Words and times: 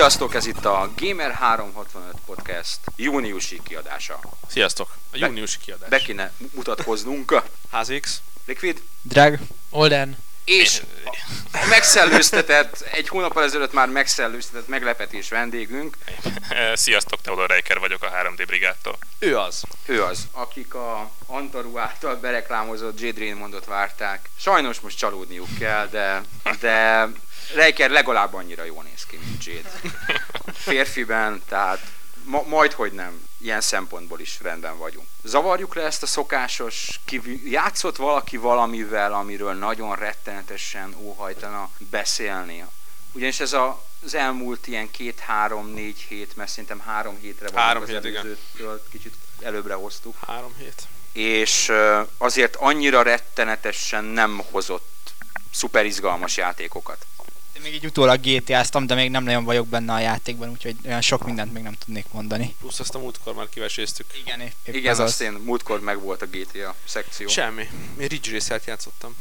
Sziasztok, 0.00 0.34
ez 0.34 0.46
itt 0.46 0.64
a 0.64 0.90
Gamer 0.96 1.32
365 1.32 2.14
Podcast 2.26 2.78
júniusi 2.96 3.60
kiadása. 3.64 4.20
Sziasztok! 4.48 4.96
A 5.12 5.16
júniusi 5.16 5.58
kiadás. 5.64 5.88
Be 5.88 5.98
kéne 5.98 6.32
mutatkoznunk. 6.54 7.42
HZX. 7.70 8.20
Liquid. 8.46 8.82
Drag. 9.02 9.38
Olden. 9.70 10.18
És 10.44 10.82
a 11.52 11.66
megszellőztetett, 11.68 12.80
egy 12.92 13.08
hónappal 13.08 13.42
ezelőtt 13.42 13.72
már 13.72 13.88
megszellőztetett 13.88 14.68
meglepetés 14.68 15.28
vendégünk. 15.28 15.96
Sziasztok, 16.74 17.20
Teodor 17.20 17.48
Reiker 17.48 17.78
vagyok 17.78 18.02
a 18.02 18.10
3D 18.10 18.42
brigádtól. 18.46 18.98
Ő 19.18 19.38
az. 19.38 19.62
Ő 19.86 20.02
az, 20.02 20.26
akik 20.32 20.74
a 20.74 21.10
Antaru 21.26 21.78
által 21.78 22.16
bereklámozott 22.16 23.00
Jade 23.00 23.18
Raymondot 23.18 23.64
várták. 23.64 24.30
Sajnos 24.38 24.80
most 24.80 24.98
csalódniuk 24.98 25.58
kell, 25.58 25.86
de, 25.86 26.22
de 26.60 27.08
Reiker 27.54 27.90
legalább 27.90 28.34
annyira 28.34 28.64
jól 28.64 28.82
néz 28.82 29.06
ki, 29.06 29.16
mint 29.16 29.44
Jade. 29.44 29.70
Férfiben, 30.52 31.42
tehát 31.48 31.80
ma, 32.24 32.42
majd 32.46 32.72
hogy 32.72 32.92
nem, 32.92 33.28
ilyen 33.38 33.60
szempontból 33.60 34.20
is 34.20 34.38
rendben 34.42 34.78
vagyunk. 34.78 35.06
Zavarjuk 35.22 35.74
le 35.74 35.82
ezt 35.82 36.02
a 36.02 36.06
szokásos, 36.06 37.00
kiv- 37.04 37.50
játszott 37.50 37.96
valaki 37.96 38.36
valamivel, 38.36 39.12
amiről 39.12 39.52
nagyon 39.54 39.96
rettenetesen 39.96 40.94
óhajtana 40.98 41.70
beszélni. 41.78 42.64
Ugyanis 43.12 43.40
ez 43.40 43.52
a, 43.52 43.84
az 44.04 44.14
elmúlt 44.14 44.66
ilyen 44.66 44.90
két-három-négy 44.90 45.98
hét, 46.08 46.36
mert 46.36 46.50
szerintem 46.50 46.80
három 46.80 47.18
hétre 47.20 47.48
Három 47.54 47.82
vagyunk 47.84 48.04
hét, 48.04 48.14
az 48.14 48.20
igen. 48.20 48.24
előzőtől, 48.24 48.82
kicsit 48.90 49.14
előbbre 49.40 49.74
hoztuk. 49.74 50.16
Három 50.26 50.54
hét. 50.58 50.82
És 51.12 51.72
azért 52.18 52.56
annyira 52.56 53.02
rettenetesen 53.02 54.04
nem 54.04 54.42
hozott 54.50 55.12
szuper 55.50 55.84
izgalmas 55.84 56.36
játékokat. 56.36 57.06
Én 57.60 57.66
még 57.66 57.74
így 57.74 57.86
utólag 57.86 58.20
GTA-ztam, 58.20 58.86
de 58.86 58.94
még 58.94 59.10
nem 59.10 59.24
nagyon 59.24 59.44
vagyok 59.44 59.68
benne 59.68 59.92
a 59.92 59.98
játékban, 59.98 60.50
úgyhogy 60.50 60.76
olyan 60.86 61.00
sok 61.00 61.24
mindent 61.24 61.52
még 61.52 61.62
nem 61.62 61.72
tudnék 61.84 62.04
mondani. 62.12 62.54
Plusz 62.58 62.80
azt 62.80 62.94
a 62.94 62.98
múltkor 62.98 63.34
már 63.34 63.48
kiveséztük. 63.48 64.06
Igen, 64.24 64.40
épp, 64.40 64.52
épp 64.64 64.74
Igen, 64.74 64.92
ez 64.92 64.98
azt 64.98 65.20
az. 65.20 65.26
én 65.26 65.32
múltkor 65.32 65.80
meg 65.80 66.00
volt 66.00 66.22
a 66.22 66.26
GTA 66.26 66.74
szekció. 66.84 67.28
Semmi. 67.28 67.68
Én 68.00 68.06
Ridge 68.06 68.32
Racer-t 68.32 68.64
játszottam. 68.66 69.16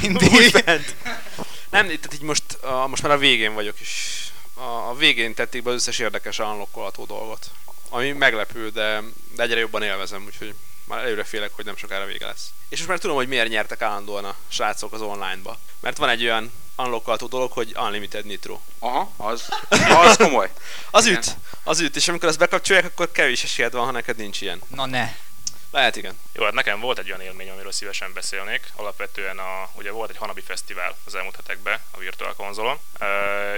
Mindig. 0.00 0.30
Nem, 1.70 1.86
tehát 1.86 2.14
így 2.14 2.20
most, 2.20 2.52
a, 2.52 2.86
most 2.86 3.02
már 3.02 3.12
a 3.12 3.18
végén 3.18 3.54
vagyok, 3.54 3.80
és 3.80 4.24
a, 4.54 4.88
a 4.88 4.94
végén 4.94 5.34
tették 5.34 5.62
be 5.62 5.70
az 5.70 5.76
összes 5.76 5.98
érdekes 5.98 6.38
unlockolható 6.38 7.04
dolgot. 7.04 7.50
Ami 7.88 8.12
meglepő, 8.12 8.70
de, 8.70 9.02
de 9.34 9.42
egyre 9.42 9.58
jobban 9.58 9.82
élvezem, 9.82 10.24
úgyhogy 10.26 10.54
már 10.84 11.04
előre 11.04 11.24
félek, 11.24 11.52
hogy 11.52 11.64
nem 11.64 11.76
sokára 11.76 12.06
vége 12.06 12.26
lesz. 12.26 12.50
És 12.68 12.76
most 12.76 12.88
már 12.88 12.98
tudom, 12.98 13.16
hogy 13.16 13.28
miért 13.28 13.48
nyertek 13.48 13.82
állandóan 13.82 14.24
a 14.24 14.36
srácok 14.48 14.92
az 14.92 15.00
online-ba. 15.00 15.58
Mert 15.80 15.96
van 15.96 16.08
egy 16.08 16.22
olyan 16.22 16.52
unlockolható 16.76 17.26
dolog, 17.26 17.52
hogy 17.52 17.74
Unlimited 17.76 18.24
Nitro. 18.24 18.60
Aha, 18.78 19.12
az, 19.16 19.48
az 19.68 20.16
komoly. 20.16 20.50
Az 20.90 21.06
Igen. 21.06 21.18
üt, 21.18 21.36
az 21.62 21.80
üt, 21.80 21.96
és 21.96 22.08
amikor 22.08 22.28
azt 22.28 22.38
bekapcsolják, 22.38 22.84
akkor 22.84 23.12
kevés 23.12 23.44
esélyed 23.44 23.72
van, 23.72 23.84
ha 23.84 23.90
neked 23.90 24.16
nincs 24.16 24.40
ilyen. 24.40 24.62
Na 24.68 24.86
ne. 24.86 25.14
Lehet 25.70 25.96
igen. 25.96 26.18
Jó, 26.32 26.44
hát 26.44 26.52
nekem 26.52 26.80
volt 26.80 26.98
egy 26.98 27.08
olyan 27.08 27.20
élmény, 27.20 27.50
amiről 27.50 27.72
szívesen 27.72 28.12
beszélnék. 28.12 28.72
Alapvetően 28.76 29.38
a, 29.38 29.70
ugye 29.74 29.90
volt 29.90 30.10
egy 30.10 30.16
Hanabi 30.16 30.40
Fesztivál 30.40 30.96
az 31.04 31.14
elmúlt 31.14 31.36
hetekben 31.36 31.80
a 31.90 31.98
Virtual 31.98 32.34
konzolon, 32.34 32.78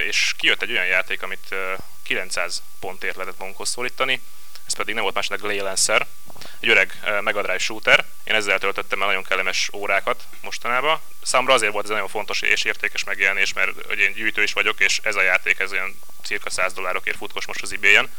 és 0.07 0.35
kijött 0.37 0.63
egy 0.63 0.71
olyan 0.71 0.87
játék, 0.87 1.23
amit 1.23 1.47
ö, 1.49 1.75
900 2.03 2.63
pontért 2.81 3.17
lehetett 3.17 3.39
magunkhoz 3.39 3.69
szólítani, 3.69 4.23
ez 4.67 4.75
pedig 4.75 4.95
nem 4.95 5.03
volt 5.03 5.15
más, 5.15 5.29
mint 5.29 5.43
a 5.43 5.45
Glaylancer, 5.45 6.07
egy 6.61 6.69
öreg 6.69 7.01
ö, 7.05 7.21
Mega 7.21 7.43
Drive 7.43 7.59
shooter. 7.59 8.05
Én 8.25 8.35
ezzel 8.35 8.59
töltöttem 8.59 9.01
el 9.01 9.07
nagyon 9.07 9.25
kellemes 9.25 9.71
órákat 9.75 10.23
mostanában. 10.43 11.01
Számomra 11.23 11.55
azért 11.55 11.73
volt 11.73 11.85
ez 11.85 11.91
nagyon 11.91 12.09
fontos 12.09 12.41
és 12.43 12.65
értékes 12.65 13.05
megjelenés, 13.05 13.53
mert 13.53 13.87
hogy 13.87 13.99
én 13.99 14.13
gyűjtő 14.13 14.43
is 14.43 14.53
vagyok, 14.53 14.81
és 14.81 15.01
ez 15.03 15.15
a 15.17 15.23
játék 15.23 15.59
ez 15.59 15.73
olyan 15.73 16.01
cirka 16.23 16.51
100 16.51 16.73
dollárokért 16.73 17.17
futkos 17.17 17.47
most 17.47 17.63
az 17.63 17.73
ebay-en. 17.73 18.11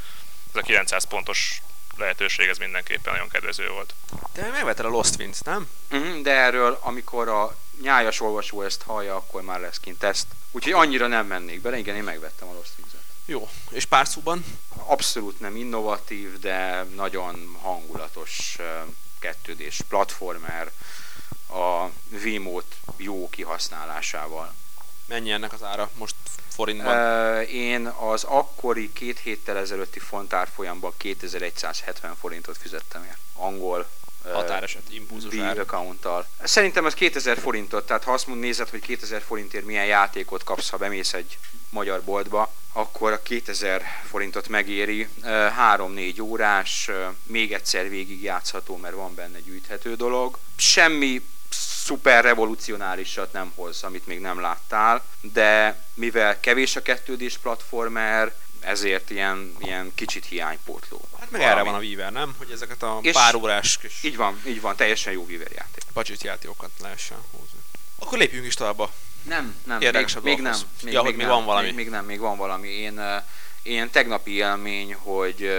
Ez 0.50 0.56
a 0.56 0.62
900 0.62 1.04
pontos 1.04 1.62
lehetőség, 1.98 2.48
ez 2.48 2.58
mindenképpen 2.58 3.14
nagyon 3.14 3.30
kedvező 3.30 3.70
volt. 3.70 3.94
Te 4.34 4.50
megvetted 4.50 4.86
a 4.86 4.90
Lost 4.90 5.16
Winds, 5.20 5.40
nem? 5.40 5.70
Mhm, 5.90 6.22
De 6.22 6.32
erről, 6.32 6.80
amikor 6.82 7.28
a 7.28 7.56
nyájas 7.82 8.22
olvasó 8.22 8.62
ezt 8.62 8.82
hallja, 8.82 9.16
akkor 9.16 9.42
már 9.42 9.60
lesz 9.60 9.80
kint 9.80 10.00
teszt. 10.00 10.28
Úgyhogy 10.52 10.72
annyira 10.74 11.08
nem 11.08 11.26
mennék 11.26 11.62
bele, 11.62 11.78
igen, 11.78 11.96
én 11.96 12.04
megvettem 12.04 12.48
a 12.48 12.54
Lost 12.54 12.72
Wings-et. 12.78 12.99
Jó. 13.30 13.50
És 13.70 13.86
pár 13.86 14.08
szóban? 14.08 14.46
Abszolút 14.76 15.40
nem 15.40 15.56
innovatív, 15.56 16.40
de 16.40 16.84
nagyon 16.96 17.58
hangulatos 17.62 18.58
kettődés, 19.20 19.82
platformer, 19.88 20.72
a 21.50 21.86
Wiimote 22.24 22.76
jó 22.98 23.30
kihasználásával. 23.30 24.54
Mennyi 25.06 25.32
ennek 25.32 25.54
az 25.54 25.64
ára 25.64 25.90
most 25.98 26.16
forintban? 26.48 27.42
Én 27.44 27.88
az 27.88 28.24
akkori 28.24 28.94
két 28.94 29.20
héttel 29.20 29.58
ezelőtti 29.58 30.00
fontárfolyamban 30.00 30.94
2170 30.98 32.16
forintot 32.16 32.58
fizettem 32.58 33.04
ért. 33.04 33.20
Angol 33.34 33.90
Határeset, 34.34 34.82
impulzus 34.90 35.38
ár. 35.38 35.60
accounttal. 35.60 36.28
Szerintem 36.44 36.86
ez 36.86 36.94
2000 36.94 37.38
forintot, 37.38 37.86
tehát 37.86 38.04
ha 38.04 38.14
azt 38.14 38.28
mond, 38.28 38.40
nézed, 38.40 38.70
hogy 38.70 38.82
2000 38.82 39.22
forintért 39.22 39.66
milyen 39.66 39.86
játékot 39.86 40.44
kapsz, 40.44 40.70
ha 40.70 40.78
bemész 40.78 41.14
egy 41.14 41.38
magyar 41.70 42.02
boltba, 42.02 42.54
akkor 42.74 43.12
a 43.12 43.22
2000 43.24 43.82
forintot 44.10 44.48
megéri. 44.48 45.08
3-4 45.24 46.22
órás, 46.22 46.90
még 47.24 47.54
egyszer 47.54 47.90
végig 47.90 48.24
játszható, 48.24 48.78
mert 48.78 48.96
van 48.96 49.16
benne 49.16 49.40
gyűjthető 49.40 49.96
dolog. 49.96 50.38
Semmi 50.56 51.22
szuper 51.84 52.24
revolucionálisat 52.24 53.34
nem 53.34 53.52
hoz, 53.56 53.84
amit 53.84 54.08
még 54.08 54.20
nem 54.20 54.40
láttál, 54.40 55.04
de 55.22 55.84
mivel 55.94 56.40
kevés 56.40 56.76
a 56.76 56.82
kettődés 56.82 57.38
platformer, 57.38 58.34
ezért 58.60 59.10
ilyen, 59.10 59.56
ilyen 59.60 59.92
kicsit 59.96 60.26
hiánypótló. 60.26 61.08
Hát 61.32 61.40
meg 61.40 61.48
Valami. 61.48 61.60
erre 61.60 61.72
van 61.72 61.80
a 61.80 61.84
Weaver, 61.86 62.12
nem? 62.12 62.36
Hogy 62.38 62.52
ezeket 62.52 62.84
a 62.84 63.00
És- 63.02 63.14
pár 63.14 63.36
órás 63.36 63.78
kis 63.78 64.04
Így 64.04 64.16
van, 64.16 64.42
így 64.48 64.62
van, 64.62 64.76
teljesen 64.76 65.14
jó 65.14 65.24
Weaver 65.24 65.52
játék. 65.52 65.84
budget 65.94 66.24
játékokat 66.24 66.70
lehessen 66.82 67.18
hozni. 67.32 67.60
Akkor 68.00 68.18
lépjünk 68.18 68.46
is 68.46 68.54
tovább 68.54 68.90
Nem, 69.24 69.56
nem, 69.64 69.78
még, 69.78 70.06
még 70.24 70.40
nem. 70.40 70.58
Még, 70.84 70.94
Ja, 70.94 71.02
hogy 71.02 71.16
még 71.16 71.26
nem, 71.26 71.36
van 71.36 71.46
valami. 71.46 71.66
Még, 71.66 71.76
még 71.76 71.90
nem, 71.90 72.06
még 72.06 72.20
van 72.20 72.38
valami. 72.38 72.68
Én, 72.70 73.00
uh, 73.00 73.24
én 73.64 73.90
tegnapi 73.90 74.32
élmény, 74.32 74.94
hogy, 74.94 75.50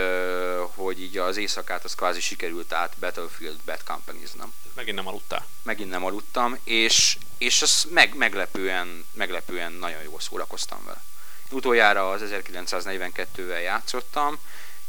hogy 0.75 1.01
így 1.03 1.19
az 1.19 1.37
éjszakát 1.37 1.85
az 1.85 1.95
kvázi 1.95 2.21
sikerült 2.21 2.73
át 2.73 2.97
Battlefield 3.01 3.59
Bad 3.65 3.83
company 3.85 4.23
nem. 4.39 4.53
megint 4.75 4.97
nem 4.97 5.07
aludtál. 5.07 5.47
Megint 5.63 5.91
nem 5.91 6.05
aludtam, 6.05 6.59
és, 6.65 7.17
és 7.39 7.63
az 7.63 7.87
meg, 7.91 8.15
meglepően, 8.15 9.05
meglepően 9.13 9.73
nagyon 9.73 10.03
jól 10.03 10.21
szórakoztam 10.21 10.85
vele. 10.85 11.03
Utoljára 11.51 12.11
az 12.11 12.23
1942-vel 12.31 13.63
játszottam, 13.63 14.39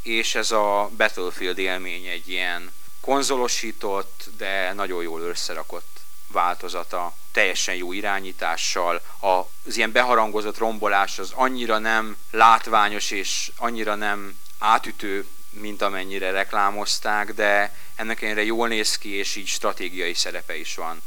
és 0.01 0.35
ez 0.35 0.51
a 0.51 0.89
Battlefield 0.97 1.57
élmény 1.57 2.05
egy 2.05 2.29
ilyen 2.29 2.71
konzolosított, 3.01 4.29
de 4.37 4.73
nagyon 4.73 5.03
jól 5.03 5.21
összerakott 5.21 5.99
változata, 6.27 7.15
teljesen 7.31 7.75
jó 7.75 7.93
irányítással, 7.93 9.01
az 9.19 9.77
ilyen 9.77 9.91
beharangozott 9.91 10.57
rombolás 10.57 11.19
az 11.19 11.31
annyira 11.35 11.77
nem 11.77 12.17
látványos 12.31 13.11
és 13.11 13.51
annyira 13.57 13.95
nem 13.95 14.37
átütő, 14.59 15.27
mint 15.49 15.81
amennyire 15.81 16.31
reklámozták, 16.31 17.33
de 17.33 17.75
ennek 17.95 18.21
ennyire 18.21 18.43
jól 18.43 18.67
néz 18.67 18.97
ki, 18.97 19.09
és 19.09 19.35
így 19.35 19.47
stratégiai 19.47 20.13
szerepe 20.13 20.57
is 20.57 20.75
van. 20.75 21.01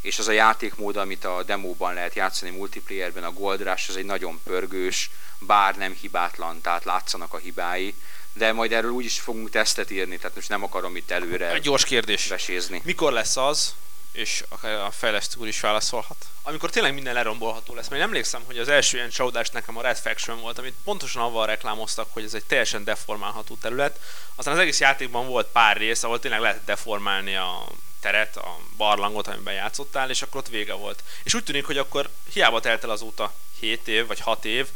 És 0.00 0.18
az 0.18 0.28
a 0.28 0.32
játékmód, 0.32 0.96
amit 0.96 1.24
a 1.24 1.42
demóban 1.42 1.94
lehet 1.94 2.14
játszani 2.14 2.50
multiplayerben, 2.50 3.24
a 3.24 3.32
Gold 3.32 3.62
Rush, 3.62 3.88
az 3.88 3.96
egy 3.96 4.04
nagyon 4.04 4.40
pörgős, 4.44 5.10
bár 5.38 5.76
nem 5.76 5.92
hibátlan, 5.92 6.60
tehát 6.60 6.84
látszanak 6.84 7.34
a 7.34 7.36
hibái, 7.36 7.94
de 8.38 8.52
majd 8.52 8.72
erről 8.72 8.90
úgy 8.90 9.04
is 9.04 9.20
fogunk 9.20 9.50
tesztet 9.50 9.90
írni, 9.90 10.16
tehát 10.16 10.34
most 10.34 10.48
nem 10.48 10.62
akarom 10.62 10.96
itt 10.96 11.10
előre 11.10 11.50
Egy 11.50 11.62
gyors 11.62 11.84
kérdés. 11.84 12.28
vesézni. 12.28 12.80
Mikor 12.84 13.12
lesz 13.12 13.36
az, 13.36 13.74
és 14.12 14.44
a 14.86 14.90
fejlesztő 14.90 15.40
úr 15.40 15.46
is 15.46 15.60
válaszolhat, 15.60 16.16
amikor 16.42 16.70
tényleg 16.70 16.94
minden 16.94 17.14
lerombolható 17.14 17.74
lesz. 17.74 17.88
Mert 17.88 18.00
én 18.00 18.06
emlékszem, 18.06 18.42
hogy 18.46 18.58
az 18.58 18.68
első 18.68 18.96
ilyen 18.96 19.10
csodás 19.10 19.50
nekem 19.50 19.76
a 19.76 19.82
Red 19.82 19.96
Faction 19.98 20.40
volt, 20.40 20.58
amit 20.58 20.74
pontosan 20.84 21.22
avval 21.22 21.46
reklámoztak, 21.46 22.08
hogy 22.12 22.24
ez 22.24 22.34
egy 22.34 22.44
teljesen 22.44 22.84
deformálható 22.84 23.56
terület. 23.60 24.00
Aztán 24.34 24.54
az 24.54 24.60
egész 24.60 24.80
játékban 24.80 25.26
volt 25.26 25.46
pár 25.46 25.76
rész, 25.76 26.02
ahol 26.02 26.20
tényleg 26.20 26.40
lehetett 26.40 26.64
deformálni 26.64 27.36
a 27.36 27.66
teret, 28.00 28.36
a 28.36 28.58
barlangot, 28.76 29.26
amiben 29.26 29.54
játszottál, 29.54 30.10
és 30.10 30.22
akkor 30.22 30.40
ott 30.40 30.48
vége 30.48 30.72
volt. 30.72 31.02
És 31.22 31.34
úgy 31.34 31.44
tűnik, 31.44 31.64
hogy 31.64 31.78
akkor 31.78 32.08
hiába 32.32 32.60
telt 32.60 32.84
el 32.84 32.90
azóta 32.90 33.32
7 33.60 33.88
év 33.88 34.06
vagy 34.06 34.20
6 34.20 34.44
év, 34.44 34.66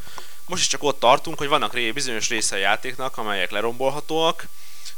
most 0.50 0.62
is 0.62 0.68
csak 0.68 0.82
ott 0.82 1.00
tartunk, 1.00 1.38
hogy 1.38 1.48
vannak 1.48 1.92
bizonyos 1.94 2.28
része 2.28 2.56
a 2.56 2.58
játéknak, 2.58 3.16
amelyek 3.16 3.50
lerombolhatóak. 3.50 4.46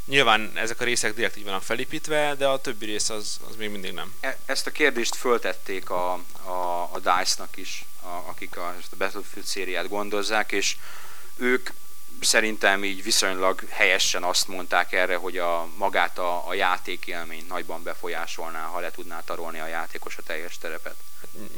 Nyilván 0.04 0.52
ezek 0.54 0.80
a 0.80 0.84
részek 0.84 1.14
direkt 1.14 1.36
így 1.36 1.44
vannak 1.44 1.62
felépítve, 1.62 2.34
de 2.34 2.46
a 2.46 2.60
többi 2.60 2.84
rész 2.84 3.08
az, 3.08 3.40
az 3.48 3.56
még 3.56 3.70
mindig 3.70 3.92
nem. 3.92 4.14
E- 4.20 4.38
Ezt 4.46 4.66
a 4.66 4.70
kérdést 4.70 5.14
föltették 5.14 5.90
a, 5.90 6.12
a, 6.42 6.88
a 6.92 6.98
DICE-nak 6.98 7.56
is, 7.56 7.84
a, 8.02 8.28
akik 8.28 8.56
a, 8.56 8.66
a 8.66 8.96
Battlefield 8.98 9.46
szériát 9.46 9.88
gondozzák, 9.88 10.52
és 10.52 10.76
ők 11.36 11.70
szerintem 12.20 12.84
így 12.84 13.02
viszonylag 13.02 13.62
helyesen 13.68 14.22
azt 14.22 14.48
mondták 14.48 14.92
erre, 14.92 15.16
hogy 15.16 15.38
a 15.38 15.68
magát 15.76 16.18
a, 16.18 16.48
a 16.48 16.54
játékélményt 16.54 17.48
nagyban 17.48 17.82
befolyásolná, 17.82 18.64
ha 18.64 18.80
le 18.80 18.90
tudná 18.90 19.20
tarolni 19.20 19.58
a 19.60 19.66
játékos 19.66 20.16
a 20.16 20.22
teljes 20.22 20.58
terepet. 20.58 20.96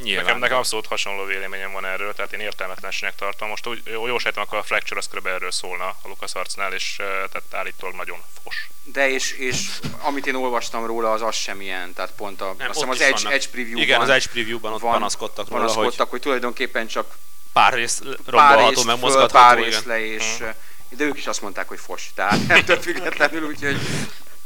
Nyilván. 0.03 0.25
Nekem, 0.25 0.39
nekem 0.39 0.57
abszolút 0.57 0.87
hasonló 0.87 1.25
véleményem 1.25 1.73
van 1.73 1.85
erről, 1.85 2.15
tehát 2.15 2.33
én 2.33 2.41
értelmetlenségnek 2.41 3.19
tartom. 3.19 3.49
Most 3.49 3.67
úgy, 3.67 3.83
jól 3.85 4.19
sejtem, 4.19 4.43
akkor 4.43 4.59
a 4.59 4.63
Fracture 4.63 4.99
az 5.01 5.09
kb. 5.09 5.27
erről 5.27 5.51
szólna 5.51 5.85
a 5.85 6.09
Lucas 6.09 6.33
Arcnál, 6.33 6.73
és 6.73 6.95
tehát 6.97 7.43
állítólag 7.53 7.95
nagyon 7.95 8.19
fos. 8.43 8.69
De 8.83 9.09
és, 9.11 9.33
és 9.33 9.69
amit 9.99 10.27
én 10.27 10.35
olvastam 10.35 10.87
róla, 10.87 11.13
az 11.13 11.23
az 11.23 11.35
sem 11.35 11.61
ilyen, 11.61 11.93
tehát 11.93 12.13
pont 12.17 12.41
a, 12.41 12.55
Nem, 12.59 12.69
azt 12.69 12.75
hiszem 12.75 12.89
ott 12.89 12.95
az 12.95 13.01
is 13.01 13.07
Edge, 13.07 13.17
vannak. 13.17 13.33
Edge 13.33 13.49
preview-ban 13.51 13.83
Igen, 13.83 14.01
az 14.01 14.09
Edge 14.09 14.27
preview-ban 14.33 14.73
ott 14.73 14.81
van- 14.81 14.93
panaszkodtak 14.93 15.49
róla, 15.49 15.63
hogy 15.63 15.73
panaszkodtak, 15.73 16.11
hogy 16.11 16.21
tulajdonképpen 16.21 16.87
csak 16.87 17.15
pár 17.53 17.73
rész 17.73 17.99
pár 17.99 18.17
rombolható, 18.27 18.83
meg 18.83 18.99
mozgatható. 18.99 19.33
pár 19.33 19.59
rész 19.59 19.83
le, 19.85 20.05
és 20.05 20.43
de 20.89 21.05
ők 21.05 21.17
is 21.19 21.27
azt 21.27 21.43
mondták, 21.43 21.69
hogy 21.69 21.79
fos, 21.79 22.11
tehát 22.15 22.39
ettől 22.59 22.81
függetlenül, 22.81 23.47
úgyhogy 23.47 23.77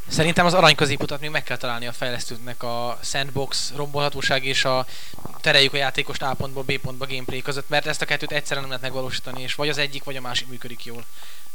Szerintem 0.09 0.47
az 0.47 0.55
arany 0.55 0.75
középutat 0.75 1.21
még 1.21 1.31
meg 1.31 1.43
kell 1.43 1.57
találni 1.57 1.87
a 1.87 1.93
fejlesztőknek 1.93 2.63
a 2.63 2.99
sandbox 3.03 3.73
rombolhatóság 3.77 4.45
és 4.45 4.65
a 4.65 4.87
tereljük 5.41 5.73
a 5.73 5.77
játékost 5.77 6.23
A 6.23 6.35
pontból 6.35 6.63
B 6.63 6.79
pontba 6.79 7.07
gameplay 7.07 7.43
között, 7.43 7.69
mert 7.69 7.87
ezt 7.87 8.03
a 8.03 8.05
kettőt 8.05 8.33
egyszerűen 8.33 8.61
nem 8.61 8.69
lehet 8.69 8.83
megvalósítani, 8.83 9.43
és 9.43 9.55
vagy 9.55 9.69
az 9.69 9.79
egyik, 9.79 10.05
vagy 10.05 10.17
a 10.17 10.21
másik 10.21 10.49
működik 10.49 10.85
jól. 10.85 11.05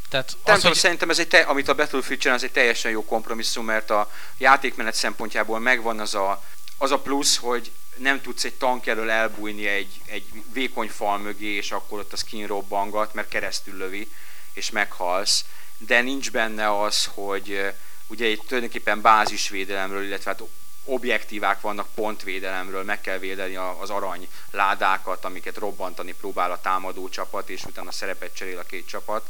Tehát 0.10 0.36
Nem 0.46 0.54
az, 0.54 0.60
tudom, 0.60 0.72
hogy 0.72 0.82
szerintem 0.82 1.10
ez 1.10 1.20
egy 1.20 1.28
te, 1.28 1.40
amit 1.40 1.68
a 1.68 1.76
Battlefield 1.76 2.22
csinál, 2.22 2.38
ez 2.38 2.44
egy 2.44 2.52
teljesen 2.52 2.92
jó 2.92 3.06
kompromisszum, 3.06 3.66
mert 3.66 3.90
a 3.90 4.12
játékmenet 4.38 4.94
szempontjából 4.94 5.60
megvan 5.60 6.00
az 6.00 6.16
a, 6.16 6.44
az 6.78 6.92
a 6.92 7.00
plusz, 7.00 7.38
hogy 7.38 7.72
nem 7.98 8.22
tudsz 8.22 8.44
egy 8.44 8.54
tank 8.54 8.88
elől 8.88 9.10
elbújni 9.10 9.68
egy, 9.68 10.02
egy 10.06 10.26
vékony 10.54 10.90
fal 10.90 11.18
mögé, 11.18 11.56
és 11.56 11.72
akkor 11.72 12.00
ott 12.00 12.14
a 12.14 12.18
skin 12.18 12.48
robbangat, 12.48 13.14
mert 13.14 13.28
keresztül 13.28 13.78
lövi, 13.78 14.12
és 14.54 14.70
meghalsz. 14.70 15.46
De 15.78 16.02
nincs 16.02 16.32
benne 16.32 16.82
az, 16.82 17.10
hogy 17.14 17.74
ugye 18.13 18.27
itt 18.27 18.48
tulajdonképpen 18.48 19.01
bázisvédelemről, 19.01 20.04
illetve 20.04 20.31
hát 20.31 20.44
objektívák 20.86 21.62
vannak 21.62 21.88
pontvédelemről, 21.95 22.83
meg 22.83 23.01
kell 23.01 23.18
védeni 23.18 23.56
az 23.56 23.89
arany 23.89 24.27
ládákat, 24.51 25.25
amiket 25.25 25.57
robbantani 25.57 26.13
próbál 26.19 26.51
a 26.51 26.62
támadó 26.62 27.10
csapat, 27.10 27.50
és 27.50 27.63
utána 27.63 27.92
szerepet 27.92 28.36
cserél 28.36 28.57
a 28.57 28.63
két 28.63 28.88
csapat 28.88 29.30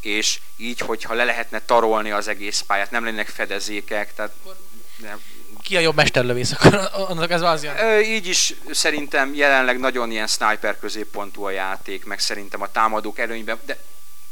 és 0.00 0.40
így, 0.56 0.80
hogyha 0.80 1.14
le 1.14 1.24
lehetne 1.24 1.60
tarolni 1.60 2.10
az 2.10 2.28
egész 2.28 2.60
pályát, 2.60 2.90
nem 2.90 3.04
lennének 3.04 3.28
fedezékek, 3.28 4.14
tehát 4.14 4.32
nem. 4.96 5.20
ki 5.62 5.76
a 5.76 5.80
jobb 5.80 5.94
mesterlövész, 5.94 6.52
akkor 6.52 6.90
annak 7.10 7.30
ez 7.30 7.42
az. 7.42 7.62
Ö, 7.62 7.98
így 7.98 8.26
is 8.26 8.54
szerintem 8.70 9.34
jelenleg 9.34 9.78
nagyon 9.78 10.10
ilyen 10.10 10.26
sniper 10.26 10.78
középpontú 10.78 11.42
a 11.42 11.50
játék, 11.50 12.04
meg 12.04 12.18
szerintem 12.18 12.62
a 12.62 12.70
támadók 12.70 13.18
előnyben, 13.18 13.58
de 13.64 13.78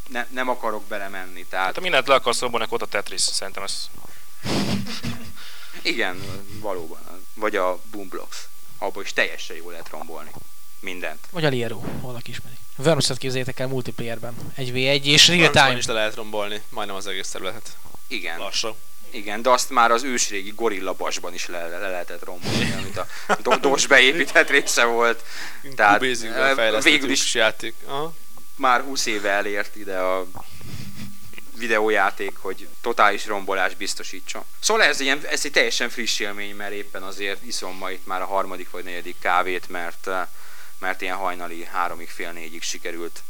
ne, 0.09 0.27
nem 0.31 0.49
akarok 0.49 0.85
belemenni, 0.85 1.45
tehát 1.45 1.65
Hát 1.67 1.75
ha 1.75 1.81
mindent 1.81 2.07
le 2.09 2.15
akarsz 2.15 2.43
akkor 2.43 2.67
ott 2.69 2.83
a 2.83 2.87
Tetris, 2.87 3.21
szerintem 3.21 3.63
ez 3.63 3.89
igen, 5.83 6.23
valóban, 6.61 6.99
vagy 7.35 7.57
a 7.57 7.81
Boomblocks, 7.91 8.37
abból 8.79 9.03
is 9.03 9.13
teljesen 9.13 9.57
jól 9.57 9.71
lehet 9.71 9.89
rombolni 9.91 10.31
mindent. 10.81 11.27
Vagy 11.31 11.45
a 11.45 11.49
Liero, 11.49 11.81
valaki 12.01 12.31
ismeri. 12.31 12.55
Vernuset 12.77 13.19
képzeljétek 13.19 13.59
el 13.59 13.67
multiplayerben. 13.67 14.35
1v1 14.59 15.03
és 15.05 15.29
real 15.29 15.51
time. 15.51 15.77
is 15.77 15.87
le 15.87 15.93
lehet 15.93 16.15
rombolni, 16.15 16.63
majdnem 16.69 16.97
az 16.97 17.07
egész 17.07 17.29
területet. 17.29 17.77
Igen, 18.07 18.39
Lassan. 18.39 18.75
igen, 19.11 19.43
de 19.43 19.51
azt 19.51 19.71
már 19.71 19.91
az 19.91 20.03
ősrégi 20.03 20.53
Gorilla 20.57 20.93
Basban 20.93 21.35
is 21.35 21.47
le, 21.47 21.67
le 21.69 21.79
lehetett 21.89 22.25
rombolni, 22.25 22.73
amit 22.73 22.97
a 22.97 23.07
do- 23.43 23.61
DOS 23.61 23.87
beépített 23.87 24.51
része 24.51 24.85
volt. 24.85 25.25
Tehát, 25.77 26.01
végül 26.83 27.11
is- 27.11 27.35
játék. 27.35 27.75
Aha. 27.87 28.15
Már 28.57 28.81
20 28.81 29.07
éve 29.07 29.31
elért 29.31 29.77
ide 29.77 29.99
a 29.99 30.27
videójáték, 31.57 32.37
hogy 32.37 32.69
totális 32.81 33.27
rombolás 33.27 33.75
biztosítson. 33.75 34.45
Szóval 34.61 34.83
ez, 34.83 35.01
ilyen, 35.01 35.21
ez 35.27 35.45
egy 35.45 35.53
teljesen 35.53 35.89
friss 35.89 36.19
élmény, 36.19 36.55
mert 36.55 36.73
éppen 36.73 37.03
azért 37.03 37.43
iszom 37.43 37.77
ma 37.77 37.91
itt 37.91 38.07
már 38.07 38.21
a 38.23 38.27
harmadik 38.27 38.71
vagy 38.71 38.85
negyedik 38.85 39.17
kávét, 39.19 39.69
mert, 39.69 40.09
mert 40.79 41.01
ilyen 41.01 41.17
hajnali 41.17 41.65
háromig, 41.65 42.09
fél 42.09 42.33
négyig 42.33 42.63
sikerült 42.63 43.23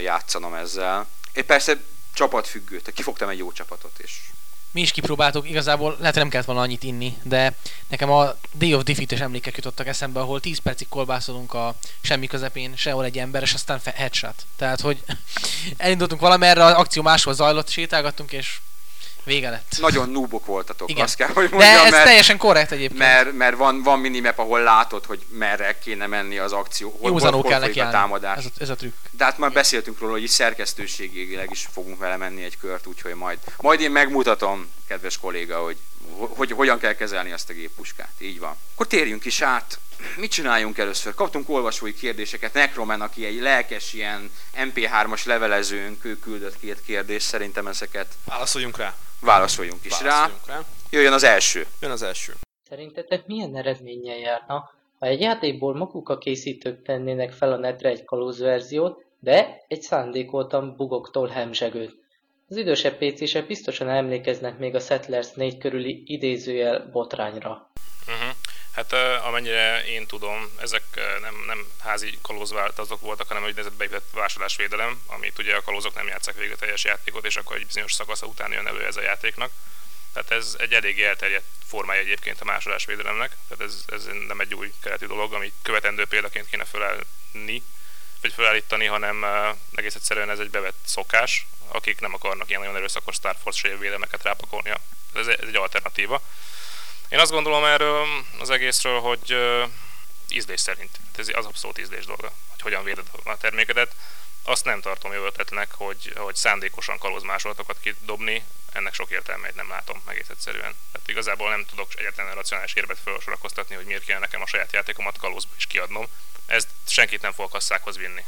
játszanom 0.00 0.54
ezzel. 0.54 1.06
Én 1.32 1.46
persze 1.46 1.80
csapatfüggő, 2.14 2.78
tehát 2.78 2.94
kifogtam 2.94 3.28
egy 3.28 3.38
jó 3.38 3.52
csapatot, 3.52 3.98
és 3.98 4.20
Mi 4.70 4.80
is 4.80 4.90
kipróbáltuk, 4.90 5.48
igazából 5.48 5.96
lehet, 6.00 6.14
nem 6.14 6.28
kellett 6.28 6.46
volna 6.46 6.60
annyit 6.60 6.82
inni, 6.82 7.16
de 7.22 7.56
nekem 7.88 8.10
a 8.10 8.34
Day 8.52 8.74
of 8.74 8.82
Defeat-es 8.82 9.20
emlékek 9.20 9.56
jutottak 9.56 9.86
eszembe, 9.86 10.20
ahol 10.20 10.40
10 10.40 10.58
percig 10.58 10.88
kolbászolunk 10.88 11.54
a 11.54 11.74
semmi 12.00 12.26
közepén, 12.26 12.76
sehol 12.76 13.04
egy 13.04 13.18
ember, 13.18 13.42
és 13.42 13.54
aztán 13.54 13.80
headshot. 13.84 14.46
Tehát, 14.56 14.80
hogy 14.80 15.02
elindultunk 15.76 16.20
valamerre, 16.20 16.64
az 16.64 16.72
akció 16.72 17.02
máshol 17.02 17.34
zajlott, 17.34 17.68
sétálgattunk, 17.68 18.32
és 18.32 18.60
vége 19.26 19.50
lett. 19.50 19.76
nagyon 19.80 20.10
núbok 20.10 20.46
voltatok, 20.46 20.90
Igen. 20.90 21.04
azt 21.04 21.16
kell, 21.16 21.28
hogy 21.28 21.48
De 21.48 21.56
mondjam, 21.56 21.84
ez 21.84 21.90
mert, 21.90 22.04
teljesen 22.04 22.36
korrekt 22.38 22.72
egyébként. 22.72 22.98
mert, 22.98 23.32
mert 23.32 23.56
van, 23.56 23.82
van 23.82 23.98
minimap, 23.98 24.38
ahol 24.38 24.60
látod, 24.60 25.04
hogy 25.04 25.24
merre 25.28 25.78
kéne 25.78 26.06
menni 26.06 26.38
az 26.38 26.52
akció, 26.52 26.96
hol, 27.00 27.10
Józanul 27.10 27.40
hol, 27.40 27.50
kell 27.50 27.58
hol 27.58 27.66
neki 27.66 27.78
folyik 27.78 27.94
a 27.94 27.98
támadás. 27.98 28.38
Ez 28.38 28.44
a, 28.44 28.62
ez 28.62 28.68
a 28.68 28.74
trükk. 28.74 28.94
De 29.10 29.24
hát 29.24 29.38
már 29.38 29.52
beszéltünk 29.52 29.98
róla, 29.98 30.12
hogy 30.12 30.22
így 30.22 30.28
szerkesztőségileg 30.28 31.48
is 31.50 31.68
fogunk 31.72 31.98
vele 31.98 32.16
menni 32.16 32.42
egy 32.44 32.58
kört, 32.58 32.86
úgyhogy 32.86 33.14
majd, 33.14 33.38
majd 33.56 33.80
én 33.80 33.90
megmutatom, 33.90 34.70
kedves 34.88 35.18
kolléga, 35.18 35.62
hogy, 35.62 35.76
hogy 36.16 36.52
hogyan 36.52 36.78
kell 36.78 36.94
kezelni 36.94 37.32
azt 37.32 37.50
a 37.50 37.52
géppuskát. 37.52 38.12
Így 38.18 38.38
van. 38.38 38.56
Akkor 38.74 38.86
térjünk 38.86 39.24
is 39.24 39.40
át. 39.40 39.78
Mit 40.16 40.30
csináljunk 40.30 40.78
először? 40.78 41.14
Kaptunk 41.14 41.48
olvasói 41.48 41.94
kérdéseket. 41.94 42.52
Necroman, 42.52 43.00
aki 43.00 43.26
egy 43.26 43.40
lelkes 43.40 43.92
ilyen 43.92 44.30
MP3-as 44.56 45.24
levelezőnk, 45.24 46.04
ő 46.04 46.18
küldött 46.18 46.60
két 46.60 46.82
kérdést, 46.86 47.26
szerintem 47.26 47.66
ezeket 47.66 48.06
Válaszoljunk 48.24 48.76
rá. 48.76 48.94
Válaszoljunk 49.20 49.84
is 49.84 50.00
rá. 50.00 50.08
Válaszoljunk 50.08 50.46
rá. 50.46 50.60
Jöjjön 50.90 51.12
az 51.12 51.22
első. 51.24 51.66
Jön 51.80 51.90
az 51.90 52.02
első. 52.02 52.32
Szerintetek 52.68 53.26
milyen 53.26 53.56
eredménnyel 53.56 54.16
járna, 54.16 54.70
ha 54.98 55.06
egy 55.06 55.20
játékból 55.20 55.76
maguk 55.76 56.08
a 56.08 56.18
készítők 56.18 56.82
tennének 56.82 57.32
fel 57.32 57.52
a 57.52 57.56
netre 57.56 57.88
egy 57.88 58.04
kalózverziót, 58.04 59.04
de 59.20 59.64
egy 59.68 59.82
szándékoltan 59.82 60.76
bugoktól 60.76 61.28
hemzsegőt? 61.28 61.94
Az 62.48 62.56
idősebb 62.56 62.98
PC-sek 62.98 63.46
biztosan 63.46 63.88
emlékeznek 63.88 64.58
még 64.58 64.74
a 64.74 64.80
Settlers 64.80 65.32
4 65.32 65.58
körüli 65.58 66.02
idézőjel 66.06 66.88
botrányra. 66.92 67.70
Hát 68.76 68.92
amennyire 69.22 69.84
én 69.84 70.06
tudom, 70.06 70.50
ezek 70.60 70.82
nem, 71.20 71.44
nem 71.46 71.66
házi 71.78 72.18
kalózváltozók 72.22 73.00
voltak, 73.00 73.28
hanem 73.28 73.42
úgynevezett 73.42 73.72
beépített 73.72 74.08
vásárlásvédelem, 74.12 75.02
amit 75.06 75.38
ugye 75.38 75.56
a 75.56 75.62
kalózok 75.62 75.94
nem 75.94 76.06
játszák 76.06 76.34
végig 76.34 76.52
a 76.52 76.56
teljes 76.56 76.84
játékot, 76.84 77.24
és 77.24 77.36
akkor 77.36 77.56
egy 77.56 77.66
bizonyos 77.66 77.92
szakasza 77.92 78.26
után 78.26 78.52
jön 78.52 78.66
elő 78.66 78.86
ez 78.86 78.96
a 78.96 79.02
játéknak. 79.02 79.50
Tehát 80.12 80.30
ez 80.30 80.56
egy 80.58 80.72
eléggé 80.72 81.04
elterjedt 81.04 81.46
formája 81.66 82.00
egyébként 82.00 82.40
a 82.40 82.44
másolásvédelemnek, 82.44 83.36
tehát 83.48 83.64
ez, 83.64 83.84
ez 83.86 84.04
nem 84.26 84.40
egy 84.40 84.54
új 84.54 84.72
keletű 84.82 85.06
dolog, 85.06 85.34
ami 85.34 85.52
követendő 85.62 86.04
példaként 86.04 86.48
kéne 86.48 86.64
felállni, 86.64 87.62
vagy 88.20 88.32
felállítani, 88.32 88.86
hanem 88.86 89.22
uh, 89.22 89.56
egész 89.74 89.94
egyszerűen 89.94 90.30
ez 90.30 90.38
egy 90.38 90.50
bevett 90.50 90.78
szokás, 90.84 91.46
akik 91.68 92.00
nem 92.00 92.14
akarnak 92.14 92.48
ilyen 92.48 92.60
nagyon 92.60 92.76
erőszakos 92.76 93.14
Star 93.14 93.36
Force 93.42 93.76
védelmeket 93.76 94.22
rápakolni. 94.22 94.70
Ez, 95.14 95.26
ez 95.26 95.48
egy 95.48 95.56
alternatíva. 95.56 96.22
Én 97.08 97.18
azt 97.18 97.30
gondolom 97.30 97.64
erről 97.64 98.06
az 98.38 98.50
egészről, 98.50 99.00
hogy 99.00 99.36
ízlés 100.28 100.60
szerint. 100.60 100.98
Ez 101.16 101.28
az 101.32 101.46
abszolút 101.46 101.78
ízlés 101.78 102.04
dolga, 102.04 102.32
hogy 102.50 102.60
hogyan 102.60 102.84
véded 102.84 103.06
a 103.24 103.36
termékedet. 103.36 103.94
Azt 104.42 104.64
nem 104.64 104.80
tartom 104.80 105.12
jó 105.12 105.24
ötletnek, 105.24 105.72
hogy, 105.72 106.12
hogy 106.16 106.34
szándékosan 106.36 106.98
kalózmásolatokat 106.98 107.78
kidobni, 107.80 108.44
ennek 108.72 108.94
sok 108.94 109.10
értelmeit 109.10 109.54
nem 109.54 109.68
látom 109.68 110.02
egész 110.06 110.28
egyszerűen. 110.28 110.74
Tehát 110.92 111.08
igazából 111.08 111.50
nem 111.50 111.64
tudok 111.64 111.88
egyetlen 111.98 112.34
racionális 112.34 112.74
érvet 112.74 112.98
felsorakoztatni, 113.04 113.74
hogy 113.74 113.84
miért 113.84 114.04
kéne 114.04 114.18
nekem 114.18 114.42
a 114.42 114.46
saját 114.46 114.72
játékomat 114.72 115.18
kalózba 115.18 115.52
is 115.56 115.66
kiadnom. 115.66 116.06
Ezt 116.46 116.68
senkit 116.86 117.22
nem 117.22 117.32
fog 117.32 117.50
kasszákhoz 117.50 117.96
vinni. 117.96 118.24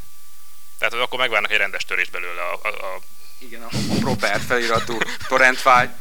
Tehát 0.78 0.94
akkor 0.94 1.18
megvárnak 1.18 1.50
egy 1.50 1.58
rendes 1.58 1.84
törés 1.84 2.10
belőle 2.10 2.42
a, 2.42 2.60
a, 2.62 2.68
a 2.68 3.00
Igen, 3.38 3.62
a 3.62 3.68
proper 4.00 4.40
feliratú 4.40 4.98
torrent 5.28 5.58
file. 5.58 5.98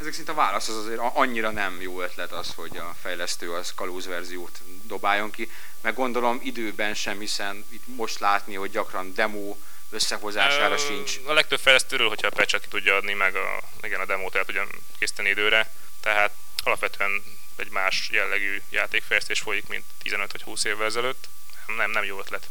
Ezek 0.00 0.12
szinte 0.12 0.32
a 0.32 0.34
válasz 0.34 0.68
az 0.68 0.76
azért 0.76 1.00
annyira 1.00 1.50
nem 1.50 1.80
jó 1.80 2.00
ötlet 2.00 2.32
az, 2.32 2.52
hogy 2.54 2.76
a 2.76 2.94
fejlesztő 3.02 3.52
az 3.52 3.74
kalóz 3.74 4.06
verziót 4.06 4.60
dobáljon 4.82 5.30
ki. 5.30 5.50
Meg 5.80 5.94
gondolom 5.94 6.40
időben 6.42 6.94
sem, 6.94 7.18
hiszen 7.18 7.66
itt 7.68 7.86
most 7.86 8.18
látni, 8.18 8.54
hogy 8.54 8.70
gyakran 8.70 9.14
demo 9.14 9.56
összehozására 9.90 10.74
Ö, 10.74 10.78
sincs. 10.78 11.20
A 11.26 11.32
legtöbb 11.32 11.58
fejlesztőről, 11.58 12.08
hogyha 12.08 12.26
a 12.26 12.30
patch 12.34 12.60
ki 12.60 12.68
tudja 12.68 12.96
adni, 12.96 13.12
meg 13.12 13.34
a, 13.36 13.60
igen, 13.82 14.00
a 14.00 14.04
demót 14.04 14.34
el 14.34 14.44
tudja 14.44 14.66
készíteni 14.98 15.28
időre, 15.28 15.70
tehát 16.00 16.30
alapvetően 16.62 17.22
egy 17.56 17.70
más 17.70 18.08
jellegű 18.12 18.62
játékfejlesztés 18.70 19.40
folyik, 19.40 19.66
mint 19.68 19.84
15 20.02 20.32
vagy 20.32 20.42
20 20.42 20.64
évvel 20.64 20.86
ezelőtt. 20.86 21.28
Nem, 21.76 21.90
nem 21.90 22.04
jó 22.04 22.18
ötlet. 22.18 22.48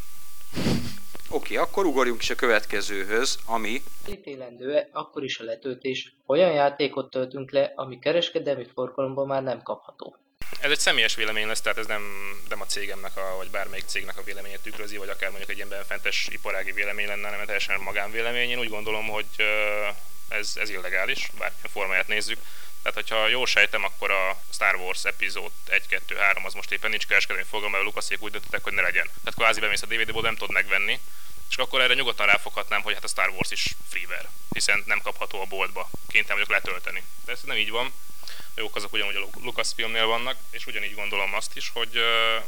Oké, 1.32 1.56
akkor 1.56 1.86
ugorjunk 1.86 2.22
is 2.22 2.30
a 2.30 2.36
következőhöz, 2.36 3.40
ami 3.46 3.82
Ítélendő 4.08 4.88
akkor 4.92 5.24
is 5.24 5.40
a 5.40 5.44
letöltés, 5.44 6.16
olyan 6.26 6.52
játékot 6.52 7.10
töltünk 7.10 7.52
le, 7.52 7.74
ami 7.76 8.00
kereskedelmi 8.00 8.66
forgalomban 8.74 9.28
már 9.28 9.44
nem 9.44 9.62
kapható. 9.62 10.16
Ez 10.62 10.72
egy 10.72 10.80
személyes 10.80 11.16
vélemény 11.16 11.48
lesz, 11.48 11.62
tehát 11.62 11.78
ez 11.78 11.86
nem, 11.86 12.02
nem 12.50 12.62
a 12.62 12.66
cégemnek, 12.66 13.18
a, 13.18 13.36
vagy 13.38 13.50
bármelyik 13.50 13.86
cégnek 13.86 14.18
a 14.18 14.24
véleményét 14.24 14.62
tükrözi, 14.62 14.98
vagy 14.98 15.10
akár 15.10 15.30
mondjuk 15.30 15.50
egy 15.50 15.56
ilyen 15.56 15.70
benfentes 15.70 16.28
iparági 16.32 16.72
vélemény 16.72 17.08
lenne, 17.08 17.30
hanem 17.30 17.46
teljesen 17.46 17.82
magánvélemény. 17.82 18.50
Én 18.50 18.60
úgy 18.60 18.70
gondolom, 18.70 19.08
hogy 19.08 19.26
ez, 20.30 20.54
ez 20.56 20.70
illegális, 20.70 21.30
bármilyen 21.38 21.70
formáját 21.72 22.08
nézzük. 22.08 22.40
Tehát, 22.82 22.98
hogyha 22.98 23.28
jól 23.28 23.46
sejtem, 23.46 23.84
akkor 23.84 24.12
a 24.12 24.42
Star 24.54 24.76
Wars 24.76 25.04
epizód 25.04 25.52
1, 25.66 25.88
2, 25.88 26.16
3 26.16 26.46
az 26.46 26.54
most 26.54 26.72
éppen 26.72 26.90
nincs 26.90 27.08
kereskedelmi 27.08 27.48
forgalom, 27.50 27.72
mert 27.72 27.84
Lucaszék 27.84 28.22
úgy 28.22 28.32
döntöttek, 28.32 28.64
hogy 28.64 28.74
ne 28.74 28.82
legyen. 28.82 29.06
Tehát 29.06 29.36
kvázi 29.36 29.60
bemész 29.60 29.82
a 29.82 29.86
DVD-ból, 29.86 30.22
nem 30.22 30.36
tudod 30.36 30.54
megvenni, 30.54 31.00
és 31.50 31.58
akkor 31.58 31.82
erre 31.82 31.94
nyugodtan 31.94 32.26
ráfoghatnám, 32.26 32.82
hogy 32.82 32.94
hát 32.94 33.04
a 33.04 33.08
Star 33.08 33.30
Wars 33.30 33.52
is 33.52 33.76
freeware, 33.90 34.30
hiszen 34.50 34.84
nem 34.86 35.02
kapható 35.02 35.42
a 35.42 35.46
boltba, 35.46 35.90
kénytelen 36.08 36.46
vagyok 36.46 36.64
letölteni. 36.64 37.04
De 37.26 37.32
ez 37.32 37.42
nem 37.42 37.58
így 37.58 37.70
van. 37.70 37.94
A 38.56 38.60
jók 38.60 38.76
azok 38.76 38.94
ugyanúgy 38.94 39.16
a 39.16 39.40
Lucasfilmnél 39.40 40.06
vannak, 40.06 40.38
és 40.50 40.66
ugyanígy 40.66 40.96
gondolom 40.96 41.34
azt 41.34 41.56
is, 41.56 41.70
hogy 41.74 41.98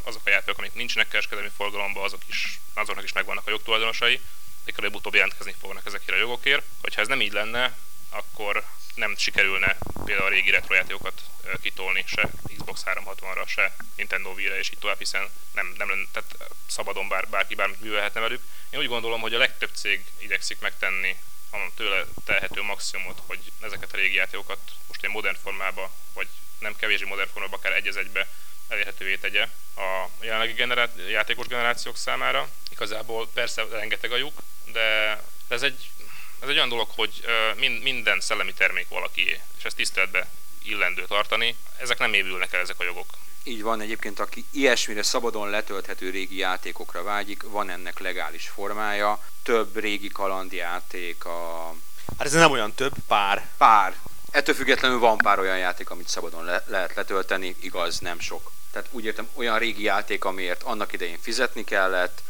azok 0.03 0.21
a 0.25 0.29
játékok, 0.29 0.57
amik 0.57 0.73
nincsenek 0.73 1.07
kereskedelmi 1.07 1.51
forgalomban, 1.55 2.03
azok 2.03 2.21
is, 2.27 2.59
azoknak 2.73 3.03
is 3.03 3.13
megvannak 3.13 3.47
a 3.47 3.49
jogtulajdonosai, 3.49 4.21
előbb-utóbb 4.75 5.13
jelentkezni 5.13 5.55
fognak 5.59 5.85
ezekért 5.85 6.17
a 6.17 6.19
jogokért. 6.19 6.63
Hogyha 6.81 7.01
ez 7.01 7.07
nem 7.07 7.21
így 7.21 7.31
lenne, 7.31 7.77
akkor 8.11 8.63
nem 8.95 9.17
sikerülne 9.17 9.77
például 10.05 10.27
a 10.27 10.29
régi 10.29 10.49
retrojátékokat 10.49 11.21
kitolni 11.61 12.03
se 12.07 12.29
Xbox 12.57 12.83
360-ra, 12.85 13.47
se 13.47 13.75
Nintendo 13.95 14.29
Wii-re 14.29 14.57
és 14.57 14.69
így 14.69 14.79
tovább, 14.79 14.97
hiszen 14.97 15.29
nem, 15.53 15.73
nem 15.77 16.07
tehát 16.11 16.35
szabadon 16.67 17.07
bár, 17.07 17.27
bárki 17.27 17.55
bármit 17.55 17.81
művelhetne 17.81 18.19
velük. 18.19 18.41
Én 18.69 18.79
úgy 18.79 18.87
gondolom, 18.87 19.21
hogy 19.21 19.33
a 19.33 19.37
legtöbb 19.37 19.71
cég 19.73 20.05
igyekszik 20.17 20.59
megtenni 20.59 21.15
a 21.51 21.57
tőle 21.75 22.05
telhető 22.25 22.61
maximumot, 22.61 23.21
hogy 23.25 23.51
ezeket 23.61 23.93
a 23.93 23.97
régi 23.97 24.15
játékokat 24.15 24.59
most 24.87 25.03
egy 25.03 25.09
modern 25.09 25.37
formába, 25.43 25.91
vagy 26.13 26.27
nem 26.59 26.75
kevésbé 26.75 27.05
modern 27.05 27.29
formába, 27.29 27.55
akár 27.55 27.73
egy 27.73 27.97
egybe 27.97 28.27
elérhetővé 28.67 29.17
tegye 29.17 29.47
a 29.75 30.07
jelenlegi 30.21 30.53
generá- 30.53 31.09
játékos 31.09 31.47
generációk 31.47 31.97
számára. 31.97 32.49
Igazából 32.69 33.29
persze 33.33 33.65
rengeteg 33.71 34.11
a 34.11 34.17
lyuk, 34.17 34.41
de 34.65 35.17
ez 35.47 35.61
egy 35.63 35.91
ez 36.41 36.49
egy 36.49 36.55
olyan 36.55 36.69
dolog, 36.69 36.87
hogy 36.95 37.23
minden 37.81 38.19
szellemi 38.19 38.53
termék 38.53 38.87
valakié, 38.87 39.41
és 39.57 39.63
ezt 39.63 39.75
tiszteletbe 39.75 40.27
illendő 40.63 41.05
tartani. 41.05 41.55
Ezek 41.77 41.99
nem 41.99 42.13
épülnek 42.13 42.53
el 42.53 42.61
ezek 42.61 42.79
a 42.79 42.83
jogok. 42.83 43.05
Így 43.43 43.61
van, 43.61 43.81
egyébként 43.81 44.19
aki 44.19 44.45
ilyesmire 44.51 45.03
szabadon 45.03 45.49
letölthető 45.49 46.09
régi 46.09 46.37
játékokra 46.37 47.03
vágyik, 47.03 47.43
van 47.43 47.69
ennek 47.69 47.99
legális 47.99 48.47
formája. 48.47 49.23
Több 49.43 49.77
régi 49.79 50.07
kalandjáték, 50.07 51.25
a... 51.25 51.73
Hát 52.17 52.27
ez 52.27 52.33
nem 52.33 52.51
olyan 52.51 52.73
több, 52.73 52.93
pár. 53.07 53.47
Pár. 53.57 53.95
Ettől 54.31 54.55
függetlenül 54.55 54.99
van 54.99 55.17
pár 55.17 55.39
olyan 55.39 55.57
játék, 55.57 55.89
amit 55.89 56.07
szabadon 56.07 56.45
le- 56.45 56.63
lehet 56.67 56.95
letölteni, 56.95 57.55
igaz, 57.59 57.99
nem 57.99 58.19
sok. 58.19 58.51
Tehát 58.71 58.87
úgy 58.91 59.05
értem, 59.05 59.29
olyan 59.33 59.59
régi 59.59 59.83
játék, 59.83 60.25
amiért 60.25 60.63
annak 60.63 60.93
idején 60.93 61.17
fizetni 61.21 61.63
kellett, 61.63 62.21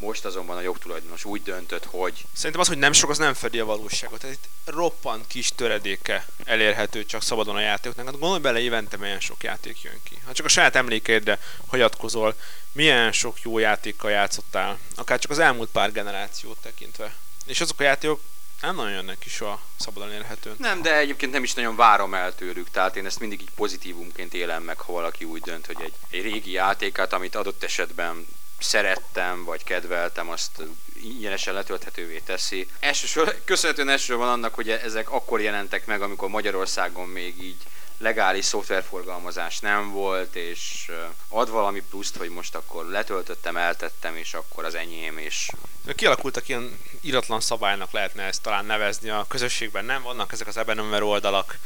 most 0.00 0.24
azonban 0.24 0.56
a 0.56 0.60
jogtulajdonos 0.60 1.24
úgy 1.24 1.42
döntött, 1.42 1.84
hogy... 1.84 2.24
Szerintem 2.32 2.60
az, 2.60 2.68
hogy 2.68 2.78
nem 2.78 2.92
sok, 2.92 3.10
az 3.10 3.18
nem 3.18 3.34
fedi 3.34 3.58
a 3.58 3.64
valóságot. 3.64 4.20
Tehát 4.20 4.36
itt 4.36 4.74
roppant 4.74 5.26
kis 5.26 5.48
töredéke 5.54 6.26
elérhető 6.44 7.04
csak 7.04 7.22
szabadon 7.22 7.56
a 7.56 7.60
játékoknak. 7.60 8.06
Hát 8.06 8.18
gondolj 8.18 8.40
bele, 8.40 8.60
évente 8.60 8.96
milyen 8.96 9.20
sok 9.20 9.42
játék 9.42 9.82
jön 9.82 10.00
ki. 10.02 10.18
Ha 10.26 10.32
csak 10.32 10.46
a 10.46 10.48
saját 10.48 10.76
emlékeidre 10.76 11.38
hagyatkozol, 11.66 12.34
milyen 12.72 13.12
sok 13.12 13.42
jó 13.42 13.58
játékkal 13.58 14.10
játszottál, 14.10 14.78
akár 14.96 15.18
csak 15.18 15.30
az 15.30 15.38
elmúlt 15.38 15.70
pár 15.70 15.92
generációt 15.92 16.58
tekintve. 16.62 17.14
És 17.46 17.60
azok 17.60 17.80
a 17.80 17.82
játékok 17.82 18.20
nem 18.60 18.74
nagyon 18.74 18.92
jönnek 18.92 19.18
ki 19.18 19.28
soha 19.28 19.60
szabadon 19.76 20.12
érhetőn. 20.12 20.54
Nem, 20.58 20.82
de 20.82 20.96
egyébként 20.96 21.32
nem 21.32 21.42
is 21.42 21.54
nagyon 21.54 21.76
várom 21.76 22.14
el 22.14 22.34
tőlük, 22.34 22.70
tehát 22.70 22.96
én 22.96 23.06
ezt 23.06 23.20
mindig 23.20 23.40
így 23.40 23.50
pozitívumként 23.54 24.34
élem 24.34 24.62
meg, 24.62 24.80
ha 24.80 24.92
valaki 24.92 25.24
úgy 25.24 25.40
dönt, 25.40 25.66
hogy 25.66 25.80
egy, 25.80 25.92
egy 26.10 26.22
régi 26.22 26.50
játékát, 26.50 27.12
amit 27.12 27.34
adott 27.34 27.62
esetben 27.62 28.26
szerettem, 28.62 29.44
vagy 29.44 29.64
kedveltem, 29.64 30.30
azt 30.30 30.62
ingyenesen 31.02 31.54
letölthetővé 31.54 32.18
teszi. 32.18 32.68
Elsősorban, 32.80 33.34
köszönhetően 33.44 33.88
elsősorban 33.88 34.28
annak, 34.28 34.54
hogy 34.54 34.70
ezek 34.70 35.10
akkor 35.10 35.40
jelentek 35.40 35.86
meg, 35.86 36.02
amikor 36.02 36.28
Magyarországon 36.28 37.08
még 37.08 37.42
így 37.42 37.56
legális 37.98 38.44
szoftverforgalmazás 38.44 39.58
nem 39.58 39.90
volt, 39.90 40.36
és 40.36 40.90
ad 41.28 41.50
valami 41.50 41.82
pluszt, 41.90 42.16
hogy 42.16 42.28
most 42.28 42.54
akkor 42.54 42.84
letöltöttem, 42.84 43.56
eltettem, 43.56 44.16
és 44.16 44.34
akkor 44.34 44.64
az 44.64 44.74
enyém, 44.74 45.18
és... 45.18 45.50
Kialakultak 45.96 46.48
ilyen 46.48 46.78
iratlan 47.00 47.40
szabálynak 47.40 47.92
lehetne 47.92 48.22
ezt 48.22 48.42
talán 48.42 48.64
nevezni 48.64 49.08
a 49.08 49.24
közösségben, 49.28 49.84
nem? 49.84 50.02
Vannak 50.02 50.32
ezek 50.32 50.46
az 50.46 50.56
ebben 50.56 51.02
oldalak, 51.02 51.58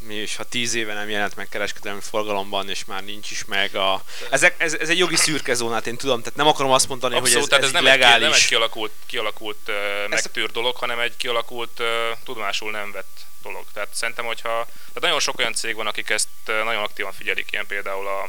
mi 0.00 0.14
is, 0.14 0.36
ha 0.36 0.44
tíz 0.44 0.74
éve 0.74 0.94
nem 0.94 1.08
jelent 1.08 1.36
meg 1.36 1.48
kereskedelmi 1.48 2.00
forgalomban, 2.00 2.68
és 2.68 2.84
már 2.84 3.04
nincs 3.04 3.30
is 3.30 3.44
meg 3.44 3.74
a... 3.74 4.02
Ezek, 4.30 4.54
ez, 4.58 4.74
ez 4.74 4.88
egy 4.88 4.98
jogi 4.98 5.16
szürke 5.16 5.54
zónát, 5.54 5.86
én 5.86 5.96
tudom, 5.96 6.18
tehát 6.22 6.38
nem 6.38 6.46
akarom 6.46 6.72
azt 6.72 6.88
mondani, 6.88 7.14
Abszolút, 7.14 7.34
hogy 7.34 7.42
ez, 7.42 7.48
tehát 7.48 7.64
ez, 7.64 7.68
ez 7.68 7.74
nem 7.74 7.84
legális. 7.84 8.14
Egy, 8.14 8.20
nem 8.20 8.32
egy 8.32 8.46
kialakult, 8.46 8.92
kialakult 9.06 9.68
uh, 9.68 10.08
megtűr 10.08 10.50
dolog, 10.50 10.76
hanem 10.76 10.98
egy 10.98 11.16
kialakult, 11.16 11.80
uh, 11.80 11.86
tudomásul 12.24 12.70
nem 12.70 12.92
vett 12.92 13.26
dolog. 13.42 13.64
Tehát 13.72 13.88
szerintem, 13.92 14.24
hogyha... 14.24 14.66
Tehát 14.74 15.00
nagyon 15.00 15.20
sok 15.20 15.38
olyan 15.38 15.54
cég 15.54 15.74
van, 15.74 15.86
akik 15.86 16.10
ezt 16.10 16.28
nagyon 16.46 16.82
aktívan 16.82 17.12
figyelik, 17.12 17.52
ilyen 17.52 17.66
például 17.66 18.06
a, 18.06 18.22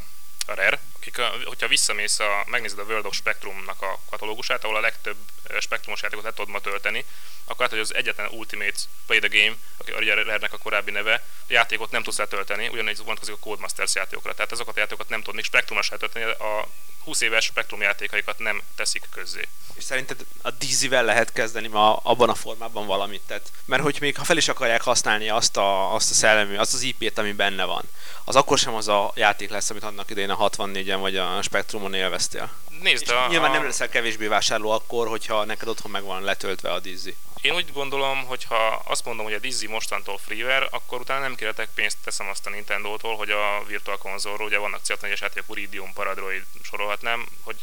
a 0.45 0.53
Rare, 0.55 0.79
akik, 0.99 1.21
hogyha 1.45 1.67
visszamész, 1.67 2.19
a, 2.19 2.45
megnézed 2.45 2.79
a 2.79 2.83
World 2.83 3.05
of 3.05 3.15
Spectrumnak 3.15 3.81
a 3.81 3.99
katalógusát, 4.09 4.63
ahol 4.63 4.75
a 4.75 4.79
legtöbb 4.79 5.17
spektrumos 5.59 6.01
játékot 6.01 6.23
le 6.23 6.33
tudod 6.33 6.49
ma 6.49 6.59
tölteni, 6.59 7.05
akkor 7.49 7.61
hát, 7.61 7.69
hogy 7.69 7.79
az 7.79 7.95
egyetlen 7.95 8.29
Ultimate 8.31 8.79
Play 9.05 9.19
the 9.19 9.39
Game, 9.39 9.55
aki 9.77 9.91
a 9.91 10.23
rare 10.23 10.47
a 10.51 10.57
korábbi 10.57 10.91
neve, 10.91 11.23
játékot 11.47 11.91
nem 11.91 12.03
tudsz 12.03 12.17
letölteni, 12.17 12.67
ugyanígy 12.67 12.97
vonatkozik 12.97 13.33
a 13.33 13.37
Codemasters 13.37 13.95
játékokra. 13.95 14.33
Tehát 14.33 14.51
azokat 14.51 14.75
a 14.75 14.79
játékokat 14.79 15.09
nem 15.09 15.19
tudod 15.19 15.35
még 15.35 15.43
spektrumos 15.43 15.89
letölteni, 15.89 16.25
a 16.25 16.67
20 17.03 17.21
éves 17.21 17.43
spektrum 17.43 17.81
játékaikat 17.81 18.39
nem 18.39 18.61
teszik 18.75 19.03
közzé. 19.13 19.47
És 19.73 19.83
szerinted 19.83 20.25
a 20.41 20.51
Dizzy-vel 20.51 21.03
lehet 21.03 21.31
kezdeni 21.31 21.67
ma 21.67 21.95
abban 21.95 22.29
a 22.29 22.35
formában 22.35 22.85
valamit? 22.85 23.21
Tehát, 23.27 23.51
mert 23.65 23.81
hogy 23.81 23.97
még 23.99 24.17
ha 24.17 24.23
fel 24.23 24.37
is 24.37 24.47
akarják 24.47 24.81
használni 24.81 25.29
azt 25.29 25.57
a, 25.57 25.93
azt 25.93 26.11
a 26.11 26.13
szellemi, 26.13 26.57
azt 26.57 26.73
az 26.73 26.81
IP-t, 26.81 27.17
ami 27.17 27.31
benne 27.31 27.63
van, 27.63 27.83
az 28.23 28.35
akkor 28.35 28.57
sem 28.57 28.73
az 28.73 28.87
a 28.87 29.11
játék 29.15 29.49
lesz, 29.49 29.69
amit 29.69 29.83
annak 29.83 30.09
idején 30.09 30.29
a 30.29 30.49
64-en 30.49 30.97
vagy 30.99 31.17
a 31.17 31.41
Spektrumon 31.41 31.93
élveztél. 31.93 32.51
Nézd, 32.81 33.09
a, 33.09 33.27
nyilván 33.29 33.51
nem 33.51 33.63
leszel 33.63 33.89
kevésbé 33.89 34.27
vásárló 34.27 34.69
akkor, 34.69 35.07
hogyha 35.07 35.45
neked 35.45 35.67
otthon 35.67 35.91
meg 35.91 36.03
van 36.03 36.23
letöltve 36.23 36.71
a 36.71 36.79
Dizzy. 36.79 37.15
Én 37.41 37.53
úgy 37.53 37.73
gondolom, 37.73 38.25
hogy 38.25 38.43
ha 38.43 38.81
azt 38.85 39.05
mondom, 39.05 39.25
hogy 39.25 39.33
a 39.33 39.39
Dizzy 39.39 39.67
mostantól 39.67 40.17
freeware, 40.17 40.67
akkor 40.71 40.99
utána 40.99 41.19
nem 41.19 41.35
kérhetek 41.35 41.69
pénzt, 41.73 41.97
teszem 42.03 42.27
azt 42.27 42.45
a 42.45 42.49
Nintendo-tól, 42.49 43.15
hogy 43.15 43.29
a 43.29 43.63
Virtual 43.67 43.97
Console-ról, 43.97 44.47
ugye 44.47 44.57
vannak 44.57 44.81
C64-es 44.87 45.21
játékok, 45.21 45.49
Uridium, 45.49 45.93
Paradroid 45.93 46.45
sorolhatnám, 46.61 47.25
hogy 47.41 47.55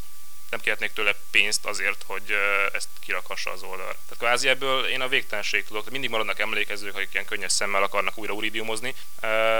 nem 0.50 0.61
kérhetnék 0.61 0.93
tőle 0.93 1.15
pénzt 1.31 1.67
azért, 1.67 2.03
hogy 2.07 2.37
ezt 2.73 2.88
kirakhassa 3.00 3.50
az 3.50 3.62
oldal. 3.62 3.87
Tehát 3.87 4.17
kvázi 4.19 4.49
ebből 4.49 4.87
én 4.87 5.00
a 5.00 5.09
végtelenség 5.09 5.65
tudok, 5.65 5.91
mindig 5.91 6.11
maradnak 6.11 6.38
emlékezők, 6.38 6.95
akik 6.95 7.12
ilyen 7.12 7.25
könnyes 7.25 7.53
szemmel 7.53 7.83
akarnak 7.83 8.19
újra 8.19 8.33
uridiumozni, 8.33 8.95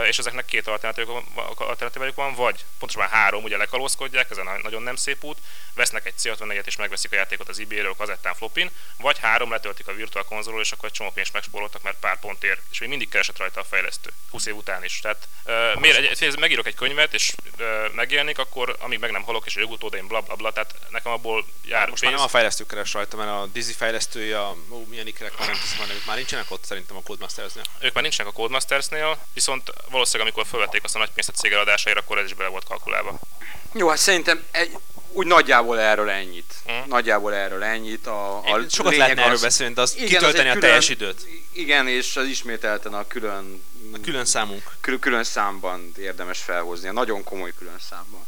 és 0.09 0.19
ezeknek 0.19 0.45
két 0.45 0.67
alternatívájuk 0.67 2.15
van, 2.15 2.35
vagy 2.35 2.65
pontosan 2.79 3.09
három, 3.09 3.43
ugye 3.43 3.57
lekalózkodják, 3.57 4.31
ez 4.31 4.39
a 4.39 4.59
nagyon 4.63 4.83
nem 4.83 4.97
szép 4.97 5.25
út, 5.25 5.39
vesznek 5.75 6.07
egy 6.07 6.15
C64-et 6.23 6.67
és 6.67 6.77
megveszik 6.77 7.13
a 7.13 7.17
játékot 7.17 7.49
az 7.49 7.59
eBay-ről 7.59 7.95
kazettán 7.95 8.35
flopin, 8.35 8.71
vagy 8.99 9.19
három 9.19 9.51
letöltik 9.51 9.89
a 9.89 9.93
Virtual 9.93 10.25
konzolról, 10.25 10.61
és 10.61 10.73
akkor 10.73 10.89
egy 10.89 10.95
csomó 10.95 11.11
pénzt 11.11 11.33
megspóroltak, 11.33 11.83
mert 11.83 11.97
pár 12.01 12.19
pontért, 12.21 12.61
és 12.71 12.79
még 12.79 12.89
mindig 12.89 13.09
keresett 13.09 13.39
rajta 13.39 13.61
a 13.61 13.65
fejlesztő, 13.65 14.11
20 14.31 14.47
év 14.47 14.57
után 14.57 14.85
is. 14.85 15.01
Tehát 15.01 15.29
uh, 15.45 15.81
miért 15.81 16.23
egy, 16.23 16.39
megírok 16.39 16.67
egy 16.67 16.75
könyvet, 16.75 17.15
és 17.15 17.35
uh, 17.59 18.31
akkor 18.35 18.77
amíg 18.79 18.99
meg 18.99 19.11
nem 19.11 19.23
halok, 19.23 19.47
és 19.47 19.57
a 19.57 19.61
jogutódaim 19.61 20.07
bla 20.07 20.21
bla 20.21 20.35
bla, 20.35 20.53
tehát 20.53 20.75
nekem 20.91 21.13
abból 21.13 21.45
jár 21.65 21.89
Most 21.89 22.01
pénz. 22.01 22.03
már 22.03 22.13
nem 22.13 22.23
a 22.23 22.29
fejlesztő 22.29 22.67
keres 22.67 22.93
rajta, 22.93 23.17
mert 23.17 23.31
a 23.31 23.49
Dizzy 23.53 23.73
fejlesztője, 23.73 24.41
ó, 24.71 24.87
milyen 24.89 25.07
ikerek 25.07 25.37
van, 25.37 25.47
nem 25.47 25.57
tudom, 25.57 25.87
hogy 25.87 26.03
már 26.07 26.17
nincsenek 26.17 26.51
ott 26.51 26.65
szerintem 26.65 26.97
a 26.97 27.03
Codemastersnél. 27.03 27.65
Ők 27.81 27.93
már 27.93 28.03
nincsenek 28.03 28.33
a 28.33 28.35
Codemastersnél, 28.35 29.19
viszont 29.35 29.73
valószínűleg 29.91 30.27
amikor 30.27 30.51
felvették 30.51 30.85
azt 30.85 30.95
a 30.95 30.99
nagy 30.99 31.11
pénzt 31.11 31.29
a 31.29 31.33
cég 31.33 31.53
eladásaira, 31.53 32.01
akkor 32.01 32.19
ez 32.19 32.25
is 32.25 32.35
bele 32.35 32.49
volt 32.49 32.65
kalkulálva. 32.65 33.19
Jó, 33.73 33.89
hát 33.89 33.99
szerintem 33.99 34.45
egy, 34.51 34.77
úgy 35.17 35.27
nagyjából 35.27 35.81
erről 35.81 36.11
ennyit. 36.11 36.55
Mm. 36.73 36.89
Nagyjából 36.89 37.35
erről 37.35 37.63
ennyit. 37.63 38.07
A, 38.07 38.43
a 38.43 38.61
sokat 38.69 38.97
lehetne 38.97 39.21
az, 39.23 39.27
erről 39.27 39.41
beszélni, 39.41 39.75
de 39.75 39.81
az 39.81 39.95
igen, 39.97 40.09
kitölteni 40.09 40.49
az 40.49 40.57
a 40.57 40.59
teljes 40.59 40.89
időt. 40.89 41.27
Igen, 41.53 41.89
és 41.89 42.17
az 42.17 42.27
ismételten 42.27 42.95
a 42.95 43.07
külön... 43.07 43.63
A 43.93 43.99
külön 44.03 44.25
számunk. 44.25 44.63
Külön, 44.81 45.01
külön 45.01 45.25
számban 45.25 45.93
érdemes 45.99 46.39
felhozni, 46.39 46.89
a 46.89 46.93
nagyon 46.93 47.25
komoly 47.25 47.53
külön 47.59 47.79
számban. 47.91 48.27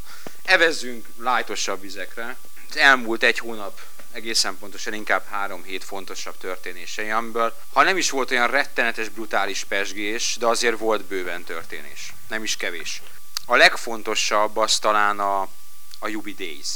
Evezzünk 0.48 1.06
lájtosabb 1.16 1.80
vizekre. 1.80 2.36
Az 2.70 2.76
elmúlt 2.76 3.22
egy 3.22 3.38
hónap 3.38 3.80
egészen 4.12 4.58
pontosan 4.58 4.92
inkább 4.92 5.26
három 5.26 5.62
hét 5.62 5.84
fontosabb 5.84 6.36
történései, 6.36 7.10
amiből 7.10 7.56
ha 7.72 7.82
nem 7.82 7.96
is 7.96 8.10
volt 8.10 8.30
olyan 8.30 8.50
rettenetes, 8.50 9.08
brutális 9.08 9.64
pesgés, 9.64 10.36
de 10.38 10.46
azért 10.46 10.78
volt 10.78 11.04
bőven 11.04 11.44
történés. 11.44 12.12
Nem 12.28 12.42
is 12.42 12.56
kevés. 12.56 13.02
A 13.46 13.56
legfontosabb 13.56 14.56
az 14.56 14.78
talán 14.78 15.20
a, 15.20 15.40
a 15.98 16.08
Yubi 16.08 16.34
Days. 16.34 16.68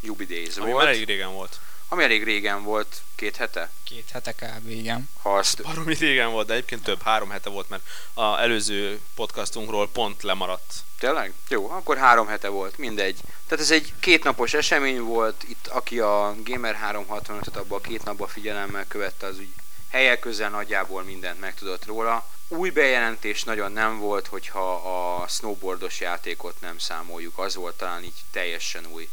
Yubi 0.00 0.26
Days 0.26 0.56
Ami 0.56 0.70
volt. 0.70 0.86
elég 0.86 1.06
régen 1.06 1.32
volt. 1.32 1.60
Ami 1.92 2.02
elég 2.02 2.24
régen 2.24 2.62
volt, 2.62 3.02
két 3.14 3.36
hete? 3.36 3.70
Két 3.84 4.10
hete 4.12 4.32
kb. 4.32 4.68
igen. 4.68 5.08
Ha 5.22 5.36
azt... 5.36 5.62
Baromi 5.62 5.94
régen 5.94 6.30
volt, 6.30 6.46
de 6.46 6.52
egyébként 6.52 6.82
több, 6.82 7.02
három 7.02 7.30
hete 7.30 7.50
volt, 7.50 7.68
mert 7.68 7.82
a 8.14 8.40
előző 8.40 9.00
podcastunkról 9.14 9.88
pont 9.88 10.22
lemaradt. 10.22 10.74
Tényleg? 10.98 11.32
Jó, 11.48 11.70
akkor 11.70 11.96
három 11.96 12.26
hete 12.26 12.48
volt, 12.48 12.78
mindegy. 12.78 13.20
Tehát 13.46 13.64
ez 13.64 13.70
egy 13.70 13.92
kétnapos 14.00 14.54
esemény 14.54 15.00
volt, 15.00 15.42
itt 15.48 15.66
aki 15.66 16.00
a 16.00 16.34
Gamer 16.44 16.78
365-öt 16.92 17.56
abban 17.56 17.78
a 17.78 17.86
két 17.88 18.04
napban 18.04 18.28
figyelemmel 18.28 18.86
követte, 18.88 19.26
az 19.26 19.38
úgy 19.38 19.52
helyek 19.88 20.18
közel 20.18 20.50
nagyjából 20.50 21.02
mindent 21.02 21.40
megtudott 21.40 21.86
róla. 21.86 22.28
új 22.48 22.70
bejelentés 22.70 23.42
nagyon 23.44 23.72
nem 23.72 23.98
volt, 23.98 24.26
hogyha 24.26 24.74
a 24.74 25.28
snowboardos 25.28 26.00
játékot 26.00 26.60
nem 26.60 26.78
számoljuk. 26.78 27.38
Az 27.38 27.54
volt 27.54 27.76
talán 27.76 28.02
így 28.02 28.22
teljesen 28.30 28.86
új. 28.86 29.08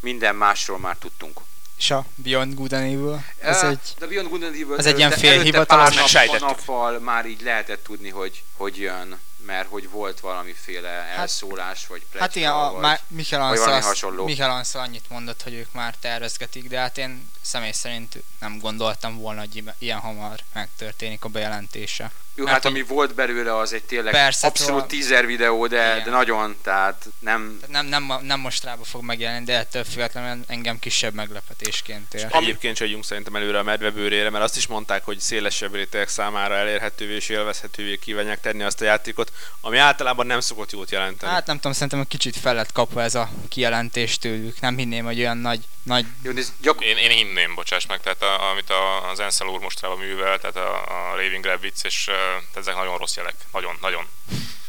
Minden 0.00 0.36
másról 0.36 0.78
már 0.78 0.96
tudtunk. 0.96 1.40
És 1.84 1.90
a 1.90 2.04
Beyond 2.14 2.54
Good 2.54 2.72
and 2.72 2.82
Evil? 2.84 3.24
Ez 3.38 3.62
Eh, 3.62 3.68
egy... 3.68 3.78
de 3.98 4.06
Beyond 4.06 4.28
Good 4.28 4.42
and 4.42 4.54
Evil 4.54 4.76
ez 4.78 4.86
egy 4.86 4.98
ilyen 4.98 5.10
félhivatalos- 5.10 6.12
pár 6.12 6.26
nap, 6.26 6.40
nappal 6.40 6.98
már 6.98 7.26
így 7.26 7.40
lehetett 7.42 7.84
tudni, 7.84 8.08
hogy, 8.10 8.42
hogy 8.56 8.76
jön, 8.78 9.18
mert 9.46 9.68
hogy 9.68 9.90
volt 9.90 10.20
valamiféle 10.20 10.88
elszólás, 10.88 11.86
vagy 11.86 11.98
pletyka, 12.00 12.20
Hát 12.20 12.36
igen, 12.36 12.52
a, 12.52 12.72
vagy... 12.72 12.80
már 12.80 13.00
Michael 13.06 13.48
vagy 13.48 13.58
Ansel. 13.58 14.10
Michael 14.10 14.50
Ansel 14.50 14.80
annyit 14.82 15.04
mondott, 15.10 15.42
hogy 15.42 15.52
ők 15.54 15.72
már 15.72 15.94
tervezgetik, 16.00 16.68
de 16.68 16.78
hát 16.78 16.98
én 16.98 17.30
személy 17.42 17.72
szerint 17.72 18.22
nem 18.40 18.58
gondoltam 18.58 19.16
volna, 19.18 19.40
hogy 19.40 19.62
ilyen 19.78 19.98
hamar 19.98 20.38
megtörténik 20.52 21.24
a 21.24 21.28
bejelentése. 21.28 22.10
Jó, 22.36 22.44
Mert 22.44 22.56
hát 22.56 22.64
ami 22.64 22.82
volt 22.82 23.14
belőle, 23.14 23.56
az 23.56 23.72
egy 23.72 23.82
tényleg 23.82 24.12
Persze, 24.12 24.46
abszolút 24.46 24.72
szóval- 24.72 24.86
teaser 24.86 25.26
videó, 25.26 25.66
de, 25.66 25.92
Igen. 25.92 26.04
de 26.04 26.10
nagyon, 26.10 26.56
tehát 26.62 27.06
nem... 27.18 27.60
Tehát 27.70 27.88
nem, 27.88 28.12
nem, 28.22 28.40
most 28.40 28.64
rába 28.64 28.84
fog 28.84 29.02
megjelenni, 29.02 29.44
de 29.44 29.58
ettől 29.58 29.84
függetlenül 29.84 30.44
engem 30.46 30.78
kisebb 30.78 31.14
meglepetésként 31.14 32.14
ér. 32.14 32.26
Egyébként 32.30 32.76
se 32.76 32.86
szerintem 33.02 33.36
előre 33.36 33.58
a 33.58 33.62
medvebőrére, 33.62 34.30
mert 34.30 34.44
azt 34.44 34.56
is 34.56 34.66
mondták, 34.66 35.04
hogy 35.04 35.18
szélesebb 35.18 35.74
rétegek 35.74 36.08
számára 36.08 36.54
elérhetővé 36.54 37.14
és 37.14 37.28
élvezhetővé 37.28 37.96
kívánják 37.96 38.40
tenni 38.40 38.62
azt 38.62 38.80
a 38.80 38.84
játékot, 38.84 39.32
ami 39.60 39.78
általában 39.78 40.26
nem 40.26 40.40
szokott 40.40 40.72
jót 40.72 40.90
jelenteni. 40.90 41.32
Hát 41.32 41.46
nem 41.46 41.56
tudom, 41.56 41.72
szerintem 41.72 42.00
egy 42.00 42.08
kicsit 42.08 42.36
fel 42.36 42.54
lett 42.54 42.72
kapva 42.72 43.02
ez 43.02 43.14
a 43.14 43.30
kijelentés 43.48 44.18
tőlük. 44.18 44.60
Nem 44.60 44.76
hinném, 44.76 45.04
hogy 45.04 45.18
olyan 45.18 45.38
nagy, 45.38 45.60
nagy 45.82 46.06
Jó, 46.22 46.32
de 46.32 46.40
ez 46.40 46.52
gyak... 46.60 46.84
Én, 46.84 46.96
én 46.96 47.10
hinném, 47.10 47.54
bocsáss 47.54 47.86
meg, 47.86 48.00
tehát 48.00 48.22
a, 48.22 48.50
amit 48.50 48.70
a, 48.70 49.10
az 49.10 49.18
Ansel 49.18 49.46
úr 49.46 49.60
mostrában 49.60 49.98
művel, 49.98 50.38
tehát 50.38 50.56
a, 50.56 50.74
a 50.74 51.16
Raving 51.16 51.44
Rabbits, 51.44 51.82
és 51.82 52.10
ezek 52.54 52.74
nagyon 52.74 52.98
rossz 52.98 53.16
jelek. 53.16 53.34
Nagyon, 53.52 53.76
nagyon. 53.80 54.08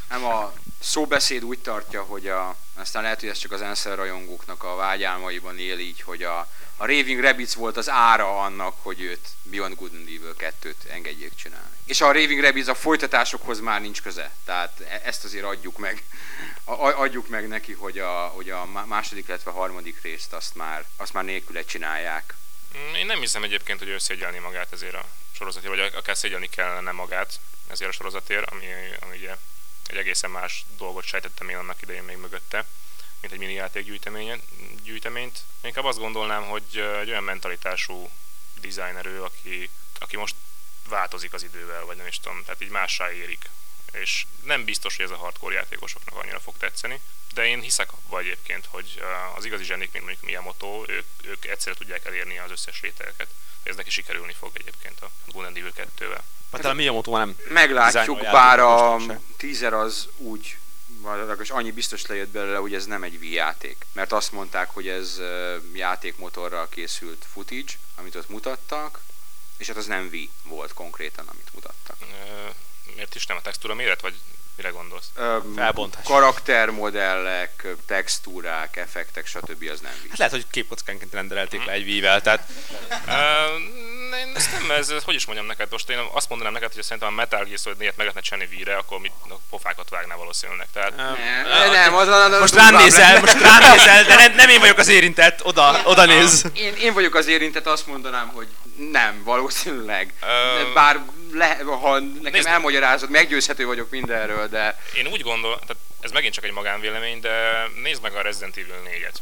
nem 0.09 0.25
a 0.25 0.53
szóbeszéd 0.79 1.43
úgy 1.43 1.59
tartja, 1.59 2.03
hogy 2.03 2.27
a, 2.27 2.55
aztán 2.73 3.03
lehet, 3.03 3.19
hogy 3.19 3.29
ez 3.29 3.37
csak 3.37 3.51
az 3.51 3.61
Ansel 3.61 3.95
rajongóknak 3.95 4.63
a 4.63 4.75
vágyálmaiban 4.75 5.59
él 5.59 5.79
így, 5.79 6.01
hogy 6.01 6.23
a, 6.23 6.37
a 6.77 6.85
Raving 6.85 7.19
Rabbits 7.21 7.53
volt 7.53 7.77
az 7.77 7.89
ára 7.89 8.39
annak, 8.39 8.75
hogy 8.81 9.01
őt 9.01 9.27
Beyond 9.43 9.75
Good 9.75 9.93
and 9.93 10.07
Evil 10.07 10.35
2-t 10.39 10.89
engedjék 10.89 11.35
csinálni. 11.35 11.75
És 11.85 12.01
a 12.01 12.05
Raving 12.11 12.41
Rabbits 12.41 12.67
a 12.67 12.75
folytatásokhoz 12.75 13.59
már 13.59 13.81
nincs 13.81 14.01
köze, 14.01 14.31
tehát 14.45 14.79
e- 14.79 15.01
ezt 15.03 15.23
azért 15.23 15.43
adjuk 15.43 15.77
meg, 15.77 16.03
a, 16.63 16.71
a- 16.71 16.99
adjuk 16.99 17.29
meg 17.29 17.47
neki, 17.47 17.73
hogy 17.73 17.99
a, 17.99 18.11
hogy 18.27 18.49
a 18.49 18.65
má- 18.65 18.85
második, 18.85 19.27
illetve 19.27 19.51
harmadik 19.51 20.01
részt 20.01 20.33
azt 20.33 20.55
már, 20.55 20.85
azt 20.97 21.13
már 21.13 21.23
nélküle 21.23 21.63
csinálják. 21.63 22.33
Én 22.95 23.05
nem 23.05 23.19
hiszem 23.19 23.43
egyébként, 23.43 23.79
hogy 23.79 23.87
ő 23.87 23.97
szégyelni 23.97 24.37
magát 24.37 24.71
ezért 24.71 24.93
a 24.93 25.05
sorozatért, 25.35 25.75
vagy 25.75 25.93
akár 25.93 26.17
szégyelni 26.17 26.49
kellene 26.49 26.91
magát 26.91 27.39
ezért 27.67 27.89
a 27.89 27.93
sorozatért, 27.93 28.49
ami, 28.49 28.67
ami 28.99 29.17
ugye 29.17 29.37
egy 29.87 29.97
egészen 29.97 30.31
más 30.31 30.65
dolgot 30.77 31.03
sejtettem 31.03 31.49
én 31.49 31.57
annak 31.57 31.81
idején 31.81 32.03
még 32.03 32.17
mögötte, 32.17 32.65
mint 33.21 33.33
egy 33.33 33.39
mini 33.39 33.53
játék 33.53 33.85
gyűjteményt. 33.85 34.43
gyűjteményt. 34.83 35.37
Én 35.37 35.67
inkább 35.67 35.85
azt 35.85 35.99
gondolnám, 35.99 36.43
hogy 36.43 36.63
egy 37.01 37.09
olyan 37.09 37.23
mentalitású 37.23 38.09
designer 38.61 39.05
ő, 39.05 39.23
aki, 39.23 39.69
aki 39.99 40.17
most 40.17 40.35
változik 40.87 41.33
az 41.33 41.43
idővel, 41.43 41.85
vagy 41.85 41.97
nem 41.97 42.07
is 42.07 42.19
tudom, 42.19 42.43
tehát 42.43 42.61
így 42.61 42.69
mássá 42.69 43.11
érik. 43.11 43.49
És 43.91 44.25
nem 44.43 44.65
biztos, 44.65 44.95
hogy 44.95 45.05
ez 45.05 45.11
a 45.11 45.17
hardcore 45.17 45.55
játékosoknak 45.55 46.15
annyira 46.15 46.39
fog 46.39 46.57
tetszeni, 46.57 47.01
de 47.33 47.45
én 47.45 47.61
hiszek 47.61 47.91
abba 47.93 48.19
egyébként, 48.19 48.65
hogy 48.65 49.03
az 49.35 49.45
igazi 49.45 49.63
zsenik, 49.63 49.91
mint 49.91 50.05
mondjuk 50.05 50.25
Miyamoto, 50.25 50.83
ők, 50.87 51.07
ők 51.23 51.45
egyszerre 51.45 51.75
tudják 51.75 52.05
elérni 52.05 52.37
az 52.37 52.51
összes 52.51 52.81
rétegeket. 52.81 53.27
Ez 53.65 53.75
neki 53.75 53.89
sikerülni 53.89 54.33
fog 54.33 54.51
egyébként 54.53 55.01
a 55.01 55.09
Good 55.31 55.45
and 55.45 55.57
Evil 55.57 55.71
2-vel. 55.75 56.21
Hát 56.51 56.61
talán 56.61 56.75
Miyamoto 56.75 57.17
nem 57.17 57.35
Meglátjuk, 57.49 58.21
bár 58.21 58.59
a 58.59 58.97
teaser 59.37 59.73
az 59.73 60.07
úgy, 60.17 60.57
vagy 60.85 61.17
legalábbis 61.17 61.49
annyi 61.49 61.71
biztos 61.71 62.05
lejött 62.05 62.29
belőle, 62.29 62.57
hogy 62.57 62.73
ez 62.73 62.85
nem 62.85 63.03
egy 63.03 63.17
Wii 63.21 63.33
játék. 63.33 63.85
Mert 63.93 64.11
azt 64.11 64.31
mondták, 64.31 64.69
hogy 64.69 64.87
ez 64.87 65.21
játékmotorral 65.73 66.69
készült 66.69 67.25
footage, 67.31 67.71
amit 67.95 68.15
ott 68.15 68.29
mutattak, 68.29 68.99
és 69.57 69.67
hát 69.67 69.77
az 69.77 69.85
nem 69.85 70.07
Wii 70.11 70.29
volt 70.43 70.73
konkrétan, 70.73 71.27
amit 71.27 71.49
mutattak. 71.53 71.97
Ö, 72.01 72.49
Miért 72.93 73.15
is 73.15 73.25
nem 73.25 73.37
a 73.37 73.41
textúra 73.41 73.73
méret, 73.73 74.01
vagy 74.01 74.15
mire 74.55 74.69
gondolsz? 74.69 75.05
Felbontás. 75.55 76.03
Karaktermodellek, 76.05 77.67
textúrák, 77.87 78.77
effektek, 78.77 79.25
stb. 79.25 79.69
az 79.71 79.79
nem 79.79 79.91
Wii. 80.01 80.09
Hát 80.09 80.17
lehet, 80.17 80.33
hogy 80.33 80.45
képkockánként 80.51 81.13
rendelték 81.13 81.65
le 81.65 81.71
egy 81.71 81.83
vível, 81.83 82.21
tehát 82.21 82.47
Ö, 83.07 83.55
én 84.17 84.31
ezt 84.35 84.51
nem, 84.51 84.71
ez, 84.71 84.93
hogy 85.03 85.15
is 85.15 85.25
mondjam 85.25 85.47
neked, 85.47 85.67
most 85.71 85.89
én 85.89 85.97
azt 86.13 86.29
mondanám 86.29 86.53
neked, 86.53 86.73
hogy 86.73 86.83
szerintem 86.83 87.07
a 87.07 87.15
Metal 87.15 87.43
Gear 87.43 87.57
Solid 87.57 87.77
4-et 87.79 87.81
meg 87.81 87.97
lehetne 87.97 88.21
csinálni 88.21 88.55
víre, 88.55 88.75
akkor 88.75 88.99
mit, 88.99 89.11
a 89.29 89.33
pofákat 89.49 89.89
vágná 89.89 90.15
valószínűleg. 90.15 90.67
Tehát, 90.73 90.95
Nem, 90.95 91.71
nem, 91.71 91.95
az, 91.95 92.07
az, 92.07 92.31
az 92.31 92.39
most 92.39 92.53
az 92.55 92.59
rám 92.59 92.67
durvább 92.69 92.83
nézel, 92.83 93.07
lenne. 93.07 93.19
most 93.19 93.39
rám 93.39 93.61
nézel, 93.75 94.03
de 94.03 94.15
nem, 94.15 94.33
nem 94.35 94.49
én 94.49 94.59
vagyok 94.59 94.77
az 94.77 94.87
érintett, 94.87 95.45
oda, 95.45 95.81
oda 95.83 96.05
néz. 96.05 96.45
Én, 96.53 96.73
én 96.75 96.93
vagyok 96.93 97.15
az 97.15 97.27
érintett, 97.27 97.67
azt 97.67 97.87
mondanám, 97.87 98.27
hogy 98.27 98.47
nem, 98.91 99.23
valószínűleg. 99.23 100.13
Bár 100.73 100.99
le, 101.35 101.57
ha 101.63 101.99
nekem 101.99 102.31
nézd- 102.31 102.47
elmagyarázod, 102.47 103.09
meggyőzhető 103.09 103.65
vagyok 103.65 103.89
mindenről, 103.89 104.47
de 104.47 104.81
Én 104.95 105.07
úgy 105.07 105.21
gondolom, 105.21 105.59
tehát 105.59 105.83
ez 105.99 106.11
megint 106.11 106.33
csak 106.33 106.43
egy 106.43 106.51
magánvélemény, 106.51 107.19
de 107.19 107.67
nézd 107.81 108.01
meg 108.01 108.15
a 108.15 108.21
Resident 108.21 108.57
Evil 108.57 108.81
4-et. 108.85 109.15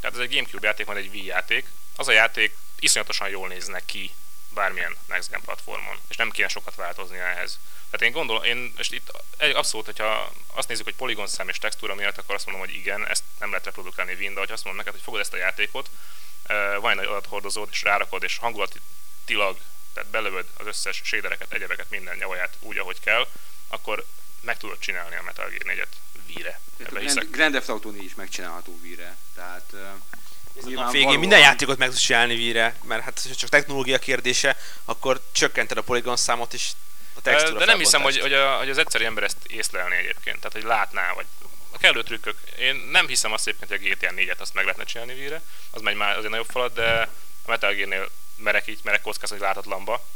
Tehát 0.00 0.16
ez 0.16 0.22
egy 0.22 0.34
Gamecube 0.34 0.66
játék, 0.66 0.86
majd 0.86 0.98
egy 0.98 1.10
Wii 1.12 1.24
játék. 1.24 1.66
Az 1.96 2.08
a 2.08 2.12
játék 2.12 2.56
iszonyatosan 2.78 3.28
jól 3.28 3.48
néznek 3.48 3.84
ki 3.84 4.10
bármilyen 4.54 4.96
Next 5.06 5.30
Gen 5.30 5.40
platformon, 5.40 5.98
és 6.08 6.16
nem 6.16 6.30
kéne 6.30 6.48
sokat 6.48 6.74
változni 6.74 7.18
ehhez. 7.18 7.58
Tehát 7.90 8.06
én 8.06 8.12
gondolom, 8.12 8.42
én, 8.44 8.74
és 8.78 8.90
itt 8.90 9.10
egy 9.36 9.54
abszolút, 9.54 9.86
hogyha 9.86 10.32
azt 10.54 10.68
nézzük, 10.68 10.84
hogy 10.84 10.94
poligon 10.94 11.26
szám 11.26 11.48
és 11.48 11.58
textúra 11.58 11.94
miatt, 11.94 12.18
akkor 12.18 12.34
azt 12.34 12.46
mondom, 12.46 12.66
hogy 12.66 12.74
igen, 12.74 13.06
ezt 13.06 13.22
nem 13.38 13.48
lehet 13.48 13.64
reprodukálni 13.64 14.14
Win, 14.14 14.32
de 14.32 14.38
hogyha 14.38 14.54
azt 14.54 14.64
mondom 14.64 14.82
neked, 14.84 14.98
hogy 14.98 15.04
fogod 15.04 15.20
ezt 15.20 15.32
a 15.32 15.36
játékot, 15.36 15.90
van 16.80 17.00
egy 17.00 17.06
adathordozód, 17.06 17.68
és 17.70 17.82
rárakod, 17.82 18.22
és 18.22 18.36
hangulatilag, 18.36 19.58
tehát 19.96 20.10
belövöd 20.10 20.46
az 20.58 20.66
összes 20.66 21.00
shadereket, 21.04 21.52
egyebeket, 21.52 21.90
minden 21.90 22.16
nyavaját 22.16 22.56
úgy, 22.60 22.78
ahogy 22.78 23.00
kell, 23.00 23.26
akkor 23.68 24.04
meg 24.40 24.56
tudod 24.56 24.78
csinálni 24.78 25.16
a 25.16 25.22
Metal 25.22 25.48
Gear 25.48 25.76
4-et 25.76 25.86
Wii-re. 26.26 26.60
Ebbe 26.78 27.00
hiszek. 27.00 27.30
Grand, 27.30 27.52
Theft 27.52 27.68
Auto 27.68 27.90
4 27.90 28.04
is 28.04 28.14
megcsinálható 28.14 28.78
Wii-re. 28.82 29.16
Tehát 29.34 29.72
uh, 29.72 30.86
A 30.86 30.90
végén 30.90 31.18
minden 31.18 31.38
játékot 31.38 31.78
meg 31.78 31.88
tudsz 31.88 32.00
csinálni 32.00 32.34
víre, 32.34 32.76
mert 32.84 33.02
hát 33.02 33.20
ha 33.28 33.34
csak 33.34 33.48
technológia 33.48 33.98
kérdése, 33.98 34.56
akkor 34.84 35.20
csökkented 35.32 35.78
a 35.78 35.82
poligon 35.82 36.16
számot 36.16 36.52
is 36.52 36.72
a 37.14 37.20
textúra 37.20 37.58
De 37.58 37.64
nem 37.64 37.78
hiszem, 37.78 38.02
hogy, 38.02 38.18
hogy, 38.18 38.32
a, 38.32 38.56
hogy 38.56 38.70
az 38.70 38.78
egyszerű 38.78 39.04
ember 39.04 39.24
ezt 39.24 39.36
észlelni 39.46 39.96
egyébként, 39.96 40.36
tehát 40.36 40.52
hogy 40.52 40.64
látná, 40.64 41.12
vagy 41.12 41.26
a 41.72 41.78
kellő 41.78 42.02
trükkök. 42.02 42.38
Én 42.58 42.74
nem 42.90 43.06
hiszem 43.06 43.32
azt 43.32 43.46
egyébként, 43.46 43.70
hogy 43.70 43.90
a 43.90 43.94
GTA 43.94 44.14
4-et 44.16 44.38
azt 44.38 44.54
meg 44.54 44.64
lehetne 44.64 44.84
csinálni 44.84 45.14
víre, 45.14 45.42
az 45.70 45.80
megy 45.80 45.96
már 45.96 46.16
azért 46.16 46.30
nagyobb 46.30 46.50
falat, 46.50 46.74
de 46.74 47.08
a 47.44 47.50
Metal 47.50 47.72
Gear-nél 47.72 48.08
merek 48.36 48.66
így, 48.66 48.80
merek 48.82 49.00
kockáztatni, 49.00 49.36
hogy 49.36 49.46
láthatatlanba. 49.46 50.06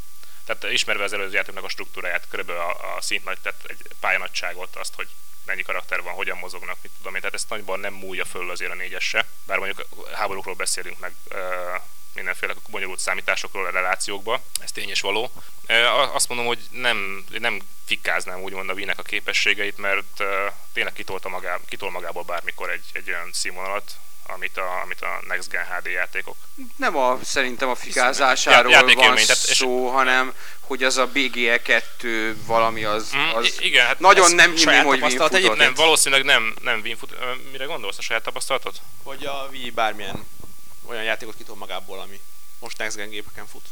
Tehát 0.44 0.74
ismerve 0.74 1.04
az 1.04 1.12
előző 1.12 1.34
játéknak 1.34 1.64
a 1.64 1.68
struktúráját, 1.68 2.28
körülbelül 2.28 2.62
a, 2.62 2.96
a 2.96 3.00
szint 3.00 3.24
nagy, 3.24 3.38
tehát 3.42 3.60
egy 3.66 3.82
pályanagyságot, 4.00 4.76
azt, 4.76 4.94
hogy 4.94 5.08
mennyi 5.44 5.62
karakter 5.62 6.02
van, 6.02 6.14
hogyan 6.14 6.38
mozognak, 6.38 6.76
mit 6.82 6.92
tudom 6.96 7.14
én, 7.14 7.20
tehát 7.20 7.36
ezt 7.36 7.48
nagyban 7.48 7.80
nem 7.80 7.94
múlja 7.94 8.24
föl 8.24 8.50
azért 8.50 8.70
a 8.70 8.74
négyes 8.74 9.16
bár 9.46 9.58
mondjuk 9.58 9.86
háborúkról 10.12 10.54
beszélünk 10.54 10.98
meg 10.98 11.14
ö, 11.28 11.74
mindenféle 12.14 12.54
bonyolult 12.68 12.98
számításokról 12.98 13.66
a 13.66 13.70
relációkba, 13.70 14.42
ez 14.60 14.72
tény 14.72 14.88
és 14.88 15.00
való. 15.00 15.32
Ö, 15.66 15.84
Azt 15.88 16.28
mondom, 16.28 16.46
hogy 16.46 16.58
nem, 16.70 17.24
nem 17.38 17.60
fikáznám 17.84 18.40
úgymond 18.40 18.70
a 18.70 18.72
Wii-nek 18.72 18.98
a 18.98 19.02
képességeit, 19.02 19.78
mert 19.78 20.20
ö, 20.20 20.46
tényleg 20.72 20.92
kitolta 20.92 21.28
magá, 21.28 21.58
kitol 21.68 21.90
magából 21.90 22.22
bármikor 22.22 22.70
egy, 22.70 22.84
egy 22.92 23.08
olyan 23.08 23.32
színvonalat, 23.32 23.96
amit 24.26 24.56
a, 24.56 24.80
amit 24.84 25.00
a 25.00 25.20
Next 25.28 25.48
Gen 25.50 25.64
HD 25.64 25.86
játékok. 25.86 26.36
Nem 26.76 26.96
a, 26.96 27.18
szerintem 27.24 27.68
a 27.68 27.74
fikázásáról 27.74 28.72
Já- 28.72 28.80
van 28.94 29.14
tehát- 29.14 29.18
és- 29.18 29.56
szó, 29.56 29.88
hanem 29.88 30.34
hogy 30.60 30.82
az 30.84 30.96
a 30.96 31.06
BGE 31.06 31.62
2 31.62 32.36
valami 32.46 32.84
az, 32.84 33.12
Mm, 33.16 33.34
az 33.34 33.44
i- 33.60 33.66
igen, 33.66 33.86
hát 33.86 33.98
nagyon 34.00 34.34
nem 34.34 34.54
hinném, 34.54 34.84
hogy 34.84 35.02
Win 35.02 35.10
futott. 35.18 35.56
Nem, 35.56 35.74
valószínűleg 35.74 36.24
nem, 36.24 36.54
nem 36.62 36.80
Win 36.80 36.96
fut. 36.96 37.14
Mire 37.50 37.64
gondolsz 37.64 37.98
a 37.98 38.02
saját 38.02 38.22
tapasztalatot? 38.22 38.80
Hogy 39.02 39.24
a 39.24 39.48
Wii 39.50 39.70
bármilyen 39.70 40.26
olyan 40.86 41.02
játékot 41.02 41.36
kitol 41.36 41.56
magából, 41.56 42.00
ami 42.00 42.20
most 42.58 42.78
Next 42.78 42.96
Gen 42.96 43.10
gépeken 43.10 43.46
fut. 43.46 43.62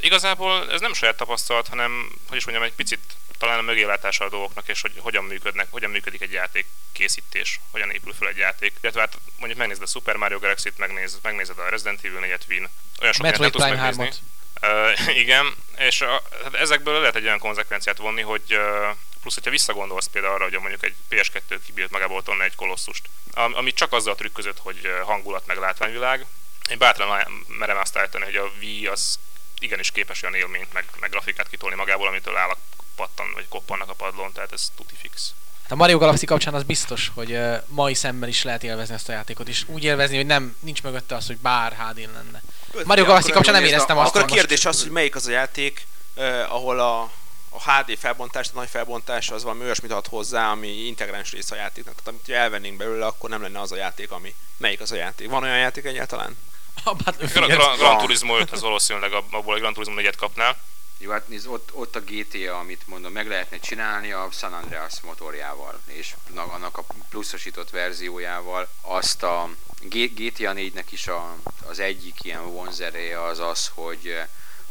Igazából 0.00 0.70
ez 0.70 0.80
nem 0.80 0.92
saját 0.94 1.16
tapasztalat, 1.16 1.68
hanem, 1.68 2.12
hogy 2.28 2.36
is 2.36 2.44
mondjam, 2.44 2.66
egy 2.66 2.74
picit 2.74 3.00
talán 3.38 3.58
a 3.58 3.62
mögélátása 3.62 4.24
a 4.24 4.28
dolgoknak, 4.28 4.68
és 4.68 4.80
hogy 4.80 4.92
hogyan 4.98 5.24
működnek, 5.24 5.66
hogyan 5.70 5.90
működik 5.90 6.20
egy 6.20 6.32
játék 6.32 6.66
készítés, 6.92 7.60
hogyan 7.70 7.90
épül 7.90 8.12
fel 8.12 8.28
egy 8.28 8.36
játék. 8.36 8.76
Illetve 8.80 9.00
hát 9.00 9.18
mondjuk 9.38 9.58
megnézed 9.58 9.82
a 9.82 9.86
Super 9.86 10.16
Mario 10.16 10.38
Galaxy-t, 10.38 10.78
megnéz, 10.78 11.18
megnézed 11.22 11.58
a 11.58 11.68
Resident 11.68 12.04
Evil 12.04 12.20
4-et, 12.22 12.48
Win, 12.48 12.68
olyan 13.00 13.12
sok 13.12 13.22
nem 13.22 13.30
Metroid 13.30 13.52
tudsz 13.52 13.64
Prime 13.64 13.80
megnézni. 13.80 14.08
3-ot. 14.08 14.34
Uh, 14.62 15.16
igen, 15.22 15.54
és 15.78 16.00
a, 16.00 16.22
hát 16.44 16.54
ezekből 16.54 17.00
lehet 17.00 17.16
egy 17.16 17.24
olyan 17.24 17.38
konzekvenciát 17.38 17.98
vonni, 17.98 18.22
hogy 18.22 18.42
uh, 18.48 18.96
plusz, 19.20 19.34
hogyha 19.34 19.50
visszagondolsz 19.50 20.06
például 20.06 20.34
arra, 20.34 20.44
hogy 20.44 20.58
mondjuk 20.58 20.84
egy 20.84 20.94
PS2 21.10 21.58
kibírt 21.66 21.90
magából 21.90 22.22
tolni 22.22 22.44
egy 22.44 22.54
kolosszust, 22.54 23.08
am, 23.32 23.54
ami 23.54 23.72
csak 23.72 23.92
azzal 23.92 24.14
trükközött, 24.14 24.58
hogy 24.58 24.90
hangulat 25.04 25.46
meg 25.46 25.56
látványvilág, 25.56 26.26
én 26.70 26.78
bátran 26.78 27.44
merem 27.48 27.76
azt 27.76 27.96
állítani, 27.96 28.24
hogy 28.24 28.36
a 28.36 28.50
Wii 28.60 28.86
az 28.86 29.18
igenis 29.58 29.90
képes 29.90 30.22
olyan 30.22 30.34
élményt, 30.34 30.72
meg, 30.72 30.84
meg 31.00 31.10
grafikát 31.10 31.48
kitolni 31.48 31.76
magából, 31.76 32.06
amitől 32.06 32.36
állak 32.36 32.58
pattan, 32.96 33.26
vagy 33.34 33.48
koppannak 33.48 33.88
a 33.90 33.92
padlók. 33.94 34.32
tehát 34.32 34.52
ez 34.52 34.68
tuti 34.76 34.94
fix. 35.00 35.32
Hát 35.62 35.72
a 35.72 35.76
Mario 35.76 35.98
Galaxy 35.98 36.26
kapcsán 36.26 36.54
az 36.54 36.62
biztos, 36.62 37.10
hogy 37.14 37.32
uh, 37.32 37.62
mai 37.66 37.94
szemben 37.94 38.28
is 38.28 38.42
lehet 38.42 38.62
élvezni 38.64 38.94
ezt 38.94 39.08
a 39.08 39.12
játékot, 39.12 39.48
és 39.48 39.64
úgy 39.66 39.84
élvezni, 39.84 40.16
hogy 40.16 40.26
nem 40.26 40.56
nincs 40.60 40.82
mögötte 40.82 41.14
az, 41.14 41.26
hogy 41.26 41.36
bár 41.38 41.72
hd 41.72 41.98
lenne. 41.98 42.42
Mario 42.84 43.04
Galaxy 43.04 43.30
kapcsán 43.30 43.54
nem 43.54 43.64
éreztem 43.64 43.98
azt, 43.98 44.08
Akkor 44.08 44.20
a 44.20 44.24
hogy 44.24 44.32
most- 44.32 44.46
kérdés 44.46 44.64
az, 44.64 44.82
hogy 44.82 44.90
melyik 44.90 45.14
az 45.14 45.26
a 45.26 45.30
játék, 45.30 45.86
eh, 46.14 46.52
ahol 46.54 46.80
a, 46.80 47.00
a 47.48 47.70
HD 47.72 47.98
felbontás, 47.98 48.46
a 48.48 48.50
nagy 48.54 48.68
felbontás 48.68 49.30
az 49.30 49.42
valami 49.42 49.64
olyasmit 49.64 49.92
ad 49.92 50.06
hozzá, 50.06 50.50
ami 50.50 50.68
integráns 50.68 51.32
része 51.32 51.54
a 51.54 51.58
játéknak. 51.58 51.94
Tehát 51.94 52.08
amit 52.08 52.28
elvennénk 52.28 52.76
belőle, 52.76 53.06
akkor 53.06 53.30
nem 53.30 53.42
lenne 53.42 53.60
az 53.60 53.72
a 53.72 53.76
játék, 53.76 54.10
ami... 54.10 54.34
Melyik 54.56 54.80
az 54.80 54.92
a 54.92 54.96
játék? 54.96 55.28
Van 55.30 55.42
olyan 55.42 55.58
játék 55.58 55.84
egyáltalán? 55.84 56.36
A 56.74 56.80
Gran, 56.82 56.96
Battlefield. 57.04 57.50
Gran, 57.50 57.76
Gran 57.76 57.88
Van. 57.94 57.98
Turismo 57.98 58.36
5 58.38 58.50
az 58.52 58.60
valószínűleg 58.60 59.12
ab- 59.12 59.34
abból 59.34 59.54
a 59.54 59.58
Gran 59.58 59.72
Turismo 59.72 59.94
4-et 60.00 60.14
kapnál. 60.16 60.56
Jó, 60.98 61.10
hát 61.10 61.28
nézd, 61.28 61.46
ott, 61.46 61.70
ott 61.72 61.96
a 61.96 62.00
GTA, 62.00 62.58
amit 62.58 62.86
mondom, 62.86 63.12
meg 63.12 63.28
lehetne 63.28 63.58
csinálni 63.58 64.12
a 64.12 64.28
San 64.32 64.52
Andreas 64.52 65.00
motorjával, 65.00 65.80
és 65.86 66.14
na- 66.34 66.52
annak 66.52 66.78
a 66.78 66.84
pluszosított 67.10 67.70
verziójával. 67.70 68.68
Azt 68.80 69.22
a 69.22 69.48
GTA 69.80 70.52
4-nek 70.54 70.84
is 70.90 71.06
a, 71.06 71.36
az 71.68 71.78
egyik 71.78 72.14
ilyen 72.22 72.50
vonzereje 72.52 73.22
az 73.24 73.38
az, 73.38 73.70
hogy, 73.74 74.16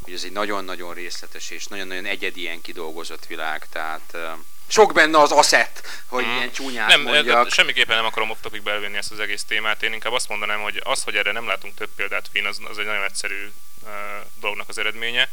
hogy 0.01 0.13
ez 0.13 0.23
egy 0.23 0.31
nagyon-nagyon 0.31 0.93
részletes 0.93 1.49
és 1.49 1.65
nagyon-nagyon 1.67 2.05
egyedien 2.05 2.61
kidolgozott 2.61 3.25
világ, 3.25 3.67
tehát 3.69 4.13
eh, 4.13 4.31
sok 4.67 4.93
benne 4.93 5.19
az 5.19 5.31
asset, 5.31 5.87
hogy 6.07 6.25
Mhm. 6.25 6.35
ilyen 6.35 6.51
csúnyát 6.51 6.87
Nem, 6.87 7.01
mondjak. 7.01 7.51
semmiképpen 7.51 7.95
nem 7.95 8.05
akarom 8.05 8.29
off 8.29 8.37
topicbe 8.41 8.71
elvinni 8.71 8.97
ezt 8.97 9.11
az 9.11 9.19
egész 9.19 9.43
témát. 9.43 9.83
Én 9.83 9.93
inkább 9.93 10.13
azt 10.13 10.29
mondanám, 10.29 10.61
hogy 10.61 10.81
az, 10.83 11.03
hogy 11.03 11.15
erre 11.15 11.31
nem 11.31 11.47
látunk 11.47 11.75
több 11.75 11.89
példát 11.95 12.29
Wien, 12.33 12.45
az, 12.45 12.59
az 12.69 12.77
egy 12.77 12.85
nagyon 12.85 13.03
egyszerű 13.03 13.51
uh, 13.83 13.89
dolognak 14.39 14.69
az 14.69 14.77
eredménye. 14.77 15.29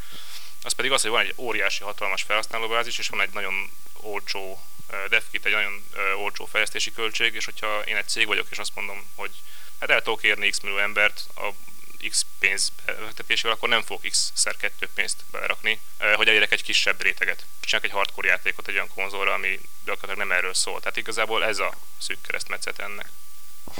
Az 0.63 0.73
pedig 0.73 0.91
az, 0.91 1.01
hogy 1.01 1.11
van 1.11 1.21
egy 1.21 1.33
óriási, 1.37 1.83
hatalmas 1.83 2.21
felhasználóbázis, 2.21 2.97
és 2.97 3.07
van 3.07 3.21
egy 3.21 3.33
nagyon 3.33 3.69
olcsó 3.93 4.61
devkit, 5.09 5.45
egy 5.45 5.51
nagyon 5.51 5.85
olcsó 6.17 6.45
fejlesztési 6.45 6.91
költség, 6.91 7.35
és 7.35 7.45
hogyha 7.45 7.81
én 7.85 7.95
egy 7.95 8.07
cég 8.07 8.27
vagyok, 8.27 8.47
és 8.49 8.57
azt 8.57 8.75
mondom, 8.75 9.05
hogy 9.15 9.31
hát 9.79 9.89
el 9.89 10.01
tudok 10.01 10.23
érni 10.23 10.49
x 10.49 10.59
millió 10.59 10.77
embert 10.77 11.25
a 11.35 11.49
x 12.09 12.25
pénz 12.39 12.71
befektetésével, 12.85 13.51
akkor 13.51 13.69
nem 13.69 13.81
fogok 13.81 14.09
x-szer 14.09 14.57
kettő 14.57 14.87
pénzt 14.93 15.17
berakni, 15.31 15.79
eh, 15.97 16.13
hogy 16.15 16.27
elérek 16.27 16.51
egy 16.51 16.63
kisebb 16.63 17.01
réteget. 17.01 17.45
Csinálok 17.59 17.89
egy 17.89 17.95
hardcore 17.95 18.27
játékot 18.27 18.67
egy 18.67 18.73
olyan 18.73 18.89
konzolra, 18.95 19.33
ami 19.33 19.59
gyakorlatilag 19.85 20.27
nem 20.27 20.37
erről 20.37 20.53
szól. 20.53 20.79
Tehát 20.79 20.97
igazából 20.97 21.45
ez 21.45 21.59
a 21.59 21.73
szűk 21.97 22.21
keresztmetszet 22.21 22.79
ennek. 22.79 23.09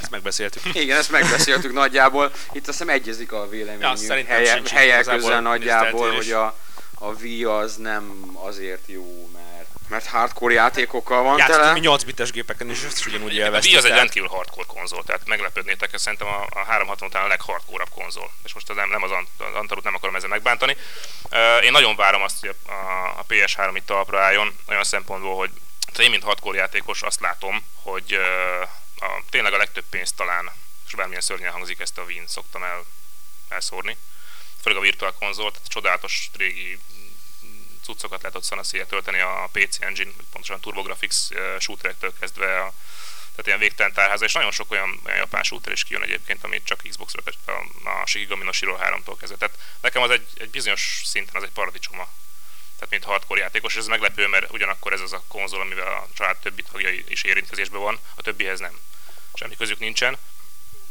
Ezt 0.02 0.10
megbeszéltük. 0.10 0.76
Igen, 0.76 0.98
ezt 0.98 1.12
megbeszéltük 1.12 1.74
nagyjából. 1.74 2.34
Itt 2.52 2.68
azt 2.68 2.78
hiszem 2.78 2.90
egyezik 2.90 3.32
a 3.32 3.44
Ja, 3.44 3.50
véleményünk 3.50 3.98
szerintem 3.98 4.36
helye, 4.36 4.94
igazából 4.94 5.22
közel 5.22 5.42
nagyjából, 5.42 6.16
hogy 6.16 6.32
a, 6.32 6.58
a 6.96 7.06
Wii 7.06 7.44
az 7.44 7.76
nem 7.76 8.32
azért 8.34 8.88
jó, 8.88 9.30
mert, 9.34 9.70
mert 9.88 10.06
hardcore 10.06 10.54
játékokkal 10.54 11.24
van 11.24 11.38
Játszottunk 11.38 11.62
tele. 11.66 11.74
mi 11.74 11.80
8 11.80 12.04
bites 12.04 12.32
gépeken, 12.32 12.70
és 12.70 12.84
ezt 12.84 12.98
is 12.98 13.06
ugyanúgy 13.06 13.28
A 13.30 13.32
Wii 13.32 13.40
élveztük. 13.42 13.78
az 13.78 13.86
egy 13.86 13.92
rendkívül 13.92 14.28
hardcore 14.30 14.66
konzol, 14.68 15.04
tehát 15.04 15.26
meglepődnétek, 15.28 15.94
ez 15.94 16.02
szerintem 16.02 16.28
a, 16.28 16.46
a 16.50 16.64
360 16.66 17.08
után 17.08 17.24
a 17.24 17.28
leghardcore 17.28 17.86
konzol. 17.96 18.32
És 18.44 18.54
most 18.54 18.74
nem, 18.76 18.90
nem 18.90 19.04
az, 19.04 19.12
Ant- 19.12 19.30
az 19.42 19.56
Antarut 19.56 19.84
nem 19.84 19.96
akarom 19.96 20.16
ezzel 20.16 20.30
megbántani. 20.30 20.78
Uh, 21.32 21.64
én 21.64 21.72
nagyon 21.72 21.96
várom 21.96 22.22
azt, 22.22 22.40
hogy 22.40 22.56
a, 22.66 22.72
a, 22.72 23.08
a 23.20 23.26
PS3 23.30 23.72
itt 23.76 23.86
talpra 23.86 24.22
álljon, 24.24 24.56
olyan 24.68 24.84
szempontból, 24.84 25.36
hogy 25.36 25.50
én, 25.98 26.10
mint 26.10 26.24
hardcore 26.24 26.58
játékos 26.58 27.02
azt 27.02 27.20
látom, 27.20 27.64
hogy 27.82 28.14
uh, 28.16 29.08
a, 29.08 29.22
tényleg 29.30 29.54
a 29.54 29.58
legtöbb 29.58 29.86
pénzt 29.90 30.16
talán, 30.16 30.52
és 30.88 30.94
bármilyen 30.94 31.22
szörnyen 31.22 31.52
hangzik, 31.52 31.80
ezt 31.80 31.98
a 31.98 32.02
Wii-n 32.04 32.28
szoktam 32.28 32.64
el, 32.64 32.84
elszórni. 33.50 33.98
Főleg 34.64 34.80
a 34.80 34.82
Virtual 34.82 35.14
konzol, 35.14 35.52
tehát 35.52 35.68
csodálatos 35.68 36.30
régi 36.38 36.80
cuccokat 37.84 38.22
lehet 38.22 38.36
ott 38.36 38.44
szanaszéjjel 38.44 38.88
tölteni 38.88 39.20
a 39.20 39.50
PC 39.52 39.82
Engine, 39.82 40.12
pontosan 40.32 40.60
TurboGrafx 40.60 41.32
shooterektől 41.60 42.14
kezdve 42.20 42.60
a, 42.60 42.74
tehát 43.30 43.48
ilyen 43.48 43.60
végtelen 43.60 43.94
tárháza, 43.94 44.26
és 44.26 44.34
nagyon 44.34 44.52
sok 44.52 44.72
olyan, 44.72 45.00
olyan 45.06 45.18
japán 45.18 45.44
shooter 45.44 45.72
is 45.72 45.84
kijön 45.84 46.02
egyébként, 46.02 46.44
amit 46.44 46.66
csak 46.66 46.82
Xbox-ra, 46.90 47.22
a, 47.46 47.52
a 47.90 48.06
Shikigami 48.06 48.44
no 48.44 48.52
Shiro 48.52 48.78
3-tól 48.82 49.16
kezdve. 49.20 49.38
Tehát 49.38 49.58
nekem 49.82 50.02
az 50.02 50.10
egy, 50.10 50.28
egy 50.38 50.50
bizonyos 50.50 51.02
szinten 51.06 51.36
az 51.36 51.44
egy 51.44 51.52
paradicsoma. 51.52 52.08
Tehát 52.76 52.90
mint 52.90 53.04
hardcore 53.04 53.42
játékos, 53.42 53.74
és 53.74 53.80
ez 53.80 53.88
meglepő, 53.88 54.28
mert 54.28 54.52
ugyanakkor 54.52 54.94
ez 54.94 55.02
az 55.02 55.14
a 55.14 55.24
konzol, 55.28 55.62
amivel 55.62 55.88
a 55.88 56.08
család 56.14 56.38
többi 56.38 56.64
tagjai 56.72 57.04
is 57.08 57.24
érintkezésben 57.24 57.82
van, 57.82 58.00
a 58.16 58.22
többihez 58.22 58.60
nem. 58.60 58.80
Semmi 59.34 59.56
közük 59.56 59.80
nincsen. 59.80 60.18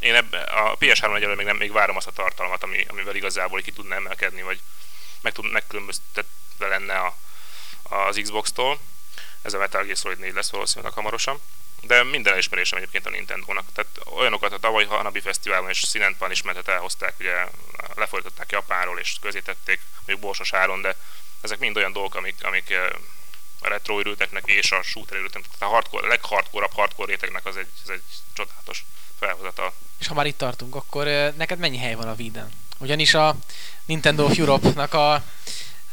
Én 0.02 0.14
ebbe, 0.14 0.40
a 0.40 0.76
PS3 0.76 1.16
egyelőre 1.16 1.34
még, 1.34 1.46
nem, 1.46 1.56
még 1.56 1.72
várom 1.72 1.96
azt 1.96 2.06
a 2.06 2.10
tartalmat, 2.10 2.62
ami, 2.62 2.84
amivel 2.88 3.16
igazából 3.16 3.60
ki 3.60 3.72
tudna 3.72 3.94
emelkedni, 3.94 4.42
vagy 4.42 4.60
meg 5.20 5.32
tud, 5.32 5.50
megkülönböztetve 5.50 6.66
lenne 6.66 6.98
a, 6.98 7.16
az 7.82 8.18
Xbox-tól. 8.22 8.78
Ez 9.42 9.54
a 9.54 9.58
Metal 9.58 9.84
Gear 9.84 9.96
Solid 9.96 10.18
4 10.18 10.32
lesz 10.32 10.50
valószínűleg 10.50 10.92
hamarosan. 10.92 11.40
De 11.80 12.02
minden 12.02 12.32
elismerésem 12.32 12.78
egyébként 12.78 13.06
a 13.06 13.10
Nintendo-nak. 13.10 13.72
Tehát 13.72 13.98
olyanokat 14.04 14.52
a 14.52 14.58
tavalyi 14.58 14.86
Hanabi 14.86 15.20
Fesztiválon 15.20 15.68
és 15.68 15.78
Sinenpan 15.78 16.30
ismertet 16.30 16.68
elhozták, 16.68 17.14
ugye 17.18 17.46
lefordították 17.94 18.52
Japánról 18.52 18.98
és 18.98 19.16
közétették, 19.20 19.80
mondjuk 19.96 20.20
borsos 20.20 20.52
áron, 20.52 20.80
de 20.80 20.96
ezek 21.40 21.58
mind 21.58 21.76
olyan 21.76 21.92
dolgok, 21.92 22.14
amik, 22.14 22.44
amik 22.44 22.70
eh, 22.70 22.90
a 23.60 23.68
retro 23.68 23.98
örülteknek 23.98 24.46
és 24.46 24.72
a 24.72 24.82
shooter 24.82 25.16
örülteknek. 25.16 25.50
Tehát 25.58 25.74
a 25.74 25.74
hardcore, 25.74 26.06
a 26.06 26.08
leghardcore 26.08 26.68
hardcore 26.72 27.10
rétegnek 27.10 27.46
az 27.46 27.56
egy, 27.56 27.68
ez 27.82 27.88
egy 27.88 28.02
csodálatos 28.32 28.84
felhozata. 29.26 29.72
És 29.98 30.06
ha 30.06 30.14
már 30.14 30.26
itt 30.26 30.38
tartunk, 30.38 30.74
akkor 30.74 31.06
neked 31.36 31.58
mennyi 31.58 31.78
hely 31.78 31.94
van 31.94 32.08
a 32.08 32.14
Wii-den? 32.18 32.50
Ugyanis 32.78 33.14
a 33.14 33.36
Nintendo 33.84 34.24
of 34.24 34.38
Europe-nak 34.38 34.94
a, 34.94 35.12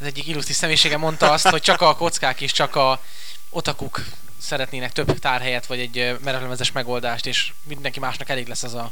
az 0.00 0.06
egyik 0.06 0.26
illusztris 0.26 0.56
személyisége 0.56 0.96
mondta 0.96 1.32
azt, 1.32 1.48
hogy 1.48 1.62
csak 1.62 1.80
a 1.80 1.96
kockák 1.96 2.40
és 2.40 2.52
csak 2.52 2.76
a 2.76 3.02
otakuk 3.50 4.00
szeretnének 4.38 4.92
több 4.92 5.18
tárhelyet, 5.18 5.66
vagy 5.66 5.80
egy 5.80 6.18
merevlemezes 6.24 6.72
megoldást, 6.72 7.26
és 7.26 7.52
mindenki 7.62 8.00
másnak 8.00 8.28
elég 8.28 8.48
lesz 8.48 8.62
az 8.62 8.74
a 8.74 8.90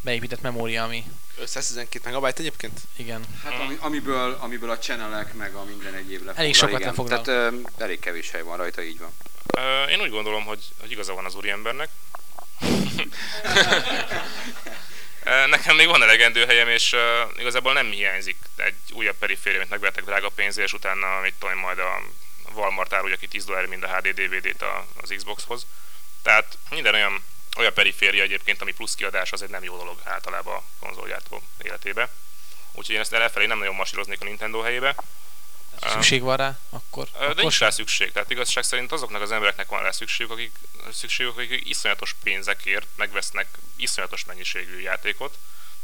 beépített 0.00 0.40
memória, 0.40 0.82
ami 0.82 1.04
512 1.38 2.00
megabyte 2.04 2.38
egyébként? 2.40 2.80
igen. 2.96 3.24
Hát 3.44 3.60
ami, 3.60 3.76
amiből, 3.80 4.36
amiből 4.40 4.70
a 4.70 4.78
channelek 4.78 5.34
meg 5.34 5.54
a 5.54 5.64
minden 5.64 5.94
egyéb 5.94 6.10
lefoglal. 6.10 6.36
Elég 6.36 6.54
sokat 6.54 6.78
igen. 6.78 6.88
lefoglal. 6.88 7.22
Tehát 7.22 7.52
ö, 7.52 7.56
elég 7.78 7.98
kevés 7.98 8.30
hely 8.30 8.42
van 8.42 8.56
rajta, 8.56 8.82
így 8.82 8.98
van. 8.98 9.10
Ö, 9.46 9.90
Én 9.90 10.00
úgy 10.00 10.10
gondolom, 10.10 10.44
hogy, 10.44 10.64
hogy 10.80 10.90
igaza 10.90 11.14
van 11.14 11.24
az 11.24 11.34
úriembernek. 11.34 11.88
Nekem 15.46 15.76
még 15.76 15.86
van 15.86 16.02
elegendő 16.02 16.46
helyem, 16.46 16.68
és 16.68 16.92
uh, 16.92 17.00
igazából 17.38 17.72
nem 17.72 17.90
hiányzik 17.90 18.36
egy 18.56 18.74
újabb 18.92 19.16
periféria, 19.18 19.58
amit 19.58 19.70
megvettek 19.70 20.04
drága 20.04 20.28
pénzért, 20.28 20.66
és 20.66 20.72
utána 20.72 21.20
mit 21.20 21.34
tudom, 21.38 21.58
majd 21.58 21.78
a 21.78 22.02
Walmart 22.54 22.92
árulja 22.92 23.16
ki 23.16 23.28
10 23.28 23.44
dollár 23.44 23.66
mind 23.66 23.82
a 23.82 23.96
HD 23.96 24.08
DVD-t 24.08 24.64
az 25.02 25.12
Xboxhoz. 25.16 25.66
Tehát 26.22 26.58
minden 26.70 26.94
olyan, 26.94 27.24
olyan 27.56 27.72
periféria 27.72 28.22
egyébként, 28.22 28.60
ami 28.60 28.72
plusz 28.72 28.94
kiadás, 28.94 29.32
az 29.32 29.42
egy 29.42 29.50
nem 29.50 29.64
jó 29.64 29.76
dolog 29.76 29.98
általában 30.04 30.56
a 30.56 30.62
konzolgyártó 30.80 31.42
életébe. 31.62 32.08
Úgyhogy 32.72 32.94
én 32.94 33.00
ezt 33.00 33.12
elfelé 33.12 33.46
nem 33.46 33.58
nagyon 33.58 33.74
masíroznék 33.74 34.20
a 34.20 34.24
Nintendo 34.24 34.60
helyébe. 34.60 34.94
Szükség 35.80 36.22
van 36.22 36.36
rá, 36.36 36.58
akkor, 36.70 37.08
De 37.12 37.18
akkor 37.18 37.36
nincs 37.36 37.58
rá 37.58 37.70
szükség. 37.70 38.12
Tehát 38.12 38.30
igazság 38.30 38.64
szerint 38.64 38.92
azoknak 38.92 39.22
az 39.22 39.32
embereknek 39.32 39.68
van 39.68 39.82
rá 39.82 39.90
szükségük, 39.90 40.32
akik, 40.32 40.52
szükségük, 40.92 41.38
akik 41.38 41.68
iszonyatos 41.68 42.14
pénzekért 42.22 42.86
megvesznek 42.96 43.46
iszonyatos 43.76 44.24
mennyiségű 44.24 44.80
játékot, 44.80 45.38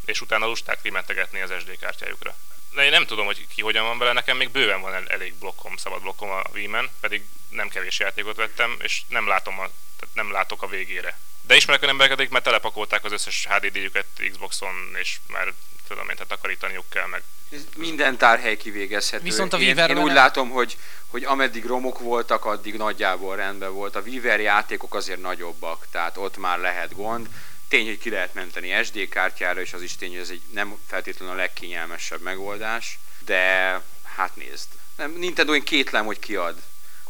és 0.04 0.20
utána 0.20 0.46
lusták 0.46 0.82
kimentegetni 0.82 1.40
az 1.40 1.52
SD 1.60 1.78
kártyájukra. 1.78 2.36
De 2.74 2.84
én 2.84 2.90
nem 2.90 3.06
tudom, 3.06 3.26
hogy 3.26 3.46
ki 3.48 3.62
hogyan 3.62 3.84
van 3.84 3.98
vele, 3.98 4.12
nekem 4.12 4.36
még 4.36 4.50
bőven 4.50 4.80
van 4.80 4.94
el- 4.94 5.08
elég 5.08 5.34
blokkom, 5.34 5.76
szabad 5.76 6.00
blokkom 6.00 6.30
a 6.30 6.42
Wii-men, 6.52 6.90
pedig 7.00 7.24
nem 7.48 7.68
kevés 7.68 7.98
játékot 7.98 8.36
vettem, 8.36 8.76
és 8.82 9.02
nem 9.08 9.26
látom 9.26 9.58
a, 9.58 9.70
tehát 9.98 10.14
nem 10.14 10.30
látok 10.30 10.62
a 10.62 10.66
végére. 10.68 11.18
De 11.40 11.56
ismerek 11.56 11.82
olyan 11.82 11.92
embereket, 11.92 12.18
akik 12.18 12.32
már 12.32 12.42
telepakolták 12.42 13.04
az 13.04 13.12
összes 13.12 13.46
HDD-jüket 13.48 14.06
Xboxon, 14.30 14.96
és 15.00 15.18
már 15.26 15.52
tudom 15.88 16.08
én, 16.08 16.14
tehát 16.14 16.28
takarítaniuk 16.28 16.84
kell, 16.88 17.06
meg 17.06 17.22
Ez 17.50 17.60
Minden 17.76 18.16
tárhely 18.16 18.56
kivégezhető. 18.56 19.22
Viszont 19.22 19.52
a 19.52 19.58
én, 19.58 19.64
Weaver 19.64 19.90
én 19.90 20.02
úgy 20.02 20.12
látom, 20.12 20.50
hogy, 20.50 20.76
hogy 21.06 21.24
ameddig 21.24 21.64
romok 21.64 21.98
voltak, 21.98 22.44
addig 22.44 22.76
nagyjából 22.76 23.36
rendben 23.36 23.72
volt. 23.72 23.96
A 23.96 24.00
Weaver 24.00 24.40
játékok 24.40 24.94
azért 24.94 25.20
nagyobbak, 25.20 25.86
tehát 25.90 26.16
ott 26.16 26.36
már 26.36 26.58
lehet 26.58 26.94
gond. 26.94 27.28
Tény, 27.68 27.86
hogy 27.86 27.98
ki 27.98 28.10
lehet 28.10 28.34
menteni 28.34 28.84
SD 28.84 29.08
kártyára, 29.08 29.60
és 29.60 29.72
az 29.72 29.82
is 29.82 29.96
tény, 29.96 30.10
hogy 30.10 30.20
ez 30.20 30.30
egy 30.30 30.42
nem 30.52 30.78
feltétlenül 30.86 31.34
a 31.34 31.36
legkényelmesebb 31.36 32.20
megoldás, 32.20 32.98
de 33.24 33.80
hát 34.16 34.36
nézd. 34.36 34.68
Nem, 34.96 35.12
Nintendo 35.18 35.54
én 35.54 35.62
kétlem, 35.62 36.04
hogy 36.04 36.18
kiad. 36.18 36.56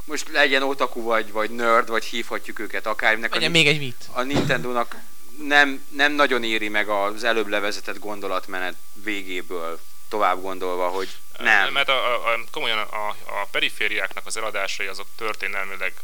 Most 0.04 0.28
legyen 0.28 0.62
otaku 0.62 1.02
vagy, 1.02 1.32
vagy 1.32 1.50
nerd, 1.50 1.88
vagy 1.88 2.04
hívhatjuk 2.04 2.58
őket 2.58 2.86
akárminek. 2.86 3.34
Legyen 3.34 3.48
a, 3.48 3.52
még 3.52 3.66
egy 3.66 3.78
Wii-t. 3.78 4.04
a 4.12 4.22
Nintendo-nak 4.22 4.96
nem, 5.38 5.84
nem 5.88 6.12
nagyon 6.12 6.44
éri 6.44 6.68
meg 6.68 6.88
az 6.88 7.24
előbb 7.24 7.46
levezetett 7.46 7.98
gondolatmenet 7.98 8.76
végéből 8.92 9.80
tovább 10.08 10.40
gondolva, 10.40 10.88
hogy 10.88 11.08
nem. 11.38 11.72
Mert 11.72 11.88
a, 11.88 12.14
a, 12.14 12.32
a, 12.32 12.38
komolyan 12.50 12.78
a, 12.78 13.08
a 13.08 13.48
perifériáknak 13.50 14.26
az 14.26 14.36
eladásai 14.36 14.86
azok 14.86 15.06
történelmileg 15.16 15.94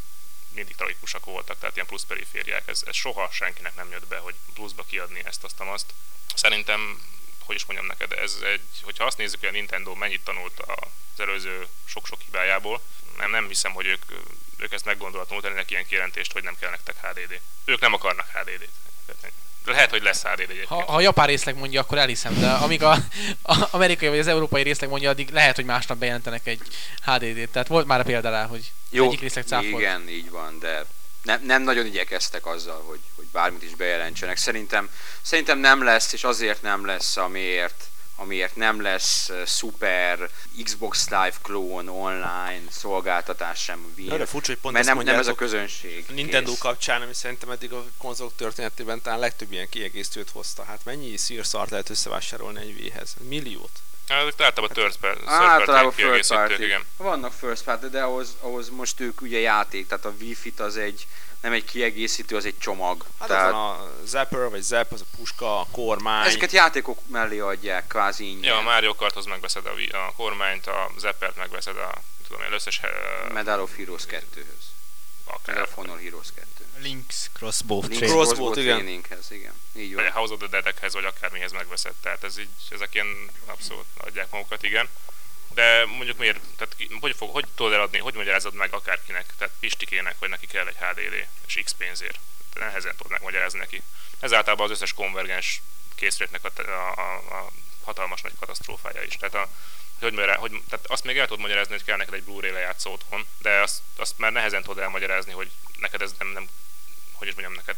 mindig 0.54 0.76
tragikusak 0.76 1.24
voltak, 1.24 1.58
tehát 1.58 1.74
ilyen 1.74 1.86
plusz 1.86 2.04
perifériák. 2.04 2.68
Ez, 2.68 2.82
ez 2.86 2.94
soha 2.94 3.28
senkinek 3.32 3.74
nem 3.74 3.90
jött 3.90 4.06
be, 4.06 4.18
hogy 4.18 4.34
pluszba 4.54 4.84
kiadni 4.88 5.22
ezt, 5.24 5.44
azt, 5.44 5.60
azt. 5.60 5.92
Szerintem, 6.34 7.02
hogy 7.44 7.56
is 7.56 7.64
mondjam 7.64 7.86
neked, 7.86 8.12
ez 8.12 8.36
egy, 8.42 8.60
hogyha 8.82 9.04
azt 9.04 9.18
nézzük, 9.18 9.40
hogy 9.40 9.48
a 9.48 9.52
Nintendo 9.52 9.94
mennyit 9.94 10.24
tanult 10.24 10.60
az 10.60 11.20
előző 11.20 11.66
sok-sok 11.84 12.20
hibájából, 12.20 12.80
nem, 13.16 13.30
nem 13.30 13.48
hiszem, 13.48 13.72
hogy 13.72 13.86
ők 13.86 14.02
ők 14.58 14.72
ezt 14.72 14.84
meggondolatlanul 14.84 15.42
tennének 15.42 15.70
ilyen 15.70 15.86
kijelentést, 15.86 16.32
hogy 16.32 16.42
nem 16.42 16.56
kell 16.60 16.70
nektek 16.70 16.96
HDD. 17.00 17.40
Ők 17.64 17.80
nem 17.80 17.92
akarnak 17.92 18.26
HDD-t. 18.26 18.87
Lehet, 19.64 19.90
hogy 19.90 20.02
lesz 20.02 20.22
HDD 20.22 20.40
egyébként. 20.40 20.68
Ha, 20.68 20.82
ha 20.82 20.96
a 20.96 21.00
japán 21.00 21.26
részleg 21.26 21.56
mondja, 21.56 21.80
akkor 21.80 21.98
elhiszem, 21.98 22.40
de 22.40 22.50
amíg 22.50 22.82
a, 22.82 22.96
a 23.42 23.68
amerikai 23.70 24.08
vagy 24.08 24.18
az 24.18 24.26
európai 24.26 24.62
részleg 24.62 24.90
mondja, 24.90 25.10
addig 25.10 25.30
lehet, 25.30 25.56
hogy 25.56 25.64
másnap 25.64 25.98
bejelentenek 25.98 26.46
egy 26.46 26.60
HDD-t. 27.04 27.50
Tehát 27.50 27.68
volt 27.68 27.86
már 27.86 28.00
a 28.00 28.02
példa 28.02 28.30
rá, 28.30 28.46
hogy 28.46 28.72
Jó, 28.90 29.04
egyik 29.04 29.20
részleg 29.20 29.44
cáfolt. 29.44 29.80
igen, 29.80 30.08
így 30.08 30.30
van, 30.30 30.58
de 30.58 30.84
nem, 31.22 31.42
nem 31.44 31.62
nagyon 31.62 31.86
igyekeztek 31.86 32.46
azzal, 32.46 32.82
hogy, 32.86 33.00
hogy 33.16 33.26
bármit 33.32 33.62
is 33.62 33.74
bejelentsenek. 33.74 34.36
Szerintem, 34.36 34.90
szerintem 35.22 35.58
nem 35.58 35.84
lesz, 35.84 36.12
és 36.12 36.24
azért 36.24 36.62
nem 36.62 36.86
lesz, 36.86 37.16
amiért 37.16 37.84
amiért 38.20 38.56
nem 38.56 38.82
lesz 38.82 39.30
szuper 39.44 40.30
Xbox 40.62 41.08
Live 41.08 41.34
klón 41.42 41.88
online 41.88 42.62
szolgáltatás 42.70 43.62
sem 43.62 43.92
Wii. 43.96 44.08
Arra 44.08 44.26
furcsa, 44.26 44.50
hogy 44.52 44.60
pont 44.60 44.74
mert 44.74 44.86
ezt 44.86 44.96
nem, 44.96 45.04
nem 45.04 45.18
ez 45.18 45.26
a 45.26 45.34
közönség. 45.34 46.04
a 46.08 46.12
Nintendo 46.12 46.50
kész. 46.50 46.58
kapcsán, 46.58 47.02
ami 47.02 47.14
szerintem 47.14 47.50
eddig 47.50 47.72
a 47.72 47.84
konzolok 47.98 48.36
történetében 48.36 49.02
talán 49.02 49.18
legtöbb 49.18 49.52
ilyen 49.52 49.68
kiegészítőt 49.68 50.30
hozta. 50.30 50.64
Hát 50.64 50.80
mennyi 50.84 51.16
szírszart 51.16 51.70
lehet 51.70 51.90
összevásárolni 51.90 52.60
egy 52.60 52.74
Wii-hez? 52.80 53.14
Milliót? 53.28 53.70
Hát, 54.08 54.20
ezek 54.20 54.40
általában 54.40 54.76
third 54.76 54.96
party, 54.96 55.18
third 55.18 55.30
Általában 55.30 55.66
party 55.66 55.94
first 55.94 56.06
kiegészítők, 56.06 56.46
party. 56.46 56.62
igen. 56.62 56.84
Vannak 56.96 57.32
first 57.32 57.62
party, 57.62 57.86
de 57.86 58.02
ahhoz, 58.02 58.36
ahhoz 58.40 58.68
most 58.68 59.00
ők 59.00 59.20
ugye 59.20 59.38
játék, 59.38 59.86
tehát 59.86 60.04
a 60.04 60.14
Wi-Fi 60.20 60.52
az 60.56 60.76
egy, 60.76 61.06
nem 61.40 61.52
egy 61.52 61.64
kiegészítő, 61.64 62.36
az 62.36 62.44
egy 62.44 62.58
csomag. 62.58 63.04
Hát 63.18 63.28
tehát 63.28 63.46
ott 63.46 63.52
van 63.52 63.80
a 63.80 63.90
Zapper, 64.04 64.48
vagy 64.50 64.62
Zap, 64.62 64.92
az 64.92 65.00
a 65.00 65.16
puska, 65.16 65.60
a 65.60 65.66
kormány. 65.72 66.26
ezeket 66.26 66.52
játékok 66.52 66.98
mellé 67.06 67.38
adják 67.38 67.86
kvázi 67.86 68.30
ingyen. 68.30 68.52
Ja, 68.52 68.58
a 68.58 68.62
Mario 68.62 68.94
Karthoz 68.94 69.26
megveszed 69.26 69.66
a, 69.66 69.96
a 69.96 70.12
kormányt, 70.16 70.66
a 70.66 70.90
Zeppert 70.98 71.36
megveszed 71.36 71.76
a, 71.76 71.92
tudom 72.26 72.42
én, 72.42 72.52
összes 72.52 72.80
uh, 72.82 73.32
Medal 73.32 73.60
of 73.60 73.76
Heroes 73.76 74.02
2-höz. 74.02 74.66
Medal 75.46 75.62
akár. 75.62 75.62
of 75.62 75.74
Honor 75.74 75.98
Heroes 75.98 76.26
2. 76.34 76.46
Link's 76.82 77.28
Crossbow 77.32 77.82
Link's 77.82 77.96
Trail. 77.96 78.10
Crossbow, 78.12 78.52
igen. 78.52 78.78
Traininghez, 78.78 79.30
igen. 79.30 79.52
Így 79.76 79.94
Vagy 79.94 80.04
van. 80.04 80.12
a 80.12 80.18
House 80.18 80.32
of 80.32 80.38
the 80.38 80.48
Dead-ekhez, 80.48 80.92
vagy 80.92 81.04
akármihez 81.04 81.52
megveszed. 81.52 81.94
Tehát 82.02 82.24
ez 82.24 82.38
így, 82.38 82.48
ezek 82.70 82.94
ilyen 82.94 83.30
abszolút 83.46 83.86
adják 83.96 84.30
magukat, 84.30 84.62
igen. 84.62 84.88
De 85.58 85.84
mondjuk 85.84 86.18
miért, 86.18 86.40
tehát 86.56 86.76
hogy, 87.00 87.16
fog, 87.16 87.30
hogy 87.30 87.44
tudod 87.54 87.72
eladni, 87.72 87.98
hogy 87.98 88.14
magyarázod 88.14 88.54
meg 88.54 88.74
akárkinek, 88.74 89.26
tehát 89.38 89.54
Pistikének, 89.60 90.16
hogy 90.18 90.28
neki 90.28 90.46
kell 90.46 90.66
egy 90.66 90.76
HDD, 90.76 91.26
és 91.46 91.60
X 91.64 91.72
pénzért. 91.72 92.18
De 92.54 92.64
nehezen 92.64 92.96
tudod 92.96 93.12
megmagyarázni 93.12 93.58
neki. 93.58 93.82
Ez 94.20 94.32
általában 94.32 94.66
az 94.66 94.72
összes 94.72 94.92
konvergens 94.92 95.62
készüléknek 95.94 96.44
a, 96.44 96.60
a, 96.60 96.92
a, 96.96 97.14
a 97.36 97.50
hatalmas 97.84 98.20
nagy 98.20 98.32
katasztrófája 98.40 99.02
is. 99.02 99.16
Tehát, 99.16 99.34
a, 99.34 99.48
hogy, 100.00 100.12
magyará- 100.12 100.38
hogy, 100.38 100.62
tehát 100.68 100.86
azt 100.86 101.04
még 101.04 101.18
el 101.18 101.26
tudod 101.26 101.40
magyarázni, 101.40 101.72
hogy 101.72 101.84
kell 101.84 101.96
neked 101.96 102.14
egy 102.14 102.24
Blu-ray 102.24 102.50
lejátszó 102.50 102.92
otthon, 102.92 103.26
de 103.38 103.60
azt, 103.60 103.80
azt 103.96 104.18
már 104.18 104.32
nehezen 104.32 104.62
tudod 104.62 104.82
elmagyarázni, 104.82 105.32
hogy 105.32 105.50
neked 105.78 106.02
ez 106.02 106.14
nem, 106.18 106.28
nem 106.28 106.48
hogy 107.12 107.28
is 107.28 107.34
mondjam 107.34 107.56
neked, 107.56 107.76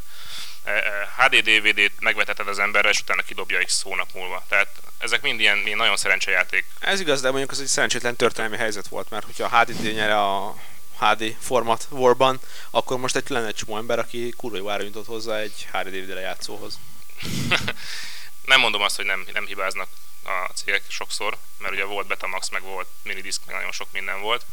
E, 0.64 0.70
e, 0.70 1.08
HD 1.16 1.36
DVD-t 1.36 2.00
megveteted 2.00 2.48
az 2.48 2.58
emberre, 2.58 2.88
és 2.88 3.00
utána 3.00 3.22
kidobja 3.22 3.64
x 3.64 3.82
hónap 3.82 4.08
múlva. 4.14 4.44
Tehát 4.48 4.68
ezek 4.98 5.22
mind 5.22 5.40
ilyen, 5.40 5.58
ilyen 5.58 5.78
nagyon 5.78 5.96
szerencsejáték. 5.96 6.66
Ez 6.80 7.00
igaz, 7.00 7.20
de 7.20 7.28
mondjuk 7.28 7.50
az 7.50 7.60
egy 7.60 7.66
szerencsétlen 7.66 8.16
történelmi 8.16 8.56
helyzet 8.56 8.88
volt, 8.88 9.10
mert 9.10 9.24
hogyha 9.24 9.44
a 9.44 9.60
HDD 9.60 9.94
nyere 9.94 10.20
a 10.20 10.56
HD 10.98 11.36
format 11.40 11.86
Warban, 11.90 12.40
akkor 12.70 12.98
most 12.98 13.16
egy 13.16 13.28
lenne 13.28 13.46
egy 13.46 13.54
csomó 13.54 13.76
ember, 13.76 13.98
aki 13.98 14.34
kurva 14.36 14.56
jó 14.56 14.68
ára 14.68 14.82
jutott 14.82 15.06
hozzá 15.06 15.38
egy 15.38 15.68
HD 15.72 15.88
DVD 15.88 16.14
lejátszóhoz. 16.14 16.78
Nem 18.44 18.60
mondom 18.60 18.82
azt, 18.82 18.96
hogy 18.96 19.04
nem, 19.04 19.26
nem 19.32 19.46
hibáznak 19.46 19.88
a 20.24 20.52
cégek 20.54 20.82
sokszor, 20.88 21.36
mert 21.58 21.72
ugye 21.74 21.84
volt 21.84 22.06
Betamax, 22.06 22.48
meg 22.48 22.62
volt 22.62 22.88
minidisc, 23.02 23.40
meg 23.46 23.54
nagyon 23.54 23.72
sok 23.72 23.88
minden 23.92 24.20
volt, 24.20 24.44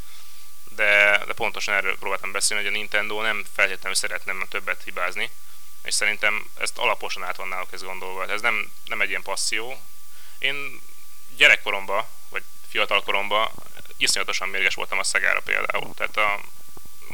de, 0.75 1.23
de 1.27 1.33
pontosan 1.33 1.73
erről 1.73 1.97
próbáltam 1.97 2.31
beszélni, 2.31 2.63
hogy 2.63 2.73
a 2.73 2.77
Nintendo 2.77 3.21
nem 3.21 3.45
feltétlenül 3.53 3.95
szeretne 3.95 4.33
többet 4.49 4.83
hibázni, 4.83 5.31
és 5.87 5.93
szerintem 5.93 6.49
ezt 6.57 6.77
alaposan 6.77 7.23
át 7.23 7.35
van 7.35 7.47
náluk 7.47 7.73
ez 7.73 7.83
gondolva. 7.83 8.27
Ez 8.27 8.41
nem, 8.41 8.71
nem 8.85 9.01
egy 9.01 9.09
ilyen 9.09 9.21
passzió. 9.21 9.81
Én 10.39 10.81
gyerekkoromban, 11.35 12.05
vagy 12.29 12.43
fiatalkoromban 12.69 13.51
iszonyatosan 13.97 14.49
mérges 14.49 14.75
voltam 14.75 14.99
a 14.99 15.03
szegára 15.03 15.41
például. 15.41 15.93
Tehát 15.93 16.17
a, 16.17 16.39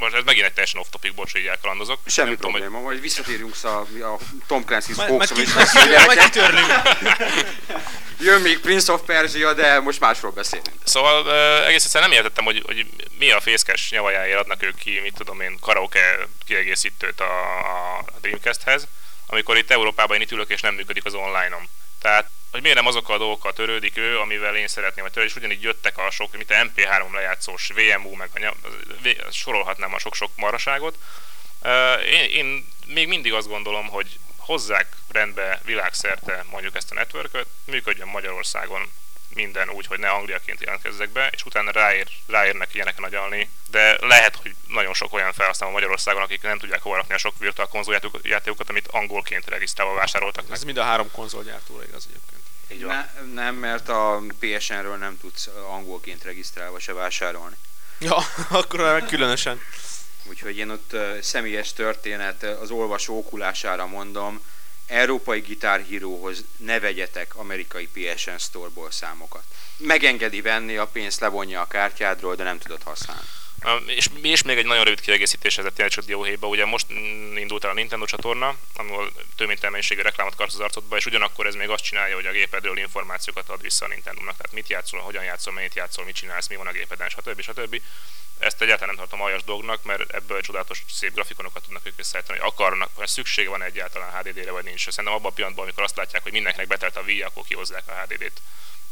most 0.03 0.15
ez 0.15 0.23
megint 0.23 0.45
egy 0.45 0.53
teljesen 0.53 0.79
off-topic, 0.79 1.13
bocs, 1.13 1.31
hogy 1.31 1.41
így 1.41 1.47
elkalandozok. 1.47 1.99
Semmi 2.05 2.27
Nem 2.27 2.37
tudom, 2.37 2.51
hogy- 2.51 2.61
probléma, 2.61 2.83
majd 2.85 3.01
visszatérünk 3.01 3.55
a, 3.63 3.67
a 4.13 4.17
Tom 4.47 4.63
Clancy's 4.67 4.95
Majd- 4.95 5.09
Hawks, 5.09 5.29
majd 5.29 5.31
amit 5.31 5.45
ki- 5.45 5.53
beszélünk. 5.53 6.05
majd 6.05 6.19
kitörlünk. 6.19 6.67
Jön 8.19 8.41
még 8.41 8.59
Prince 8.59 8.91
of 8.91 9.01
Persia, 9.05 9.53
de 9.53 9.79
most 9.79 9.99
másról 9.99 10.31
beszélünk. 10.31 10.69
Szóval 10.83 11.25
uh, 11.25 11.67
egész 11.67 11.83
egyszerűen 11.83 12.09
nem 12.09 12.17
értettem, 12.19 12.43
hogy, 12.45 12.61
hogy 12.65 12.85
mi 13.19 13.31
a 13.31 13.39
fészkes 13.41 13.89
nyavajáért 13.91 14.39
adnak 14.39 14.63
ők 14.63 14.77
ki, 14.79 14.99
mit 14.99 15.13
tudom 15.17 15.41
én, 15.41 15.57
karaoke 15.61 16.17
kiegészítőt 16.45 17.19
a, 17.19 17.59
a 17.59 18.03
Dreamcasthez, 18.21 18.87
amikor 19.27 19.57
itt 19.57 19.71
Európában 19.71 20.15
én 20.15 20.21
itt 20.21 20.31
ülök 20.31 20.49
és 20.49 20.61
nem 20.61 20.73
működik 20.73 21.05
az 21.05 21.13
online-om. 21.13 21.67
Tehát, 22.03 22.29
hogy 22.51 22.61
miért 22.61 22.77
nem 22.77 22.87
azokkal 22.87 23.15
a 23.15 23.17
dolgokkal 23.17 23.53
törődik 23.53 23.97
ő, 23.97 24.19
amivel 24.19 24.55
én 24.55 24.67
szeretném, 24.67 25.03
hogy 25.03 25.13
törődik, 25.13 25.35
és 25.35 25.41
ugyanígy 25.41 25.61
jöttek 25.61 25.97
a 25.97 26.11
sok, 26.11 26.31
mint 26.37 26.51
a 26.51 26.53
MP3 26.53 27.11
lejátszós 27.11 27.71
VMU, 27.75 28.15
meg 28.15 28.29
a 29.27 29.31
sorolhatnám 29.31 29.93
a 29.93 29.99
sok-sok 29.99 30.31
maraságot. 30.35 30.97
Én, 32.05 32.29
én 32.29 32.67
még 32.85 33.07
mindig 33.07 33.33
azt 33.33 33.47
gondolom, 33.47 33.87
hogy 33.87 34.19
hozzák 34.37 34.95
rendbe 35.09 35.61
világszerte 35.65 36.45
mondjuk 36.49 36.75
ezt 36.75 36.91
a 36.91 36.93
networköt, 36.93 37.47
működjön 37.65 38.07
Magyarországon 38.07 38.91
minden 39.35 39.69
úgy, 39.69 39.85
hogy 39.85 39.99
ne 39.99 40.09
angliaként 40.09 40.61
jelentkezzek 40.61 41.09
be, 41.09 41.29
és 41.31 41.45
utána 41.45 41.71
ráér, 41.71 42.07
ráérnek 42.27 42.73
ilyenek 42.73 42.99
nagyalni, 42.99 43.49
de 43.71 43.97
lehet, 44.01 44.35
hogy 44.35 44.55
nagyon 44.67 44.93
sok 44.93 45.13
olyan 45.13 45.33
felhasználó 45.33 45.71
Magyarországon, 45.71 46.21
akik 46.21 46.41
nem 46.41 46.57
tudják 46.57 46.81
hova 46.81 46.95
rakni 46.95 47.13
a 47.13 47.17
sok 47.17 47.37
virtual 47.39 47.67
konzoljátékokat, 47.67 48.69
amit 48.69 48.87
angolként 48.87 49.49
regisztrálva 49.49 49.93
vásároltak 49.93 50.47
meg. 50.47 50.57
Ez 50.57 50.63
mind 50.63 50.77
a 50.77 50.83
három 50.83 51.11
konzolgyártóra 51.11 51.83
igaz 51.83 52.07
egyébként. 52.09 52.41
Így 52.67 52.83
van. 52.83 52.95
Ne, 52.95 53.33
nem, 53.33 53.55
mert 53.55 53.89
a 53.89 54.21
PSN-ről 54.39 54.95
nem 54.95 55.17
tudsz 55.21 55.47
angolként 55.47 56.23
regisztrálva 56.23 56.79
se 56.79 56.93
vásárolni. 56.93 57.55
Ja, 57.99 58.17
akkor 58.59 58.79
meg 58.79 59.05
különösen. 59.05 59.61
Úgyhogy 60.23 60.57
én 60.57 60.69
ott 60.69 60.93
uh, 60.93 61.19
személyes 61.19 61.73
történet, 61.73 62.43
az 62.43 62.71
olvasó 62.71 63.17
okulására 63.17 63.85
mondom, 63.85 64.41
európai 64.87 65.39
gitárhíróhoz 65.39 66.43
ne 66.57 66.79
vegyetek 66.79 67.35
amerikai 67.35 67.87
PSN 67.93 68.37
Store-ból 68.37 68.91
számokat. 68.91 69.43
Megengedi 69.77 70.41
venni, 70.41 70.77
a 70.77 70.87
pénzt 70.87 71.19
levonja 71.19 71.61
a 71.61 71.67
kártyádról, 71.67 72.35
de 72.35 72.43
nem 72.43 72.57
tudod 72.57 72.83
használni. 72.83 73.27
És, 73.85 74.09
és 74.21 74.41
még 74.41 74.57
egy 74.57 74.65
nagyon 74.65 74.83
rövid 74.83 75.01
kiegészítés 75.01 75.57
ez 75.57 75.65
a 75.65 75.87
csak 75.87 76.05
dióhéjba. 76.05 76.47
Ugye 76.47 76.65
most 76.65 76.85
indult 77.35 77.63
el 77.63 77.69
a 77.69 77.73
Nintendo 77.73 78.05
csatorna, 78.05 78.55
ahol 78.75 79.11
mint 79.37 80.01
reklámot 80.01 80.35
karsz 80.35 80.53
az 80.53 80.59
arcodba, 80.59 80.97
és 80.97 81.05
ugyanakkor 81.05 81.47
ez 81.47 81.55
még 81.55 81.69
azt 81.69 81.83
csinálja, 81.83 82.15
hogy 82.15 82.25
a 82.25 82.31
gépedről 82.31 82.77
információkat 82.77 83.49
ad 83.49 83.61
vissza 83.61 83.85
a 83.85 83.87
Nintendo-nak. 83.87 84.37
Tehát 84.37 84.53
mit 84.53 84.69
játszol, 84.69 84.99
hogyan 84.99 85.23
játszol, 85.23 85.53
mennyit 85.53 85.75
játszol, 85.75 86.05
mit 86.05 86.15
csinálsz, 86.15 86.47
mi 86.47 86.55
van 86.55 86.67
a 86.67 86.71
gépeden, 86.71 87.09
stb. 87.09 87.41
stb. 87.41 87.81
Ezt 88.39 88.61
egyáltalán 88.61 88.95
nem 88.95 89.03
tartom 89.03 89.21
aljas 89.21 89.43
dolgnak, 89.43 89.83
mert 89.83 90.13
ebből 90.13 90.41
csodálatos 90.41 90.83
szép 90.89 91.13
grafikonokat 91.13 91.63
tudnak 91.63 91.85
ők 91.85 91.99
összeállítani, 91.99 92.39
hogy 92.39 92.47
akarnak, 92.47 92.95
vagy 92.95 93.07
szüksége 93.07 93.49
van 93.49 93.61
egyáltalán 93.61 94.11
HDD-re, 94.11 94.51
vagy 94.51 94.63
nincs. 94.63 94.89
Szerintem 94.89 95.13
abban 95.13 95.31
a 95.31 95.33
pillanatban, 95.33 95.65
amikor 95.65 95.83
azt 95.83 95.95
látják, 95.95 96.23
hogy 96.23 96.31
mindenkinek 96.31 96.67
betelt 96.67 96.97
a 96.97 97.01
Wii, 97.01 97.21
akkor 97.21 97.43
kihozzák 97.43 97.87
a 97.87 97.91
HDD-t. 97.91 98.41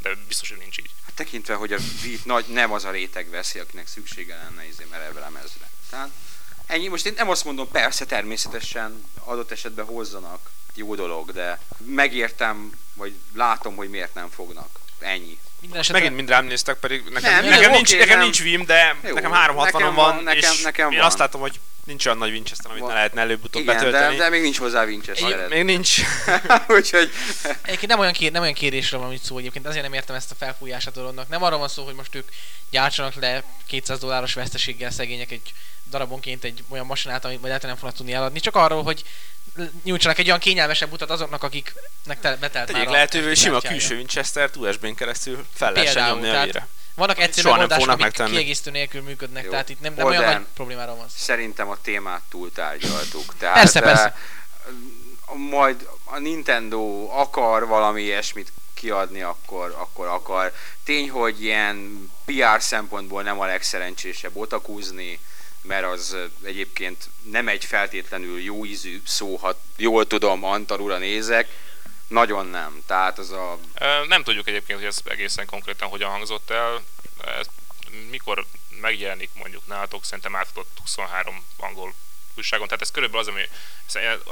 De 0.02 0.10
biztos, 0.28 0.50
hogy 0.50 0.58
nincs 0.58 0.78
így. 0.78 0.90
Hát 1.06 1.14
tekintve, 1.16 1.54
hogy 1.54 1.74
a 1.74 1.78
Wii 2.04 2.20
nagy, 2.24 2.46
nem 2.48 2.72
az 2.72 2.86
a 2.86 2.92
réteg 2.92 3.30
veszi, 3.30 3.60
akinek 3.60 3.88
szüksége 3.88 4.36
lenne 4.36 4.68
izé 4.68 4.86
merev 4.92 5.16
lemezre. 5.16 5.70
Tehát 5.90 6.10
ennyi, 6.66 6.88
most 6.88 7.06
én 7.06 7.14
nem 7.16 7.30
azt 7.30 7.44
mondom, 7.46 7.72
persze 7.72 8.06
természetesen 8.06 9.04
adott 9.20 9.52
esetben 9.52 9.86
hozzanak, 9.86 10.50
jó 10.76 10.96
dolog, 10.96 11.32
de 11.32 11.60
megértem, 11.86 12.72
vagy 12.94 13.14
látom, 13.36 13.76
hogy 13.76 13.90
miért 13.90 14.14
nem 14.14 14.30
fognak. 14.30 14.70
Ennyi. 15.00 15.38
Minden 15.60 15.80
esetre 15.80 16.00
megint 16.00 16.16
mind 16.16 16.30
rám 16.30 16.46
néztek, 16.46 16.80
pedig 16.80 17.04
nekem, 17.10 17.32
Nem, 17.32 17.46
nekem, 17.46 17.62
jó, 17.62 17.70
nincs, 17.76 17.90
oké, 17.90 18.00
nekem 18.00 18.16
nem. 18.16 18.24
nincs 18.24 18.42
Vim, 18.42 18.66
de 18.66 18.96
Jó, 19.04 19.14
nekem 19.14 19.32
360 19.32 19.82
nekem 19.82 19.96
van, 19.96 20.16
van, 20.16 20.24
nekem- 20.24 20.52
és 20.54 20.62
nekem 20.62 20.92
én 20.92 20.98
van. 20.98 21.06
azt 21.08 21.18
látom, 21.18 21.42
hogy 21.42 21.60
nincs 21.84 22.06
olyan 22.06 22.17
nagy 22.17 22.32
Winchester, 22.32 22.72
amit 22.72 22.82
Van. 22.82 22.89
ne 22.89 22.96
lehetne 22.96 23.22
előbb-utóbb 23.22 23.62
Igen, 23.62 23.78
de, 23.78 23.84
betölteni. 23.84 24.17
de 24.17 24.30
még 24.30 24.41
nincs 24.41 24.58
hozzá 24.58 24.84
Winchester. 24.84 25.48
Még 25.48 25.63
nincs. 25.63 25.98
Úgyhogy 26.78 27.12
Egyébként 27.62 27.88
nem 27.88 28.00
olyan, 28.00 28.13
kér, 28.13 28.32
nem 28.32 28.41
olyan 28.41 28.54
kérésről 28.54 29.00
van 29.00 29.13
itt 29.13 29.24
szó 29.24 29.38
egyébként, 29.38 29.67
azért 29.67 29.84
nem 29.84 29.94
értem 29.94 30.15
ezt 30.15 30.32
a 30.32 30.36
felfújását 30.36 30.98
a 30.98 31.00
dolognak. 31.00 31.30
Nem 31.30 31.44
arról 31.44 31.60
van 31.60 31.67
szó, 31.67 31.86
hogy 31.86 31.96
most 31.96 32.15
ők 32.15 32.28
gyártsanak 32.70 33.13
le 33.13 33.44
200 33.67 34.00
dolláros 34.00 34.34
veszteséggel 34.34 34.91
szegények 34.91 35.32
egy 35.32 35.54
darabonként 35.89 36.44
egy 36.44 36.63
olyan 36.70 36.86
masinát, 36.86 37.26
amit 37.26 37.41
majd 37.41 37.62
nem 37.62 37.76
fognak 37.76 37.96
tudni 37.96 38.13
eladni, 38.13 38.39
csak 38.39 38.56
arról, 38.56 38.84
hogy 38.84 39.04
nyújtsanak 39.84 40.17
egy 40.17 40.28
olyan 40.28 40.39
kényelmesebb 40.39 40.91
utat 40.91 41.10
azoknak, 41.10 41.44
akiknek 41.44 42.20
te, 42.20 42.36
betelt 42.36 42.67
Tegyék 42.67 42.84
már 42.84 42.94
lehetővé, 42.94 43.24
hogy 43.24 43.32
a 43.32 43.36
sima 43.36 43.60
külső 43.60 43.96
Winchester 43.96 44.50
USB-n 44.56 44.94
keresztül 44.94 45.46
fel 45.54 45.72
lehessen 45.72 45.94
Például, 45.94 46.20
nyomni 46.20 46.38
a 46.38 46.44
vére. 46.44 46.67
Vannak 47.02 47.20
egyszerű 47.20 47.42
soha 47.48 47.58
megoldások, 47.58 47.88
amik 47.90 48.04
megtenni. 48.04 48.30
kiegészítő 48.30 48.72
nélkül 48.72 49.02
működnek, 49.02 49.44
Jó. 49.44 49.50
tehát 49.50 49.70
itt 49.70 49.80
nem, 49.82 49.94
nem 49.94 50.06
olyan 50.06 50.24
nagy 50.24 50.46
problémáról 50.54 50.96
van 50.96 51.10
szó. 51.10 51.16
szerintem 51.18 51.70
a 51.70 51.78
témát 51.82 52.22
túltárgyaltuk. 52.30 53.38
Tehát, 53.38 53.56
Persze, 53.56 53.80
persze. 53.80 54.04
eh, 54.04 54.14
majd 55.36 55.88
a 56.04 56.20
Nintendo 56.20 57.08
akar 57.12 57.68
valami 57.68 58.02
ilyesmit 58.02 58.52
kiadni, 58.74 59.22
akkor, 59.22 59.76
akkor 59.78 60.08
akar. 60.08 60.54
Tény, 60.84 61.10
hogy 61.10 61.44
ilyen 61.44 62.10
PR 62.26 62.62
szempontból 62.62 63.24
nem 63.24 63.40
a 63.40 63.46
legszerencsésebb 63.46 64.36
otakúzni, 64.36 65.20
mert 65.62 65.86
az 65.86 66.16
egyébként 66.44 67.10
nem 67.32 67.48
egy 67.48 67.66
feltétlenül 67.66 68.42
jó 68.42 68.66
ízű 68.66 69.02
szó, 69.06 69.36
ha 69.36 69.60
jól 69.78 70.08
tudom, 70.08 70.44
Antal 70.44 70.98
nézek, 70.98 71.48
nagyon 72.12 72.45
nem. 72.45 72.84
Tehát 72.86 73.17
az 73.17 73.32
a... 73.32 73.60
Nem 74.08 74.24
tudjuk 74.24 74.47
egyébként, 74.47 74.80
hogy 74.80 74.88
ez 74.88 74.97
egészen 75.04 75.45
konkrétan 75.45 75.89
hogyan 75.89 76.10
hangzott 76.10 76.50
el. 76.50 76.82
Ez 77.39 77.45
mikor 78.10 78.45
megjelenik 78.82 79.30
mondjuk 79.34 79.67
nálatok, 79.67 80.06
szerintem 80.06 80.36
átadott 80.36 80.78
23 80.82 81.45
angol 81.58 81.93
újságon. 82.38 82.65
Tehát 82.67 82.82
ez 82.82 82.91
körülbelül 82.91 83.28
az, 83.28 83.34
ami 83.34 83.41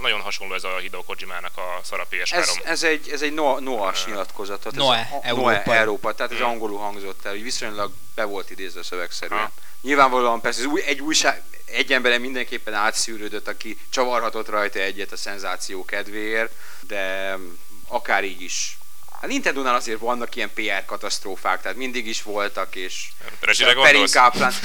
nagyon 0.02 0.22
hasonló 0.22 0.54
ez 0.54 0.64
a 0.64 0.78
Hideo 0.78 1.04
Kojimának 1.04 1.58
a 1.58 1.80
Szara 1.84 2.08
PS3. 2.12 2.32
Ez, 2.32 2.50
ez 2.64 2.84
egy, 2.84 3.10
ez 3.10 3.22
egy 3.22 3.34
Noah-s 3.34 4.06
nyilatkozat. 4.06 4.60
Tehát 4.60 4.78
Noe, 4.78 4.98
ez 4.98 5.12
a, 5.12 5.28
Európa. 5.28 5.52
Noe, 5.66 5.78
Európa. 5.78 6.14
Tehát 6.14 6.32
ez 6.32 6.38
Hmm. 6.38 6.48
angolul 6.48 6.80
hangzott 6.80 7.26
el, 7.26 7.32
hogy 7.32 7.44
viszonylag 7.44 7.92
be 8.16 8.24
volt 8.24 8.50
idézve 8.50 8.84
szövegszerűen. 8.84 9.42
Ha. 9.42 9.52
Nyilvánvalóan 9.82 10.42
persze 10.42 10.60
ez 10.60 10.66
új, 10.66 10.82
egy 10.82 11.00
újság, 11.00 11.44
egy 11.66 11.94
emberen 11.94 12.22
mindenképpen 12.22 12.74
átszűrődött, 12.74 13.48
aki 13.48 13.78
csavarhatott 13.90 14.50
rajta 14.50 14.80
egyet 14.80 15.12
a 15.12 15.18
szenzáció 15.18 15.86
kedvéért, 15.86 16.52
de 16.80 17.36
akár 17.90 18.24
így 18.24 18.42
is. 18.42 18.78
A 19.22 19.26
Nintendo-nál 19.26 19.76
azért 19.76 20.00
vannak 20.00 20.36
ilyen 20.36 20.52
PR 20.54 20.86
katasztrófák, 20.86 21.62
tehát 21.62 21.78
mindig 21.78 22.08
is 22.08 22.24
voltak, 22.24 22.76
és 22.76 23.08
Reggie-re 23.40 23.74
gondolsz? 23.74 24.12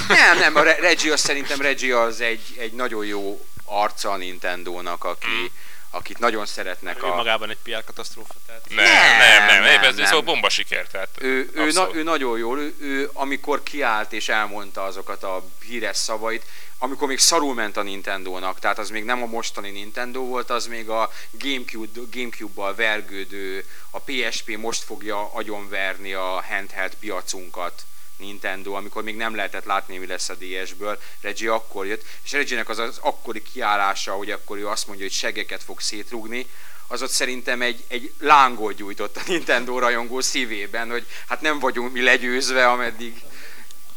Nem, 0.08 0.38
nem, 0.38 0.56
a 0.56 0.62
Re- 0.62 0.76
Reggie 0.80 1.12
az 1.12 1.20
szerintem 1.20 1.60
Reggie 1.60 2.00
az 2.00 2.20
egy, 2.20 2.40
egy 2.58 2.72
nagyon 2.72 3.04
jó 3.04 3.46
arca 3.64 4.10
a 4.10 4.16
Nintendo-nak, 4.16 5.04
aki, 5.04 5.26
Mm. 5.26 5.44
Akit 5.94 6.18
nagyon 6.18 6.46
szeretnek 6.46 7.02
Ő 7.02 7.06
a... 7.06 7.14
magában 7.14 7.50
egy 7.50 7.58
PR 7.62 7.84
katasztrófa. 7.84 8.34
Tehát 8.46 8.62
Nem, 8.68 8.84
Nem, 8.84 9.18
nem, 9.18 9.46
nem, 9.46 9.62
nem, 9.62 9.80
nem, 9.80 9.82
ez 9.90 9.96
nem. 9.96 10.06
szóval 10.06 10.22
bomba 10.22 10.48
siker. 10.48 10.86
Tehát 10.86 11.08
Ő, 11.18 11.50
ő, 11.54 11.70
na, 11.72 11.88
ő 11.94 12.02
nagyon 12.02 12.38
jó, 12.38 12.56
ő, 12.56 12.74
ő 12.80 13.10
amikor 13.12 13.62
kiállt 13.62 14.12
és 14.12 14.28
elmondta 14.28 14.82
azokat 14.82 15.22
a 15.22 15.44
híres 15.66 15.96
szavait, 15.96 16.44
amikor 16.78 17.08
még 17.08 17.18
szarul 17.18 17.54
ment 17.54 17.76
a 17.76 17.82
Nintendo-nak, 17.82 18.58
tehát 18.58 18.78
az 18.78 18.90
még 18.90 19.04
nem 19.04 19.22
a 19.22 19.26
mostani 19.26 19.70
Nintendo 19.70 20.20
volt, 20.24 20.50
az 20.50 20.66
még 20.66 20.88
a 20.88 21.10
Gamecube, 21.30 22.00
Gamecube-bal 22.12 22.74
vergődő, 22.74 23.66
a 23.90 24.00
PSP 24.00 24.56
most 24.56 24.82
fogja 24.82 25.30
agyonverni 25.32 26.12
a 26.12 26.44
handheld 26.48 26.94
piacunkat 26.94 27.82
Nintendo, 28.16 28.72
amikor 28.72 29.02
még 29.02 29.16
nem 29.16 29.34
lehetett 29.34 29.64
látni, 29.64 29.96
mi 29.98 30.06
lesz 30.06 30.28
a 30.28 30.34
DS-ből. 30.34 31.00
Reggie 31.20 31.52
akkor 31.52 31.86
jött, 31.86 32.04
és 32.24 32.32
Reggie-nek 32.32 32.68
az 32.68 32.78
az 32.78 32.98
akkori 33.00 33.42
kiállása, 33.42 34.12
hogy 34.12 34.30
akkor 34.30 34.58
ő 34.58 34.68
azt 34.68 34.86
mondja, 34.86 35.04
hogy 35.04 35.14
segeket 35.14 35.62
fog 35.62 35.80
szétrugni, 35.80 36.46
az 36.86 37.02
ott 37.02 37.10
szerintem 37.10 37.62
egy, 37.62 37.84
egy 37.88 38.12
lángot 38.18 38.74
gyújtott 38.74 39.16
a 39.16 39.20
Nintendo 39.26 39.78
rajongó 39.78 40.20
szívében, 40.20 40.90
hogy 40.90 41.06
hát 41.28 41.40
nem 41.40 41.58
vagyunk 41.58 41.92
mi 41.92 42.02
legyőzve, 42.02 42.68
ameddig 42.70 43.22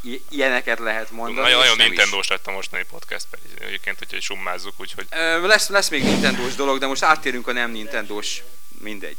i- 0.01 0.21
ilyeneket 0.30 0.80
lehet 0.80 1.12
mondani. 1.12 1.47
Nagyon, 1.51 1.60
nagyon. 1.60 1.77
Nintendo-s 1.88 2.27
lett 2.27 2.47
a 2.47 2.51
mostani 2.51 2.84
podcast, 2.89 3.25
pedig 3.30 3.51
egyébként, 3.60 3.97
hogy 4.10 4.21
summázzuk, 4.21 4.73
úgyhogy 4.77 5.08
Lesz, 5.41 5.67
lesz 5.69 5.89
még 5.89 6.03
Nintendo-s 6.03 6.56
dolog, 6.56 6.80
de 6.80 6.88
most 6.88 7.03
áttérünk 7.03 7.47
a 7.47 7.51
nem 7.51 7.71
Nintendo-s, 7.71 8.41
mindegy. 8.80 9.17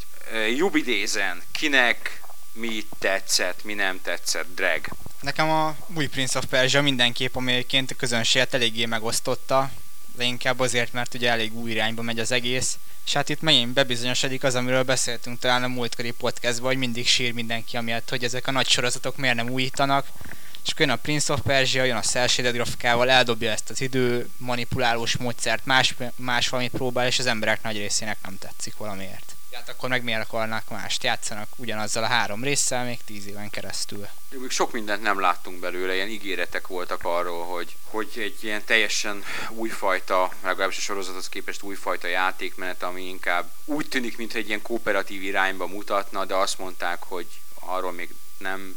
Jubidézen, 0.57 1.43
kinek 1.53 2.21
mi 2.53 2.85
tetszett, 2.99 3.65
mi 3.65 3.75
nem 3.75 4.01
tetszett, 4.03 4.55
drag. 4.55 4.87
Nekem 5.21 5.51
a 5.51 5.77
új 5.95 6.07
Prince 6.07 6.39
of 6.39 6.45
Persia 6.45 6.83
mindenképp, 6.83 7.37
ami 7.37 7.53
egyébként 7.53 7.91
a 7.91 7.95
közönséget 7.95 8.55
eléggé 8.55 8.85
megosztotta, 8.85 9.71
de 10.17 10.25
inkább 10.25 10.61
azért, 10.61 10.93
mert 10.93 11.15
ugye 11.15 11.31
elég 11.31 11.55
új 11.55 11.71
irányba 11.71 12.03
megy 12.03 12.19
az 12.19 12.33
egész. 12.33 12.79
És 13.05 13.13
hát 13.13 13.29
itt 13.29 13.41
megint 13.41 13.73
bebizonyosodik 13.73 14.45
az, 14.45 14.55
amiről 14.55 14.83
beszéltünk 14.83 15.39
talán 15.39 15.63
a 15.63 15.69
múltkori 15.69 16.11
podcastban, 16.11 16.69
hogy 16.69 16.79
mindig 16.79 17.07
sír 17.07 17.33
mindenki 17.33 17.77
amiatt, 17.77 18.09
hogy 18.09 18.25
ezek 18.25 18.47
a 18.47 18.51
nagy 18.51 18.69
sorozatok 18.69 19.17
miért 19.17 19.37
nem 19.37 19.51
újítanak. 19.51 20.07
És 20.65 20.71
akkor 20.75 20.87
jön 20.87 20.97
a 20.97 21.01
Prince 21.01 21.33
of 21.33 21.41
Persia, 21.41 21.85
jön 21.85 21.97
a 21.97 22.01
cel 22.01 22.27
shaded 22.27 22.55
grafikával, 22.55 23.11
eldobja 23.11 23.51
ezt 23.51 23.71
az 23.71 23.81
idő 23.81 24.29
manipulálós 24.37 25.17
módszert, 25.17 25.67
más, 25.67 25.95
más 26.17 26.49
valamit 26.49 26.73
próbál, 26.73 27.07
és 27.07 27.19
az 27.19 27.27
emberek 27.27 27.63
nagy 27.63 27.77
részének 27.77 28.19
nem 28.23 28.39
tetszik 28.39 28.77
valamiért. 28.77 29.38
Hát 29.59 29.69
akkor 29.69 29.89
meg 29.89 30.03
miért 30.03 30.21
akarnak 30.21 30.69
mást? 30.69 31.03
Játszanak 31.03 31.49
ugyanazzal 31.57 32.05
a 32.05 32.07
három 32.07 32.43
résszel 32.45 32.85
még 32.85 33.05
tíz 33.05 33.27
éven 33.27 33.51
keresztül. 33.51 34.09
Még 34.31 34.51
sok 34.51 34.73
mindent 34.73 35.03
nem 35.03 35.21
láttunk 35.21 35.61
belőle, 35.61 35.95
ilyen 35.95 36.09
ígéretek 36.09 36.67
voltak 36.67 37.05
arról, 37.05 37.45
hogy, 37.45 37.77
hogy 37.85 38.09
egy 38.17 38.45
ilyen 38.45 38.65
teljesen 38.65 39.25
újfajta, 39.49 40.33
legalábbis 40.43 40.77
a 40.77 40.81
sorozathoz 40.81 41.29
képest 41.29 41.63
újfajta 41.63 42.07
játékmenet, 42.07 42.83
ami 42.83 43.09
inkább 43.09 43.51
úgy 43.65 43.89
tűnik, 43.89 44.17
mintha 44.17 44.39
egy 44.39 44.49
ilyen 44.49 44.63
kooperatív 44.63 45.23
irányba 45.23 45.67
mutatna, 45.67 46.25
de 46.25 46.35
azt 46.35 46.59
mondták, 46.59 47.03
hogy 47.03 47.27
arról 47.55 47.93
még 47.93 48.15
nem 48.39 48.77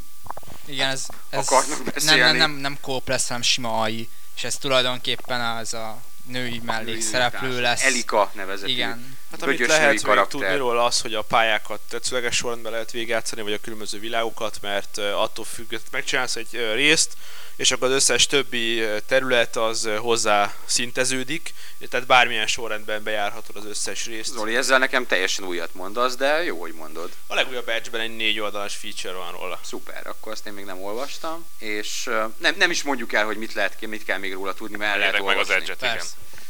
Igen, 0.65 0.89
ez, 0.89 1.06
ez 1.30 1.46
Akarnak 1.46 1.84
nem, 1.84 1.94
beszélni? 1.94 2.22
nem, 2.22 2.36
nem, 2.36 2.52
nem 2.52 2.78
kóp 2.82 3.08
lesz, 3.08 3.28
hanem 3.28 3.41
sima 3.41 3.82
AI, 3.82 4.10
és 4.36 4.44
ez 4.44 4.58
tulajdonképpen 4.58 5.41
az 5.41 5.74
a 5.74 6.02
női 6.25 6.62
mellékszereplő 6.65 7.62
lesz. 7.62 7.84
Elika 7.84 8.31
nevezetű. 8.34 8.71
Igen. 8.71 9.17
Hát 9.31 9.41
amit 9.41 9.67
lehet 9.67 10.03
még 10.03 10.25
tudni 10.27 10.55
róla 10.55 10.84
az, 10.84 11.01
hogy 11.01 11.13
a 11.13 11.21
pályákat 11.21 11.79
tetszőleges 11.89 12.36
sorrendben 12.36 12.71
lehet 12.71 12.91
végigjátszani, 12.91 13.41
vagy 13.41 13.53
a 13.53 13.60
különböző 13.62 13.99
világokat, 13.99 14.57
mert 14.62 14.97
attól 14.97 15.45
függ, 15.45 15.75
megcsinálsz 15.91 16.36
egy 16.36 16.71
részt, 16.73 17.13
és 17.62 17.71
akkor 17.71 17.88
az 17.88 17.93
összes 17.93 18.26
többi 18.26 18.84
terület 19.08 19.56
az 19.56 19.89
hozzá 19.97 20.54
szinteződik, 20.65 21.54
tehát 21.89 22.06
bármilyen 22.06 22.47
sorrendben 22.47 23.04
bejárhatod 23.04 23.56
az 23.56 23.65
összes 23.65 24.06
részt. 24.06 24.32
Zoli, 24.32 24.56
ezzel 24.56 24.80
nekem 24.80 25.08
teljesen 25.08 25.45
újat 25.45 25.74
mondasz, 25.74 26.15
de 26.15 26.43
jó, 26.43 26.60
hogy 26.60 26.74
mondod. 26.74 27.12
A 27.28 27.36
legújabb 27.36 27.65
batchben 27.65 28.02
egy 28.02 28.15
négy 28.15 28.39
oldalas 28.39 28.76
feature 28.76 29.13
van 29.13 29.32
róla. 29.32 29.60
Szuper, 29.63 30.08
akkor 30.08 30.32
azt 30.32 30.47
én 30.47 30.54
még 30.54 30.65
nem 30.65 30.84
olvastam, 30.84 31.45
és 31.58 32.10
nem, 32.38 32.56
nem 32.58 32.71
is 32.71 32.84
mondjuk 32.84 33.13
el, 33.13 33.26
hogy 33.26 33.38
mit 33.38 33.54
lehet, 33.54 33.86
mit 33.86 34.06
kell 34.06 34.17
még 34.17 34.34
róla 34.34 34.54
tudni, 34.54 34.78
mert 34.78 34.91
el 34.91 34.97
lehet 34.97 35.13
Értek 35.13 35.28
meg 35.28 35.38
az 35.38 35.50
olvasni. 35.50 35.76
edge 35.80 36.02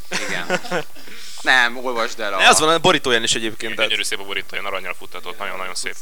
igen. 0.10 0.58
Igen. 0.68 0.86
nem, 1.42 1.86
olvasd 1.86 2.20
el 2.20 2.34
a... 2.34 2.38
Ne, 2.38 2.48
az 2.48 2.60
van 2.60 2.70
a 2.70 2.80
borítóján 2.80 3.24
is 3.24 3.36
egyébként. 3.36 3.76
Gyönyörű 3.76 4.04
szép 4.04 4.20
a 4.20 4.24
borítója, 4.24 4.64
aranyal 4.64 4.94
futtatott, 4.94 5.38
nagyon-nagyon 5.38 5.76
szép. 5.76 5.96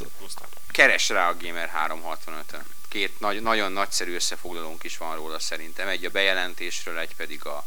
Keres 0.72 1.10
rá 1.10 1.30
a 1.30 1.36
Gamer 1.41 1.72
365-ön. 1.88 2.62
Két 2.89 3.19
nagy, 3.19 3.41
nagyon 3.41 3.71
nagyszerű 3.71 4.15
összefoglalónk 4.15 4.84
is 4.84 4.97
van 4.97 5.15
róla 5.15 5.39
szerintem. 5.39 5.88
Egy 5.88 6.06
a 6.06 6.10
bejelentésről, 6.10 6.97
egy 6.97 7.15
pedig 7.15 7.45
a 7.45 7.65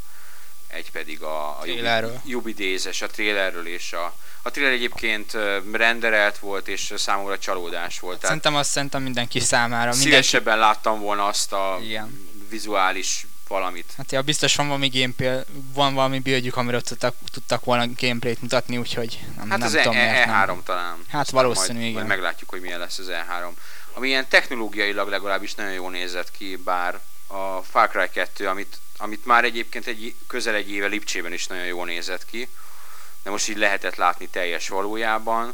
egy 0.73 0.91
pedig 0.91 1.23
a, 1.23 1.59
a. 1.59 1.65
Jubidézes, 2.25 3.03
a 3.03 3.07
trailerről 3.07 3.67
és 3.67 3.93
a, 3.93 4.15
a 4.43 4.51
trailer 4.51 4.73
egyébként 4.73 5.37
renderelt 5.73 6.39
volt, 6.39 6.69
és 6.69 6.93
számomra 6.97 7.39
csalódás 7.39 8.01
volt. 8.01 8.15
Tehát 8.15 8.27
Szerintem 8.27 8.55
azt 8.55 8.71
szerintem 8.71 9.03
mindenki 9.03 9.41
számára. 9.41 9.91
Mindenki, 9.91 10.03
szívesebben 10.03 10.59
láttam 10.59 11.01
volna 11.01 11.27
azt 11.27 11.53
a 11.53 11.79
Igen. 11.83 12.29
vizuális 12.49 13.27
valamit. 13.49 13.93
hát 13.97 14.13
ja, 14.13 14.23
biztos 14.23 14.57
van 14.57 14.67
valami 14.67 14.89
gameplay, 14.89 15.41
van 15.75 15.95
valami 15.95 16.19
buildjük, 16.19 16.57
amiről 16.57 16.81
tudtak, 16.81 17.15
tudtak 17.33 17.65
volna 17.65 17.87
gameplayt 17.97 18.43
mutatni, 18.43 18.77
úgyhogy 18.77 19.19
nem, 19.37 19.49
Hát 19.49 19.59
nem 19.59 19.67
az 19.69 19.73
tudom, 19.73 19.97
E- 19.97 20.11
miért 20.11 20.29
E3 20.29 20.47
nem. 20.47 20.63
talán. 20.65 21.05
Hát 21.09 21.21
Aztán 21.27 21.43
valószínű, 21.43 21.73
majd, 21.73 21.83
igen. 21.89 21.93
Majd 21.93 22.07
meglátjuk, 22.07 22.51
hogy 22.51 22.61
milyen 22.61 22.79
lesz 22.79 22.99
az 22.99 23.11
E3. 23.11 23.49
Ami 23.93 24.09
ilyen 24.09 24.29
technológiailag 24.29 25.09
legalábbis 25.09 25.55
nagyon 25.55 25.73
jól 25.73 25.91
nézett 25.91 26.31
ki, 26.31 26.57
bár 26.57 27.01
a 27.27 27.63
Far 27.63 27.89
Cry 27.89 28.09
2, 28.13 28.49
amit, 28.49 28.79
amit 28.97 29.25
már 29.25 29.45
egyébként 29.45 29.87
egy, 29.87 30.15
közel 30.27 30.55
egy 30.55 30.71
éve 30.71 30.87
Lipcsében 30.87 31.33
is 31.33 31.47
nagyon 31.47 31.67
jól 31.67 31.87
nézett 31.87 32.25
ki, 32.25 32.49
de 33.23 33.31
most 33.31 33.49
így 33.49 33.57
lehetett 33.57 33.95
látni 33.97 34.29
teljes 34.29 34.69
valójában. 34.69 35.49
A 35.49 35.53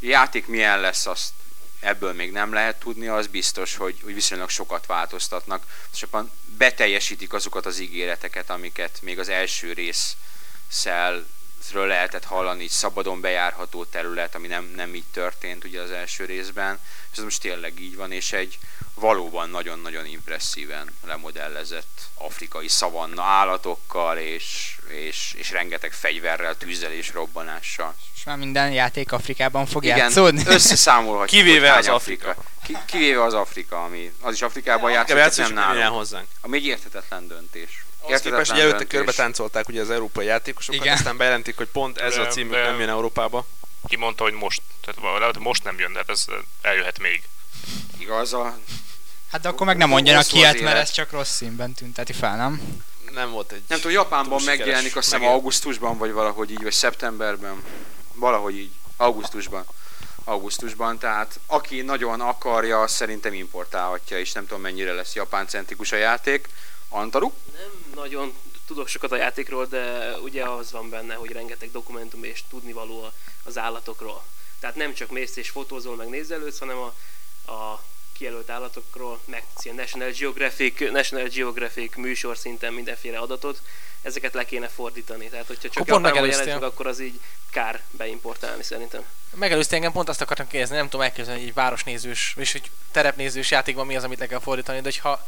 játék 0.00 0.46
milyen 0.46 0.80
lesz, 0.80 1.06
azt 1.06 1.32
ebből 1.80 2.12
még 2.12 2.32
nem 2.32 2.52
lehet 2.52 2.78
tudni, 2.78 3.06
az 3.06 3.26
biztos, 3.26 3.76
hogy, 3.76 4.00
hogy 4.02 4.14
viszonylag 4.14 4.48
sokat 4.48 4.86
változtatnak. 4.86 5.66
Csak 5.94 6.26
beteljesítik 6.44 7.32
azokat 7.32 7.66
az 7.66 7.78
ígéreteket, 7.78 8.50
amiket 8.50 8.98
még 9.02 9.18
az 9.18 9.28
első 9.28 9.72
résszel 9.72 11.26
ről 11.72 11.86
lehetett 11.86 12.24
hallani, 12.24 12.62
így 12.62 12.70
szabadon 12.70 13.20
bejárható 13.20 13.84
terület, 13.84 14.34
ami 14.34 14.46
nem, 14.46 14.72
nem 14.76 14.94
így 14.94 15.04
történt 15.12 15.64
ugye 15.64 15.80
az 15.80 15.90
első 15.90 16.24
részben, 16.24 16.78
és 17.12 17.18
ez 17.18 17.24
most 17.24 17.40
tényleg 17.40 17.80
így 17.80 17.96
van, 17.96 18.12
és 18.12 18.32
egy 18.32 18.58
valóban 18.94 19.50
nagyon-nagyon 19.50 20.06
impresszíven 20.06 20.94
lemodellezett 21.06 22.00
afrikai 22.14 22.68
szavanna 22.68 23.22
állatokkal, 23.22 24.18
és, 24.18 24.76
és, 24.88 25.34
és 25.38 25.50
rengeteg 25.50 25.92
fegyverrel, 25.92 26.56
tűzzel 26.56 26.92
és 26.92 27.12
robbanással. 27.12 27.94
És 28.14 28.24
már 28.24 28.36
minden 28.36 28.72
játék 28.72 29.12
Afrikában 29.12 29.66
fog 29.66 29.84
Igen, 29.84 29.96
játszódni. 29.96 30.42
összeszámolhatjuk, 30.46 31.42
Kivéve 31.42 31.72
az 31.74 31.86
hány 31.86 31.94
Afrika. 31.94 32.36
Ki, 32.64 32.76
kivéve 32.86 33.22
az 33.22 33.34
Afrika, 33.34 33.84
ami 33.84 34.12
az 34.20 34.34
is 34.34 34.42
Afrikában 34.42 34.90
játszott, 34.90 35.36
nem 35.36 35.52
nálunk. 35.52 35.96
hozzánk. 35.96 36.26
Ami 36.40 36.56
egy 36.56 36.66
érthetetlen 36.66 37.28
döntés. 37.28 37.83
Ahhoz 38.06 38.20
képest, 38.20 38.50
hogy 38.50 38.60
előtte 38.60 38.86
körbe 38.86 39.12
táncolták 39.12 39.68
ugye 39.68 39.80
az 39.80 39.90
európai 39.90 40.26
játékosokat, 40.26 40.80
Igen. 40.80 40.94
aztán 40.94 41.16
bejelentik, 41.16 41.56
hogy 41.56 41.68
pont 41.68 41.98
ez 41.98 42.16
a 42.16 42.22
De- 42.22 42.28
címük 42.30 42.52
de- 42.52 42.62
nem 42.62 42.80
jön 42.80 42.88
Európába. 42.88 43.46
Ki 43.88 43.96
mondta, 43.96 44.22
hogy 44.22 44.32
most? 44.32 44.62
Tehát 44.84 45.18
lehet, 45.18 45.38
most 45.38 45.64
nem 45.64 45.78
jön, 45.78 45.92
de 45.92 45.98
hát 45.98 46.08
ez 46.08 46.24
eljöhet 46.62 46.98
még. 46.98 47.22
Igaz, 47.98 48.32
a, 48.32 48.58
Hát 49.30 49.40
de 49.42 49.48
akkor 49.48 49.66
meg 49.66 49.76
nem 49.76 49.88
mondjanak 49.88 50.32
ilyet, 50.32 50.60
mert 50.60 50.76
ez 50.76 50.90
csak 50.90 51.10
rossz 51.10 51.30
színben 51.36 51.72
tünteti 51.72 52.12
fel, 52.12 52.36
nem? 52.36 52.82
Nem 53.10 53.30
volt 53.30 53.52
egy... 53.52 53.62
Nem 53.68 53.78
tudom, 53.78 53.92
Japánban 53.92 54.42
megjelenik, 54.42 54.96
azt 54.96 55.04
hiszem 55.04 55.20
megél- 55.20 55.36
augusztusban, 55.36 55.98
vagy 55.98 56.12
valahogy 56.12 56.50
így, 56.50 56.62
vagy 56.62 56.72
szeptemberben. 56.72 57.62
Valahogy 58.12 58.56
így, 58.56 58.70
augusztusban. 58.96 59.64
augusztusban, 60.24 60.98
tehát 60.98 61.40
aki 61.46 61.80
nagyon 61.82 62.20
akarja, 62.20 62.86
szerintem 62.86 63.32
importálhatja, 63.32 64.18
és 64.18 64.32
nem 64.32 64.46
tudom 64.46 64.62
mennyire 64.62 64.92
lesz 64.92 65.14
japáncentrikus 65.14 65.92
a 65.92 65.96
játék. 65.96 66.48
Antaru? 66.94 67.32
Nem 67.52 67.92
nagyon 67.94 68.34
tudok 68.66 68.88
sokat 68.88 69.12
a 69.12 69.16
játékról, 69.16 69.66
de 69.66 70.14
ugye 70.18 70.44
az 70.44 70.72
van 70.72 70.90
benne, 70.90 71.14
hogy 71.14 71.30
rengeteg 71.30 71.70
dokumentum 71.70 72.24
és 72.24 72.42
tudnivaló 72.50 73.10
az 73.44 73.58
állatokról. 73.58 74.24
Tehát 74.60 74.76
nem 74.76 74.94
csak 74.94 75.10
mész 75.10 75.36
és 75.36 75.50
fotózol, 75.50 75.96
meg 75.96 76.08
nézelődsz, 76.08 76.58
hanem 76.58 76.78
a, 76.78 76.94
a 77.52 77.82
kijelölt 78.12 78.50
állatokról 78.50 79.20
megtudsz 79.24 79.64
ilyen 79.64 79.76
National 79.76 80.10
Geographic, 80.10 80.80
National 80.90 81.28
Geographic 81.28 81.96
műsor 81.96 82.36
szinten 82.36 82.72
mindenféle 82.72 83.18
adatot, 83.18 83.62
ezeket 84.02 84.34
le 84.34 84.44
kéne 84.44 84.68
fordítani. 84.68 85.28
Tehát, 85.28 85.46
hogyha 85.46 85.68
csak 85.68 85.86
Japánban 85.86 86.12
megelőztél. 86.12 86.44
jelent 86.44 86.60
meg, 86.60 86.70
akkor 86.70 86.86
az 86.86 87.00
így 87.00 87.20
kár 87.50 87.82
beimportálni 87.90 88.62
szerintem. 88.62 89.04
Megelőzte 89.34 89.74
engem, 89.74 89.92
pont 89.92 90.08
azt 90.08 90.20
akartam 90.20 90.46
kérdezni, 90.46 90.76
nem 90.76 90.88
tudom 90.88 91.00
elképzelni, 91.00 91.40
hogy 91.40 91.48
egy 91.48 91.54
városnézős, 91.54 92.34
és 92.38 92.52
hogy 92.52 92.70
terepnézős 92.90 93.50
játékban 93.50 93.86
mi 93.86 93.96
az, 93.96 94.04
amit 94.04 94.18
le 94.18 94.26
kell 94.26 94.40
fordítani, 94.40 94.80
de 94.80 94.92
ha 95.02 95.26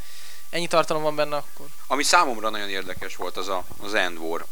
ennyi 0.50 0.66
tartalom 0.66 1.02
van 1.02 1.16
benne, 1.16 1.36
akkor 1.36 1.66
Ami 1.86 2.02
számomra 2.02 2.50
nagyon 2.50 2.68
érdekes 2.68 3.16
volt 3.16 3.36
az 3.36 3.48
a, 3.48 3.64
az 3.80 3.94
End 3.94 4.18
War, 4.18 4.46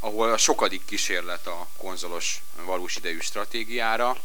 ahol 0.00 0.32
a 0.32 0.36
sokadik 0.36 0.84
kísérlet 0.84 1.46
a 1.46 1.66
konzolos 1.76 2.42
valós 2.64 2.96
idejű 2.96 3.20
stratégiára, 3.20 4.16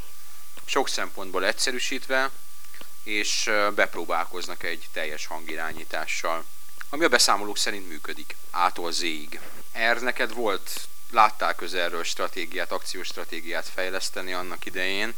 sok 0.65 0.89
szempontból 0.89 1.45
egyszerűsítve, 1.45 2.29
és 3.03 3.49
bepróbálkoznak 3.75 4.63
egy 4.63 4.87
teljes 4.91 5.25
hangirányítással, 5.25 6.43
ami 6.89 7.03
a 7.03 7.09
beszámolók 7.09 7.57
szerint 7.57 7.87
működik, 7.87 8.35
A-tól 8.51 8.91
Z-ig. 8.91 9.39
Er, 9.71 10.01
neked 10.01 10.33
volt, 10.33 10.87
láttál 11.11 11.55
közelről 11.55 12.03
stratégiát, 12.03 12.71
akciós 12.71 13.07
stratégiát 13.07 13.69
fejleszteni 13.73 14.33
annak 14.33 14.65
idején, 14.65 15.13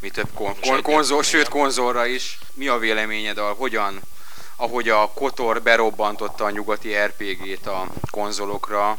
mi 0.00 0.10
több 0.10 0.28
kon- 0.34 0.60
kon- 0.60 0.82
konzol, 0.82 1.22
sőt 1.22 1.48
konzolra 1.48 2.06
is. 2.06 2.38
Mi 2.54 2.68
a 2.68 2.78
véleményed 2.78 3.38
a 3.38 3.52
hogyan 3.52 4.00
ahogy 4.56 4.88
a 4.88 5.08
Kotor 5.08 5.62
berobbantotta 5.62 6.44
a 6.44 6.50
nyugati 6.50 6.96
RPG-t 6.96 7.66
a 7.66 7.86
konzolokra, 8.10 8.98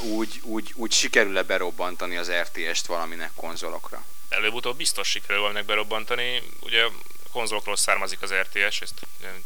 úgy, 0.00 0.40
úgy, 0.42 0.72
úgy 0.74 0.92
sikerül-e 0.92 1.42
berobbantani 1.42 2.16
az 2.16 2.30
RTS-t 2.30 2.86
valaminek 2.86 3.30
konzolokra? 3.34 4.04
Előbb-utóbb 4.28 4.76
biztos 4.76 5.08
sikerül 5.08 5.40
valaminek 5.40 5.66
berobbantani. 5.66 6.42
Ugye 6.60 6.84
konzolokról 7.32 7.76
származik 7.76 8.22
az 8.22 8.34
RTS, 8.34 8.80
ez 8.80 8.90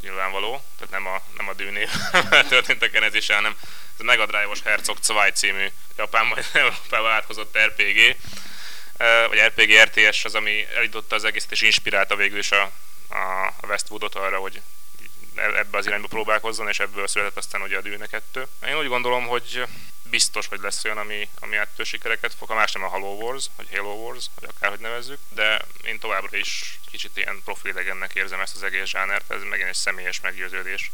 nyilvánvaló, 0.03 0.63
tehát 0.79 0.93
nem 0.93 1.07
a, 1.07 1.21
nem 1.37 1.49
a 1.49 1.55
dűnél 1.55 1.89
történt 2.49 2.83
a 2.83 2.89
genezése, 2.89 3.35
hanem 3.35 3.57
ez 3.95 4.01
a 4.01 4.05
Mega 4.05 4.27
Drive-os 4.27 4.63
Herzog 4.63 4.97
2 5.07 5.31
című 5.35 5.67
Japánban, 5.97 6.39
Japánban 6.55 7.13
áthozott 7.13 7.59
RPG, 7.59 8.17
Ö, 8.97 9.27
vagy 9.29 9.39
RPG 9.39 9.71
RTS 9.83 10.25
az, 10.25 10.35
ami 10.35 10.67
elindította 10.75 11.15
az 11.15 11.25
egészet 11.25 11.53
és 11.53 11.61
inspirálta 11.61 12.17
végül 12.17 12.39
is 12.39 12.51
a 12.51 12.71
a 13.09 13.67
Westwoodot 13.67 14.15
arra, 14.15 14.39
hogy 14.39 14.61
ebbe 15.39 15.79
az 15.79 15.87
irányba 15.87 16.09
próbálkozzon, 16.09 16.69
és 16.69 16.81
ebből 16.81 17.07
született 17.07 17.37
aztán 17.37 17.63
ugye 17.63 17.77
a 17.77 17.81
Dűne 17.81 18.07
2. 18.07 18.47
Én 18.67 18.79
úgy 18.79 18.89
gondolom, 18.89 19.27
hogy 19.27 19.65
biztos, 20.11 20.47
hogy 20.47 20.61
lesz 20.61 20.85
olyan, 20.85 20.99
ami, 20.99 21.29
ami 21.39 21.57
áttör 21.57 21.87
sikereket 21.87 22.35
fog, 22.35 22.49
ha 22.49 22.55
más 22.55 22.73
nem 22.73 22.83
a 22.83 22.89
Halo 22.89 23.15
Wars, 23.15 23.47
vagy 23.57 23.69
Halo 23.71 23.93
Wars, 23.93 24.27
vagy 24.41 24.51
akárhogy 24.55 24.81
nevezzük, 24.81 25.19
de 25.29 25.65
én 25.83 25.99
továbbra 25.99 26.37
is 26.37 26.79
kicsit 26.91 27.17
ilyen 27.17 27.41
profilegennek 27.45 28.15
érzem 28.15 28.41
ezt 28.41 28.55
az 28.55 28.63
egész 28.63 28.87
zsánert, 28.87 29.31
ez 29.31 29.43
megint 29.43 29.69
egy 29.69 29.75
személyes 29.75 30.21
meggyőződés. 30.21 30.91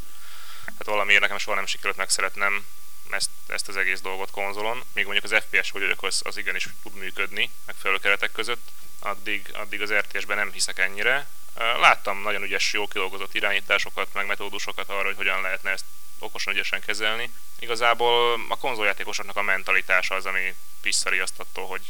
Tehát 0.65 0.85
valamiért 0.85 1.21
nekem 1.21 1.39
soha 1.39 1.57
nem 1.57 1.67
sikerült 1.67 1.97
megszeretnem 1.97 2.67
ezt, 3.11 3.31
ezt 3.47 3.69
az 3.69 3.77
egész 3.77 4.01
dolgot 4.01 4.31
konzolon, 4.31 4.85
míg 4.93 5.05
mondjuk 5.05 5.33
az 5.33 5.43
FPS 5.49 5.71
hogy 5.71 5.97
az, 6.01 6.21
az 6.25 6.37
igenis 6.37 6.69
tud 6.83 6.95
működni 6.95 7.51
megfelelő 7.67 7.99
keretek 8.01 8.33
között, 8.33 8.69
addig, 8.99 9.51
addig 9.53 9.83
az 9.83 9.93
RTS-ben 9.93 10.37
nem 10.37 10.53
hiszek 10.53 10.79
ennyire. 10.79 11.27
Láttam 11.55 12.23
nagyon 12.23 12.43
ügyes, 12.43 12.73
jó 12.73 12.87
kilolgozott 12.87 13.35
irányításokat, 13.35 14.09
meg 14.13 14.27
metódusokat 14.27 14.89
arra, 14.89 15.05
hogy 15.05 15.17
hogyan 15.17 15.41
lehetne 15.41 15.71
ezt 15.71 15.85
okosan, 16.19 16.53
ügyesen 16.53 16.81
kezelni. 16.81 17.33
Igazából 17.59 18.41
a 18.49 18.57
konzoljátékosoknak 18.57 19.37
a 19.37 19.43
mentalitása 19.43 20.15
az, 20.15 20.27
ami 20.27 20.55
visszariasztattól, 20.83 21.67
hogy 21.67 21.83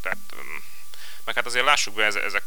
tehát, 0.00 0.18
meg 1.24 1.34
hát 1.34 1.46
azért 1.46 1.64
lássuk 1.64 1.94
be, 1.94 2.04
ezek, 2.04 2.24
ezek, 2.24 2.42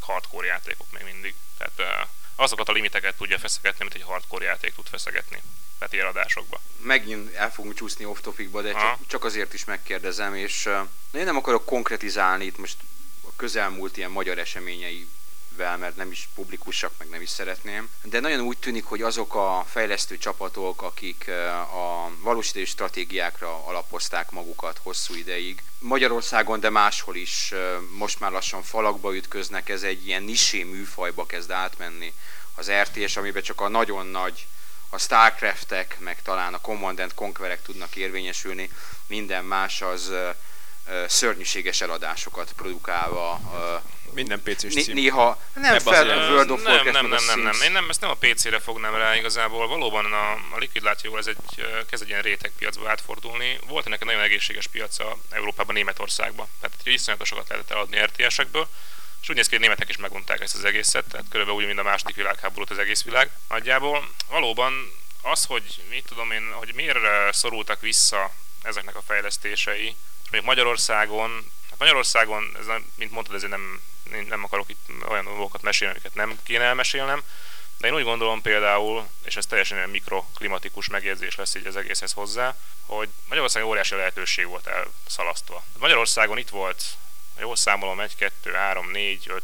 hardcore 0.00 0.46
játékok 0.46 0.86
még 0.92 1.02
mindig. 1.04 1.34
Tehát 1.58 2.08
azokat 2.34 2.68
a 2.68 2.72
limiteket 2.72 3.16
tudja 3.16 3.38
feszegetni, 3.38 3.78
mint 3.78 3.94
egy 3.94 4.02
hardcore 4.02 4.44
játék 4.44 4.74
tud 4.74 4.88
feszegetni. 4.88 5.42
Tehát 5.78 5.94
ilyen 5.94 6.06
adásokba. 6.06 6.60
Megint 6.76 7.34
el 7.34 7.52
fogunk 7.52 7.74
csúszni 7.74 8.04
off 8.04 8.20
topicba, 8.20 8.62
de 8.62 8.72
csak, 8.72 8.98
csak 9.06 9.24
azért 9.24 9.54
is 9.54 9.64
megkérdezem, 9.64 10.34
és 10.34 10.66
én 11.12 11.24
nem 11.24 11.36
akarok 11.36 11.64
konkretizálni 11.64 12.44
itt 12.44 12.58
most 12.58 12.76
a 13.26 13.36
közelmúlt 13.36 13.96
ilyen 13.96 14.10
magyar 14.10 14.38
eseményeivel, 15.50 15.76
mert 15.76 15.96
nem 15.96 16.10
is 16.10 16.28
publikusak, 16.34 16.92
meg 16.98 17.08
nem 17.08 17.20
is 17.20 17.30
szeretném. 17.30 17.90
De 18.02 18.20
nagyon 18.20 18.40
úgy 18.40 18.58
tűnik, 18.58 18.84
hogy 18.84 19.02
azok 19.02 19.34
a 19.34 19.64
fejlesztő 19.68 20.18
csapatok, 20.18 20.82
akik 20.82 21.28
a 21.72 22.10
valósítás 22.22 22.68
stratégiákra 22.68 23.66
alapozták 23.66 24.30
magukat 24.30 24.80
hosszú 24.82 25.14
ideig, 25.14 25.62
Magyarországon, 25.78 26.60
de 26.60 26.70
máshol 26.70 27.16
is 27.16 27.54
most 27.96 28.20
már 28.20 28.30
lassan 28.30 28.62
falakba 28.62 29.14
ütköznek, 29.14 29.68
ez 29.68 29.82
egy 29.82 30.06
ilyen 30.06 30.22
nisé 30.22 30.62
műfajba 30.62 31.26
kezd 31.26 31.50
átmenni 31.50 32.12
az 32.54 32.70
RTS, 32.70 33.16
amiben 33.16 33.42
csak 33.42 33.60
a 33.60 33.68
nagyon 33.68 34.06
nagy 34.06 34.46
a 34.92 34.98
Starcraftek, 34.98 35.96
meg 35.98 36.22
talán 36.22 36.54
a 36.54 36.60
Command 36.60 37.00
and 37.00 37.14
Conquerek 37.14 37.62
tudnak 37.62 37.96
érvényesülni, 37.96 38.70
minden 39.06 39.44
más 39.44 39.82
az 39.82 40.12
szörnyűséges 41.08 41.80
eladásokat 41.80 42.52
produkálva. 42.52 43.40
Minden 44.14 44.42
PC-s 44.42 44.82
cím. 44.82 44.94
néha 44.94 45.38
nem 45.54 45.64
Ebbe 45.64 45.76
az 45.76 45.82
fel 45.82 46.04
irányba. 46.04 46.32
World 46.32 46.50
of 46.50 46.62
nem, 46.62 46.72
Warcraft, 46.72 47.00
nem, 47.00 47.06
nem, 47.06 47.24
nem, 47.26 47.40
nem, 47.40 47.60
én 47.62 47.72
nem, 47.72 47.88
ezt 47.88 48.00
nem 48.00 48.10
a 48.10 48.14
PC-re 48.14 48.58
fognám 48.58 48.94
rá 48.94 49.16
igazából. 49.16 49.68
Valóban 49.68 50.12
a, 50.12 50.32
a 50.32 50.58
Liquid 50.58 50.82
Latió 50.82 51.16
ez 51.16 51.26
egy, 51.26 51.64
kezd 51.90 52.02
egy 52.02 52.08
ilyen 52.08 52.22
rétegpiacba 52.22 52.90
átfordulni. 52.90 53.58
Volt 53.66 53.86
ennek 53.86 54.00
egy 54.00 54.06
nagyon 54.06 54.22
egészséges 54.22 54.66
piaca 54.66 55.16
Európában, 55.30 55.74
Németországban. 55.74 56.46
Tehát 56.60 56.76
egy 56.84 56.92
iszonyatosokat 56.92 57.48
lehetett 57.48 57.70
eladni 57.70 57.98
RTS-ekből. 58.02 58.68
És 59.22 59.28
úgy 59.28 59.36
néz 59.36 59.48
ki, 59.48 59.54
hogy 59.54 59.64
a 59.64 59.66
németek 59.66 59.88
is 59.88 59.96
megunták 59.96 60.40
ezt 60.40 60.54
az 60.54 60.64
egészet, 60.64 61.04
tehát 61.04 61.26
körülbelül 61.30 61.60
úgy, 61.60 61.66
mint 61.66 61.78
a 61.78 61.82
második 61.82 62.16
világháborút 62.16 62.70
az 62.70 62.78
egész 62.78 63.02
világ 63.02 63.30
nagyjából. 63.48 64.08
Valóban 64.28 64.92
az, 65.22 65.44
hogy 65.44 65.82
mit 65.90 66.04
tudom 66.04 66.30
én, 66.30 66.52
hogy 66.52 66.74
miért 66.74 66.98
szorultak 67.30 67.80
vissza 67.80 68.32
ezeknek 68.62 68.96
a 68.96 69.02
fejlesztései, 69.06 69.96
és 70.19 70.19
mondjuk 70.30 70.44
Magyarországon, 70.44 71.50
hát 71.70 71.78
Magyarországon, 71.78 72.56
ez 72.58 72.66
nem, 72.66 72.92
mint 72.94 73.10
mondtad, 73.10 73.34
ezért 73.34 73.50
nem, 73.50 73.80
nem 74.28 74.44
akarok 74.44 74.68
itt 74.68 74.88
olyan 75.08 75.24
dolgokat 75.24 75.62
mesélni, 75.62 75.94
amiket 75.94 76.14
nem 76.14 76.38
kéne 76.42 76.64
elmesélnem, 76.64 77.22
de 77.78 77.86
én 77.86 77.94
úgy 77.94 78.02
gondolom 78.02 78.42
például, 78.42 79.08
és 79.24 79.36
ez 79.36 79.46
teljesen 79.46 79.76
ilyen 79.76 79.90
mikroklimatikus 79.90 80.88
megjegyzés 80.88 81.34
lesz 81.34 81.54
így 81.54 81.66
az 81.66 81.76
egészhez 81.76 82.12
hozzá, 82.12 82.56
hogy 82.86 83.08
Magyarországon 83.28 83.68
óriási 83.68 83.94
lehetőség 83.94 84.46
volt 84.46 84.66
elszalasztva. 84.66 85.64
Magyarországon 85.78 86.38
itt 86.38 86.48
volt, 86.48 86.84
jól 87.38 87.56
számolom, 87.56 88.00
1, 88.00 88.16
2, 88.16 88.52
3, 88.52 88.90
4, 88.90 89.24
5, 89.28 89.42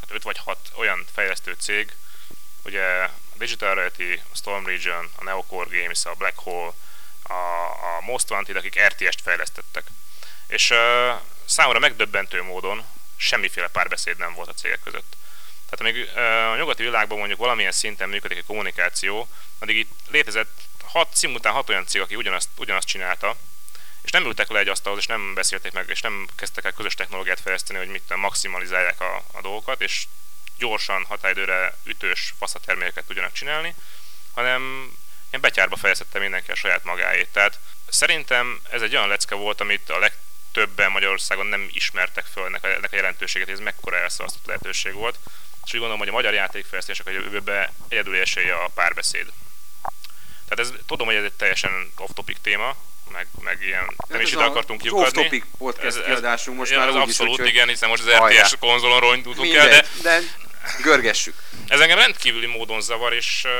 hát 0.00 0.10
5 0.10 0.22
vagy 0.22 0.38
6 0.44 0.58
olyan 0.74 1.04
fejlesztő 1.12 1.56
cég, 1.58 1.92
ugye 2.64 2.82
a 2.82 3.10
Digital 3.34 3.74
Reality, 3.74 4.20
a 4.32 4.36
Storm 4.36 4.66
Region, 4.66 5.10
a 5.16 5.24
Neocore 5.24 5.80
Games, 5.80 6.04
a 6.04 6.14
Black 6.14 6.38
Hole, 6.38 6.72
a, 7.22 7.34
a 7.96 8.00
Most 8.00 8.30
Wanted, 8.30 8.56
akik 8.56 8.80
RTS-t 8.80 9.20
fejlesztettek. 9.22 9.86
És 10.46 10.70
uh, 10.70 10.76
számomra 11.44 11.78
megdöbbentő 11.78 12.42
módon 12.42 12.84
semmiféle 13.16 13.68
párbeszéd 13.68 14.16
nem 14.18 14.34
volt 14.34 14.48
a 14.48 14.54
cégek 14.54 14.80
között. 14.80 15.16
Tehát 15.70 15.94
amíg 15.94 16.10
uh, 16.14 16.50
a 16.52 16.56
nyugati 16.56 16.82
világban 16.82 17.18
mondjuk 17.18 17.38
valamilyen 17.38 17.72
szinten 17.72 18.08
működik 18.08 18.38
a 18.38 18.46
kommunikáció, 18.46 19.28
addig 19.58 19.76
itt 19.76 19.90
létezett 20.10 20.60
hat, 20.84 21.08
szimultán 21.16 21.52
hat 21.52 21.68
olyan 21.68 21.86
cég, 21.86 22.00
aki 22.00 22.16
ugyanazt, 22.16 22.48
ugyanazt 22.56 22.86
csinálta, 22.86 23.36
és 24.02 24.10
nem 24.10 24.24
ültek 24.24 24.48
le 24.48 24.58
egy 24.58 24.68
asztalhoz, 24.68 25.00
és 25.00 25.06
nem 25.06 25.34
beszélték 25.34 25.72
meg, 25.72 25.88
és 25.88 26.00
nem 26.00 26.28
kezdtek 26.36 26.64
el 26.64 26.72
közös 26.72 26.94
technológiát 26.94 27.40
fejleszteni, 27.40 27.78
hogy 27.78 27.88
mit 27.88 28.16
maximalizálják 28.16 29.00
a, 29.00 29.24
a 29.32 29.40
dolgokat, 29.40 29.80
és 29.80 30.06
gyorsan, 30.58 31.04
határidőre 31.04 31.76
ütős 31.84 32.34
faszatermékeket 32.38 33.04
tudjanak 33.04 33.32
csinálni, 33.32 33.74
hanem 34.32 34.92
ilyen 35.28 35.40
betyárba 35.40 35.76
fejlesztette 35.76 36.18
mindenki 36.18 36.50
a 36.50 36.54
saját 36.54 36.84
magáét. 36.84 37.28
Tehát 37.28 37.58
szerintem 37.88 38.60
ez 38.70 38.82
egy 38.82 38.96
olyan 38.96 39.08
lecke 39.08 39.34
volt, 39.34 39.60
amit 39.60 39.90
a 39.90 39.98
legtöbben 40.56 40.90
Magyarországon 40.90 41.46
nem 41.46 41.68
ismertek 41.72 42.24
föl 42.32 42.44
ennek 42.44 42.64
a, 42.64 42.68
ennek 42.68 42.92
a 42.92 42.96
jelentőséget, 42.96 43.48
ez 43.48 43.58
mekkora 43.58 43.96
elszalasztott 43.96 44.46
lehetőség 44.46 44.92
volt. 44.92 45.18
És 45.64 45.72
úgy 45.72 45.80
gondolom, 45.80 45.98
hogy 45.98 46.08
a 46.08 46.12
magyar 46.12 46.32
játékfejlesztések 46.34 47.06
a 47.06 47.10
jövőben 47.10 47.68
egyedül 47.88 48.16
esélye 48.16 48.54
a 48.54 48.70
párbeszéd. 48.74 49.26
Tehát 50.48 50.58
ez, 50.58 50.80
tudom, 50.86 51.06
hogy 51.06 51.16
ez 51.16 51.24
egy 51.24 51.32
teljesen 51.32 51.92
off-topic 51.96 52.36
téma, 52.42 52.76
meg, 53.12 53.26
meg 53.40 53.62
ilyen, 53.62 53.84
nem 53.84 53.94
Hát 54.10 54.20
is 54.20 54.26
ez 54.26 54.32
ide 54.32 54.42
a 54.42 54.46
akartunk 54.46 54.80
az 54.80 54.86
kiukadni. 54.86 55.18
Off-topic 55.18 55.44
podcast 55.58 56.04
kiadásunk 56.04 56.58
most 56.58 56.76
már 56.76 56.88
ez 56.88 56.94
úgy 56.94 57.00
is, 57.00 57.06
abszolút 57.08 57.32
úgyhogy- 57.32 57.48
igen, 57.48 57.68
hiszen 57.68 57.88
most 57.88 58.02
az 58.06 58.12
Hajrá. 58.12 58.42
RTS 58.42 58.54
konzolonról 58.60 59.14
indultunk 59.16 59.54
el, 59.54 59.68
de 59.68 59.86
de 60.02 60.18
görgessük. 60.82 61.34
ez 61.66 61.80
engem 61.80 61.98
rendkívüli 61.98 62.46
módon 62.46 62.80
zavar, 62.80 63.12
és 63.12 63.42
uh, 63.44 63.50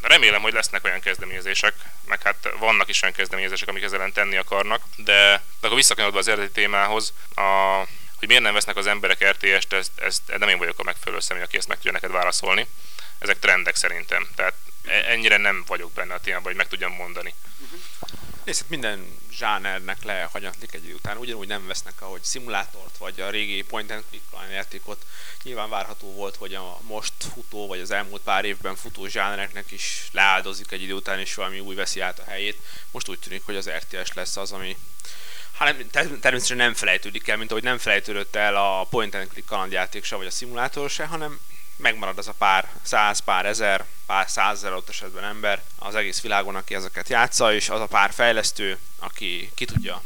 remélem, 0.00 0.42
hogy 0.42 0.52
lesznek 0.52 0.84
olyan 0.84 1.00
kezdeményezések, 1.00 1.74
meg 2.06 2.22
hát 2.22 2.48
vannak 2.58 2.88
is 2.88 3.02
olyan 3.02 3.14
kezdeményezések, 3.14 3.68
amik 3.68 3.82
ezzel 3.82 4.10
tenni 4.12 4.36
akarnak, 4.36 4.82
de, 4.96 5.42
de 5.60 5.66
akkor 5.66 5.76
visszakanyarodva 5.76 6.20
az 6.20 6.28
eredeti 6.28 6.52
témához, 6.52 7.12
a, 7.34 7.78
hogy 8.18 8.28
miért 8.28 8.42
nem 8.42 8.54
vesznek 8.54 8.76
az 8.76 8.86
emberek 8.86 9.30
RTS-t, 9.30 9.72
ezt, 9.72 9.90
ezt 9.96 10.22
nem 10.38 10.48
én 10.48 10.58
vagyok 10.58 10.78
a 10.78 10.82
megfelelő 10.82 11.20
személy, 11.20 11.42
aki 11.42 11.56
ezt 11.56 11.68
meg 11.68 11.76
tudja 11.76 11.92
neked 11.92 12.10
válaszolni. 12.10 12.66
Ezek 13.18 13.38
trendek 13.38 13.76
szerintem, 13.76 14.28
tehát 14.34 14.54
e- 14.84 15.04
ennyire 15.10 15.36
nem 15.36 15.64
vagyok 15.66 15.92
benne 15.92 16.14
a 16.14 16.20
témában, 16.20 16.46
hogy 16.46 16.56
meg 16.56 16.68
tudjam 16.68 16.92
mondani. 16.92 17.34
Nézd, 18.48 18.60
hát 18.60 18.70
minden 18.70 19.18
zsánernek 19.32 20.02
lehanyatlik 20.04 20.74
egy 20.74 20.84
idő 20.84 20.94
után. 20.94 21.16
Ugyanúgy 21.16 21.46
nem 21.46 21.66
vesznek, 21.66 22.02
ahogy 22.02 22.22
szimulátort, 22.22 22.96
vagy 22.96 23.20
a 23.20 23.30
régi 23.30 23.62
point 23.62 23.90
and 23.90 24.04
click 24.08 24.24
játékot. 24.50 25.06
Nyilván 25.42 25.68
várható 25.68 26.12
volt, 26.12 26.36
hogy 26.36 26.54
a 26.54 26.78
most 26.86 27.12
futó, 27.34 27.66
vagy 27.66 27.80
az 27.80 27.90
elmúlt 27.90 28.22
pár 28.22 28.44
évben 28.44 28.76
futó 28.76 29.06
zsánereknek 29.06 29.70
is 29.70 30.08
leáldozik 30.12 30.70
egy 30.70 30.82
idő 30.82 30.92
után, 30.92 31.18
és 31.18 31.34
valami 31.34 31.60
új 31.60 31.74
veszi 31.74 32.00
át 32.00 32.18
a 32.18 32.24
helyét. 32.24 32.58
Most 32.90 33.08
úgy 33.08 33.18
tűnik, 33.18 33.44
hogy 33.44 33.56
az 33.56 33.70
RTS 33.70 34.12
lesz 34.14 34.36
az, 34.36 34.52
ami 34.52 34.76
Hát 35.52 35.76
nem, 35.76 35.88
természetesen 36.20 36.56
nem 36.56 36.74
felejtődik 36.74 37.28
el, 37.28 37.36
mint 37.36 37.50
ahogy 37.50 37.62
nem 37.62 37.78
felejtődött 37.78 38.36
el 38.36 38.56
a 38.56 38.84
point 38.84 39.14
and 39.14 39.28
click 39.28 39.46
kalandjáték 39.46 40.04
se, 40.04 40.16
vagy 40.16 40.26
a 40.26 40.30
szimulátor 40.30 40.90
se, 40.90 41.06
hanem 41.06 41.40
megmarad 41.78 42.18
az 42.18 42.28
a 42.28 42.34
pár 42.38 42.68
száz, 42.82 43.18
pár 43.18 43.46
ezer, 43.46 43.84
pár 44.06 44.30
százezer 44.30 44.72
ott 44.72 44.88
esetben 44.88 45.24
ember 45.24 45.62
az 45.78 45.94
egész 45.94 46.20
világon, 46.20 46.54
aki 46.54 46.74
ezeket 46.74 47.08
játsza, 47.08 47.54
és 47.54 47.68
az 47.68 47.80
a 47.80 47.86
pár 47.86 48.12
fejlesztő, 48.12 48.78
aki 48.98 49.50
ki 49.54 49.64
tudja 49.64 50.02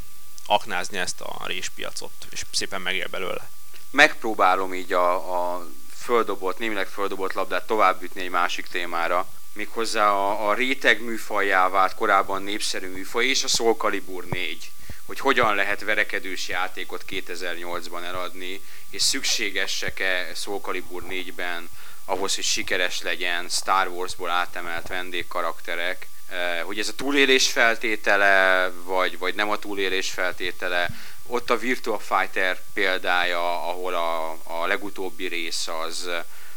aknázni 0.46 0.98
ezt 0.98 1.20
a 1.20 1.46
réspiacot, 1.46 2.12
és 2.30 2.44
szépen 2.50 2.80
megél 2.80 3.08
belőle. 3.08 3.48
Megpróbálom 3.90 4.74
így 4.74 4.92
a, 4.92 5.14
a 5.54 5.66
földobott, 5.96 6.58
némileg 6.58 6.86
földobott 6.86 7.32
labdát 7.32 7.66
továbbütni 7.66 8.20
egy 8.20 8.30
másik 8.30 8.66
témára, 8.66 9.26
méghozzá 9.52 10.10
a, 10.10 10.48
a 10.48 10.54
réteg 10.54 11.02
műfajjá 11.02 11.68
vált 11.68 11.94
korábban 11.94 12.42
népszerű 12.42 12.88
műfaj, 12.88 13.26
és 13.26 13.44
a 13.44 13.48
Soul 13.48 13.74
Calibur 13.74 14.24
4 14.24 14.70
hogy 15.06 15.20
hogyan 15.20 15.54
lehet 15.54 15.84
verekedős 15.84 16.48
játékot 16.48 17.04
2008-ban 17.08 18.04
eladni, 18.04 18.60
és 18.90 19.02
szükségesek-e 19.02 20.34
Soul 20.34 20.60
Calibur 20.60 21.02
4-ben 21.08 21.68
ahhoz, 22.04 22.34
hogy 22.34 22.44
sikeres 22.44 23.02
legyen 23.02 23.48
Star 23.48 23.88
Wars-ból 23.88 24.30
átemelt 24.30 24.88
vendégkarakterek, 24.88 26.06
eh, 26.28 26.60
hogy 26.64 26.78
ez 26.78 26.88
a 26.88 26.94
túlélés 26.94 27.50
feltétele, 27.50 28.68
vagy, 28.84 29.18
vagy 29.18 29.34
nem 29.34 29.50
a 29.50 29.58
túlélés 29.58 30.10
feltétele. 30.10 30.88
Ott 31.26 31.50
a 31.50 31.58
Virtua 31.58 31.98
Fighter 31.98 32.60
példája, 32.72 33.68
ahol 33.68 33.94
a, 33.94 34.30
a 34.42 34.66
legutóbbi 34.66 35.26
rész 35.26 35.68
az 35.68 36.08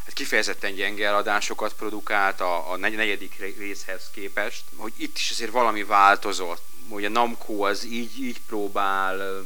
hát 0.06 0.14
kifejezetten 0.14 0.74
gyenge 0.74 1.08
eladásokat 1.08 1.74
produkált 1.74 2.41
a, 2.41 2.72
a 2.72 2.78
negyedik 2.78 3.58
részhez 3.58 4.10
képest, 4.14 4.64
hogy 4.76 4.93
itt 4.98 5.18
is 5.18 5.32
azért 5.32 5.52
valami 5.52 5.84
változott, 5.84 6.64
hogy 6.90 7.06
a 7.06 7.10
Namco 7.10 7.66
az 7.66 7.86
így, 7.86 8.24
így 8.24 8.42
próbál 8.48 9.46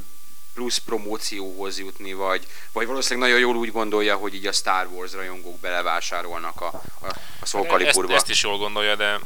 plusz 0.54 0.78
promócióhoz 0.78 1.78
jutni, 1.78 2.12
vagy, 2.12 2.46
vagy 2.72 2.86
valószínűleg 2.86 3.28
nagyon 3.28 3.48
jól 3.48 3.56
úgy 3.56 3.72
gondolja, 3.72 4.16
hogy 4.16 4.34
így 4.34 4.46
a 4.46 4.52
Star 4.52 4.86
Wars 4.86 5.12
rajongók 5.12 5.60
belevásárolnak 5.60 6.60
a, 6.60 6.82
a, 7.00 7.06
a 7.40 7.46
Soul 7.46 7.66
Caliburba. 7.66 8.12
Ezt, 8.12 8.22
ezt, 8.22 8.30
is 8.30 8.42
jól 8.42 8.58
gondolja, 8.58 8.96
de 8.96 9.18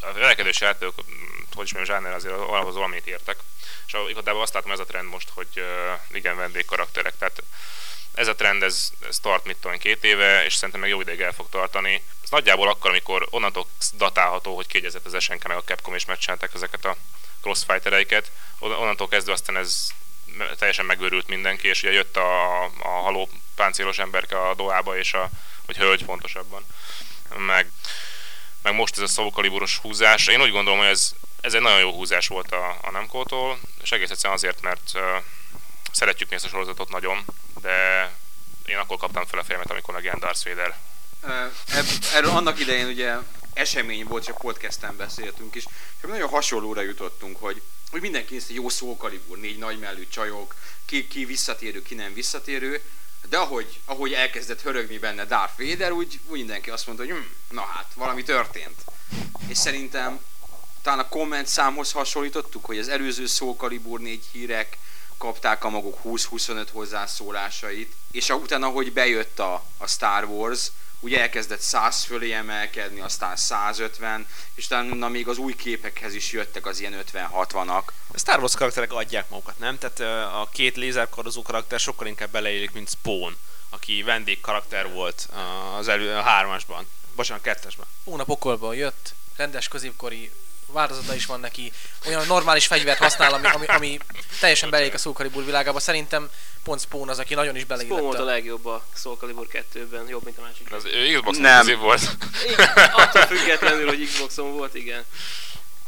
a 0.00 0.12
verekedős 0.12 0.60
játékok, 0.60 0.94
hogy 1.54 1.64
is 1.64 1.72
mondjam, 1.72 1.96
zsáner 1.96 2.14
azért 2.14 2.34
ahhoz 2.34 2.74
valamit 2.74 3.06
értek. 3.06 3.38
És 3.86 3.96
igazából 4.08 4.42
azt 4.42 4.54
látom 4.54 4.70
ez 4.70 4.78
a 4.78 4.84
trend 4.84 5.08
most, 5.08 5.28
hogy 5.34 5.48
uh, 5.56 6.16
igen, 6.16 6.36
vendégkarakterek, 6.36 7.18
tehát 7.18 7.42
ez 8.14 8.28
a 8.28 8.34
trend, 8.34 8.62
ez, 8.62 8.90
ez 9.08 9.18
tart 9.18 9.44
mit 9.44 9.56
tudom, 9.56 9.78
két 9.78 10.04
éve, 10.04 10.44
és 10.44 10.54
szerintem 10.54 10.80
meg 10.80 10.90
jó 10.90 11.00
ideig 11.00 11.20
el 11.20 11.32
fog 11.32 11.48
tartani. 11.48 12.02
Ez 12.22 12.30
nagyjából 12.30 12.68
akkor, 12.68 12.90
amikor 12.90 13.26
onnantól 13.30 13.66
datálható, 13.96 14.54
hogy 14.54 14.66
kiegyezett 14.66 15.06
az 15.06 15.22
SNK 15.22 15.46
meg 15.46 15.56
a 15.56 15.64
Capcom 15.64 15.94
és 15.94 16.04
megcsinálták 16.04 16.54
ezeket 16.54 16.84
a 16.84 16.96
crossfightereiket, 17.42 18.30
onnantól 18.58 19.08
kezdve 19.08 19.32
aztán 19.32 19.56
ez 19.56 19.88
teljesen 20.58 20.84
megőrült 20.84 21.28
mindenki, 21.28 21.68
és 21.68 21.82
ugye 21.82 21.92
jött 21.92 22.16
a, 22.16 22.64
a 22.64 22.88
haló 22.88 23.28
páncélos 23.54 23.98
emberke 23.98 24.48
a 24.48 24.54
doába, 24.54 24.98
és 24.98 25.12
a, 25.12 25.28
vagy 25.66 25.76
hölgy 25.76 26.04
pontosabban. 26.04 26.64
Meg, 27.36 27.70
meg 28.62 28.74
most 28.74 28.96
ez 28.96 29.02
a 29.02 29.06
szókaliburos 29.06 29.76
húzás. 29.76 30.26
Én 30.26 30.42
úgy 30.42 30.50
gondolom, 30.50 30.78
hogy 30.78 30.88
ez, 30.88 31.12
ez 31.40 31.54
egy 31.54 31.60
nagyon 31.60 31.80
jó 31.80 31.92
húzás 31.92 32.26
volt 32.26 32.52
a, 32.52 32.78
a 32.82 32.90
Nemco-tól, 32.90 33.58
és 33.82 33.92
egész 33.92 34.10
egyszerűen 34.10 34.34
azért, 34.34 34.60
mert 34.60 34.90
uh, 34.94 35.02
szeretjük 35.92 36.28
mi 36.28 36.34
ezt 36.34 36.44
a 36.44 36.48
sorozatot 36.48 36.90
nagyon, 36.90 37.24
de 37.60 38.10
én 38.66 38.76
akkor 38.76 38.96
kaptam 38.96 39.26
fel 39.26 39.38
a 39.38 39.44
fejemet, 39.44 39.70
amikor 39.70 39.94
megjelent 39.94 40.22
Darth 40.22 40.48
Vader. 40.48 40.76
Erről 42.14 42.30
annak 42.30 42.60
idején 42.60 42.86
ugye 42.86 43.14
esemény 43.58 44.04
volt, 44.04 44.22
és 44.22 44.28
a 44.28 44.34
podcasten 44.34 44.96
beszéltünk 44.96 45.54
is, 45.54 45.64
és 46.02 46.08
nagyon 46.08 46.28
hasonlóra 46.28 46.80
jutottunk, 46.80 47.36
hogy, 47.40 47.62
hogy 47.90 48.00
mindenki 48.00 48.32
nézte 48.34 48.52
jó 48.52 48.68
szókalibur, 48.68 49.38
négy 49.38 49.58
nagymellű 49.58 50.08
csajok, 50.08 50.54
ki, 50.84 51.08
ki 51.08 51.24
visszatérő, 51.24 51.82
ki 51.82 51.94
nem 51.94 52.14
visszatérő, 52.14 52.82
de 53.28 53.38
ahogy, 53.38 53.80
ahogy 53.84 54.12
elkezdett 54.12 54.62
hörögni 54.62 54.98
benne 54.98 55.24
Darth 55.24 55.58
Vader, 55.58 55.92
úgy, 55.92 56.20
úgy 56.26 56.38
mindenki 56.38 56.70
azt 56.70 56.86
mondta, 56.86 57.04
hogy 57.04 57.14
hm, 57.14 57.54
na 57.54 57.60
hát, 57.60 57.92
valami 57.94 58.22
történt. 58.22 58.84
És 59.48 59.58
szerintem 59.58 60.20
talán 60.82 60.98
a 60.98 61.08
komment 61.08 61.46
számhoz 61.46 61.92
hasonlítottuk, 61.92 62.64
hogy 62.64 62.78
az 62.78 62.88
előző 62.88 63.26
szókalibur 63.26 64.00
négy 64.00 64.24
hírek 64.32 64.78
kapták 65.18 65.64
a 65.64 65.68
maguk 65.68 65.98
20-25 66.04 66.66
hozzászólásait, 66.72 67.92
és 68.10 68.28
utána, 68.28 68.68
hogy 68.68 68.92
bejött 68.92 69.38
a, 69.38 69.64
a 69.78 69.86
Star 69.86 70.24
Wars, 70.24 70.70
úgy 71.00 71.14
elkezdett 71.14 71.60
100 71.60 72.04
fölé 72.04 72.32
emelkedni, 72.32 73.00
aztán 73.00 73.36
150, 73.36 74.26
és 74.54 74.64
utána 74.64 75.08
még 75.08 75.28
az 75.28 75.38
új 75.38 75.56
képekhez 75.56 76.14
is 76.14 76.32
jöttek 76.32 76.66
az 76.66 76.80
ilyen 76.80 77.04
50-60-ak. 77.12 77.82
A 78.12 78.18
Star 78.18 78.38
Wars 78.38 78.54
karakterek 78.54 78.92
adják 78.92 79.28
magukat, 79.28 79.58
nem? 79.58 79.78
Tehát 79.78 80.00
a 80.34 80.48
két 80.52 80.76
lézerkardozó 80.76 81.42
karakter 81.42 81.80
sokkal 81.80 82.06
inkább 82.06 82.30
beleélik, 82.30 82.72
mint 82.72 82.88
Spawn, 82.88 83.36
aki 83.68 84.02
vendég 84.02 84.40
karakter 84.40 84.92
volt 84.92 85.28
az 85.76 85.88
elő, 85.88 86.16
a 86.16 86.22
hármasban. 86.22 86.88
Bocsánat, 87.16 87.46
a 87.46 87.48
kettesben. 87.50 87.86
Hónapokolból 88.04 88.76
jött, 88.76 89.14
rendes 89.36 89.68
középkori 89.68 90.32
változata 90.72 91.14
is 91.14 91.26
van 91.26 91.40
neki, 91.40 91.72
olyan 92.06 92.26
normális 92.26 92.66
fegyvert 92.66 92.98
használ, 92.98 93.32
ami, 93.32 93.46
ami, 93.46 93.66
ami 93.66 93.98
teljesen 94.40 94.70
belék 94.70 94.94
a 94.94 94.98
Soul 94.98 95.14
Calibur 95.14 95.44
világába. 95.44 95.80
Szerintem 95.80 96.30
pont 96.62 96.80
Spawn 96.80 97.08
az, 97.08 97.18
aki 97.18 97.34
nagyon 97.34 97.56
is 97.56 97.64
beleillett. 97.64 97.96
Spawn 97.96 98.10
volt 98.10 98.22
a 98.22 98.24
legjobb 98.32 98.66
a 98.66 98.84
Soul 98.94 99.16
Calibur 99.16 99.46
2-ben, 99.52 100.08
jobb, 100.08 100.24
mint 100.24 100.38
a 100.38 100.42
másik. 100.42 100.72
Az 100.72 100.88
Xbox 101.14 101.38
nem. 101.38 101.78
volt. 101.78 102.16
attól 102.92 103.22
függetlenül, 103.22 103.86
hogy 103.86 104.06
Xboxon 104.06 104.52
volt, 104.52 104.74
igen. 104.74 105.04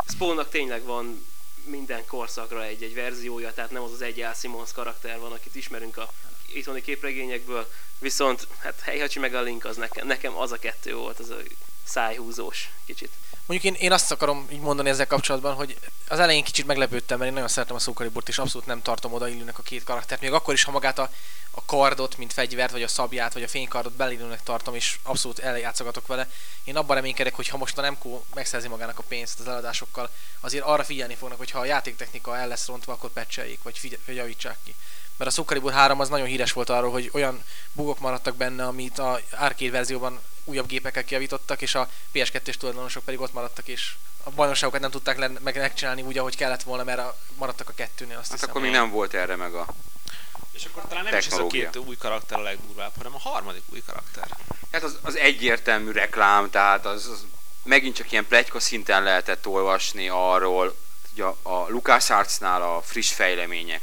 Spawnnak 0.08 0.50
tényleg 0.50 0.82
van 0.82 1.26
minden 1.64 2.06
korszakra 2.06 2.64
egy-egy 2.64 2.94
verziója, 2.94 3.52
tehát 3.52 3.70
nem 3.70 3.82
az 3.82 3.92
az 3.92 4.02
egy 4.02 4.20
Al 4.20 4.34
Simmons 4.34 4.72
karakter 4.72 5.18
van, 5.18 5.32
akit 5.32 5.54
ismerünk 5.54 5.96
a 5.96 6.12
itthoni 6.52 6.82
képregényekből, 6.82 7.72
viszont 7.98 8.46
hát 8.58 8.80
Heihachi 8.80 9.18
meg 9.18 9.34
a 9.34 9.40
Link 9.40 9.64
az 9.64 9.76
nekem, 9.76 10.06
nekem 10.06 10.36
az 10.36 10.52
a 10.52 10.58
kettő 10.58 10.94
volt, 10.94 11.18
az 11.18 11.30
a 11.30 11.36
szájhúzós 11.84 12.68
kicsit. 12.86 13.12
Mondjuk 13.50 13.74
én, 13.74 13.82
én 13.82 13.92
azt 13.92 14.10
akarom 14.10 14.46
így 14.52 14.60
mondani 14.60 14.88
ezzel 14.88 15.06
kapcsolatban, 15.06 15.54
hogy 15.54 15.76
az 16.08 16.18
elején 16.18 16.44
kicsit 16.44 16.66
meglepődtem, 16.66 17.18
mert 17.18 17.28
én 17.28 17.34
nagyon 17.34 17.48
szeretem 17.48 17.76
a 17.76 17.78
szókaribort, 17.78 18.28
és 18.28 18.38
abszolút 18.38 18.66
nem 18.66 18.82
tartom 18.82 19.12
oda 19.12 19.28
illőnek 19.28 19.58
a 19.58 19.62
két 19.62 19.84
karaktert. 19.84 20.20
Még 20.20 20.32
akkor 20.32 20.54
is, 20.54 20.64
ha 20.64 20.70
magát 20.70 20.98
a, 20.98 21.10
a 21.50 21.64
kardot, 21.64 22.16
mint 22.16 22.32
fegyvert, 22.32 22.70
vagy 22.70 22.82
a 22.82 22.88
szabját, 22.88 23.32
vagy 23.32 23.42
a 23.42 23.48
fénykardot 23.48 23.92
belillőnek 23.92 24.42
tartom, 24.42 24.74
és 24.74 24.98
abszolút 25.02 25.38
eljátszogatok 25.38 26.06
vele. 26.06 26.30
Én 26.64 26.76
abban 26.76 26.96
reménykedek, 26.96 27.34
hogy 27.34 27.48
ha 27.48 27.56
most 27.56 27.78
a 27.78 27.80
Nemco 27.80 28.22
megszerzi 28.34 28.68
magának 28.68 28.98
a 28.98 29.04
pénzt 29.08 29.40
az 29.40 29.48
eladásokkal, 29.48 30.10
azért 30.40 30.64
arra 30.64 30.84
figyelni 30.84 31.14
fognak, 31.14 31.38
hogy 31.38 31.50
ha 31.50 31.58
a 31.58 31.64
játéktechnika 31.64 32.36
el 32.36 32.48
lesz 32.48 32.66
rontva, 32.66 32.92
akkor 32.92 33.10
pecseljék, 33.10 33.62
vagy, 33.62 33.78
figyel, 33.78 33.98
vagy 34.06 34.16
javítsák 34.16 34.58
ki 34.64 34.74
mert 35.20 35.32
a 35.32 35.34
Soul 35.34 35.46
Calibur 35.46 35.72
3 35.72 36.00
az 36.00 36.08
nagyon 36.08 36.26
híres 36.26 36.52
volt 36.52 36.70
arról, 36.70 36.90
hogy 36.90 37.10
olyan 37.12 37.44
bugok 37.72 37.98
maradtak 37.98 38.36
benne, 38.36 38.66
amit 38.66 38.98
a 38.98 39.20
arcade 39.30 39.70
verzióban 39.70 40.20
újabb 40.44 40.66
gépekkel 40.66 41.04
kiavítottak, 41.04 41.62
és 41.62 41.74
a 41.74 41.88
PS2-es 42.14 42.54
tulajdonosok 42.54 43.04
pedig 43.04 43.20
ott 43.20 43.32
maradtak, 43.32 43.68
és 43.68 43.94
a 44.24 44.30
bajnokságokat 44.30 44.80
nem 44.80 44.90
tudták 44.90 45.18
len- 45.18 45.38
meg 45.42 45.56
megcsinálni 45.56 46.02
úgy, 46.02 46.18
ahogy 46.18 46.36
kellett 46.36 46.62
volna, 46.62 46.84
mert 46.84 46.98
a, 46.98 47.16
maradtak 47.34 47.68
a 47.68 47.72
kettőnél. 47.72 48.18
Azt 48.18 48.30
hát 48.30 48.32
hiszem. 48.32 48.50
akkor 48.50 48.62
még 48.62 48.70
nem 48.70 48.90
volt 48.90 49.14
erre 49.14 49.36
meg 49.36 49.54
a 49.54 49.66
És 50.50 50.64
akkor 50.64 50.82
talán 50.88 51.04
nem 51.04 51.18
is 51.18 51.26
ez 51.26 51.38
a 51.38 51.46
két 51.46 51.76
új 51.76 51.96
karakter 51.96 52.38
a 52.38 52.42
legdurvább, 52.42 52.92
hanem 52.96 53.14
a 53.14 53.18
harmadik 53.18 53.62
új 53.72 53.82
karakter. 53.86 54.28
Hát 54.72 54.82
az, 54.82 54.98
az 55.02 55.16
egyértelmű 55.16 55.90
reklám, 55.90 56.50
tehát 56.50 56.86
az, 56.86 57.06
az 57.06 57.26
megint 57.62 57.96
csak 57.96 58.12
ilyen 58.12 58.26
plegyka 58.26 58.60
szinten 58.60 59.02
lehetett 59.02 59.46
olvasni 59.46 60.08
arról, 60.08 60.76
hogy 61.14 61.20
a, 61.20 61.36
a 61.42 61.68
LucasArts-nál 61.68 62.62
a 62.62 62.80
friss 62.82 63.12
fejlemények 63.12 63.82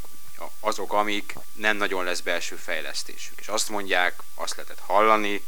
azok, 0.60 0.93
amik 0.93 1.36
nem 1.53 1.78
nagyon 1.78 2.03
lesz 2.03 2.20
belső 2.20 2.55
fejlesztésük. 2.55 3.39
És 3.39 3.47
azt 3.47 3.70
mondják, 3.70 4.22
azt 4.36 4.55
lehetett 4.55 4.80
hallani, 4.86 5.43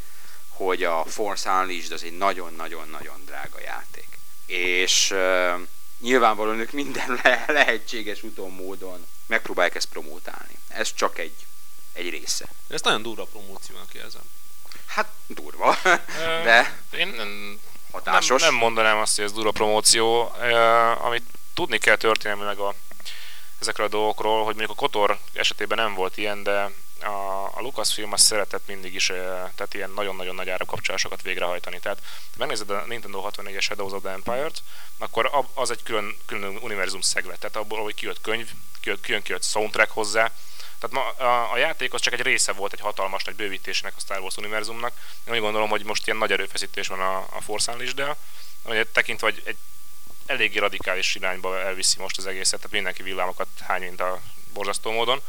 hogy 0.66 0.84
a 0.84 1.06
Force 1.06 1.50
Unleashed 1.50 1.92
az 1.92 2.04
egy 2.04 2.18
nagyon-nagyon-nagyon 2.18 3.22
drága 3.26 3.60
játék. 3.62 4.08
És 4.46 5.12
uh, 5.12 5.60
nyilvánvalóan 6.00 6.60
ők 6.60 6.72
minden 6.72 7.20
le- 7.24 7.46
lehetséges 7.48 8.24
úton 8.24 8.52
módon 8.52 9.08
megpróbálják 9.26 9.76
ezt 9.76 9.90
promótálni. 9.90 10.58
Ez 10.68 10.94
csak 10.94 11.18
egy, 11.18 11.36
egy 11.94 12.10
része. 12.10 12.46
Ez 12.68 12.82
nagyon 12.82 13.02
durva 13.02 13.24
promóciónak 13.24 13.94
érzem. 13.94 14.22
Hát 14.86 15.08
durva, 15.28 15.78
de 16.48 16.80
én 16.92 17.22
hatásos. 17.92 18.42
Nem, 18.42 18.50
nem 18.50 18.60
mondanám 18.60 18.98
azt, 18.98 19.16
hogy 19.16 19.26
ez 19.26 19.34
durva 19.34 19.52
promóció. 19.52 20.24
Uh, 20.24 21.06
amit 21.06 21.24
tudni 21.54 21.78
kell 21.78 21.98
meg 22.36 22.58
a 22.58 22.76
ezekről 23.60 23.86
a 23.86 23.90
dolgokról, 23.90 24.38
hogy 24.38 24.56
mondjuk 24.56 24.78
a 24.78 24.82
Kotor 24.82 25.20
esetében 25.34 25.78
nem 25.78 25.94
volt 25.94 26.18
ilyen, 26.18 26.44
de 26.44 26.72
a, 27.02 27.46
a 27.46 27.62
Lucasfilm 27.62 28.14
az 28.14 28.22
szeretett 28.22 28.68
mindig 28.68 28.94
is, 28.94 29.06
tehát 29.56 29.74
ilyen 29.74 29.92
nagyon-nagyon 29.92 30.36
nagy 30.36 30.50
árakapcsolásokat 30.50 31.22
végrehajtani. 31.22 31.80
Tehát 31.80 32.00
ha 32.04 32.36
megnézed 32.38 32.70
a 32.70 32.84
Nintendo 32.88 33.30
64-es 33.30 33.62
Shadows 33.62 33.92
of 33.92 34.02
the 34.02 34.12
Empire-t, 34.12 34.64
akkor 34.98 35.46
az 35.54 35.72
egy 35.72 35.84
külön, 35.84 36.18
külön 36.26 36.58
univerzum 36.62 37.02
szeglet. 37.02 37.40
Tehát 37.40 37.56
abból, 37.56 37.84
hogy 37.84 37.94
kijött 37.94 38.22
könyv, 38.22 38.50
kijött, 38.82 39.02
kijön 39.02 39.22
kijött 39.22 39.44
soundtrack 39.44 39.92
hozzá, 39.92 40.32
tehát 40.80 41.18
ma 41.18 41.26
a, 41.26 41.52
a 41.52 41.58
játék 41.58 41.94
az 41.94 42.02
csak 42.02 42.14
egy 42.14 42.22
része 42.22 42.52
volt 42.52 42.74
egy 42.74 42.80
hatalmas 42.80 43.24
nagy 43.24 43.36
bővítésnek 43.36 43.94
a 43.96 44.00
Star 44.00 44.20
Wars 44.20 44.36
univerzumnak. 44.36 44.94
Én 45.28 45.34
úgy 45.34 45.40
gondolom, 45.40 45.70
hogy 45.70 45.84
most 45.84 46.06
ilyen 46.06 46.18
nagy 46.18 46.32
erőfeszítés 46.32 46.88
van 46.88 47.00
a, 47.00 47.18
a 47.18 47.42
Force 47.42 47.72
Unleashed-del, 47.72 48.18
hogy 48.64 48.88
tekintve, 48.88 49.28
hogy 49.28 49.42
egy 49.46 49.58
eléggé 50.26 50.60
radikális 50.60 51.16
irányba 51.16 51.60
elviszi 51.60 52.00
most 52.00 52.18
az 52.18 52.26
egészet, 52.26 52.60
tehát 52.60 52.72
mindenki 52.72 53.04
villámokat 53.04 53.48
hány, 53.60 53.82
mint 53.82 54.02
a 54.02 54.22
borzasztó 54.54 54.92
módon. 54.92 55.22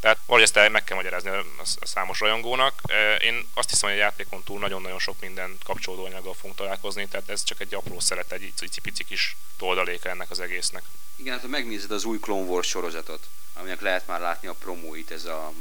Tehát 0.00 0.18
valahogy 0.26 0.50
ezt 0.56 0.70
meg 0.70 0.84
kell 0.84 0.96
magyarázni 0.96 1.30
a 1.30 1.86
számos 1.86 2.20
rajongónak. 2.20 2.80
Én 3.20 3.48
azt 3.54 3.70
hiszem, 3.70 3.88
hogy 3.88 3.98
a 3.98 4.02
játékon 4.02 4.42
túl 4.42 4.58
nagyon-nagyon 4.58 4.98
sok 4.98 5.20
minden 5.20 5.58
kapcsolódó 5.64 6.04
anyaggal 6.04 6.34
fogunk 6.34 6.56
találkozni, 6.56 7.08
tehát 7.08 7.28
ez 7.28 7.44
csak 7.44 7.60
egy 7.60 7.74
apró 7.74 8.00
szeret, 8.00 8.32
egy 8.32 8.52
icipici 8.58 9.04
kis 9.04 9.36
toldaléka 9.56 10.08
ennek 10.08 10.30
az 10.30 10.40
egésznek. 10.40 10.82
Igen, 11.16 11.32
hát 11.32 11.42
ha 11.42 11.48
megnézed 11.48 11.90
az 11.90 12.04
új 12.04 12.18
Clone 12.18 12.48
Wars 12.48 12.68
sorozatot, 12.68 13.28
aminek 13.54 13.80
lehet 13.80 14.06
már 14.06 14.20
látni 14.20 14.48
a 14.48 14.54
promóit, 14.54 15.10
ez 15.10 15.24
a 15.24 15.52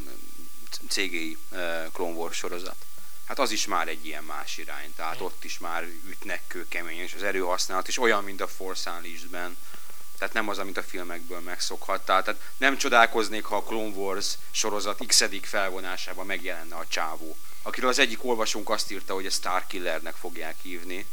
CGI 0.89 1.37
Clone 1.93 2.13
Wars 2.13 2.37
sorozat. 2.37 2.85
Hát 3.25 3.39
az 3.39 3.51
is 3.51 3.65
már 3.65 3.87
egy 3.87 4.05
ilyen 4.05 4.23
más 4.23 4.57
irány, 4.57 4.93
tehát 4.95 5.21
ott 5.21 5.43
is 5.43 5.57
már 5.57 5.83
ütnek 5.83 6.41
kőkemény, 6.47 6.99
és 6.99 7.13
az 7.13 7.23
erőhasználat 7.23 7.87
is 7.87 7.97
olyan, 7.97 8.23
mint 8.23 8.41
a 8.41 8.47
Force 8.47 8.91
Unleashed-ben. 8.91 9.57
Tehát 10.17 10.33
nem 10.33 10.49
az, 10.49 10.57
amit 10.57 10.77
a 10.77 10.83
filmekből 10.83 11.39
megszokhattál. 11.39 12.23
Tehát 12.23 12.41
nem 12.57 12.77
csodálkoznék, 12.77 13.43
ha 13.45 13.55
a 13.55 13.63
Clone 13.63 13.95
Wars 13.95 14.37
sorozat 14.51 15.05
x 15.07 15.23
felvonásában 15.41 16.25
megjelenne 16.25 16.75
a 16.75 16.85
csávó. 16.87 17.37
Akiről 17.61 17.89
az 17.89 17.99
egyik 17.99 18.23
olvasónk 18.23 18.69
azt 18.69 18.91
írta, 18.91 19.13
hogy 19.13 19.25
ezt 19.25 19.37
Starkillernek 19.37 20.15
fogják 20.15 20.55
hívni. 20.61 21.05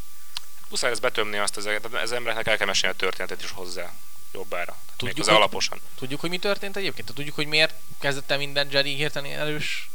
Muszáj 0.69 0.91
ezt 0.91 1.01
betömni 1.01 1.39
azt 1.39 1.57
az, 1.57 1.69
az 1.93 2.13
embereknek 2.13 2.47
el 2.47 2.57
kell 2.57 2.67
mesélni 2.67 2.95
a 2.95 2.99
történetet 2.99 3.43
is 3.43 3.51
hozzá 3.51 3.93
jobbára. 4.33 4.77
Tudjuk, 4.97 5.27
hogy, 5.27 5.35
alaposan. 5.35 5.81
Tudjuk, 5.99 6.21
hogy 6.21 6.31
mi 6.31 6.39
történt 6.39 6.77
egyébként? 6.77 7.15
Tudjuk, 7.15 7.35
hogy 7.35 7.47
miért 7.47 7.75
kezdett 8.01 8.31
el 8.31 8.39
minden 8.39 8.69
Jedi 8.71 8.95
hirtelen 8.95 9.39
erős 9.39 9.91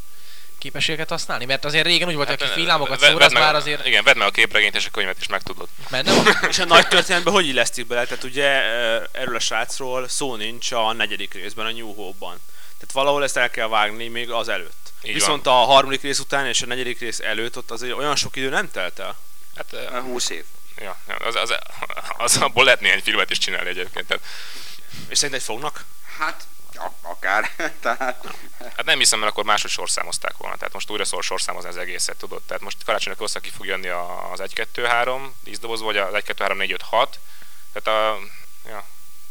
képességeket 0.58 1.10
használni? 1.10 1.46
Mert 1.46 1.66
azért 1.66 1.86
régen 1.86 2.08
úgy 2.08 2.16
volt, 2.16 2.28
hát, 2.28 2.42
hogy 2.42 2.54
villámokat 2.56 3.00
szór, 3.00 3.22
az 3.22 3.32
már 3.32 3.56
azért... 3.56 3.86
Igen, 3.86 4.04
vedd 4.04 4.18
meg 4.18 4.28
a 4.28 4.32
képregényt 4.32 4.76
és 4.76 4.86
a 4.86 4.90
könyvet 4.90 5.20
is 5.20 5.28
megtudod. 5.28 5.68
és 6.50 6.60
a 6.60 6.66
nagy 6.66 6.88
történetben 6.88 7.34
hogy 7.34 7.48
illesztik 7.48 7.88
bele? 7.88 8.06
Tehát 8.06 8.24
ugye 8.24 8.46
erről 9.12 9.36
a 9.36 9.40
srácról 9.40 10.08
szó 10.08 10.36
nincs 10.36 10.72
a 10.72 10.94
negyedik 10.94 11.34
részben, 11.34 11.66
a 11.66 11.72
New 11.72 11.94
Hope-ban. 11.94 12.40
Tehát 12.78 12.94
valahol 12.94 13.24
ezt 13.24 13.38
el 13.38 13.50
kell 13.50 13.68
vágni 13.68 14.08
még 14.08 14.32
az 14.32 14.50
előtt. 14.50 14.94
Így 15.02 15.14
Viszont 15.14 15.46
van. 15.46 15.54
a 15.54 15.66
harmadik 15.66 16.02
rész 16.02 16.20
után 16.20 16.48
és 16.48 16.62
a 16.62 16.66
negyedik 16.66 17.00
rész 17.00 17.20
előtt 17.20 17.58
ott 17.58 17.72
azért 17.72 17.94
olyan 17.94 18.16
sok 18.16 18.36
idő 18.36 18.50
nem 18.50 18.72
telt 18.72 19.00
el. 19.00 19.16
Hát 19.56 20.02
20 20.02 20.30
év. 20.30 20.44
Ja, 20.78 20.98
az, 21.26 21.36
az, 21.36 21.54
az, 22.18 22.38
abból 22.38 22.64
lehet 22.64 22.80
néhány 22.80 23.02
filmet 23.02 23.30
is 23.30 23.38
csinálni 23.38 23.70
egyébként. 23.70 24.08
Tehát... 24.08 24.24
És 25.08 25.18
szerinted 25.18 25.46
fognak? 25.46 25.86
Hát 26.18 26.48
akár. 27.02 27.50
Tehát... 27.82 28.28
Hát 28.60 28.86
nem 28.86 28.98
hiszem, 28.98 29.20
mert 29.20 29.32
akkor 29.32 29.44
máshogy 29.44 29.72
sorszámozták 29.72 30.38
volna. 30.38 30.56
Tehát 30.56 30.74
most 30.74 30.90
újra 30.90 31.06
szól 31.06 31.22
sorszámozni 31.22 31.70
az 31.70 31.78
egészet, 31.78 32.18
tudod? 32.18 32.42
Tehát 32.42 32.64
most 32.64 32.84
karácsonyra 32.86 33.24
össze 33.24 33.40
ki 33.40 33.50
fog 33.50 33.66
jönni 33.66 33.88
az 33.88 34.42
1-2-3 34.44 35.30
díszdobozba, 35.44 35.86
vagy 35.86 35.98
az 35.98 36.14
1-2-3-4-5-6. 36.14 37.08
Tehát 37.74 37.88
a, 37.88 38.20
ja, 38.66 38.86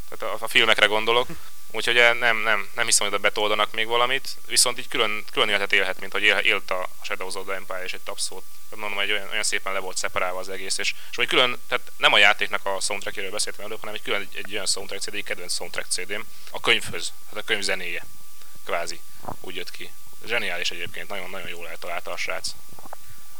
tehát 0.09 0.35
a, 0.35 0.43
a 0.43 0.47
filmekre 0.47 0.85
gondolok. 0.85 1.27
Úgyhogy 1.71 1.95
nem, 1.95 2.37
nem, 2.37 2.69
nem 2.75 2.85
hiszem, 2.85 3.05
hogy 3.05 3.15
oda 3.15 3.21
betoldanak 3.21 3.71
még 3.73 3.87
valamit, 3.87 4.29
viszont 4.47 4.79
így 4.79 4.87
külön, 4.87 5.25
külön 5.31 5.49
életet 5.49 5.73
élhet, 5.73 5.99
mint 5.99 6.11
hogy 6.11 6.23
él, 6.23 6.37
élt 6.37 6.71
a 6.71 6.89
Shadows 7.01 7.35
of 7.35 7.45
the 7.45 7.55
Empire 7.55 7.83
és 7.83 7.93
egy 7.93 8.01
tapszót. 8.01 8.43
Mondom, 8.69 8.97
hogy 8.97 9.11
olyan, 9.11 9.29
olyan 9.29 9.43
szépen 9.43 9.73
le 9.73 9.79
volt 9.79 9.97
szeparálva 9.97 10.39
az 10.39 10.49
egész, 10.49 10.77
és, 10.77 10.93
és 11.09 11.15
hogy 11.15 11.27
külön, 11.27 11.61
tehát 11.67 11.91
nem 11.97 12.13
a 12.13 12.17
játéknak 12.17 12.65
a 12.65 12.79
soundtrackéről 12.79 13.31
beszéltem 13.31 13.65
előbb, 13.65 13.79
hanem 13.79 13.95
egy 13.95 14.01
külön 14.01 14.21
egy, 14.21 14.37
egy 14.37 14.53
olyan 14.53 14.65
soundtrack 14.65 15.03
CD, 15.03 15.15
egy 15.15 15.23
kedvenc 15.23 15.53
soundtrack 15.53 15.91
CD-m, 15.91 16.21
a 16.51 16.59
könyvhöz, 16.59 17.13
hát 17.29 17.37
a 17.37 17.43
könyv 17.43 17.61
zenéje, 17.61 18.05
kvázi, 18.67 18.99
úgy 19.41 19.55
jött 19.55 19.71
ki. 19.71 19.91
Zseniális 20.25 20.71
egyébként, 20.71 21.09
nagyon-nagyon 21.09 21.49
jól 21.49 21.67
eltalálta 21.67 22.11
a 22.11 22.17
srác. 22.17 22.49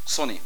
Sony. 0.05 0.41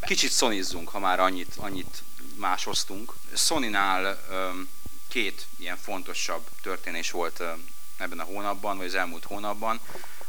Kicsit 0.00 0.30
szonizzunk, 0.30 0.88
ha 0.88 0.98
már 0.98 1.20
annyit, 1.20 1.54
annyit 1.56 2.02
másoztunk. 2.36 3.12
Sony-nál 3.36 4.24
um, 4.30 4.68
két 5.08 5.46
ilyen 5.58 5.76
fontosabb 5.76 6.48
történés 6.62 7.10
volt 7.10 7.42
ebben 7.96 8.18
a 8.18 8.24
hónapban, 8.24 8.76
vagy 8.76 8.86
az 8.86 8.94
elmúlt 8.94 9.24
hónapban. 9.24 9.80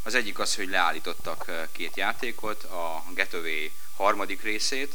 Az 0.04 0.14
egyik 0.14 0.39
az, 0.39 0.56
hogy 0.56 0.68
leállítottak 0.68 1.70
két 1.72 1.96
játékot, 1.96 2.64
a 2.64 3.04
Getaway 3.14 3.70
harmadik 3.96 4.41
részét, 4.41 4.93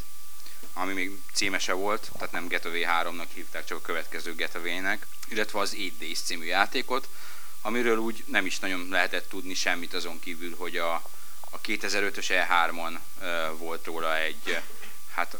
ami 0.72 0.92
még 0.92 1.11
címese 1.32 1.72
volt, 1.72 2.11
tehát 2.12 2.32
nem 2.32 2.48
Getaway 2.48 2.82
3-nak 2.86 3.28
hívták, 3.34 3.64
csak 3.64 3.78
a 3.78 3.80
következő 3.80 4.34
Getaway-nek, 4.34 5.07
illetve 5.28 5.59
az 5.59 5.72
8 5.72 5.98
Days 5.98 6.20
című 6.20 6.44
játékot, 6.44 7.09
amiről 7.62 7.98
úgy 7.98 8.24
nem 8.26 8.46
is 8.46 8.58
nagyon 8.58 8.88
lehetett 8.88 9.28
tudni 9.28 9.54
semmit 9.54 9.94
azon 9.94 10.20
kívül, 10.20 10.56
hogy 10.56 10.76
a, 10.76 10.94
a 11.50 11.61
2005-ös 11.61 12.26
E3-on 12.28 12.98
uh, 13.20 13.58
volt 13.58 13.84
róla 13.84 14.16
egy, 14.16 14.61
hát 15.14 15.36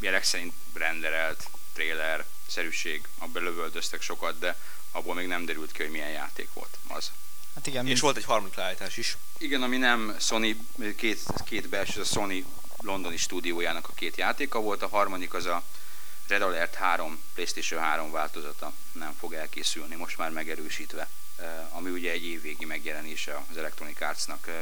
jelek 0.00 0.24
szerint 0.24 0.52
renderelt 0.72 1.48
trailer, 1.72 2.24
szerűség, 2.46 3.08
abban 3.18 3.42
lövöldöztek 3.42 4.02
sokat, 4.02 4.38
de 4.38 4.58
abból 4.90 5.14
még 5.14 5.26
nem 5.26 5.44
derült 5.44 5.72
ki, 5.72 5.82
hogy 5.82 5.90
milyen 5.90 6.10
játék 6.10 6.52
volt 6.52 6.78
az. 6.88 7.10
Hát 7.54 7.66
igen, 7.66 7.82
és 7.82 7.88
mint... 7.88 8.00
volt 8.00 8.16
egy 8.16 8.24
harmadik 8.24 8.54
leállítás 8.54 8.96
is. 8.96 9.16
Igen, 9.38 9.62
ami 9.62 9.76
nem 9.76 10.16
Sony, 10.20 10.66
két, 10.96 11.22
két 11.44 11.68
belső, 11.68 12.00
a 12.00 12.04
Sony 12.04 12.46
londoni 12.80 13.16
stúdiójának 13.16 13.88
a 13.88 13.92
két 13.92 14.16
játéka 14.16 14.60
volt, 14.60 14.82
a 14.82 14.88
harmadik 14.88 15.34
az 15.34 15.46
a 15.46 15.62
Red 16.26 16.42
Alert 16.42 16.74
3 16.74 17.22
PlayStation 17.34 17.80
3 17.80 18.10
változata 18.10 18.72
nem 18.92 19.14
fog 19.18 19.32
elkészülni, 19.32 19.94
most 19.94 20.18
már 20.18 20.30
megerősítve, 20.30 21.08
ami 21.70 21.90
ugye 21.90 22.10
egy 22.10 22.24
évvégi 22.24 22.64
megjelenése 22.64 23.44
az 23.50 23.56
Electronic 23.56 24.00
Arts-nak 24.00 24.48
eh, 24.48 24.54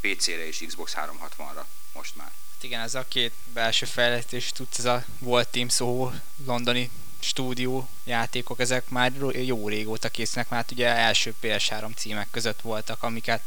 PC-re 0.00 0.46
és 0.46 0.64
Xbox 0.66 0.94
360-ra 0.96 1.64
most 1.92 2.16
már. 2.16 2.26
Hát 2.26 2.62
igen, 2.62 2.80
ez 2.80 2.94
a 2.94 3.04
két 3.08 3.32
belső 3.52 3.86
fejlesztés 3.86 4.52
tudsz, 4.52 4.78
ez 4.78 4.84
a 4.84 5.04
volt 5.18 5.48
Team 5.48 5.68
Soho 5.68 6.10
londoni 6.44 6.90
stúdió 7.20 7.88
játékok, 8.04 8.60
ezek 8.60 8.88
már 8.88 9.12
jó 9.32 9.68
régóta 9.68 10.08
készülnek, 10.08 10.50
már 10.50 10.60
hát 10.60 10.70
ugye 10.70 10.86
első 10.88 11.34
PS3 11.42 11.96
címek 11.96 12.28
között 12.30 12.60
voltak, 12.60 13.02
amiket 13.02 13.42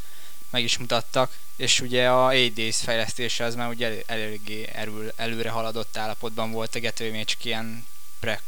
meg 0.50 0.64
is 0.64 0.78
mutattak, 0.78 1.38
és 1.56 1.80
ugye 1.80 2.10
a 2.10 2.32
8 2.32 2.54
Days 2.54 2.78
fejlesztése 2.78 3.44
az 3.44 3.56
már 3.56 3.70
ugye 3.70 4.02
eléggé 4.06 4.70
erül, 4.74 5.12
előre 5.16 5.50
haladott 5.50 5.98
állapotban 5.98 6.52
volt, 6.52 6.76
a 6.76 6.94
csak 7.24 7.46
ilyen 7.46 7.86
pre, 8.20 8.42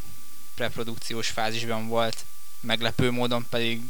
preprodukciós 0.55 1.27
fázisban 1.27 1.87
volt, 1.87 2.25
meglepő 2.59 3.11
módon 3.11 3.45
pedig 3.49 3.81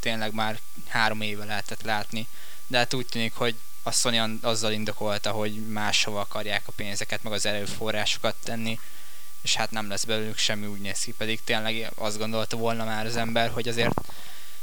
tényleg 0.00 0.32
már 0.32 0.60
három 0.88 1.20
éve 1.20 1.44
lehetett 1.44 1.82
látni, 1.82 2.26
de 2.66 2.78
hát 2.78 2.94
úgy 2.94 3.06
tűnik, 3.06 3.34
hogy 3.34 3.54
a 3.82 3.90
Sony 3.90 4.38
azzal 4.42 4.72
indokolta, 4.72 5.30
hogy 5.30 5.66
máshova 5.66 6.20
akarják 6.20 6.62
a 6.66 6.72
pénzeket, 6.72 7.22
meg 7.22 7.32
az 7.32 7.46
erőforrásokat 7.46 8.34
tenni, 8.44 8.80
és 9.42 9.54
hát 9.54 9.70
nem 9.70 9.88
lesz 9.88 10.04
belőlük 10.04 10.38
semmi, 10.38 10.66
úgy 10.66 10.80
néz 10.80 10.98
ki, 10.98 11.12
pedig 11.12 11.44
tényleg 11.44 11.90
azt 11.94 12.18
gondolta 12.18 12.56
volna 12.56 12.84
már 12.84 13.06
az 13.06 13.16
ember, 13.16 13.50
hogy 13.50 13.68
azért 13.68 14.00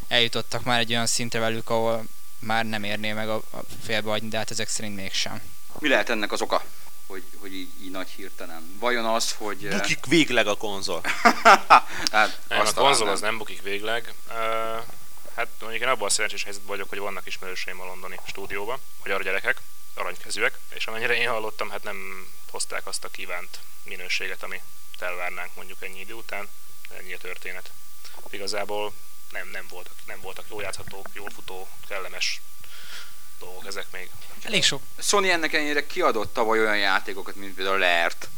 eljutottak 0.08 0.64
már 0.64 0.80
egy 0.80 0.92
olyan 0.92 1.06
szintre 1.06 1.40
velük, 1.40 1.70
ahol 1.70 2.06
már 2.40 2.66
nem 2.66 2.84
érné 2.84 3.14
meg 3.14 3.30
a, 3.30 3.36
a 3.36 3.60
félbehagyni, 3.84 4.28
de 4.28 4.38
hát 4.38 4.52
ezek 4.52 4.70
szerint 4.70 4.96
mégsem. 4.96 5.42
Mi 5.80 5.88
lehet 5.88 6.10
ennek 6.10 6.32
az 6.32 6.42
oka? 6.42 6.64
Hogy, 7.08 7.24
hogy 7.38 7.54
így, 7.54 7.70
így 7.82 7.92
nagy 7.92 8.10
hirtelen. 8.10 8.78
Vajon 8.80 9.06
az, 9.06 9.32
hogy... 9.32 9.68
Bukik 9.68 10.06
végleg 10.06 10.48
a 10.48 10.56
konzol. 10.56 11.02
hát, 12.12 12.40
nem, 12.48 12.66
a 12.66 12.74
konzol 12.74 13.10
az 13.10 13.22
nem 13.22 13.38
bukik 13.38 13.62
végleg. 13.62 14.14
Uh, 14.28 14.36
hát 15.36 15.48
mondjuk 15.60 15.82
én 15.82 15.88
abban 15.88 16.08
a 16.08 16.10
szerencsés 16.10 16.44
helyzetben 16.44 16.72
vagyok, 16.72 16.90
hogy 16.90 17.00
vannak 17.00 17.28
ismerőseim 17.28 17.82
a 17.82 17.86
londoni 17.86 18.20
stúdióban, 18.26 18.80
hogy 19.00 19.12
arra 19.12 19.24
gyerekek, 19.24 19.62
aranykezűek, 19.94 20.58
és 20.70 20.88
amennyire 20.88 21.16
én 21.16 21.30
hallottam, 21.30 21.70
hát 21.70 21.84
nem 21.84 22.28
hozták 22.52 22.88
azt 22.88 23.04
a 23.04 23.10
kívánt 23.10 23.60
minőséget, 23.84 24.44
ami 24.44 24.62
elvárnánk 25.00 25.56
mondjuk 25.56 25.84
ennyi 25.84 26.00
idő 26.00 26.14
után. 26.14 26.50
Ennyi 26.98 27.14
a 27.14 27.18
történet. 27.18 27.72
Igazából 28.30 28.94
nem, 29.30 29.48
nem, 29.48 29.66
voltak, 29.70 29.96
nem 30.06 30.22
voltak 30.22 30.46
jól 30.50 30.62
játszhatók, 30.62 31.10
jól 31.14 31.30
futó, 31.30 31.68
kellemes 31.88 32.42
dolgok 33.44 33.68
ezek 33.68 33.86
még. 33.92 34.10
Elég 34.44 34.64
sok. 34.64 34.82
Sony 35.00 35.28
ennek 35.28 35.54
ennyire 35.54 35.88
kiadott 35.88 36.34
tavaly 36.34 36.60
olyan 36.60 36.78
játékokat, 36.78 37.36
mint 37.36 37.56
például 37.56 37.78
Leert, 37.78 38.30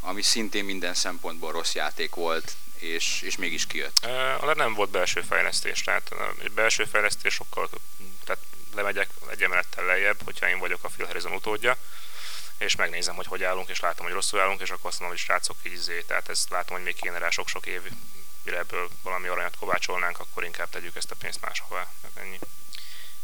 ami 0.00 0.22
szintén 0.22 0.64
minden 0.64 0.94
szempontból 0.94 1.52
rossz 1.52 1.74
játék 1.74 2.14
volt, 2.14 2.56
és, 2.78 3.20
és 3.22 3.36
mégis 3.36 3.66
kijött. 3.66 3.96
Uh, 4.04 4.54
nem 4.54 4.74
volt 4.74 4.90
belső 4.90 5.20
fejlesztés, 5.20 5.82
tehát 5.82 6.14
egy 6.42 6.52
belső 6.52 6.84
fejlesztés 6.84 7.34
sokkal, 7.34 7.68
tehát 8.24 8.42
lemegyek 8.74 9.10
egy 9.30 9.42
emelettel 9.42 9.84
lejjebb, 9.84 10.18
hogyha 10.24 10.48
én 10.48 10.58
vagyok 10.58 10.84
a 10.84 10.88
Phil 10.88 11.06
Harrison 11.06 11.32
utódja, 11.32 11.76
és 12.58 12.76
megnézem, 12.76 13.14
hogy 13.14 13.26
hogy 13.26 13.42
állunk, 13.42 13.68
és 13.68 13.80
látom, 13.80 14.04
hogy 14.04 14.14
rosszul 14.14 14.40
állunk, 14.40 14.60
és 14.60 14.70
akkor 14.70 14.90
azt 14.90 15.00
mondom, 15.00 15.16
hogy 15.16 15.26
srácok, 15.26 15.56
így 15.62 15.72
izé, 15.72 16.04
tehát 16.06 16.28
ezt 16.28 16.50
látom, 16.50 16.76
hogy 16.76 16.84
még 16.84 16.96
kéne 16.96 17.18
rá 17.18 17.30
sok-sok 17.30 17.66
év, 17.66 17.80
mire 18.42 18.58
ebből 18.58 18.88
valami 19.02 19.26
aranyat 19.26 19.56
kovácsolnánk, 19.56 20.20
akkor 20.20 20.44
inkább 20.44 20.70
tegyük 20.70 20.96
ezt 20.96 21.10
a 21.10 21.14
pénzt 21.14 21.40
máshová. 21.40 21.92
Tehát 22.00 22.16
ennyi. 22.16 22.38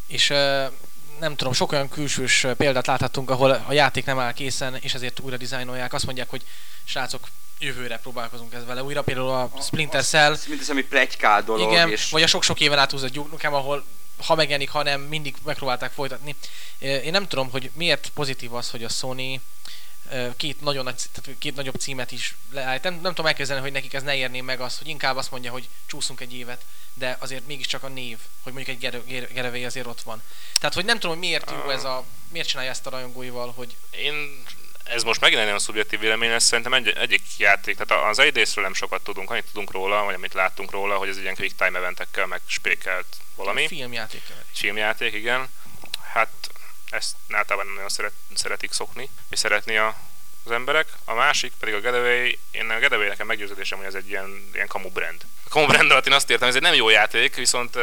És 0.07 0.31
uh, 0.31 0.73
nem 1.21 1.37
tudom, 1.37 1.53
sok 1.53 1.73
olyan 1.73 1.89
külsős 1.89 2.47
példát 2.57 2.87
láthattunk, 2.87 3.31
ahol 3.31 3.51
a 3.51 3.73
játék 3.73 4.05
nem 4.05 4.19
áll 4.19 4.33
készen, 4.33 4.77
és 4.81 4.95
ezért 4.95 5.21
újra 5.21 5.37
dizájnolják. 5.37 5.93
Azt 5.93 6.05
mondják, 6.05 6.31
hogy 6.31 6.43
srácok, 6.85 7.29
jövőre 7.59 7.99
próbálkozunk 7.99 8.53
ezzel 8.53 8.67
vele 8.67 8.83
újra, 8.83 9.03
például 9.03 9.29
a 9.29 9.51
Splinter 9.63 10.05
Cell, 10.05 10.37
Mint 10.49 10.61
az, 10.61 10.71
ami 10.71 10.83
plegykál 10.83 11.43
dolog, 11.43 11.71
igen, 11.71 11.91
és 11.91 12.11
vagy 12.11 12.23
a 12.23 12.27
sok-sok 12.27 12.61
éven 12.61 12.79
átúzott 12.79 13.13
Duke 13.13 13.31
Nukem, 13.31 13.55
ahol 13.55 13.85
ha 14.27 14.35
megjelenik, 14.35 14.71
ha 14.71 14.83
nem, 14.83 15.01
mindig 15.01 15.35
megpróbálták 15.45 15.93
folytatni. 15.93 16.37
Én 16.79 17.11
nem 17.11 17.29
tudom, 17.29 17.51
hogy 17.51 17.71
miért 17.75 18.11
pozitív 18.15 18.55
az, 18.55 18.71
hogy 18.71 18.85
a 18.85 18.89
Sony 18.89 19.41
két, 20.37 20.61
nagyon 20.61 20.85
nagy, 20.85 21.03
tehát 21.13 21.39
két 21.39 21.55
nagyobb 21.55 21.75
címet 21.75 22.13
is 22.13 22.35
leállít. 22.51 22.83
Nem, 22.83 22.95
nem 22.95 23.03
tudom 23.03 23.27
elképzelni, 23.27 23.63
hogy 23.63 23.73
nekik 23.73 23.93
ez 23.93 24.03
ne 24.03 24.17
érné 24.17 24.41
meg 24.41 24.61
azt, 24.61 24.79
hogy 24.79 24.89
inkább 24.89 25.17
azt 25.17 25.31
mondja, 25.31 25.51
hogy 25.51 25.69
csúszunk 25.87 26.21
egy 26.21 26.35
évet, 26.35 26.65
de 26.95 27.17
azért 27.21 27.47
mégiscsak 27.47 27.83
a 27.83 27.89
név, 27.89 28.19
hogy 28.43 28.53
mondjuk 28.53 28.77
egy 28.77 28.83
Gere- 28.83 29.07
Gere- 29.07 29.33
Gerevé 29.33 29.65
azért 29.65 29.87
ott 29.87 30.03
van. 30.03 30.23
Tehát, 30.59 30.75
hogy 30.75 30.85
nem 30.85 30.99
tudom, 30.99 31.11
hogy 31.17 31.27
miért 31.27 31.51
jó 31.51 31.71
ez 31.71 31.85
a, 31.85 32.05
miért 32.29 32.49
csinálja 32.49 32.71
ezt 32.71 32.87
a 32.87 32.91
rajongóival, 32.91 33.53
hogy 33.57 33.77
Én 33.91 34.45
ez 34.85 35.03
most 35.03 35.21
megint 35.21 35.39
egy 35.39 35.45
nagyon 35.45 35.61
szubjektív 35.61 36.01
vélemény 36.01 36.31
lesz, 36.31 36.45
szerintem 36.45 36.75
egy, 36.75 36.89
egyik 36.89 37.23
játék, 37.39 37.77
tehát 37.77 38.09
az 38.11 38.19
egészről 38.19 38.65
nem 38.65 38.75
sokat 38.75 39.03
tudunk, 39.03 39.31
annyit 39.31 39.45
tudunk 39.45 39.71
róla, 39.71 40.05
vagy 40.05 40.15
amit 40.15 40.35
láttunk 40.35 40.71
róla, 40.71 40.97
hogy 40.97 41.09
ez 41.09 41.19
ilyen 41.19 41.35
quick 41.35 41.57
time 41.57 41.79
eventekkel 41.79 42.27
megspékelt 42.27 43.07
valami. 43.35 43.67
filmjáték. 43.67 44.23
Filmjáték, 44.53 45.15
igen. 45.15 45.49
Hát 46.13 46.29
ezt 46.93 47.15
általában 47.31 47.67
nem 47.67 47.75
nagyon 47.75 47.89
szeret, 47.89 48.13
szeretik 48.35 48.73
szokni, 48.73 49.09
és 49.31 49.39
szeretni 49.39 49.77
a, 49.77 49.97
az 50.45 50.51
emberek. 50.51 50.87
A 51.05 51.15
másik 51.15 51.53
pedig 51.59 51.75
a 51.75 51.81
Getaway, 51.81 52.39
én 52.51 52.71
a 52.71 52.79
Getaway 52.79 53.07
nekem 53.07 53.27
meggyőződésem, 53.27 53.79
hogy 53.79 53.87
ez 53.87 53.95
egy 53.95 54.09
ilyen, 54.09 54.51
ilyen 54.53 54.67
kamu 54.67 54.89
brand. 54.89 55.21
A 55.45 55.49
kamu 55.49 55.67
brand 55.67 55.91
alatt 55.91 56.07
én 56.07 56.13
azt 56.13 56.31
értem, 56.31 56.49
hogy 56.49 56.57
ez 56.57 56.63
egy 56.63 56.69
nem 56.69 56.79
jó 56.79 56.89
játék, 56.89 57.35
viszont 57.35 57.77
uh, 57.77 57.83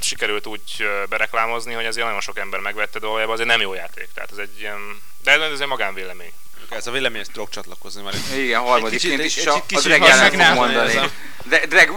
sikerült 0.00 0.46
úgy 0.46 0.62
uh, 0.78 1.08
bereklámozni, 1.08 1.72
hogy 1.72 1.86
azért 1.86 2.04
nagyon 2.06 2.20
sok 2.20 2.38
ember 2.38 2.60
megvette, 2.60 2.98
de 2.98 3.06
valójában 3.06 3.34
azért 3.34 3.48
nem 3.48 3.60
jó 3.60 3.74
játék. 3.74 4.08
Tehát 4.14 4.30
ez 4.30 4.38
egy 4.38 4.60
ilyen, 4.60 5.02
de 5.22 5.30
ez 5.30 5.60
egy 5.60 5.66
magánvélemény. 5.66 6.32
Ez 6.70 6.86
a 6.86 6.90
véleményhez 6.90 7.28
tudok 7.32 7.50
csatlakozni, 7.50 8.02
mert 8.02 8.16
igen, 8.36 8.60
harmadikként 8.60 9.24
is, 9.24 9.36
és 9.36 9.46
a, 9.46 9.54
a 9.54 9.62
hadd 9.72 9.90
ellen 9.90 10.18
meg 10.18 10.28
fog 10.28 10.36
nem 10.36 10.54
mondani. 10.54 11.00
De 11.44 11.66
Dreg 11.66 11.90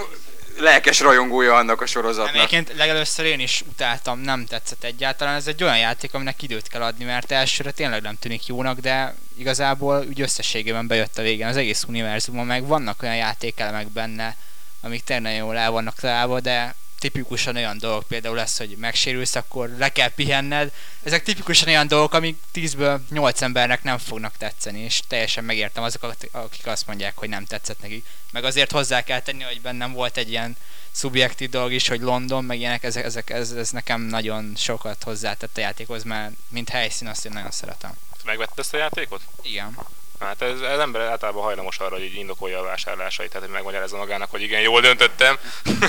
lelkes 0.57 0.99
rajongója 0.99 1.55
annak 1.55 1.81
a 1.81 1.85
sorozatnak. 1.85 2.35
Egyébként 2.35 2.73
legelőször 2.77 3.25
én 3.25 3.39
is 3.39 3.63
utáltam, 3.67 4.19
nem 4.19 4.45
tetszett 4.45 4.83
egyáltalán. 4.83 5.35
Ez 5.35 5.47
egy 5.47 5.63
olyan 5.63 5.77
játék, 5.77 6.13
aminek 6.13 6.41
időt 6.41 6.67
kell 6.67 6.81
adni, 6.81 7.05
mert 7.05 7.31
elsőre 7.31 7.71
tényleg 7.71 8.01
nem 8.01 8.17
tűnik 8.19 8.45
jónak, 8.45 8.79
de 8.79 9.15
igazából 9.37 10.05
úgy 10.07 10.21
összességében 10.21 10.87
bejött 10.87 11.17
a 11.17 11.21
végén 11.21 11.47
az 11.47 11.57
egész 11.57 11.83
univerzumon, 11.83 12.45
meg 12.45 12.65
vannak 12.67 13.03
olyan 13.03 13.15
játékelemek 13.15 13.87
benne, 13.87 14.35
amik 14.81 15.03
tényleg 15.03 15.35
jól 15.35 15.57
el 15.57 15.71
vannak 15.71 15.95
találva, 15.95 16.39
de 16.39 16.75
tipikusan 17.03 17.55
olyan 17.55 17.77
dolgok, 17.77 18.07
például 18.07 18.35
lesz, 18.35 18.57
hogy 18.57 18.75
megsérülsz, 18.77 19.35
akkor 19.35 19.69
le 19.77 19.91
kell 19.91 20.09
pihenned. 20.09 20.71
Ezek 21.03 21.23
tipikusan 21.23 21.67
olyan 21.67 21.87
dolgok, 21.87 22.13
amik 22.13 22.37
10-ből 22.53 22.99
8 23.09 23.41
embernek 23.41 23.83
nem 23.83 23.97
fognak 23.97 24.37
tetszeni, 24.37 24.79
és 24.79 25.01
teljesen 25.07 25.43
megértem 25.43 25.83
azokat, 25.83 26.27
akik 26.31 26.67
azt 26.67 26.87
mondják, 26.87 27.17
hogy 27.17 27.29
nem 27.29 27.45
tetszett 27.45 27.81
nekik. 27.81 28.05
Meg 28.31 28.43
azért 28.43 28.71
hozzá 28.71 29.03
kell 29.03 29.21
tenni, 29.21 29.43
hogy 29.43 29.61
bennem 29.61 29.91
volt 29.91 30.17
egy 30.17 30.29
ilyen 30.29 30.57
szubjektív 30.91 31.49
dolog 31.49 31.71
is, 31.71 31.87
hogy 31.87 32.01
London, 32.01 32.43
meg 32.43 32.57
ilyenek, 32.57 32.83
ezek, 32.83 33.05
ezek, 33.05 33.29
ez, 33.29 33.51
ez 33.51 33.69
nekem 33.69 34.01
nagyon 34.01 34.53
sokat 34.57 35.03
hozzátett 35.03 35.57
a 35.57 35.61
játékhoz, 35.61 36.03
mert 36.03 36.31
mint 36.49 36.69
helyszín 36.69 37.07
azt 37.07 37.25
én 37.25 37.31
nagyon 37.31 37.51
szeretem. 37.51 37.91
Megvette 38.25 38.53
ezt 38.61 38.73
a 38.73 38.77
játékot? 38.77 39.21
Igen. 39.41 39.77
Hát 40.26 40.41
ez, 40.41 40.61
ez 40.61 40.80
ember 40.80 41.01
általában 41.01 41.43
hajlamos 41.43 41.78
arra, 41.78 41.95
hogy 41.95 42.03
így 42.03 42.15
indokolja 42.15 42.59
a 42.59 42.63
vásárlásait, 42.63 43.30
tehát 43.30 43.43
hogy 43.45 43.53
megmagyarázza 43.55 43.97
magának, 43.97 44.30
hogy 44.30 44.41
igen, 44.41 44.61
jól 44.61 44.82
döntöttem. 44.82 45.38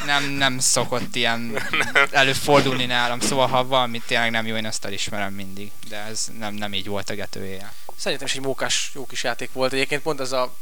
Nem, 0.04 0.24
nem 0.24 0.58
szokott 0.58 1.14
ilyen 1.14 1.68
előfordulni 2.10 2.86
nálam, 2.86 3.20
szóval 3.20 3.46
ha 3.46 3.66
valami 3.66 4.00
tényleg 4.06 4.30
nem 4.30 4.46
jó, 4.46 4.56
én 4.56 4.66
azt 4.66 4.84
elismerem 4.84 5.32
mindig, 5.32 5.70
de 5.88 5.96
ez 5.96 6.26
nem, 6.38 6.54
nem 6.54 6.74
így 6.74 6.86
volt 6.86 7.10
a 7.10 7.14
getőjéje. 7.14 7.72
Szerintem 7.96 8.26
is 8.26 8.34
egy 8.34 8.40
mókás, 8.40 8.90
jó 8.94 9.06
kis 9.06 9.22
játék 9.22 9.52
volt. 9.52 9.72
Egyébként 9.72 10.02
pont 10.02 10.20
ez 10.20 10.32
a 10.32 10.54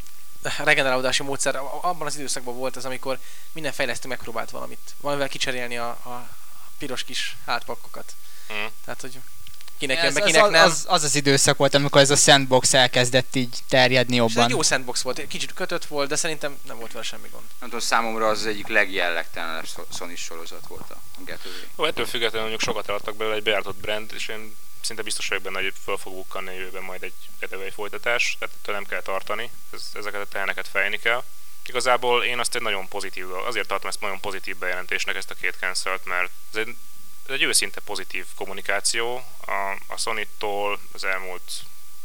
regenerálódási 0.59 1.23
módszer, 1.23 1.57
a- 1.57 1.79
abban 1.83 2.07
az 2.07 2.16
időszakban 2.16 2.57
volt 2.57 2.77
ez, 2.77 2.85
amikor 2.85 3.18
minden 3.53 3.73
fejlesztő 3.73 4.09
megpróbált 4.09 4.51
valamit, 4.51 4.95
valamivel 5.01 5.29
kicserélni 5.29 5.77
a, 5.77 5.89
a 5.89 6.29
piros 6.79 7.05
kis 7.05 7.37
hátpakkokat. 7.47 8.14
Mm. 8.53 8.64
Tehát, 8.85 9.01
hogy 9.01 9.18
kinek 9.79 9.97
jön 9.97 10.07
Ez, 10.07 10.14
be, 10.14 10.20
az, 10.20 10.27
kinek 10.27 10.45
az, 10.45 10.51
nem. 10.51 10.64
az, 10.64 10.85
az 10.89 11.03
az 11.03 11.14
időszak 11.14 11.57
volt, 11.57 11.75
amikor 11.75 12.01
ez 12.01 12.11
a 12.11 12.16
sandbox 12.16 12.75
elkezdett 12.75 13.35
így 13.37 13.59
terjedni 13.68 14.14
És 14.14 14.20
ez 14.20 14.29
jobban. 14.29 14.45
egy 14.45 14.51
jó 14.51 14.62
sandbox 14.62 15.03
volt, 15.03 15.18
egy 15.18 15.27
kicsit 15.27 15.55
kötött 15.55 15.85
volt, 15.85 16.09
de 16.09 16.16
szerintem 16.16 16.59
nem 16.66 16.79
volt 16.79 16.93
vele 16.93 17.05
semmi 17.05 17.29
gond. 17.31 17.45
Nem 17.61 17.68
tudom, 17.68 17.81
számomra 17.81 18.29
az, 18.29 18.47
egyik 18.47 18.66
legjellegtelenebb 18.68 19.68
Sony 19.99 20.16
sorozat 20.16 20.66
volt 20.66 20.91
a 20.91 20.97
Getaway. 21.25 21.59
Jó, 21.79 21.85
ettől 21.85 22.07
függetlenül 22.07 22.49
mondjuk 22.49 22.61
sokat 22.61 22.89
eladtak 22.89 23.16
belőle 23.16 23.37
egy 23.37 23.43
bejáratott 23.43 23.81
brand, 23.81 24.12
és 24.14 24.29
én 24.29 24.57
szinte 24.81 25.03
biztos 25.03 25.29
vagyok 25.29 25.43
benne, 25.45 25.62
hogy 25.62 25.73
föl 25.85 25.97
fog 25.97 26.12
bukkanni 26.12 26.49
a 26.49 26.53
jövőben 26.53 26.83
majd 26.83 27.03
egy 27.03 27.14
Getaway 27.41 27.70
folytatás, 27.70 28.37
tehát 28.39 28.55
ettől 28.61 28.75
nem 28.75 28.85
kell 28.85 29.03
tartani, 29.03 29.51
ez, 29.73 29.83
ezeket 29.95 30.20
a 30.20 30.27
teheneket 30.27 30.68
fejni 30.68 30.99
kell. 30.99 31.23
Igazából 31.66 32.25
én 32.25 32.39
azt 32.39 32.55
egy 32.55 32.62
nagyon 32.62 32.89
pozitív, 32.89 33.33
azért 33.33 33.68
tartom 33.68 33.89
ezt 33.89 34.01
nagyon 34.01 34.20
pozitív 34.20 34.57
bejelentésnek 34.57 35.16
ezt 35.16 35.31
a 35.31 35.35
két 35.35 35.57
cancelt, 35.61 36.05
mert 36.05 36.31
ez 36.53 36.59
egy, 36.59 36.77
ez 37.27 37.35
egy 37.35 37.43
őszinte 37.43 37.81
pozitív 37.81 38.27
kommunikáció. 38.35 39.25
A, 39.47 39.77
a 39.87 39.97
Sony-tól 39.97 40.81
az 40.93 41.05
elmúlt 41.05 41.53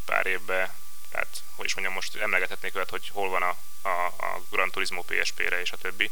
pár 0.05 0.25
évben, 0.25 0.71
tehát 1.09 1.43
hogy 1.55 1.65
is 1.65 1.73
mondjam, 1.73 1.95
most 1.95 2.15
emlegethetnék 2.15 2.75
olyat, 2.75 2.89
hogy 2.89 3.09
hol 3.09 3.29
van 3.29 3.41
a, 3.41 3.57
a, 3.81 4.05
a 4.05 4.41
Gran 4.49 4.71
Turismo 4.71 5.01
PSP-re 5.01 5.59
és 5.61 5.71
a 5.71 5.77
többi. 5.77 6.11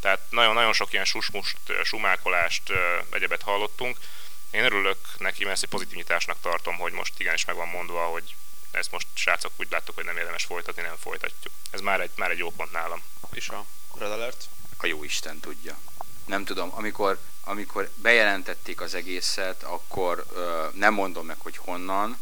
Tehát 0.00 0.20
nagyon-nagyon 0.30 0.72
sok 0.72 0.92
ilyen 0.92 1.04
susmust, 1.04 1.58
sumákolást, 1.84 2.72
egyebet 3.10 3.42
hallottunk. 3.42 3.98
Én 4.50 4.64
örülök 4.64 4.98
neki, 5.18 5.42
mert 5.42 5.54
ezt 5.54 5.62
egy 5.62 5.68
pozitív 5.68 5.96
nyitásnak 5.96 6.40
tartom, 6.40 6.76
hogy 6.76 6.92
most 6.92 7.20
igenis 7.20 7.44
meg 7.44 7.56
van 7.56 7.68
mondva, 7.68 8.06
hogy 8.06 8.34
ezt 8.70 8.90
most 8.90 9.06
srácok 9.14 9.52
úgy 9.56 9.70
láttuk, 9.70 9.94
hogy 9.94 10.04
nem 10.04 10.16
érdemes 10.16 10.44
folytatni, 10.44 10.82
nem 10.82 10.96
folytatjuk. 10.96 11.54
Ez 11.70 11.80
már 11.80 12.00
egy, 12.00 12.10
már 12.16 12.30
egy 12.30 12.38
jó 12.38 12.50
pont 12.50 12.72
nálam. 12.72 13.02
is 13.32 13.48
a 13.48 13.64
Red 13.98 14.10
Alert. 14.10 14.48
A 14.76 14.86
jó 14.86 15.04
Isten 15.04 15.40
tudja. 15.40 15.78
Nem 16.24 16.44
tudom, 16.44 16.70
amikor, 16.74 17.18
amikor 17.44 17.90
bejelentették 17.94 18.80
az 18.80 18.94
egészet, 18.94 19.62
akkor 19.62 20.24
ö, 20.34 20.66
nem 20.72 20.94
mondom 20.94 21.26
meg, 21.26 21.36
hogy 21.38 21.56
honnan, 21.56 22.18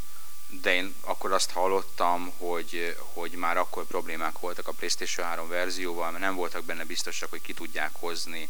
de 0.60 0.74
én 0.74 0.94
akkor 1.00 1.32
azt 1.32 1.50
hallottam, 1.50 2.32
hogy, 2.38 2.96
hogy 3.12 3.30
már 3.30 3.56
akkor 3.56 3.84
problémák 3.84 4.38
voltak 4.38 4.68
a 4.68 4.72
PlayStation 4.72 5.26
3 5.26 5.48
verzióval, 5.48 6.10
mert 6.10 6.24
nem 6.24 6.34
voltak 6.34 6.64
benne 6.64 6.84
biztosak, 6.84 7.30
hogy 7.30 7.40
ki 7.40 7.54
tudják 7.54 7.90
hozni 7.92 8.48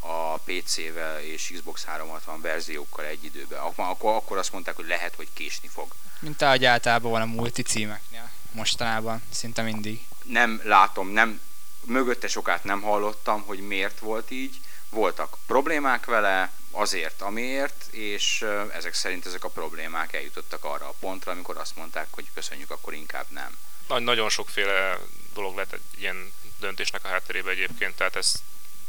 a 0.00 0.38
PC-vel 0.38 1.20
és 1.20 1.50
Xbox 1.54 1.84
360 1.84 2.40
verziókkal 2.40 3.04
egy 3.04 3.24
időben. 3.24 3.60
Akkor, 3.60 4.14
akkor, 4.14 4.38
azt 4.38 4.52
mondták, 4.52 4.76
hogy 4.76 4.86
lehet, 4.86 5.14
hogy 5.14 5.28
késni 5.32 5.68
fog. 5.68 5.92
Mint 6.18 6.42
ahogy 6.42 6.64
általában 6.64 7.10
van 7.10 7.20
a 7.20 7.24
multi 7.24 7.62
címeknél 7.62 8.30
mostanában, 8.54 9.22
szinte 9.30 9.62
mindig. 9.62 10.06
nem 10.24 10.60
látom, 10.64 11.08
nem, 11.08 11.40
mögötte 11.84 12.28
sokát 12.28 12.64
nem 12.64 12.80
hallottam, 12.82 13.42
hogy 13.42 13.58
miért 13.58 13.98
volt 13.98 14.30
így. 14.30 14.60
Voltak 14.94 15.36
problémák 15.46 16.04
vele, 16.04 16.52
azért, 16.70 17.22
amiért, 17.22 17.86
és 17.90 18.44
ezek 18.72 18.94
szerint 18.94 19.26
ezek 19.26 19.44
a 19.44 19.48
problémák 19.48 20.12
eljutottak 20.12 20.64
arra 20.64 20.88
a 20.88 20.94
pontra, 21.00 21.32
amikor 21.32 21.56
azt 21.56 21.76
mondták, 21.76 22.06
hogy 22.10 22.26
köszönjük, 22.34 22.70
akkor 22.70 22.94
inkább 22.94 23.26
nem. 23.28 23.56
Nagy, 23.88 24.02
nagyon 24.02 24.28
sokféle 24.28 24.98
dolog 25.34 25.54
lehet 25.54 25.72
egy 25.72 26.00
ilyen 26.00 26.32
döntésnek 26.60 27.04
a 27.04 27.08
hátterébe 27.08 27.50
egyébként, 27.50 27.96
tehát 27.96 28.16
ez 28.16 28.32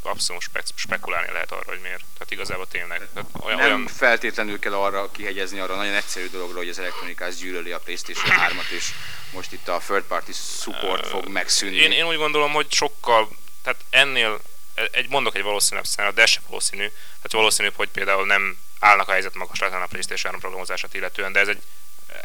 abszolút 0.02 0.42
spe- 0.42 0.72
spekulálni 0.74 1.32
lehet 1.32 1.52
arra, 1.52 1.64
hogy 1.66 1.80
miért. 1.80 2.04
Tehát 2.12 2.30
igazából 2.30 2.66
tényleg. 2.68 3.08
Tehát 3.14 3.30
olyan, 3.40 3.58
Nem 3.58 3.66
olyan, 3.66 3.86
feltétlenül 3.86 4.58
kell 4.58 4.74
arra 4.74 5.10
kihegyezni 5.10 5.58
arra 5.58 5.76
nagyon 5.76 5.94
egyszerű 5.94 6.30
dologra, 6.30 6.56
hogy 6.56 6.68
az 6.68 6.78
Electronic 6.78 7.20
Arts 7.20 7.36
gyűlöli 7.36 7.72
a 7.72 7.78
PlayStation 7.78 8.36
3-at, 8.48 8.70
és 8.70 8.90
most 9.32 9.52
itt 9.52 9.68
a 9.68 9.82
third 9.86 10.04
party 10.04 10.32
support 10.32 11.06
fog 11.06 11.28
megszűnni. 11.28 11.76
Én, 11.76 11.92
én 11.92 12.06
úgy 12.06 12.16
gondolom, 12.16 12.52
hogy 12.52 12.72
sokkal, 12.72 13.28
tehát 13.62 13.80
ennél 13.90 14.40
egy 14.92 15.08
mondok 15.08 15.36
egy 15.36 15.42
valószínűbb 15.42 15.84
szára, 15.84 16.12
de 16.12 16.22
ez 16.22 16.30
sem 16.30 16.42
valószínű. 16.46 16.86
Tehát 16.86 17.32
valószínűbb, 17.32 17.74
hogy 17.74 17.88
például 17.88 18.26
nem 18.26 18.58
állnak 18.78 19.08
a 19.08 19.12
helyzet 19.12 19.34
magaslatán 19.34 19.82
a 19.82 19.86
PlayStation 19.86 20.24
3 20.24 20.40
programozását 20.40 20.94
illetően, 20.94 21.32
de 21.32 21.40
ez 21.40 21.48
egy, 21.48 21.62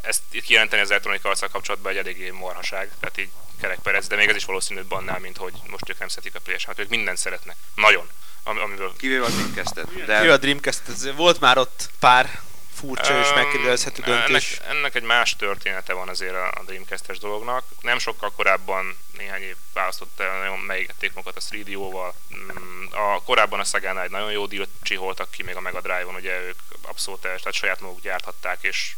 ezt 0.01 0.21
itt 0.31 0.43
kijelenteni 0.43 0.81
az 0.81 0.91
Electronic 0.91 1.25
arts 1.25 1.39
kapcsolatban 1.51 1.91
egy 1.91 1.97
eléggé 1.97 2.29
marhaság, 2.29 2.91
tehát 2.99 3.17
így 3.17 3.29
kerekperec, 3.61 4.07
de 4.07 4.15
még 4.15 4.29
ez 4.29 4.35
is 4.35 4.45
valószínűbb 4.45 4.91
annál, 4.91 5.19
mint 5.19 5.37
hogy 5.37 5.53
most 5.69 5.89
ők 5.89 5.99
nem 5.99 6.07
szeretik 6.07 6.35
a 6.35 6.39
PlayStation-t, 6.39 6.79
ők 6.79 6.89
mindent 6.89 7.17
szeretnek. 7.17 7.55
Nagyon. 7.75 8.09
Am- 8.43 8.57
amiből 8.57 8.93
Kivéve 8.97 9.25
a 9.25 9.29
Dreamcast-et. 9.29 9.87
Jó 9.95 10.03
a 10.03 10.05
De 10.05 10.37
Dreamcast, 10.37 10.81
ez 10.87 11.15
volt 11.15 11.39
már 11.39 11.57
ott 11.57 11.89
pár 11.99 12.41
furcsa 12.81 13.19
és 13.19 13.33
megkérdezhető 13.33 14.01
döntés. 14.01 14.57
Ennek, 14.57 14.75
ennek 14.75 14.95
egy 14.95 15.03
más 15.03 15.35
története 15.35 15.93
van 15.93 16.09
azért 16.09 16.35
a 16.35 16.61
Dreamcast-es 16.65 17.17
dolognak. 17.17 17.63
Nem 17.81 17.99
sokkal 17.99 18.31
korábban, 18.31 18.97
néhány 19.17 19.41
év 19.41 19.55
választott 19.73 20.19
el, 20.19 20.39
nagyon 20.39 20.59
melégették 20.59 21.13
magukat 21.13 21.37
a 21.37 21.55
3DO-val. 21.55 22.13
Mm, 22.35 22.85
A, 22.91 23.21
korábban 23.23 23.59
a 23.59 23.63
Sagánál 23.63 24.03
egy 24.03 24.09
nagyon 24.09 24.31
jó 24.31 24.45
dílt 24.45 24.69
csiholtak 24.81 25.31
ki, 25.31 25.43
még 25.43 25.55
a 25.55 25.61
Mega 25.61 25.81
Drive-on, 25.81 26.15
ugye 26.15 26.39
ők 26.41 26.59
abszolút, 26.81 27.25
eh, 27.25 27.35
tehát 27.35 27.53
saját 27.53 27.81
maguk 27.81 28.01
gyárthatták, 28.01 28.57
és 28.61 28.95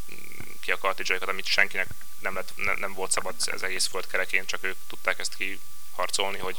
ki 0.61 0.71
a 0.71 0.77
cartridge 0.77 1.25
amit 1.25 1.45
senkinek 1.45 1.87
nem, 2.19 2.35
lett, 2.35 2.49
nem, 2.55 2.75
nem 2.79 2.93
volt 2.93 3.11
szabad 3.11 3.35
az 3.51 3.63
egész 3.63 3.87
föld 3.87 4.07
kerekén, 4.07 4.45
csak 4.45 4.63
ők 4.63 4.77
tudták 4.87 5.19
ezt 5.19 5.35
kiharcolni, 5.35 6.37
hogy 6.37 6.55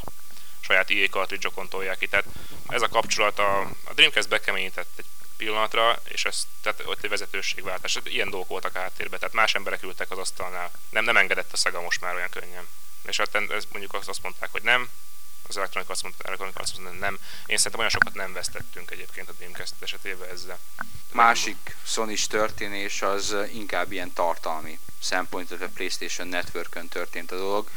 saját 0.60 0.90
EA 0.90 1.06
cartridge-okon 1.06 1.68
tolják 1.68 1.98
ki. 1.98 2.06
Tehát 2.06 2.26
ez 2.68 2.82
a 2.82 2.88
kapcsolat 2.88 3.38
a, 3.38 3.60
a 3.60 3.92
Dreamcast 3.94 4.28
bekeményített 4.28 4.90
egy 4.96 5.04
pillanatra, 5.44 6.00
és 6.04 6.24
ez, 6.24 6.46
tehát 6.60 6.82
ott 6.86 7.02
egy 7.02 7.10
vezetőségváltás. 7.10 7.98
Ilyen 8.04 8.30
dolgok 8.30 8.48
voltak 8.48 8.74
a 8.74 8.78
háttérben, 8.78 9.18
tehát 9.18 9.34
más 9.34 9.54
emberek 9.54 9.82
ültek 9.82 10.10
az 10.10 10.18
asztalnál. 10.18 10.70
Nem, 10.90 11.04
nem 11.04 11.16
engedett 11.16 11.52
a 11.52 11.56
szaga 11.56 11.80
most 11.80 12.00
már 12.00 12.14
olyan 12.14 12.30
könnyen. 12.30 12.68
És 13.02 13.16
hát 13.16 13.34
ez 13.34 13.64
mondjuk 13.70 13.94
azt 13.94 14.22
mondták, 14.22 14.48
hogy 14.52 14.62
nem, 14.62 14.88
az 15.48 15.56
elektronik 15.56 15.88
azt 15.88 16.02
mondta, 16.02 16.24
elektronik 16.24 16.58
azt 16.58 16.78
mondta, 16.78 16.98
nem. 16.98 17.18
Én 17.46 17.56
szerintem 17.56 17.78
olyan 17.78 17.90
sokat 17.90 18.14
nem 18.14 18.32
vesztettünk 18.32 18.90
egyébként 18.90 19.28
a 19.28 19.32
Dreamcast 19.32 19.74
esetében 19.80 20.28
ezzel. 20.28 20.58
Másik 21.12 21.76
sony 21.86 22.16
történés 22.28 23.02
az 23.02 23.36
inkább 23.52 23.92
ilyen 23.92 24.12
tartalmi 24.12 24.78
szempont, 25.00 25.50
a 25.50 25.68
PlayStation 25.74 26.28
Network-ön 26.28 26.88
történt 26.88 27.32
a 27.32 27.36
dolog. 27.36 27.70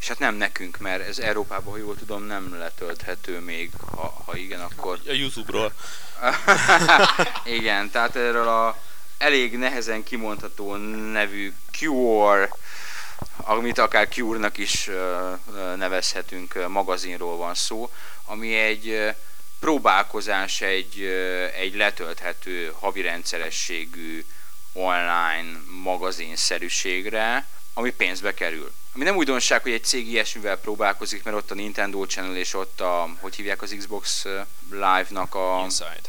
És 0.00 0.08
hát 0.08 0.18
nem 0.18 0.34
nekünk, 0.34 0.78
mert 0.78 1.08
ez 1.08 1.18
Európában, 1.18 1.72
ha 1.72 1.78
jól 1.78 1.96
tudom, 1.96 2.22
nem 2.22 2.58
letölthető 2.58 3.38
még, 3.38 3.70
ha, 3.94 4.22
ha 4.24 4.36
igen, 4.36 4.60
akkor... 4.60 5.00
A 5.08 5.12
Youtube-ról. 5.12 5.72
igen, 7.58 7.90
tehát 7.90 8.16
erről 8.16 8.48
a 8.48 8.78
elég 9.18 9.58
nehezen 9.58 10.02
kimondható 10.02 10.76
nevű 11.10 11.52
Cure 11.78 12.48
amit 13.36 13.78
akár 13.78 14.08
Cure-nak 14.08 14.58
is 14.58 14.90
nevezhetünk, 15.76 16.68
magazinról 16.68 17.36
van 17.36 17.54
szó, 17.54 17.90
ami 18.24 18.54
egy 18.54 19.14
próbálkozás 19.60 20.60
egy, 20.60 21.02
egy 21.56 21.74
letölthető 21.74 22.74
havi 22.80 23.00
rendszerességű 23.00 24.24
online 24.72 25.60
magazinszerűségre, 25.82 27.46
ami 27.74 27.90
pénzbe 27.90 28.34
kerül. 28.34 28.72
Ami 28.94 29.04
nem 29.04 29.16
újdonság, 29.16 29.62
hogy 29.62 29.72
egy 29.72 29.84
cég 29.84 30.08
ilyesmivel 30.08 30.58
próbálkozik, 30.58 31.22
mert 31.22 31.36
ott 31.36 31.50
a 31.50 31.54
Nintendo 31.54 32.06
Channel 32.06 32.36
és 32.36 32.54
ott 32.54 32.80
a, 32.80 33.08
hogy 33.20 33.34
hívják 33.34 33.62
az 33.62 33.74
Xbox 33.78 34.26
Live-nak 34.70 35.34
a... 35.34 35.60
Inside. 35.62 36.00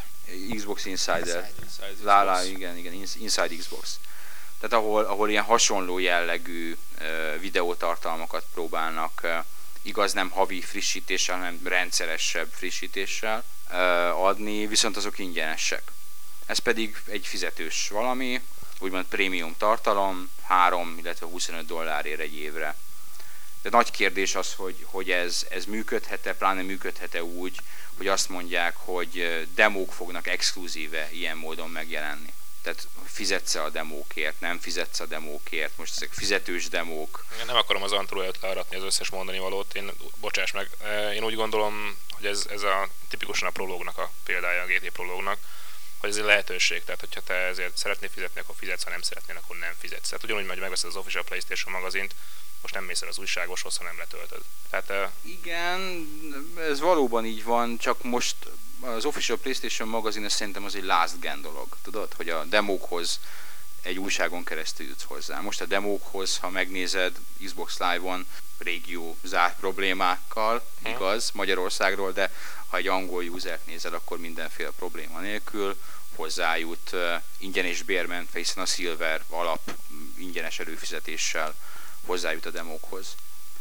Xbox 0.56 0.86
Insider. 0.86 1.20
Inside, 1.20 1.54
Inside 1.64 2.04
Lá, 2.04 2.24
lá, 2.24 2.44
igen, 2.44 2.78
igen, 2.78 2.94
Inside 2.94 3.56
Xbox 3.58 4.00
tehát 4.62 4.86
ahol, 4.86 5.04
ahol 5.04 5.30
ilyen 5.30 5.44
hasonló 5.44 6.00
jellegű 6.00 6.78
videótartalmakat 7.40 8.46
próbálnak 8.54 9.28
igaz 9.82 10.14
nem 10.14 10.30
havi 10.30 10.62
frissítéssel, 10.62 11.38
hanem 11.38 11.60
rendszeresebb 11.64 12.52
frissítéssel 12.52 13.44
adni, 14.16 14.68
viszont 14.68 14.98
azok 14.98 15.20
ingyenesek. 15.20 15.92
Ez 16.46 16.58
pedig 16.58 17.02
egy 17.06 17.28
fizetős 17.28 17.88
valami, 17.90 18.42
úgymond 18.80 19.06
prémium 19.06 19.56
tartalom, 19.58 20.30
3, 20.52 20.98
illetve 20.98 21.26
25 21.26 21.66
dollárért 21.66 22.20
egy 22.20 22.36
évre. 22.36 22.76
De 23.62 23.70
nagy 23.70 23.92
kérdés 23.92 24.36
az, 24.36 24.54
hogy, 24.54 24.76
hogy 24.84 25.12
ez, 25.12 25.46
ez 25.50 25.66
működhet-e, 25.66 26.34
pláne 26.34 26.62
működhet-e 26.62 27.24
úgy, 27.24 27.58
hogy 27.98 28.08
azt 28.08 28.30
mondják, 28.30 28.76
hogy 28.76 29.48
demók 29.56 29.94
fognak 29.94 30.28
exkluzíve 30.28 31.12
ilyen 31.12 31.38
módon 31.38 31.70
megjelenni 31.70 32.34
tehát 32.62 32.88
fizetsz 33.06 33.56
a 33.56 33.70
demókért, 33.70 34.40
nem 34.40 34.60
fizetsz 34.60 35.00
a 35.00 35.06
demókért, 35.06 35.78
most 35.78 35.94
ezek 35.96 36.14
fizetős 36.14 36.70
demók. 36.70 37.26
Én 37.40 37.46
nem 37.46 37.56
akarom 37.56 37.84
az 37.84 37.92
Antról 37.92 38.24
előtt 38.24 38.42
learatni 38.42 38.76
az 38.76 38.84
összes 38.84 39.10
mondani 39.10 39.40
valót, 39.40 39.76
én, 39.76 39.92
bocsáss 40.20 40.52
meg, 40.52 40.70
én 41.14 41.24
úgy 41.24 41.36
gondolom, 41.36 41.98
hogy 42.10 42.26
ez, 42.26 42.46
ez 42.50 42.62
a 42.62 42.90
tipikusan 43.10 43.48
a 43.48 43.52
prológnak 43.52 43.98
a 43.98 44.12
példája, 44.24 44.62
a 44.62 44.66
GT 44.66 44.90
prológnak, 44.90 45.38
hogy 46.02 46.10
ez 46.10 46.18
egy 46.18 46.24
lehetőség, 46.24 46.84
tehát 46.84 47.00
hogyha 47.00 47.22
te 47.22 47.34
ezért 47.34 47.78
szeretnél 47.78 48.10
fizetni, 48.10 48.40
akkor 48.40 48.56
fizetsz, 48.58 48.84
ha 48.84 48.90
nem 48.90 49.02
szeretnél, 49.02 49.40
akkor 49.44 49.58
nem 49.58 49.74
fizetsz. 49.78 50.08
Tehát 50.08 50.24
ugyanúgy, 50.24 50.48
hogy 50.48 50.60
megveszed 50.60 50.90
az 50.90 50.96
Official 50.96 51.24
PlayStation 51.24 51.74
magazint, 51.74 52.16
most 52.62 52.74
nem 52.74 52.84
mész 52.84 53.02
el 53.02 53.08
az 53.08 53.18
újságoshoz, 53.18 53.78
hanem 53.78 53.98
letöltöd. 53.98 54.42
Tehát, 54.70 55.12
Igen, 55.22 56.08
ez 56.70 56.80
valóban 56.80 57.26
így 57.26 57.44
van, 57.44 57.78
csak 57.78 58.04
most 58.04 58.36
az 58.80 59.06
Official 59.06 59.38
PlayStation 59.38 59.88
magazin 59.88 60.26
ez 60.26 60.34
szerintem 60.34 60.64
az 60.64 60.76
egy 60.76 60.84
last 60.84 61.20
gen 61.20 61.42
dolog, 61.42 61.78
tudod, 61.82 62.14
hogy 62.14 62.30
a 62.30 62.44
demókhoz 62.44 63.20
egy 63.82 63.98
újságon 63.98 64.44
keresztül 64.44 64.88
jutsz 64.88 65.04
hozzá. 65.04 65.40
Most 65.40 65.62
a 65.62 65.66
demókhoz, 65.66 66.38
ha 66.38 66.50
megnézed 66.50 67.16
Xbox 67.44 67.80
Live-on, 67.80 68.26
régió 68.58 69.18
zárt 69.24 69.60
problémákkal, 69.60 70.66
igaz, 70.86 71.32
Magyarországról, 71.34 72.12
de 72.12 72.32
ha 72.72 72.78
egy 72.78 72.88
angol 72.88 73.24
usert 73.24 73.66
nézel, 73.66 73.94
akkor 73.94 74.20
mindenféle 74.20 74.70
probléma 74.70 75.20
nélkül 75.20 75.78
hozzájut 76.16 76.96
ingyen 77.38 77.66
és 77.66 77.84
bérmentve, 77.84 78.40
hiszen 78.40 78.64
a 78.64 78.66
Silver 78.66 79.24
alap 79.30 79.72
ingyenes 80.18 80.60
előfizetéssel 80.60 81.56
hozzájut 82.06 82.46
a 82.46 82.50
demókhoz. 82.50 83.16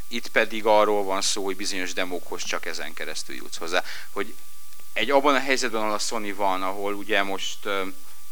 Itt 0.08 0.28
pedig 0.28 0.66
arról 0.66 1.04
van 1.04 1.22
szó, 1.22 1.44
hogy 1.44 1.56
bizonyos 1.56 1.92
demókhoz 1.92 2.44
csak 2.44 2.66
ezen 2.66 2.94
keresztül 2.94 3.36
jutsz 3.36 3.56
hozzá. 3.56 3.84
Hogy 4.10 4.34
egy 4.92 5.10
abban 5.10 5.34
a 5.34 5.40
helyzetben, 5.40 5.80
ahol 5.80 5.94
a 5.94 5.98
Sony 5.98 6.34
van, 6.34 6.62
ahol 6.62 6.94
ugye 6.94 7.22
most 7.22 7.68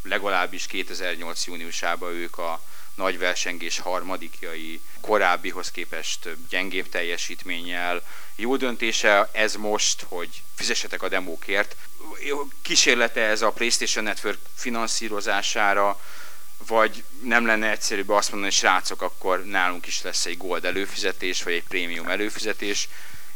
legalábbis 0.03 0.65
2008. 0.65 1.45
júniusában 1.45 2.11
ők 2.11 2.37
a 2.37 2.61
nagy 2.99 3.19
versengés 3.19 3.79
harmadikjai 3.79 4.81
korábbihoz 5.01 5.71
képest 5.71 6.29
gyengébb 6.49 6.89
teljesítménnyel. 6.89 8.01
Jó 8.35 8.55
döntése 8.55 9.29
ez 9.31 9.55
most, 9.55 10.05
hogy 10.07 10.41
fizessetek 10.55 11.03
a 11.03 11.07
demókért. 11.07 11.75
Kísérlete 12.61 13.21
ez 13.21 13.41
a 13.41 13.51
PlayStation 13.51 14.03
Network 14.03 14.39
finanszírozására, 14.55 15.99
vagy 16.67 17.03
nem 17.23 17.45
lenne 17.45 17.69
egyszerűbb 17.69 18.09
azt 18.09 18.31
mondani, 18.31 18.51
hogy 18.51 18.61
srácok, 18.61 19.01
akkor 19.01 19.45
nálunk 19.45 19.87
is 19.87 20.01
lesz 20.01 20.25
egy 20.25 20.37
gold 20.37 20.65
előfizetés, 20.65 21.43
vagy 21.43 21.53
egy 21.53 21.63
prémium 21.63 22.07
előfizetés, 22.07 22.87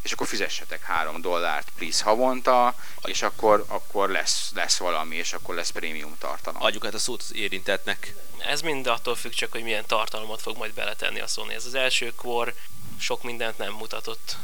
és 0.04 0.12
akkor 0.12 0.26
fizessetek 0.26 0.82
3 0.82 1.20
dollárt 1.20 1.68
please 1.76 2.04
havonta, 2.04 2.74
és 3.04 3.22
akkor, 3.22 3.64
akkor 3.68 4.10
lesz, 4.10 4.50
lesz 4.54 4.76
valami, 4.76 5.16
és 5.16 5.32
akkor 5.32 5.54
lesz 5.54 5.70
prémium 5.70 6.18
tartalom. 6.18 6.62
Adjuk 6.62 6.84
hát 6.84 6.94
a 6.94 6.98
szót 6.98 7.22
az 7.22 7.34
érintetnek. 7.34 8.14
Ez 8.38 8.60
mind 8.60 8.86
attól 8.86 9.14
függ 9.14 9.32
csak, 9.32 9.52
hogy 9.52 9.62
milyen 9.62 9.86
tartalmat 9.86 10.40
fog 10.40 10.56
majd 10.56 10.74
beletenni 10.74 11.20
a 11.20 11.26
Sony. 11.26 11.52
Ez 11.52 11.64
az 11.64 11.74
első 11.74 12.12
kor 12.14 12.54
sok 12.98 13.22
mindent 13.22 13.58
nem 13.58 13.72
mutatott. 13.72 14.36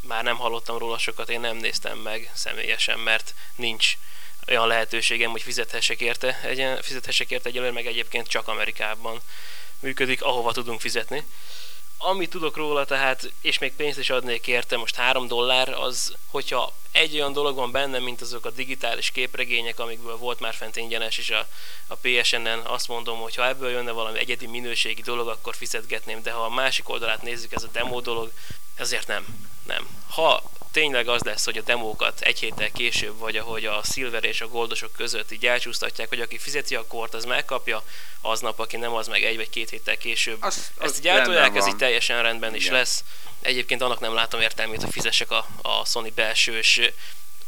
Már 0.00 0.22
nem 0.22 0.36
hallottam 0.36 0.78
róla 0.78 0.98
sokat, 0.98 1.30
én 1.30 1.40
nem 1.40 1.56
néztem 1.56 1.98
meg 1.98 2.30
személyesen, 2.34 2.98
mert 2.98 3.34
nincs 3.54 3.96
olyan 4.48 4.66
lehetőségem, 4.66 5.30
hogy 5.30 5.42
fizethessek 5.42 6.00
érte, 6.00 6.40
egy, 6.42 6.84
fizethessek 6.84 7.30
érte 7.30 7.48
egyelőre, 7.48 7.72
meg 7.72 7.86
egyébként 7.86 8.28
csak 8.28 8.48
Amerikában 8.48 9.20
működik, 9.80 10.22
ahova 10.22 10.52
tudunk 10.52 10.80
fizetni 10.80 11.24
amit 12.02 12.30
tudok 12.30 12.56
róla, 12.56 12.84
tehát, 12.84 13.32
és 13.40 13.58
még 13.58 13.72
pénzt 13.72 13.98
is 13.98 14.10
adnék 14.10 14.46
érte, 14.46 14.76
most 14.76 14.94
3 14.94 15.26
dollár, 15.26 15.68
az, 15.68 16.16
hogyha 16.26 16.72
egy 16.92 17.14
olyan 17.14 17.32
dolog 17.32 17.56
van 17.56 17.70
benne, 17.70 17.98
mint 17.98 18.20
azok 18.20 18.44
a 18.44 18.50
digitális 18.50 19.10
képregények, 19.10 19.78
amikből 19.78 20.16
volt 20.16 20.40
már 20.40 20.54
fent 20.54 20.76
ingyenes, 20.76 21.18
és 21.18 21.30
a, 21.30 21.48
a 21.86 21.94
PSN-en 21.94 22.58
azt 22.58 22.88
mondom, 22.88 23.18
hogy 23.18 23.34
ha 23.34 23.46
ebből 23.46 23.70
jönne 23.70 23.90
valami 23.90 24.18
egyedi 24.18 24.46
minőségi 24.46 25.02
dolog, 25.02 25.28
akkor 25.28 25.54
fizetgetném, 25.54 26.22
de 26.22 26.30
ha 26.30 26.44
a 26.44 26.54
másik 26.54 26.88
oldalát 26.88 27.22
nézzük, 27.22 27.52
ez 27.52 27.62
a 27.62 27.68
demo 27.72 28.00
dolog, 28.00 28.32
ezért 28.74 29.06
nem. 29.06 29.48
Nem. 29.66 29.88
Ha 30.10 30.42
tényleg 30.70 31.08
az 31.08 31.22
lesz, 31.22 31.44
hogy 31.44 31.58
a 31.58 31.62
demókat 31.62 32.20
egy 32.20 32.38
héttel 32.38 32.70
később, 32.70 33.18
vagy 33.18 33.36
ahogy 33.36 33.64
a 33.64 33.82
Silver 33.92 34.24
és 34.24 34.40
a 34.40 34.48
Goldosok 34.48 34.92
között 34.92 35.32
így 35.32 35.46
elcsúsztatják, 35.46 36.08
hogy 36.08 36.20
aki 36.20 36.38
fizeti 36.38 36.74
a 36.74 36.86
kort, 36.86 37.14
az 37.14 37.24
megkapja, 37.24 37.82
aznap, 38.20 38.58
aki 38.58 38.76
nem, 38.76 38.92
az 38.92 39.08
meg 39.08 39.24
egy 39.24 39.36
vagy 39.36 39.50
két 39.50 39.70
héttel 39.70 39.96
később. 39.96 40.36
Az, 40.40 40.70
az 40.76 40.84
Ezt 40.84 40.98
így 40.98 41.08
átolják, 41.08 41.56
ez 41.56 41.66
így 41.66 41.76
teljesen 41.76 42.22
rendben 42.22 42.54
is 42.54 42.64
Igen. 42.64 42.76
lesz. 42.76 43.04
Egyébként 43.40 43.82
annak 43.82 44.00
nem 44.00 44.14
látom 44.14 44.40
értelmét, 44.40 44.82
hogy 44.82 44.92
fizessek 44.92 45.30
a, 45.30 45.46
a 45.62 45.84
Sony 45.86 46.12
belsős 46.14 46.80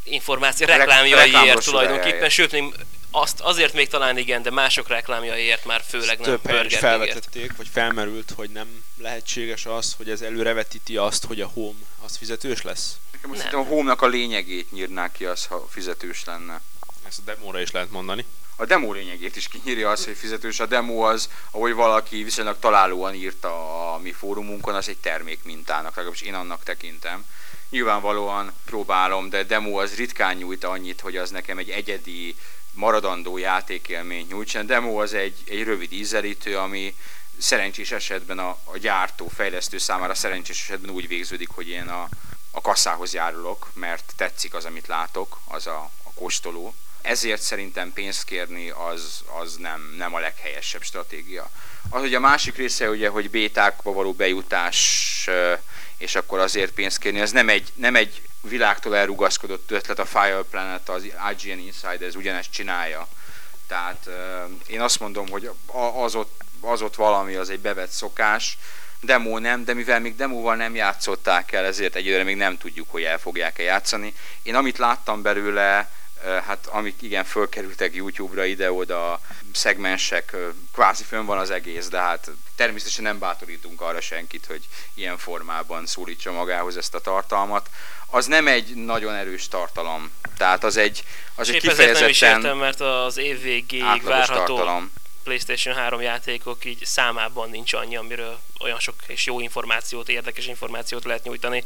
információ 0.04 0.66
reklámjaiért 0.66 1.64
tulajdonképpen, 1.64 2.28
sőt, 2.28 2.52
még 2.52 2.74
azt 3.10 3.40
azért 3.40 3.72
még 3.72 3.88
talán 3.88 4.18
igen, 4.18 4.42
de 4.42 4.50
mások 4.50 4.88
reklámjaiért 4.88 5.64
már 5.64 5.82
főleg 5.88 6.18
nem 6.18 6.30
Több 6.30 6.46
helyen 6.46 6.66
is 6.66 6.76
felvetették, 6.76 7.56
vagy 7.56 7.68
felmerült, 7.72 8.32
hogy 8.36 8.50
nem 8.50 8.84
lehetséges 8.98 9.66
az, 9.66 9.94
hogy 9.96 10.10
ez 10.10 10.20
előrevetíti 10.20 10.96
azt, 10.96 11.24
hogy 11.24 11.40
a 11.40 11.46
Home 11.46 11.78
az 12.04 12.16
fizetős 12.16 12.62
lesz? 12.62 12.96
Nekem 13.22 13.36
most 13.36 13.54
a 13.54 13.62
Home-nak 13.62 14.02
a 14.02 14.06
lényegét 14.06 14.72
nyírnák 14.72 15.12
ki 15.12 15.24
az, 15.24 15.46
ha 15.46 15.66
fizetős 15.70 16.24
lenne. 16.24 16.60
Ezt 17.06 17.18
a 17.18 17.22
demóra 17.22 17.60
is 17.60 17.70
lehet 17.70 17.90
mondani. 17.90 18.24
A 18.56 18.64
demo 18.64 18.92
lényegét 18.92 19.36
is 19.36 19.48
kinyírja 19.48 19.90
az, 19.90 20.04
hogy 20.04 20.16
fizetős. 20.16 20.60
A 20.60 20.66
demo 20.66 21.00
az, 21.00 21.28
ahogy 21.50 21.72
valaki 21.72 22.22
viszonylag 22.22 22.58
találóan 22.58 23.14
írta 23.14 23.92
a 23.92 23.98
mi 23.98 24.12
fórumunkon, 24.12 24.74
az 24.74 24.88
egy 24.88 24.96
termék 24.96 25.44
mintának, 25.44 25.96
legalábbis 25.96 26.20
én 26.20 26.34
annak 26.34 26.62
tekintem. 26.62 27.24
Nyilvánvalóan 27.70 28.52
próbálom, 28.64 29.28
de 29.28 29.42
demo 29.42 29.80
az 29.80 29.94
ritkán 29.94 30.36
nyújt 30.36 30.64
annyit, 30.64 31.00
hogy 31.00 31.16
az 31.16 31.30
nekem 31.30 31.58
egy 31.58 31.70
egyedi 31.70 32.36
maradandó 32.72 33.38
játékélmény 33.38 34.26
nyújtson. 34.26 34.62
A 34.62 34.64
demo 34.64 35.02
az 35.02 35.14
egy, 35.14 35.36
egy 35.48 35.62
rövid 35.62 35.92
ízelítő, 35.92 36.58
ami 36.58 36.96
szerencsés 37.38 37.90
esetben 37.90 38.38
a, 38.38 38.58
a 38.64 38.76
gyártó, 38.76 39.28
fejlesztő 39.28 39.78
számára 39.78 40.14
szerencsés 40.14 40.60
esetben 40.62 40.90
úgy 40.90 41.08
végződik, 41.08 41.48
hogy 41.48 41.68
én 41.68 41.88
a, 41.88 42.08
a 42.54 42.60
kasszához 42.60 43.14
járulok, 43.14 43.70
mert 43.74 44.12
tetszik 44.16 44.54
az, 44.54 44.64
amit 44.64 44.86
látok, 44.86 45.38
az 45.48 45.66
a, 45.66 45.90
a 46.02 46.12
kóstoló. 46.14 46.74
Ezért 47.00 47.42
szerintem 47.42 47.92
pénzt 47.92 48.24
kérni 48.24 48.70
az, 48.70 49.24
az 49.40 49.56
nem, 49.56 49.94
nem 49.96 50.14
a 50.14 50.18
leghelyesebb 50.18 50.82
stratégia. 50.82 51.50
Az, 51.88 52.00
hogy 52.00 52.14
a 52.14 52.20
másik 52.20 52.56
része, 52.56 52.88
ugye, 52.88 53.08
hogy 53.08 53.30
bétákba 53.30 53.92
való 53.92 54.12
bejutás, 54.12 55.28
és 55.96 56.14
akkor 56.14 56.38
azért 56.38 56.72
pénzt 56.72 56.98
kérni, 56.98 57.20
az 57.20 57.30
nem 57.30 57.48
egy, 57.48 57.72
nem 57.74 57.96
egy 57.96 58.22
világtól 58.40 58.96
elrugaszkodott 58.96 59.70
ötlet, 59.70 59.98
a 59.98 60.04
Fire 60.04 60.42
Planet, 60.50 60.88
az 60.88 61.04
IGN 61.04 61.58
Insider, 61.58 62.02
ez 62.02 62.14
ugyanezt 62.14 62.50
csinálja. 62.50 63.08
Tehát 63.66 64.08
én 64.66 64.80
azt 64.80 65.00
mondom, 65.00 65.28
hogy 65.28 65.50
az 65.94 66.14
ott, 66.14 66.40
az 66.60 66.82
ott 66.82 66.94
valami, 66.94 67.34
az 67.34 67.50
egy 67.50 67.60
bevett 67.60 67.90
szokás, 67.90 68.58
demo 69.04 69.38
nem, 69.38 69.64
de 69.64 69.74
mivel 69.74 70.00
még 70.00 70.16
demóval 70.16 70.56
nem 70.56 70.74
játszották 70.74 71.52
el, 71.52 71.64
ezért 71.64 71.94
egyelőre 71.94 72.22
még 72.22 72.36
nem 72.36 72.58
tudjuk, 72.58 72.90
hogy 72.90 73.02
el 73.02 73.18
fogják-e 73.18 73.62
játszani. 73.62 74.14
Én 74.42 74.54
amit 74.54 74.78
láttam 74.78 75.22
belőle, 75.22 75.90
hát 76.46 76.66
amik 76.66 77.02
igen 77.02 77.24
fölkerültek 77.24 77.94
YouTube-ra 77.94 78.44
ide-oda, 78.44 79.20
szegmensek, 79.52 80.36
kvázi 80.72 81.04
fönn 81.04 81.24
van 81.24 81.38
az 81.38 81.50
egész, 81.50 81.88
de 81.88 81.98
hát 81.98 82.30
természetesen 82.56 83.04
nem 83.04 83.18
bátorítunk 83.18 83.80
arra 83.80 84.00
senkit, 84.00 84.46
hogy 84.46 84.68
ilyen 84.94 85.18
formában 85.18 85.86
szólítsa 85.86 86.32
magához 86.32 86.76
ezt 86.76 86.94
a 86.94 87.00
tartalmat. 87.00 87.70
Az 88.06 88.26
nem 88.26 88.48
egy 88.48 88.74
nagyon 88.74 89.14
erős 89.14 89.48
tartalom, 89.48 90.10
tehát 90.36 90.64
az 90.64 90.76
egy, 90.76 91.04
az 91.34 91.48
egy 91.48 91.60
kifejezetten 91.60 92.00
nem 92.00 92.10
is 92.10 92.22
értem, 92.22 92.58
mert 92.58 92.80
az 92.80 93.16
év 93.16 93.42
végéig 93.42 94.02
várható 94.02 94.44
tartalom. 94.44 94.92
PlayStation 95.22 95.74
3 95.74 96.00
játékok 96.00 96.64
így 96.64 96.84
számában 96.84 97.50
nincs 97.50 97.72
annyi, 97.72 97.96
amiről 97.96 98.40
olyan 98.60 98.78
sok 98.78 98.94
és 99.06 99.26
jó 99.26 99.40
információt, 99.40 100.08
érdekes 100.08 100.46
információt 100.46 101.04
lehet 101.04 101.24
nyújtani, 101.24 101.64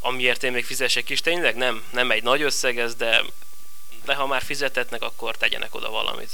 amiért 0.00 0.42
én 0.42 0.52
még 0.52 0.64
fizessek 0.64 1.10
is. 1.10 1.20
Tényleg 1.20 1.56
nem, 1.56 1.84
nem 1.92 2.10
egy 2.10 2.22
nagy 2.22 2.42
összeg 2.42 2.78
ez, 2.78 2.94
de 2.94 3.22
de 4.04 4.14
ha 4.14 4.26
már 4.26 4.42
fizetetnek, 4.42 5.02
akkor 5.02 5.36
tegyenek 5.36 5.74
oda 5.74 5.90
valamit. 5.90 6.30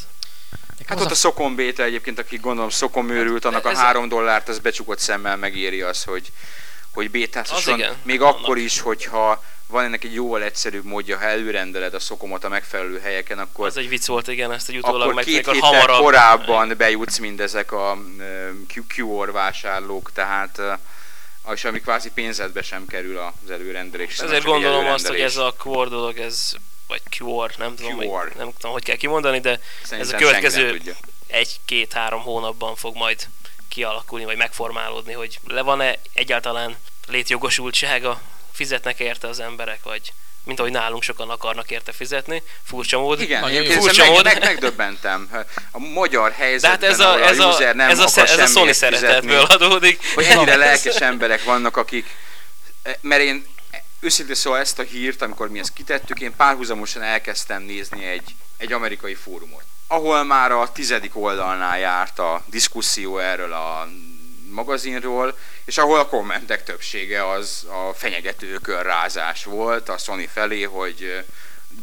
Hát 0.86 1.00
ott 1.00 1.10
a 1.10 1.14
Szokon 1.14 1.54
Béta 1.54 1.82
egyébként, 1.82 2.18
aki 2.18 2.36
gondolom 2.36 2.70
Szokon 2.70 3.10
őrült, 3.10 3.44
annak 3.44 3.64
a 3.64 3.76
három 3.76 4.08
dollárt 4.08 4.48
az 4.48 4.58
becsukott 4.58 4.98
szemmel 4.98 5.36
megéri 5.36 5.82
az, 5.82 6.04
hogy, 6.04 6.32
hogy 6.92 7.10
bétázhasson. 7.10 7.82
Még 8.02 8.20
annak. 8.20 8.36
akkor 8.36 8.58
is, 8.58 8.80
hogyha 8.80 9.44
van 9.66 9.84
ennek 9.84 10.04
egy 10.04 10.14
jóval 10.14 10.42
egyszerűbb 10.42 10.84
módja, 10.84 11.18
ha 11.18 11.24
előrendeled 11.24 11.94
a 11.94 12.00
szokomot 12.00 12.44
a 12.44 12.48
megfelelő 12.48 13.00
helyeken, 13.00 13.38
akkor... 13.38 13.66
Az 13.66 13.76
egy 13.76 13.88
vicc 13.88 14.06
volt, 14.06 14.28
igen, 14.28 14.52
ezt 14.52 14.68
egy 14.68 14.76
utólag 14.76 15.14
meg 15.14 15.24
két 15.24 15.34
héttel 15.34 15.54
hamarabb... 15.54 16.00
korábban 16.00 16.74
bejutsz 16.76 17.18
mindezek 17.18 17.72
a 17.72 17.98
QR 18.96 19.32
vásárlók, 19.32 20.12
tehát 20.12 20.60
és 21.52 21.64
ami 21.64 21.80
kvázi 21.80 22.10
pénzedbe 22.10 22.62
sem 22.62 22.86
kerül 22.86 23.18
az 23.18 23.50
előrendelés. 23.50 24.18
Ezért 24.18 24.44
gondolom 24.44 24.86
azt, 24.86 25.06
hogy 25.06 25.20
ez 25.20 25.36
a 25.36 25.54
QR 25.64 25.88
dolog, 25.88 26.18
ez 26.18 26.52
vagy 26.86 27.02
Cure, 27.10 27.54
nem 27.58 27.74
tudom, 27.74 27.98
Cure. 27.98 28.32
nem 28.36 28.52
tudom, 28.56 28.72
hogy 28.72 28.82
kell 28.82 28.96
kimondani, 28.96 29.40
de 29.40 29.60
Szerintem 29.82 30.14
ez 30.14 30.22
a 30.22 30.26
következő 30.26 30.80
egy-két-három 31.26 32.20
hónapban 32.20 32.76
fog 32.76 32.96
majd 32.96 33.28
kialakulni, 33.68 34.24
vagy 34.24 34.36
megformálódni, 34.36 35.12
hogy 35.12 35.38
le 35.46 35.62
van-e 35.62 35.98
egyáltalán 36.12 36.76
létjogosultsága, 37.06 38.20
fizetnek 38.56 39.00
érte 39.00 39.28
az 39.28 39.40
emberek, 39.40 39.82
vagy 39.82 40.12
mint 40.44 40.58
ahogy 40.58 40.72
nálunk 40.72 41.02
sokan 41.02 41.30
akarnak 41.30 41.70
érte 41.70 41.92
fizetni. 41.92 42.42
Furcsa 42.62 42.98
mód. 42.98 43.20
Igen, 43.20 43.50
én 43.50 43.70
furcsa 43.70 44.02
meg, 44.02 44.12
mód. 44.12 44.24
Meg, 44.24 44.40
megdöbbentem. 44.40 45.28
A 45.70 45.78
magyar 45.78 46.32
helyzetben, 46.32 46.70
hát 46.70 46.82
ez 46.82 47.00
a, 47.00 47.26
ez 47.26 47.38
a, 47.38 47.48
user 47.48 47.74
nem 47.74 47.88
ez 47.88 47.98
a, 47.98 48.04
akar 48.04 48.28
ez 48.28 48.38
a 48.38 48.46
Sony 48.46 48.72
szeretetből 48.72 49.40
adódik. 49.40 50.14
Hogy 50.14 50.24
ennyire 50.24 50.56
lelkes 50.56 50.96
emberek 50.96 51.44
vannak, 51.44 51.76
akik 51.76 52.06
mert 53.00 53.22
én 53.22 53.46
őszintén 54.00 54.34
szóval 54.34 54.58
ezt 54.58 54.78
a 54.78 54.82
hírt, 54.82 55.22
amikor 55.22 55.50
mi 55.50 55.58
ezt 55.58 55.72
kitettük, 55.72 56.20
én 56.20 56.36
párhuzamosan 56.36 57.02
elkezdtem 57.02 57.62
nézni 57.62 58.04
egy, 58.04 58.34
egy 58.56 58.72
amerikai 58.72 59.14
fórumot, 59.14 59.64
ahol 59.86 60.24
már 60.24 60.52
a 60.52 60.72
tizedik 60.72 61.16
oldalnál 61.16 61.78
járt 61.78 62.18
a 62.18 62.42
diszkuszió 62.46 63.18
erről 63.18 63.52
a 63.52 63.88
magazinról, 64.50 65.38
és 65.64 65.78
ahol 65.78 65.98
a 65.98 66.06
kommentek 66.06 66.64
többsége 66.64 67.30
az 67.30 67.66
a 67.68 67.92
fenyegető 67.92 68.58
körrázás 68.58 69.44
volt 69.44 69.88
a 69.88 69.98
Sony 69.98 70.28
felé, 70.32 70.62
hogy 70.62 71.24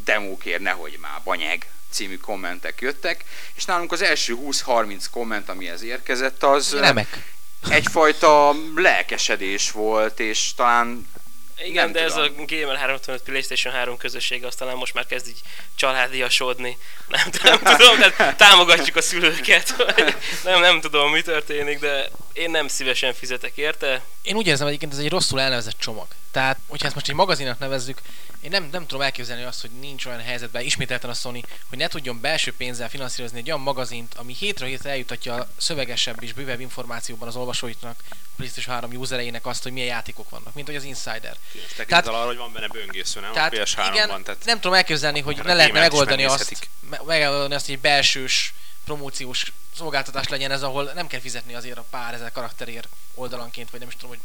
demókér 0.04 0.60
nehogy 0.60 0.98
már 1.00 1.20
banyeg 1.24 1.66
című 1.90 2.16
kommentek 2.16 2.80
jöttek, 2.80 3.24
és 3.54 3.64
nálunk 3.64 3.92
az 3.92 4.02
első 4.02 4.36
20-30 4.42 5.04
komment, 5.10 5.48
amihez 5.48 5.82
érkezett, 5.82 6.42
az 6.42 6.78
Remek. 6.78 7.34
egyfajta 7.70 8.54
lelkesedés 8.74 9.70
volt, 9.70 10.20
és 10.20 10.54
talán 10.54 11.08
igen, 11.56 11.84
nem 11.84 11.92
de 11.92 12.04
tudom. 12.04 12.24
ez 12.24 12.30
a 12.30 12.44
Gamer 12.46 12.76
365 12.76 13.22
PlayStation 13.22 13.74
3 13.74 13.96
közösség 13.96 14.44
aztán 14.44 14.76
most 14.76 14.94
már 14.94 15.06
kezd 15.06 15.28
így 15.28 15.40
családiasodni. 15.74 16.78
Nem, 17.08 17.28
nem 17.42 17.76
tudom, 17.76 17.98
tehát 17.98 18.36
támogatjuk 18.36 18.96
a 18.96 19.02
szülőket, 19.02 19.70
vagy 19.76 20.14
nem, 20.44 20.60
nem 20.60 20.80
tudom, 20.80 21.10
mi 21.10 21.22
történik, 21.22 21.78
de 21.78 22.10
én 22.34 22.50
nem 22.50 22.68
szívesen 22.68 23.14
fizetek 23.14 23.56
érte. 23.56 24.02
Én 24.22 24.36
úgy 24.36 24.46
érzem, 24.46 24.66
hogy 24.66 24.86
ez 24.90 24.98
egy 24.98 25.08
rosszul 25.08 25.40
elnevezett 25.40 25.78
csomag. 25.78 26.06
Tehát, 26.30 26.58
hogyha 26.66 26.86
ezt 26.86 26.94
most 26.94 27.08
egy 27.08 27.14
magazinnak 27.14 27.58
nevezzük, 27.58 28.00
én 28.40 28.50
nem, 28.50 28.68
nem 28.72 28.86
tudom 28.86 29.02
elképzelni 29.02 29.42
azt, 29.42 29.60
hogy 29.60 29.70
nincs 29.70 30.06
olyan 30.06 30.20
helyzetben, 30.20 30.62
ismételten 30.62 31.10
a 31.10 31.14
Sony, 31.14 31.44
hogy 31.68 31.78
ne 31.78 31.88
tudjon 31.88 32.20
belső 32.20 32.52
pénzzel 32.56 32.88
finanszírozni 32.88 33.38
egy 33.38 33.46
olyan 33.46 33.60
magazint, 33.60 34.14
ami 34.14 34.34
hétről 34.34 34.68
hétre 34.68 34.90
eljutatja 34.90 35.34
a 35.34 35.48
szövegesebb 35.56 36.22
és 36.22 36.32
bővebb 36.32 36.60
információban 36.60 37.28
az 37.28 37.36
olvasóitnak, 37.36 37.96
a 38.10 38.16
PlayStation 38.36 38.74
3 38.74 38.90
usereinek 38.90 39.46
azt, 39.46 39.62
hogy 39.62 39.72
milyen 39.72 39.88
játékok 39.88 40.30
vannak, 40.30 40.54
mint 40.54 40.66
hogy 40.66 40.76
az 40.76 40.84
Insider. 40.84 41.36
Tehát 41.86 42.06
arra, 42.06 42.26
hogy 42.26 42.36
van 42.36 42.52
benne 42.52 42.66
böngésző, 42.68 43.20
nem? 43.20 43.32
Tehát, 43.32 43.52
a 43.52 43.56
PS3-ban. 43.56 43.90
Igen, 43.92 44.22
tehát 44.22 44.44
nem 44.44 44.60
tudom 44.60 44.76
elképzelni, 44.76 45.20
hogy 45.20 45.40
ne 45.44 45.54
lehetne 45.54 45.80
megoldani 45.80 46.24
azt, 46.24 46.68
megoldani 47.06 47.54
azt, 47.54 47.66
hogy 47.66 47.74
egy 47.74 47.80
belsős 47.80 48.54
promóciós 48.84 49.52
szolgáltatás 49.76 50.28
legyen 50.28 50.50
ez, 50.50 50.62
ahol 50.62 50.92
nem 50.94 51.06
kell 51.06 51.20
fizetni 51.20 51.54
azért 51.54 51.78
a 51.78 51.84
pár 51.90 52.14
ezer 52.14 52.32
karakterért 52.32 52.88
oldalanként, 53.14 53.70
vagy 53.70 53.80
nem 53.80 53.88
is 53.88 53.94
tudom, 53.94 54.10
hogy 54.10 54.20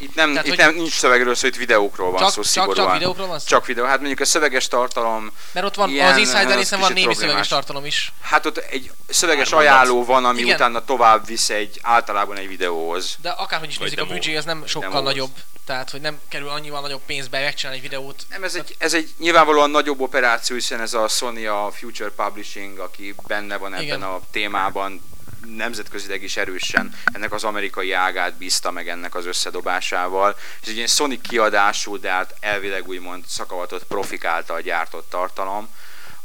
itt 0.00 0.14
nem, 0.14 0.30
Tehát, 0.30 0.46
itt 0.46 0.56
nem 0.56 0.74
nincs 0.74 0.92
szövegről 0.92 1.34
szó, 1.34 1.46
itt 1.46 1.56
videókról 1.56 2.10
van 2.10 2.20
csak, 2.20 2.30
szó 2.30 2.42
csak, 2.42 2.74
Csak 2.74 2.92
videókról 2.92 3.26
van 3.26 3.38
szó? 3.38 3.46
Csak 3.46 3.66
videó. 3.66 3.84
Hát 3.84 3.98
mondjuk 3.98 4.20
a 4.20 4.24
szöveges 4.24 4.68
tartalom... 4.68 5.32
Mert 5.52 5.66
ott 5.66 5.74
van, 5.74 5.90
ilyen, 5.90 6.12
az 6.12 6.16
Insider 6.16 6.56
részen 6.56 6.80
van 6.80 6.92
némi 6.92 7.14
szöveges 7.14 7.48
tartalom 7.48 7.84
is. 7.84 8.12
Hát 8.20 8.46
ott 8.46 8.56
egy 8.56 8.90
szöveges 9.08 9.50
Már 9.50 9.60
ajánló 9.60 10.04
van, 10.04 10.24
ami 10.24 10.40
Igen. 10.40 10.54
utána 10.54 10.84
tovább 10.84 11.26
visz 11.26 11.50
egy, 11.50 11.78
általában 11.82 12.36
egy 12.36 12.48
videóhoz. 12.48 13.16
De 13.22 13.30
akárhogy 13.30 13.68
is 13.68 13.78
nézik, 13.78 14.00
a 14.00 14.04
büdzsé 14.06 14.36
az 14.36 14.44
nem 14.44 14.66
sokkal 14.66 14.88
demóhoz. 14.90 15.12
nagyobb. 15.12 15.30
Tehát, 15.66 15.90
hogy 15.90 16.00
nem 16.00 16.20
kerül 16.28 16.48
annyival 16.48 16.80
nagyobb 16.80 17.02
pénzbe 17.06 17.40
megcsinálni 17.40 17.80
egy 17.80 17.88
videót. 17.88 18.26
Nem, 18.30 18.44
ez 18.44 18.54
egy, 18.54 18.74
ez 18.78 18.94
egy 18.94 19.14
nyilvánvalóan 19.18 19.70
nagyobb 19.70 20.00
operáció, 20.00 20.56
hiszen 20.56 20.80
ez 20.80 20.94
a 20.94 21.08
Sony, 21.08 21.46
a 21.46 21.70
Future 21.70 22.10
Publishing, 22.10 22.78
aki 22.78 23.14
benne 23.26 23.56
van 23.56 23.72
ebben 23.72 23.84
Igen. 23.84 24.02
a 24.02 24.20
témában, 24.30 25.02
nemzetközileg 25.56 26.22
is 26.22 26.36
erősen 26.36 26.94
ennek 27.04 27.32
az 27.32 27.44
amerikai 27.44 27.92
ágát 27.92 28.34
bízta 28.34 28.70
meg 28.70 28.88
ennek 28.88 29.14
az 29.14 29.26
összedobásával. 29.26 30.36
És 30.62 30.68
egy 30.68 30.74
ilyen 30.76 30.86
Sonic 30.86 31.28
kiadású, 31.28 31.98
de 32.00 32.10
hát 32.10 32.34
elvileg 32.40 32.88
úgymond 32.88 33.24
szakavatott 33.26 33.84
profik 33.84 34.24
által 34.24 34.60
gyártott 34.60 35.10
tartalom, 35.10 35.68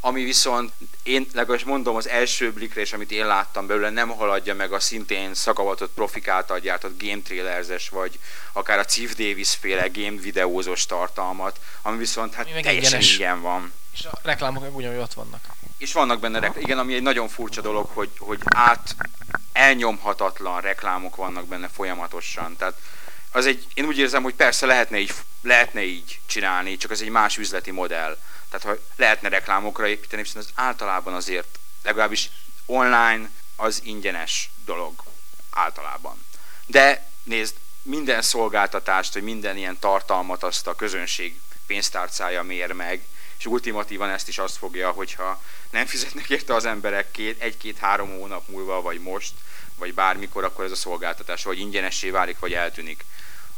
ami 0.06 0.24
viszont 0.24 0.72
én 1.04 1.28
legalábbis 1.34 1.66
mondom 1.66 1.96
az 1.96 2.08
első 2.08 2.52
blikre, 2.52 2.82
és 2.82 2.94
amit 2.94 3.12
én 3.12 3.26
láttam 3.26 3.68
belőle, 3.68 3.90
nem 3.90 4.10
haladja 4.10 4.56
meg 4.56 4.74
a 4.74 4.80
szintén 4.80 5.34
szakavatott 5.34 5.92
profik 5.94 6.28
által 6.28 6.60
gyártott 6.60 7.04
game 7.04 7.22
trailerzes, 7.22 7.90
vagy 7.90 8.20
akár 8.54 8.80
a 8.80 8.86
Chief 8.86 9.16
Davis 9.16 9.56
féle 9.56 9.88
game 9.88 10.22
videózós 10.22 10.86
tartalmat, 10.86 11.60
ami 11.82 11.98
viszont 11.98 12.34
hát 12.34 12.62
teljesen 12.62 13.02
ingyen 13.02 13.42
van. 13.42 13.74
És 13.94 14.06
a 14.06 14.20
reklámok 14.24 14.76
ugyanúgy 14.76 14.98
ott 14.98 15.14
vannak 15.14 15.42
és 15.84 15.94
vannak 15.94 16.20
benne, 16.20 16.40
rekl- 16.40 16.62
igen, 16.62 16.80
ami 16.80 16.94
egy 16.94 17.02
nagyon 17.02 17.28
furcsa 17.28 17.62
dolog, 17.62 17.90
hogy, 17.94 18.12
hogy 18.18 18.40
át 18.56 18.96
elnyomhatatlan 19.52 20.62
reklámok 20.62 21.16
vannak 21.16 21.48
benne 21.48 21.68
folyamatosan. 21.68 22.56
Tehát 22.58 22.76
az 23.32 23.46
egy, 23.46 23.68
én 23.74 23.86
úgy 23.86 23.98
érzem, 23.98 24.24
hogy 24.24 24.34
persze 24.34 24.66
lehetne 24.66 24.98
így, 24.98 25.14
lehetne 25.42 25.82
így 25.82 26.20
csinálni, 26.26 26.78
csak 26.78 26.92
az 26.92 27.02
egy 27.02 27.10
más 27.10 27.38
üzleti 27.38 27.72
modell. 27.72 28.18
Tehát 28.50 28.66
ha 28.66 28.84
lehetne 28.96 29.30
reklámokra 29.30 29.88
építeni, 29.88 30.22
viszont 30.22 30.46
az 30.46 30.52
általában 30.56 31.14
azért, 31.14 31.60
legalábbis 31.84 32.30
online, 32.66 33.30
az 33.56 33.82
ingyenes 33.84 34.50
dolog 34.66 35.04
általában. 35.50 36.26
De 36.66 37.08
nézd, 37.24 37.56
minden 37.82 38.22
szolgáltatást, 38.22 39.14
vagy 39.14 39.24
minden 39.24 39.58
ilyen 39.58 39.80
tartalmat 39.80 40.44
azt 40.44 40.68
a 40.68 40.76
közönség 40.76 41.40
pénztárcája 41.68 42.44
mér 42.44 42.72
meg, 42.72 43.06
és 43.44 43.50
ultimatívan 43.50 44.10
ezt 44.10 44.28
is 44.28 44.38
azt 44.38 44.58
fogja, 44.58 44.92
hogyha 44.92 45.42
nem 45.70 45.86
fizetnek 45.86 46.30
érte 46.30 46.54
az 46.54 46.66
emberek 46.66 47.12
két, 47.12 47.42
egy-két-három 47.42 48.10
hónap 48.10 48.48
múlva, 48.48 48.82
vagy 48.82 49.00
most, 49.00 49.34
vagy 49.76 49.94
bármikor, 49.94 50.44
akkor 50.44 50.66
ez 50.66 50.72
a 50.72 50.76
szolgáltatás 50.76 51.44
vagy 51.44 51.60
ingyenessé 51.60 52.10
válik, 52.10 52.40
vagy 52.40 52.54
eltűnik. 52.54 53.06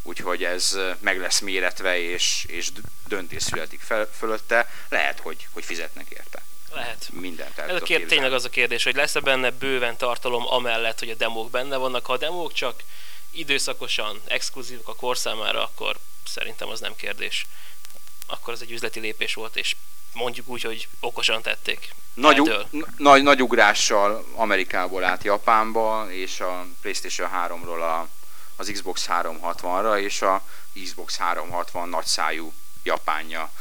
Úgyhogy 0.02 0.44
ez 0.44 0.78
meg 1.00 1.20
lesz 1.20 1.40
méretve, 1.40 2.00
és, 2.00 2.46
és 2.48 2.70
döntés 3.08 3.44
születik 3.44 3.82
fel, 3.82 4.10
fölötte. 4.18 4.70
Lehet, 4.90 5.20
hogy, 5.20 5.48
hogy 5.52 5.66
fizetnek 5.66 6.10
érte. 6.10 6.44
Lehet. 6.74 7.10
Mindent 7.12 7.58
el 7.58 7.70
Ez 7.70 7.82
a 7.82 7.84
kér, 7.84 8.06
tényleg 8.06 8.34
az 8.34 8.46
a 8.46 8.50
kérdés, 8.50 8.84
hogy 8.84 8.96
lesz-e 8.96 9.20
benne 9.20 9.52
bőven 9.52 9.98
tartalom 9.98 10.48
amellett, 10.48 11.00
hogy 11.00 11.10
a 11.10 11.16
demók 11.16 11.50
benne 11.50 11.78
vannak. 11.78 12.06
Ha 12.06 12.14
a 12.14 12.18
demók 12.18 12.54
csak 12.54 12.84
időszakosan 13.32 14.22
exkluzívak 14.26 14.88
a 14.88 14.96
kor 14.96 15.18
számára, 15.18 15.64
akkor 15.64 15.98
szerintem 16.26 16.70
az 16.70 16.80
nem 16.80 16.96
kérdés. 16.96 17.46
Akkor 18.26 18.54
az 18.54 18.62
egy 18.62 18.72
üzleti 18.72 19.00
lépés 19.00 19.34
volt, 19.34 19.56
és 19.56 19.76
mondjuk 20.14 20.48
úgy, 20.48 20.62
hogy 20.62 20.88
okosan 21.00 21.42
tették. 21.42 21.90
Nagy, 22.14 22.68
nagy, 22.98 23.24
nagy 23.24 23.42
ugrással 23.42 24.26
Amerikából 24.36 25.04
át 25.04 25.24
Japánba, 25.24 26.08
és 26.12 26.40
a 26.40 26.66
PlayStation 26.82 27.30
3-ról 27.36 27.82
a, 27.82 28.08
az 28.56 28.70
Xbox 28.74 29.08
360-ra, 29.10 30.00
és 30.00 30.22
a 30.22 30.42
Xbox 30.84 31.18
360 31.18 31.90
nagy 31.90 32.06
szájú 32.06 32.54
japánja. 32.84 33.52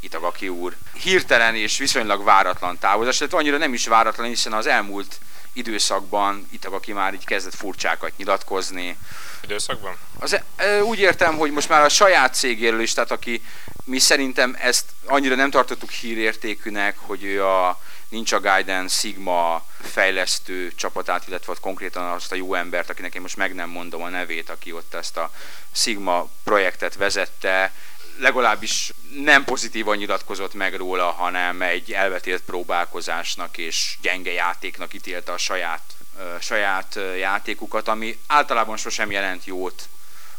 Itagaki 0.00 0.48
úr. 0.48 0.76
Hirtelen 0.92 1.54
és 1.54 1.78
viszonylag 1.78 2.24
váratlan 2.24 2.78
távozás, 2.78 3.16
tehát 3.16 3.32
annyira 3.32 3.56
nem 3.56 3.74
is 3.74 3.86
váratlan, 3.86 4.26
hiszen 4.26 4.52
az 4.52 4.66
elmúlt 4.66 5.20
időszakban 5.52 6.48
Itagaki 6.50 6.92
már 6.92 7.14
így 7.14 7.24
kezdett 7.24 7.54
furcsákat 7.54 8.16
nyilatkozni. 8.16 8.96
Időszakban? 9.44 9.96
Az, 10.18 10.40
úgy 10.82 10.98
értem, 10.98 11.36
hogy 11.36 11.50
most 11.50 11.68
már 11.68 11.82
a 11.82 11.88
saját 11.88 12.34
cégéről 12.34 12.80
is, 12.80 12.92
tehát 12.92 13.10
aki 13.10 13.42
mi 13.84 13.98
szerintem 13.98 14.56
ezt 14.60 14.84
annyira 15.06 15.34
nem 15.34 15.50
tartottuk 15.50 15.90
hírértékűnek, 15.90 16.98
hogy 16.98 17.24
ő 17.24 17.44
a 17.46 17.80
Ninja 18.08 18.40
Gaiden 18.40 18.88
Sigma 18.88 19.64
fejlesztő 19.80 20.72
csapatát, 20.74 21.28
illetve 21.28 21.52
ott 21.52 21.60
konkrétan 21.60 22.10
azt 22.10 22.32
a 22.32 22.34
jó 22.34 22.54
embert, 22.54 22.90
akinek 22.90 23.14
én 23.14 23.20
most 23.20 23.36
meg 23.36 23.54
nem 23.54 23.68
mondom 23.68 24.02
a 24.02 24.08
nevét, 24.08 24.50
aki 24.50 24.72
ott 24.72 24.94
ezt 24.94 25.16
a 25.16 25.30
Sigma 25.72 26.28
projektet 26.44 26.94
vezette, 26.94 27.72
legalábbis 28.18 28.92
nem 29.22 29.44
pozitívan 29.44 29.96
nyilatkozott 29.96 30.54
meg 30.54 30.74
róla, 30.74 31.10
hanem 31.10 31.62
egy 31.62 31.92
elvetélt 31.92 32.42
próbálkozásnak 32.42 33.58
és 33.58 33.96
gyenge 34.02 34.32
játéknak 34.32 34.94
ítélte 34.94 35.32
a 35.32 35.38
saját, 35.38 35.82
uh, 36.16 36.40
saját 36.40 36.98
játékukat, 37.18 37.88
ami 37.88 38.18
általában 38.26 38.76
sosem 38.76 39.10
jelent 39.10 39.44
jót. 39.44 39.88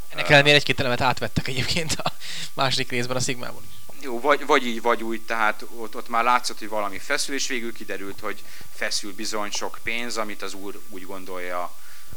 Ennek 0.10 0.30
ellenére 0.30 0.56
egy-két 0.56 0.80
elemet 0.80 1.02
átvettek 1.02 1.48
egyébként 1.48 1.94
a 1.94 2.12
második 2.54 2.90
részben 2.90 3.16
a 3.16 3.20
Sigmában. 3.20 3.64
Jó, 4.02 4.20
vagy, 4.20 4.46
vagy 4.46 4.66
így, 4.66 4.82
vagy 4.82 5.04
úgy, 5.04 5.22
tehát 5.22 5.66
ott, 5.76 5.96
ott 5.96 6.10
már 6.10 6.24
látszott, 6.24 6.60
hogy 6.60 6.70
valami 6.70 7.00
feszül, 7.00 7.36
és 7.36 7.48
végül 7.48 7.74
kiderült, 7.74 8.20
hogy 8.20 8.44
feszül 8.76 9.14
bizony 9.14 9.52
sok 9.52 9.80
pénz, 9.84 10.18
amit 10.18 10.42
az 10.42 10.54
úr 10.54 10.80
úgy 10.90 11.06
gondolja, 11.06 11.72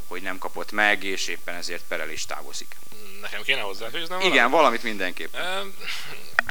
hogy 0.06 0.22
nem 0.22 0.38
kapott 0.38 0.72
meg, 0.72 1.04
és 1.04 1.26
éppen 1.26 1.54
ezért 1.54 1.84
perel 1.88 2.10
is 2.10 2.26
távozik. 2.26 2.76
Nekem 3.20 3.42
kéne 3.42 3.60
hozzáfűznem 3.60 4.20
Igen, 4.20 4.30
valamit, 4.30 4.50
valamit 4.50 4.82
mindenképp. 4.82 5.34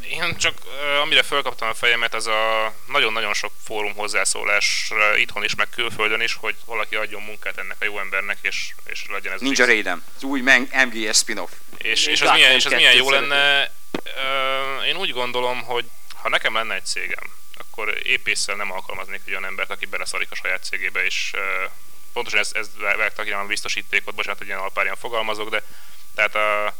Én 0.10 0.38
csak 0.38 0.58
amire 1.02 1.24
fölkaptam 1.24 1.70
a 1.70 1.74
fejemet, 1.74 2.14
az 2.14 2.28
a 2.28 2.74
nagyon-nagyon 2.88 3.34
sok 3.34 3.52
fórum 3.64 3.96
hozzászólás 3.96 4.92
itthon 5.18 5.44
is, 5.44 5.56
meg 5.56 5.70
külföldön 5.70 6.22
is, 6.22 6.34
hogy 6.34 6.56
valaki 6.66 6.96
adjon 6.96 7.22
munkát 7.22 7.58
ennek 7.58 7.78
a 7.80 7.86
jó 7.86 8.00
embernek, 8.00 8.38
és, 8.42 8.74
és 8.86 9.06
legyen 9.08 9.34
ez 9.34 9.42
Ninja 9.42 9.66
Raiden, 9.66 10.04
az 10.16 10.24
új 10.24 10.42
MGS 10.86 11.18
spin-off. 11.18 11.52
És, 11.78 12.06
és, 12.06 12.22
az 12.22 12.32
milyen, 12.32 12.52
és 12.52 12.66
az 12.66 12.72
milyen 12.72 12.96
jó 12.96 13.10
lenne, 13.10 13.72
én 14.88 14.96
úgy 14.96 15.12
gondolom, 15.12 15.64
hogy 15.64 15.86
ha 16.16 16.30
nekem 16.30 16.54
lenne 16.54 16.74
egy 16.74 16.86
cégem, 16.86 17.24
akkor 17.58 17.98
épésszel 18.04 18.56
nem 18.56 18.72
alkalmaznék 18.72 19.22
egy 19.26 19.32
olyan 19.32 19.46
embert, 19.46 19.70
aki 19.70 19.86
beleszarik 19.86 20.32
a 20.32 20.36
saját 20.36 20.64
cégébe, 20.64 21.06
és 21.06 21.32
pontosan 22.14 22.40
ez, 22.40 22.52
ez 22.54 22.70
ki 23.24 23.32
a 23.32 23.46
biztosítékot, 23.46 24.16
bocsánat, 24.16 24.38
hogy 24.38 24.48
ilyen 24.48 24.60
alpárján 24.60 24.96
fogalmazok, 24.96 25.50
de 25.50 25.64
tehát 26.16 26.36
a, 26.36 26.76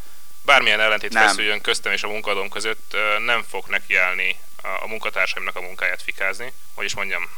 bármilyen 0.46 0.80
ellentét 0.80 1.14
nem. 1.14 1.28
feszüljön 1.28 1.62
köztem 1.62 1.92
és 1.92 2.04
a 2.04 2.08
munkadóm 2.08 2.50
között, 2.50 2.96
nem 3.26 3.44
fog 3.50 3.66
nekiállni 3.68 4.40
a, 4.62 4.68
a 4.68 4.88
munkatársaimnak 4.88 5.56
a 5.56 5.62
munkáját 5.62 6.02
fikázni, 6.02 6.54
hogy 6.74 6.86
is 6.86 6.96
mondjam, 6.96 7.30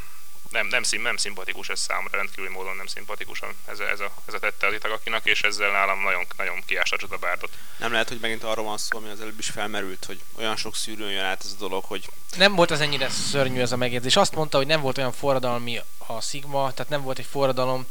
nem, 0.50 0.66
nem, 0.66 0.82
szim, 0.82 1.02
nem 1.02 1.16
szimpatikus 1.16 1.68
ez 1.68 1.80
számomra, 1.80 2.16
rendkívüli 2.16 2.52
módon 2.52 2.76
nem 2.76 2.86
szimpatikus 2.86 3.42
ez, 3.66 3.78
ez, 3.78 4.00
a, 4.00 4.12
ez 4.26 4.34
a 4.34 4.38
tette 4.38 4.66
az 4.66 4.74
itagakinak, 4.74 5.26
és 5.26 5.42
ezzel 5.42 5.70
nálam 5.70 6.02
nagyon, 6.02 6.26
nagyon 6.36 6.62
kiásta 6.66 6.96
a 7.10 7.16
bárdot. 7.16 7.50
Nem 7.76 7.92
lehet, 7.92 8.08
hogy 8.08 8.18
megint 8.20 8.44
arról 8.44 8.64
van 8.64 8.78
szó, 8.78 8.98
ami 8.98 9.08
az 9.08 9.20
előbb 9.20 9.38
is 9.38 9.50
felmerült, 9.50 10.04
hogy 10.04 10.20
olyan 10.38 10.56
sok 10.56 10.76
szűrőn 10.76 11.10
jön 11.10 11.24
át 11.24 11.44
ez 11.44 11.52
a 11.52 11.58
dolog, 11.58 11.84
hogy... 11.84 12.08
Nem 12.36 12.54
volt 12.54 12.70
az 12.70 12.80
ennyire 12.80 13.08
szörnyű 13.08 13.60
ez 13.60 13.72
a 13.72 13.76
megjegyzés. 13.76 14.16
Azt 14.16 14.34
mondta, 14.34 14.56
hogy 14.56 14.66
nem 14.66 14.80
volt 14.80 14.98
olyan 14.98 15.12
forradalmi 15.12 15.80
a 16.06 16.20
Sigma, 16.20 16.72
tehát 16.72 16.90
nem 16.90 17.02
volt 17.02 17.18
egy 17.18 17.28
forradalom, 17.30 17.86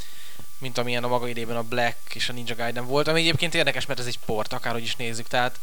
mint 0.58 0.78
amilyen 0.78 1.03
a 1.03 1.08
maga 1.08 1.28
idében 1.28 1.55
a 1.55 1.64
Black 1.64 2.16
és 2.16 2.30
a 2.30 2.34
Ninja 2.34 2.55
Gaiden 2.55 2.86
volt, 2.86 3.08
ami 3.08 3.20
egyébként 3.20 3.53
érdekes, 3.53 3.86
mert 3.86 3.99
ez 3.99 4.05
egy 4.05 4.20
sport, 4.22 4.53
akárhogy 4.53 4.84
is 4.84 4.95
nézzük, 4.95 5.28
tehát 5.28 5.60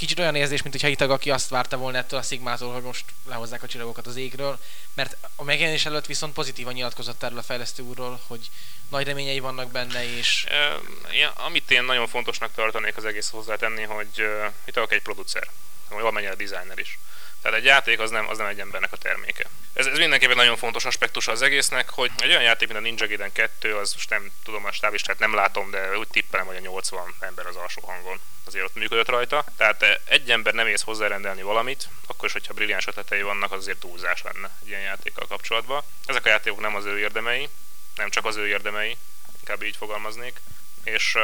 kicsit 0.00 0.18
olyan 0.18 0.34
érzés, 0.34 0.62
mint 0.62 0.74
hogyha 0.74 0.88
Itagaki 0.88 1.30
azt 1.30 1.48
várta 1.48 1.76
volna 1.76 1.98
ettől 1.98 2.18
a 2.18 2.22
Sigmától, 2.22 2.72
hogy 2.72 2.82
most 2.82 3.04
lehozzák 3.28 3.62
a 3.62 3.66
csillagokat 3.66 4.06
az 4.06 4.16
égről, 4.16 4.58
mert 4.94 5.16
a 5.36 5.44
megjelenés 5.44 5.86
előtt 5.86 6.06
viszont 6.06 6.32
pozitívan 6.32 6.72
nyilatkozott 6.72 7.22
erről 7.22 7.38
a 7.38 7.42
fejlesztő 7.42 7.82
úrról, 7.82 8.20
hogy 8.26 8.50
nagy 8.88 9.06
reményei 9.06 9.40
vannak 9.40 9.70
benne, 9.70 10.16
és... 10.16 10.44
E, 10.48 11.32
amit 11.34 11.70
én 11.70 11.82
nagyon 11.82 12.06
fontosnak 12.06 12.54
tartanék 12.54 12.96
az 12.96 13.04
egész 13.04 13.28
hozzátenni, 13.28 13.82
hogy 13.82 14.08
uh, 14.16 14.52
Itagaki 14.64 14.94
egy 14.94 15.02
producer, 15.02 15.48
vagy 15.88 16.00
valamennyire 16.00 16.34
designer 16.34 16.78
is. 16.78 16.98
Tehát 17.42 17.58
egy 17.58 17.64
játék 17.64 18.00
az 18.00 18.10
nem, 18.10 18.28
az 18.28 18.38
nem 18.38 18.46
egy 18.46 18.60
embernek 18.60 18.92
a 18.92 18.96
terméke. 18.96 19.44
Ez, 19.72 19.86
ez 19.86 19.98
mindenképpen 19.98 20.36
nagyon 20.36 20.56
fontos 20.56 20.84
aspektus 20.84 21.28
az 21.28 21.42
egésznek, 21.42 21.90
hogy 21.90 22.10
egy 22.18 22.28
olyan 22.28 22.42
játék, 22.42 22.68
mint 22.68 22.80
a 22.80 22.82
Ninja 22.82 23.06
Gaiden 23.06 23.32
2, 23.32 23.76
az 23.76 23.92
most 23.92 24.10
nem 24.10 24.30
tudom 24.44 24.64
a 24.64 24.72
stáblistát 24.72 25.18
nem 25.18 25.34
látom, 25.34 25.70
de 25.70 25.98
úgy 25.98 26.08
tippelem, 26.08 26.46
hogy 26.46 26.56
a 26.56 26.60
80 26.60 27.14
ember 27.20 27.46
az 27.46 27.56
alsó 27.56 27.82
hangon 27.86 28.20
azért 28.46 28.64
ott 28.64 28.74
működött 28.74 29.08
rajta. 29.08 29.44
Tehát 29.56 29.82
eh, 29.82 29.94
egy 30.04 30.30
ember 30.30 30.54
nem 30.54 30.66
ész 30.66 30.82
hozzárendelni 30.82 31.42
valamit, 31.42 31.88
akkor 32.06 32.24
is, 32.24 32.32
hogyha 32.32 32.54
brilliáns 32.54 32.86
ötletei 32.86 33.22
vannak, 33.22 33.52
az 33.52 33.58
azért 33.58 33.78
túlzás 33.78 34.22
lenne 34.22 34.50
egy 34.62 34.68
ilyen 34.68 34.80
játékkal 34.80 35.26
kapcsolatban. 35.26 35.82
Ezek 36.06 36.26
a 36.26 36.28
játékok 36.28 36.60
nem 36.60 36.74
az 36.74 36.84
ő 36.84 36.98
érdemei, 36.98 37.48
nem 37.94 38.10
csak 38.10 38.24
az 38.26 38.36
ő 38.36 38.48
érdemei, 38.48 38.96
inkább 39.38 39.62
így 39.62 39.76
fogalmaznék. 39.76 40.40
És 40.84 41.14
uh, 41.14 41.22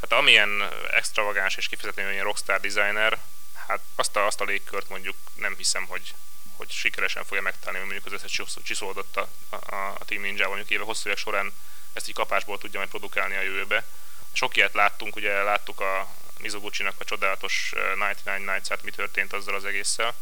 hát 0.00 0.12
amilyen 0.12 0.68
extravagáns 0.90 1.56
és 1.56 1.68
kifejezetten 1.68 2.12
ilyen 2.12 2.24
rockstar 2.24 2.60
designer, 2.60 3.18
hát 3.66 3.80
azt 3.94 4.16
a, 4.16 4.26
azt 4.26 4.40
a 4.40 4.44
légkört 4.44 4.88
mondjuk 4.88 5.16
nem 5.34 5.54
hiszem, 5.56 5.86
hogy, 5.86 6.14
hogy 6.56 6.70
sikeresen 6.70 7.24
fogja 7.24 7.42
megtalálni, 7.42 7.78
mondjuk 7.78 8.06
az 8.06 8.12
összes 8.12 8.42
csiszolódott 8.62 9.16
a, 9.16 9.28
a, 9.48 9.74
a 9.98 10.04
Team 10.04 10.22
Ninja, 10.22 10.46
mondjuk 10.46 10.70
éve 10.70 10.84
hosszú 10.84 11.08
évek 11.08 11.18
során 11.18 11.52
ezt 11.92 12.08
így 12.08 12.14
kapásból 12.14 12.58
tudja 12.58 12.78
majd 12.78 12.90
produkálni 12.90 13.36
a 13.36 13.42
jövőbe. 13.42 13.86
Sok 14.32 14.56
ilyet 14.56 14.74
láttunk, 14.74 15.16
ugye 15.16 15.42
láttuk 15.42 15.80
a 15.80 16.14
Mizoguchi-nak 16.38 16.94
a 16.98 17.04
csodálatos 17.04 17.72
99 17.72 18.46
Nights-át, 18.46 18.82
mi 18.82 18.90
történt 18.90 19.32
azzal 19.32 19.54
az 19.54 19.64
egésszel, 19.64 20.14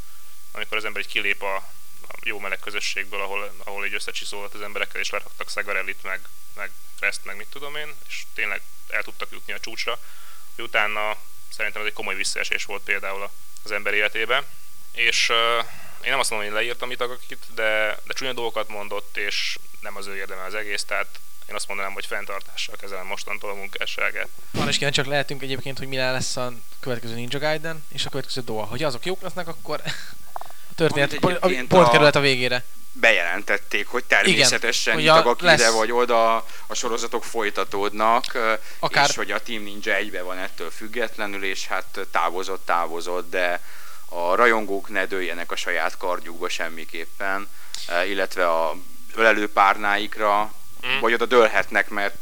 amikor 0.52 0.76
az 0.76 0.84
ember 0.84 1.02
egy 1.02 1.08
kilép 1.08 1.42
a, 1.42 1.54
a 2.08 2.14
jó 2.22 2.38
meleg 2.38 2.58
közösségből, 2.58 3.20
ahol, 3.20 3.54
ahol 3.64 3.86
így 3.86 3.94
összecsiszolott 3.94 4.54
az 4.54 4.60
emberekkel, 4.60 5.00
és 5.00 5.10
leraktak 5.10 5.50
Szegarellit, 5.50 6.02
meg, 6.02 6.20
meg 6.54 6.70
Rest, 6.98 7.24
meg 7.24 7.36
mit 7.36 7.48
tudom 7.48 7.76
én, 7.76 7.94
és 8.08 8.22
tényleg 8.34 8.62
el 8.88 9.02
tudtak 9.02 9.30
jutni 9.30 9.52
a 9.52 9.60
csúcsra, 9.60 9.98
hogy 10.54 10.64
utána 10.64 11.16
Szerintem 11.56 11.82
ez 11.82 11.88
egy 11.88 11.94
komoly 11.94 12.14
visszaesés 12.14 12.64
volt 12.64 12.82
például 12.82 13.30
az 13.64 13.70
ember 13.70 13.94
életében. 13.94 14.44
És 14.92 15.28
uh, 15.28 15.66
én 16.04 16.10
nem 16.10 16.18
azt 16.18 16.30
mondom, 16.30 16.48
hogy 16.48 16.56
leírtam 16.56 16.90
itt 16.90 17.00
akit, 17.00 17.46
de, 17.54 17.98
de 18.04 18.12
csúnya 18.12 18.32
dolgokat 18.32 18.68
mondott, 18.68 19.16
és 19.16 19.58
nem 19.80 19.96
az 19.96 20.06
ő 20.06 20.16
érdeme 20.16 20.44
az 20.44 20.54
egész, 20.54 20.84
tehát 20.84 21.20
én 21.48 21.54
azt 21.54 21.68
mondanám, 21.68 21.92
hogy 21.92 22.06
fenntartással 22.06 22.76
kezelem 22.76 23.06
mostantól 23.06 23.50
a 23.50 23.54
munkásságát. 23.54 24.28
Van 24.50 24.68
is 24.68 24.78
csak 24.78 25.06
lehetünk 25.06 25.42
egyébként, 25.42 25.78
hogy 25.78 25.88
mi 25.88 25.96
lesz 25.96 26.36
a 26.36 26.52
következő 26.80 27.14
Ninja 27.14 27.38
Gaiden 27.38 27.84
és 27.92 28.06
a 28.06 28.10
következő 28.10 28.40
Doa. 28.40 28.64
Hogy 28.64 28.82
azok 28.82 29.06
jók 29.06 29.22
lesznek, 29.22 29.48
akkor 29.48 29.80
a 30.70 30.74
történet 30.74 31.18
pont 31.68 31.88
kerülhet 31.90 32.16
a 32.16 32.20
végére 32.20 32.64
bejelentették, 33.00 33.86
hogy 33.86 34.04
természetesen 34.04 34.98
Igen, 34.98 35.16
a, 35.16 35.36
ide 35.52 35.70
vagy 35.70 35.92
oda 35.92 36.34
a 36.66 36.74
sorozatok 36.74 37.24
folytatódnak, 37.24 38.24
Akár... 38.78 39.08
és 39.08 39.16
hogy 39.16 39.30
a 39.30 39.42
Team 39.42 39.62
Ninja 39.62 39.94
egybe 39.94 40.22
van 40.22 40.38
ettől 40.38 40.70
függetlenül, 40.70 41.44
és 41.44 41.66
hát 41.66 42.06
távozott, 42.10 42.66
távozott, 42.66 43.30
de 43.30 43.60
a 44.08 44.34
rajongók 44.34 44.88
ne 44.88 45.06
dőljenek 45.06 45.52
a 45.52 45.56
saját 45.56 45.96
kardjukba 45.96 46.48
semmiképpen, 46.48 47.48
illetve 48.06 48.48
a 48.48 48.76
ölelő 49.14 49.48
párnáikra, 49.48 50.52
mm. 50.86 51.00
vagy 51.00 51.12
oda 51.12 51.26
dőlhetnek, 51.26 51.88
mert 51.88 52.14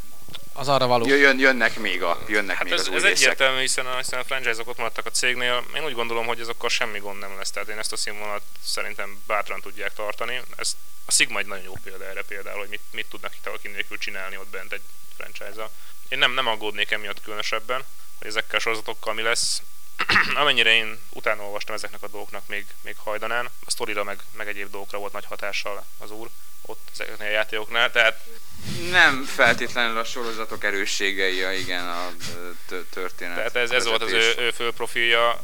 az 0.52 0.68
arra 0.68 0.86
való. 0.86 1.06
Jön, 1.06 1.38
jönnek 1.38 1.76
még, 1.76 2.02
a, 2.02 2.18
jönnek 2.28 2.56
hát 2.56 2.64
még 2.64 2.72
ez, 2.72 2.80
az 2.80 2.88
új 2.88 2.96
ez 2.96 3.02
részek. 3.02 3.18
egyértelmű, 3.18 3.60
hiszen 3.60 3.86
a, 3.86 3.96
hiszen 3.96 4.18
a 4.18 4.24
franchise-ok 4.24 4.68
ott 4.68 4.76
maradtak 4.76 5.06
a 5.06 5.10
cégnél. 5.10 5.64
Én 5.74 5.84
úgy 5.84 5.94
gondolom, 5.94 6.26
hogy 6.26 6.40
azokkal 6.40 6.68
semmi 6.68 6.98
gond 6.98 7.18
nem 7.18 7.36
lesz. 7.36 7.50
Tehát 7.50 7.68
én 7.68 7.78
ezt 7.78 7.92
a 7.92 7.96
színvonalat 7.96 8.42
szerintem 8.64 9.22
bátran 9.26 9.60
tudják 9.60 9.94
tartani. 9.94 10.42
Ez, 10.56 10.76
a 11.06 11.12
Sigma 11.12 11.38
egy 11.38 11.46
nagyon 11.46 11.64
jó 11.64 11.72
példa 11.84 12.04
erre 12.04 12.22
például, 12.22 12.58
hogy 12.58 12.68
mit, 12.68 12.80
mit 12.92 13.06
tudnak 13.06 13.34
itt 13.36 13.44
valaki 13.44 13.68
nélkül 13.68 13.98
csinálni 13.98 14.36
ott 14.36 14.50
bent 14.50 14.72
egy 14.72 14.82
franchise-al. 15.16 15.70
Én 16.08 16.18
nem, 16.18 16.32
nem 16.32 16.46
aggódnék 16.46 16.90
emiatt 16.90 17.22
különösebben, 17.22 17.84
hogy 18.18 18.26
ezekkel 18.26 18.56
a 18.56 18.60
sorozatokkal 18.60 19.14
mi 19.14 19.22
lesz. 19.22 19.62
Amennyire 20.34 20.74
én 20.74 21.00
utána 21.10 21.42
olvastam 21.42 21.74
ezeknek 21.74 22.02
a 22.02 22.08
dolgoknak 22.08 22.46
még, 22.46 22.66
még 22.80 22.96
hajdanán, 22.96 23.50
a 23.66 23.70
sztorira 23.70 24.04
meg, 24.04 24.22
meg 24.36 24.48
egyéb 24.48 24.70
dolgokra 24.70 24.98
volt 24.98 25.12
nagy 25.12 25.24
hatással 25.24 25.84
az 25.98 26.10
úr 26.10 26.30
ott 26.66 26.88
ezeknél 26.92 27.26
a 27.26 27.30
játékoknál, 27.30 27.90
tehát 27.90 28.24
nem 28.90 29.24
feltétlenül 29.24 29.98
a 29.98 30.04
sorozatok 30.04 30.64
erősségei, 30.64 31.60
igen, 31.60 31.88
a 31.88 32.10
történet. 32.90 33.36
Tehát 33.36 33.56
ez, 33.56 33.70
ez 33.70 33.86
volt 33.86 34.02
az 34.02 34.12
ő, 34.12 34.34
ő 34.38 34.50
fő 34.50 34.72
profilja. 34.72 35.40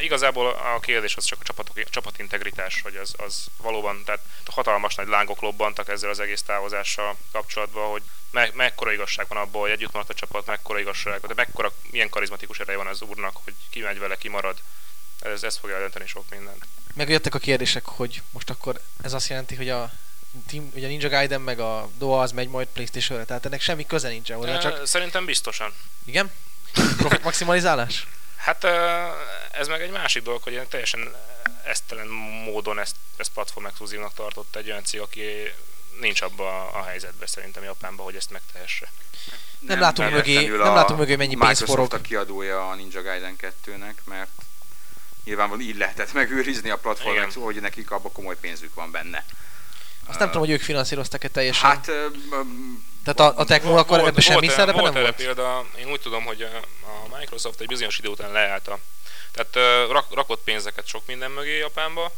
Igazából 0.00 0.48
a 0.74 0.80
kérdés 0.80 1.16
az 1.16 1.24
csak 1.24 1.38
a 1.40 1.44
csapatok, 1.44 1.90
csapatintegritás, 1.90 2.80
hogy 2.82 2.96
az, 2.96 3.14
az 3.16 3.46
valóban, 3.56 4.02
tehát 4.04 4.20
hatalmas 4.44 4.94
nagy 4.94 5.08
lángok 5.08 5.40
lobbantak 5.40 5.88
ezzel 5.88 6.10
az 6.10 6.20
egész 6.20 6.42
távozással 6.42 7.16
kapcsolatban, 7.32 7.90
hogy 7.90 8.02
me, 8.30 8.50
mekkora 8.54 8.92
igazság 8.92 9.26
van 9.28 9.38
abból, 9.38 9.60
hogy 9.60 9.70
együtt 9.70 9.92
maradt 9.92 10.10
a 10.10 10.14
csapat, 10.14 10.46
mekkora 10.46 10.78
igazság, 10.78 11.20
de 11.20 11.34
mekkora, 11.34 11.72
milyen 11.90 12.08
karizmatikus 12.08 12.58
ereje 12.58 12.76
van 12.76 12.86
az 12.86 13.02
úrnak, 13.02 13.36
hogy 13.44 13.54
ki 13.70 13.80
megy 13.80 13.98
vele, 13.98 14.16
ki 14.16 14.28
marad. 14.28 14.56
Ez, 15.20 15.42
ez 15.42 15.56
fogja 15.56 15.74
eldönteni 15.74 16.06
sok 16.06 16.24
mindent. 16.30 16.66
Megjöttek 16.94 17.34
a 17.34 17.38
kérdések, 17.38 17.84
hogy 17.84 18.22
most 18.30 18.50
akkor 18.50 18.80
ez 19.02 19.12
azt 19.12 19.28
jelenti, 19.28 19.54
hogy 19.54 19.68
a 19.68 19.92
Team, 20.46 20.70
ugye 20.74 20.86
Ninja 20.86 21.08
Gaiden 21.08 21.40
meg 21.40 21.60
a 21.60 21.88
Doa 21.98 22.20
az 22.20 22.32
megy 22.32 22.48
majd 22.48 22.68
Playstation-re, 22.72 23.24
tehát 23.24 23.46
ennek 23.46 23.60
semmi 23.60 23.86
köze 23.86 24.08
nincs 24.08 24.32
hozzá, 24.32 24.58
csak... 24.58 24.86
Szerintem 24.86 25.24
biztosan. 25.24 25.72
Igen? 26.04 26.30
Profit 26.96 27.22
maximalizálás? 27.22 28.06
Hát 28.36 28.64
ez 29.52 29.68
meg 29.68 29.80
egy 29.80 29.90
másik 29.90 30.22
dolog, 30.22 30.42
hogy 30.42 30.60
teljesen 30.68 31.14
esztelen 31.64 32.06
módon 32.44 32.78
ezt, 32.78 32.96
ezt 33.16 33.30
platform 33.30 33.66
exkluzívnak 33.66 34.14
tartott 34.14 34.56
egy 34.56 34.70
olyan 34.70 34.84
cég, 34.84 35.00
aki 35.00 35.22
nincs 36.00 36.20
abba 36.20 36.70
a 36.70 36.82
helyzetben 36.82 37.26
szerintem 37.28 37.62
Japánban, 37.62 38.04
hogy 38.04 38.14
ezt 38.14 38.30
megtehesse. 38.30 38.90
Nem 39.58 39.80
látunk 39.80 40.10
mögé- 40.10 40.48
nem 40.48 40.60
a 40.60 40.74
látunk 40.74 40.98
mögé, 40.98 41.16
mennyi 41.16 41.34
pénz 41.34 41.60
Microsoft 41.60 41.70
forog. 41.70 41.92
a 41.92 42.00
kiadója 42.00 42.68
a 42.68 42.74
Ninja 42.74 43.02
Gaiden 43.02 43.36
2-nek, 43.40 43.94
mert 44.04 44.30
nyilvánvalóan 45.24 45.68
így 45.68 45.76
lehetett 45.76 46.12
megőrizni 46.12 46.70
a 46.70 46.78
platformot, 46.78 47.32
hogy 47.32 47.60
nekik 47.60 47.90
abban 47.90 48.12
komoly 48.12 48.36
pénzük 48.40 48.74
van 48.74 48.90
benne. 48.90 49.24
Azt 50.06 50.18
nem 50.18 50.28
tudom, 50.28 50.42
hogy 50.42 50.54
ők 50.54 50.62
finanszíroztak-e 50.62 51.28
teljesen. 51.28 51.68
Hát, 51.70 51.90
Tehát 53.04 53.20
a, 53.20 53.40
a 53.40 53.44
Tecmo 53.44 53.76
akkor 53.76 53.98
Volt- 53.98 54.10
ebben 54.10 54.20
semmi 54.20 54.48
szerepe 54.48 54.80
volt 54.80 54.84
nem 54.84 54.94
erre 54.94 55.02
volt? 55.02 55.16
példa, 55.16 55.66
én 55.78 55.90
úgy 55.90 56.00
tudom, 56.00 56.24
hogy 56.24 56.42
a 56.42 56.60
a 56.90 57.16
Microsoft 57.18 57.60
egy 57.60 57.66
bizonyos 57.66 57.98
idő 57.98 58.08
után 58.08 58.32
leállta. 58.32 58.78
Tehát 59.32 59.56
ö, 59.56 59.92
rak, 59.92 60.14
rakott 60.14 60.42
pénzeket 60.44 60.86
sok 60.86 61.06
minden 61.06 61.30
mögé 61.30 61.58
Japánba, 61.58 62.12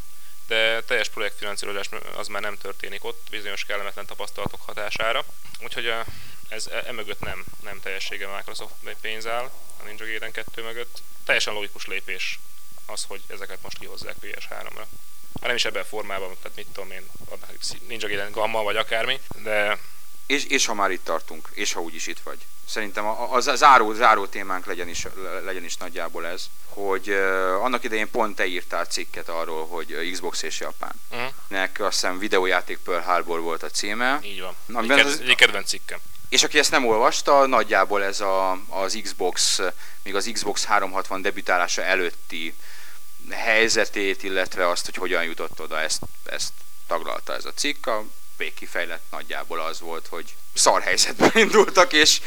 de 0.47 0.83
teljes 0.83 1.09
projektfinanszírozás 1.09 1.89
az 2.17 2.27
már 2.29 2.43
nem 2.43 2.59
történik 2.59 3.05
ott, 3.05 3.27
bizonyos 3.31 3.65
kellemetlen 3.65 4.07
tapasztalatok 4.07 4.61
hatására. 4.67 5.25
Úgyhogy 5.61 5.93
ez 6.49 6.67
e, 6.67 6.83
emögött 6.87 7.21
nem, 7.21 7.45
nem 7.63 7.81
teljessége 7.81 8.27
Microsoft 8.27 8.75
pénz 9.01 9.27
áll, 9.27 9.51
a 9.81 9.85
Ninja 9.85 10.05
Gaiden 10.07 10.33
2 10.33 10.63
mögött. 10.63 11.03
Teljesen 11.25 11.55
logikus 11.55 11.87
lépés 11.87 12.39
az, 12.87 13.05
hogy 13.09 13.23
ezeket 13.27 13.59
most 13.63 13.79
kihozzák 13.79 14.17
PS3-ra. 14.23 14.85
Hát 15.41 15.47
nem 15.47 15.55
is 15.57 15.65
ebben 15.65 15.83
a 15.83 15.85
formában, 15.85 16.37
tehát 16.43 16.57
mit 16.57 16.67
tudom 16.73 16.91
én, 16.91 17.07
Ninja 17.89 18.09
Gaiden 18.09 18.31
Gamma 18.33 18.63
vagy 18.63 18.77
akármi, 18.77 19.21
de 19.43 19.79
és, 20.27 20.45
és 20.45 20.67
ha 20.67 20.75
már 20.75 20.91
itt 20.91 21.05
tartunk, 21.05 21.49
és 21.53 21.73
ha 21.73 21.81
úgyis 21.81 22.07
itt 22.07 22.21
vagy. 22.25 22.39
Szerintem 22.67 23.05
a, 23.07 23.33
a, 23.33 23.37
a 23.37 23.41
záró, 23.57 23.93
záró 23.93 24.27
témánk 24.27 24.67
legyen 24.67 24.89
is, 24.89 25.07
legyen 25.45 25.65
is 25.65 25.77
nagyjából 25.77 26.27
ez, 26.27 26.45
hogy 26.69 27.09
uh, 27.11 27.65
annak 27.65 27.85
idején 27.85 28.11
pont 28.11 28.37
te 28.37 28.47
írtál 28.47 28.85
cikket 28.85 29.29
arról, 29.29 29.67
hogy 29.67 30.11
Xbox 30.13 30.43
és 30.43 30.61
Japán. 30.61 30.93
uh, 31.11 31.19
Nek 31.49 31.81
azt 31.81 31.93
hiszem 32.01 32.19
videójáték 32.19 32.79
Pearl 32.79 33.03
Harbor 33.05 33.41
volt 33.41 33.63
a 33.63 33.69
címe. 33.71 34.19
így 34.23 34.41
van. 34.41 34.55
Amiben 34.73 34.99
Egy, 34.99 35.07
az- 35.07 35.17
ked- 35.19 35.29
egy 35.29 35.37
kedvenc 35.37 35.69
cikkem. 35.69 35.99
És 36.29 36.43
aki 36.43 36.59
ezt 36.59 36.71
nem 36.71 36.87
olvasta, 36.87 37.47
nagyjából 37.47 38.05
ez 38.05 38.21
a, 38.21 38.59
az 38.69 38.99
Xbox, 39.03 39.61
még 40.03 40.15
az 40.15 40.31
Xbox 40.33 40.65
360 40.65 41.23
debütálása 41.23 41.83
előtti 41.83 42.55
helyzetét, 43.31 44.23
illetve 44.23 44.69
azt, 44.69 44.85
hogy 44.85 44.95
hogyan 44.95 45.25
jutott 45.25 45.61
oda, 45.61 45.81
ezt, 45.81 46.03
ezt 46.25 46.53
taglalta 46.87 47.35
ez 47.35 47.45
a 47.45 47.53
cikk. 47.55 47.87
A 47.87 48.05
végkifejlett 48.37 49.03
nagyjából 49.11 49.61
az 49.61 49.81
volt, 49.81 50.07
hogy 50.07 50.35
szar 50.55 50.83
helyzetben 50.83 51.31
indultak, 51.45 51.93
és, 51.93 52.21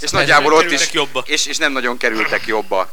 és 0.00 0.10
nagyjából 0.10 0.52
ott 0.52 0.70
is, 0.70 0.92
jobba. 0.92 1.22
és, 1.26 1.46
és 1.46 1.56
nem 1.56 1.72
nagyon 1.72 1.96
kerültek 1.96 2.46
jobba, 2.46 2.90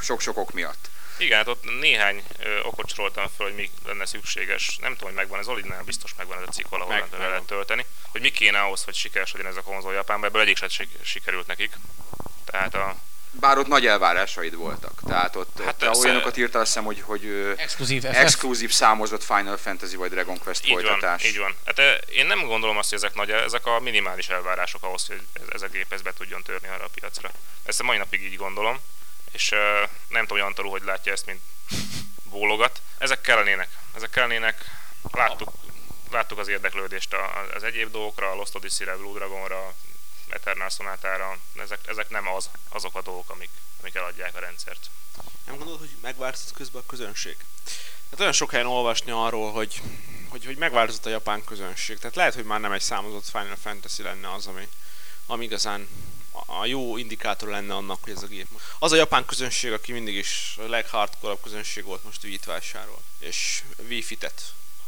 sok-sok 0.00 0.36
ok 0.36 0.52
miatt. 0.52 0.92
Igen, 1.18 1.36
hát 1.36 1.48
ott 1.48 1.80
néhány 1.80 2.22
ö, 2.38 2.60
okot 2.60 2.88
soroltam 2.88 3.26
fel, 3.36 3.46
hogy 3.46 3.54
mi 3.54 3.70
lenne 3.84 4.06
szükséges. 4.06 4.78
Nem 4.80 4.92
tudom, 4.92 5.06
hogy 5.06 5.16
megvan, 5.16 5.38
ez 5.38 5.48
Olinál 5.48 5.82
biztos 5.82 6.14
megvan 6.16 6.38
ez 6.38 6.44
a 6.46 6.50
cikk 6.50 6.68
valahol 6.68 6.94
Meg- 6.94 7.20
le 7.20 7.28
lehet 7.28 7.42
tölteni. 7.42 7.86
Hogy 8.12 8.20
mi 8.20 8.30
kéne 8.30 8.60
ahhoz, 8.60 8.84
hogy 8.84 8.94
sikeres 8.94 9.32
legyen 9.32 9.46
ez 9.50 9.56
a 9.56 9.62
konzol 9.62 9.92
Japánban, 9.92 10.28
ebből 10.28 10.42
egyik 10.42 10.56
sem 10.56 10.68
sik- 10.68 11.04
sikerült 11.04 11.46
nekik. 11.46 11.78
Tehát 12.44 12.74
a, 12.74 12.96
Bár 13.40 13.58
ott 13.58 13.66
nagy 13.66 13.86
elvárásaid 13.86 14.54
voltak. 14.54 15.00
Tehát 15.06 15.36
ott, 15.36 15.60
Hát 15.64 15.82
ott 15.82 15.94
olyanokat 16.04 16.36
írtál, 16.36 16.60
azt 16.60 16.70
hiszem, 16.70 16.84
hogy, 16.84 17.00
hogy 17.00 17.54
Exkluzív 17.56 18.04
exkluzív 18.06 18.70
számozott 18.72 19.24
Final 19.24 19.56
Fantasy 19.56 19.96
vagy 19.96 20.10
Dragon 20.10 20.38
Quest 20.38 20.64
így 20.66 20.72
van, 20.72 20.82
folytatás. 20.82 21.24
így 21.24 21.38
van. 21.38 21.56
Hát 21.64 21.80
én 22.08 22.26
nem 22.26 22.46
gondolom 22.46 22.76
azt, 22.78 22.88
hogy 22.88 22.98
ezek 22.98 23.14
nagy, 23.14 23.30
ezek 23.30 23.66
a 23.66 23.80
minimális 23.80 24.28
elvárások 24.28 24.82
ahhoz, 24.82 25.06
hogy 25.06 25.20
ez, 25.32 25.42
ez 25.52 25.62
a 25.62 25.66
gép 25.66 25.92
ez 25.92 26.02
be 26.02 26.12
tudjon 26.12 26.42
törni 26.42 26.68
arra 26.68 26.84
a 26.84 26.90
piacra. 26.94 27.30
Ezt 27.64 27.80
a 27.80 27.84
mai 27.84 27.96
napig 27.96 28.22
így 28.22 28.36
gondolom, 28.36 28.80
és 29.32 29.48
nem 30.08 30.26
tudom, 30.26 30.44
Antalú, 30.46 30.70
hogy 30.70 30.82
látja 30.84 31.12
ezt, 31.12 31.26
mint 31.26 31.40
bólogat. 32.22 32.80
Ezek 32.98 33.20
kellenének. 33.20 33.68
Ezek 33.96 34.10
kellenének. 34.10 34.64
Láttuk, 35.12 35.52
láttuk 36.10 36.38
az 36.38 36.48
érdeklődést 36.48 37.12
a- 37.12 37.44
az 37.54 37.62
egyéb 37.62 37.90
dolgokra, 37.90 38.30
a 38.30 38.34
Lost 38.34 38.54
Odyssey-re, 38.54 38.96
Blue 38.96 39.12
Dragonra, 39.18 39.74
Eternal 40.28 40.68
Sonatára. 40.68 41.38
Ezek, 41.54 41.78
ezek 41.86 42.10
nem 42.10 42.28
az, 42.28 42.50
azok 42.68 42.94
a 42.96 43.02
dolgok, 43.02 43.30
amik, 43.30 43.50
amik 43.80 43.94
eladják 43.94 44.36
a 44.36 44.40
rendszert. 44.40 44.90
Nem 45.46 45.56
gondolod, 45.56 45.80
hogy 45.80 45.96
megváltozott 46.00 46.52
közben 46.52 46.82
a 46.82 46.86
közönség? 46.86 47.36
Tehát 48.04 48.20
olyan 48.20 48.32
sok 48.32 48.50
helyen 48.50 48.66
olvasni 48.66 49.10
arról, 49.10 49.52
hogy, 49.52 49.82
hogy, 50.28 50.44
hogy 50.44 50.56
megváltozott 50.56 51.06
a 51.06 51.10
japán 51.10 51.44
közönség. 51.44 51.98
Tehát 51.98 52.16
lehet, 52.16 52.34
hogy 52.34 52.44
már 52.44 52.60
nem 52.60 52.72
egy 52.72 52.80
számozott 52.80 53.28
Final 53.28 53.56
Fantasy 53.62 54.02
lenne 54.02 54.32
az, 54.32 54.46
ami, 54.46 54.68
ami 55.26 55.44
igazán 55.44 55.88
a- 56.46 56.66
jó 56.66 56.96
indikátor 56.96 57.48
lenne 57.48 57.74
annak, 57.74 58.02
hogy 58.02 58.12
ez 58.12 58.22
a 58.22 58.26
gép. 58.26 58.46
Az 58.78 58.92
a 58.92 58.96
japán 58.96 59.24
közönség, 59.24 59.72
aki 59.72 59.92
mindig 59.92 60.14
is 60.14 60.54
a 60.58 60.68
leghardcore 60.68 61.36
közönség 61.42 61.84
volt, 61.84 62.04
most 62.04 62.24
Wii-t 62.24 62.44
vásárol. 62.44 63.02
És 63.18 63.62
Wii 63.88 64.02
Fit-et, 64.02 64.42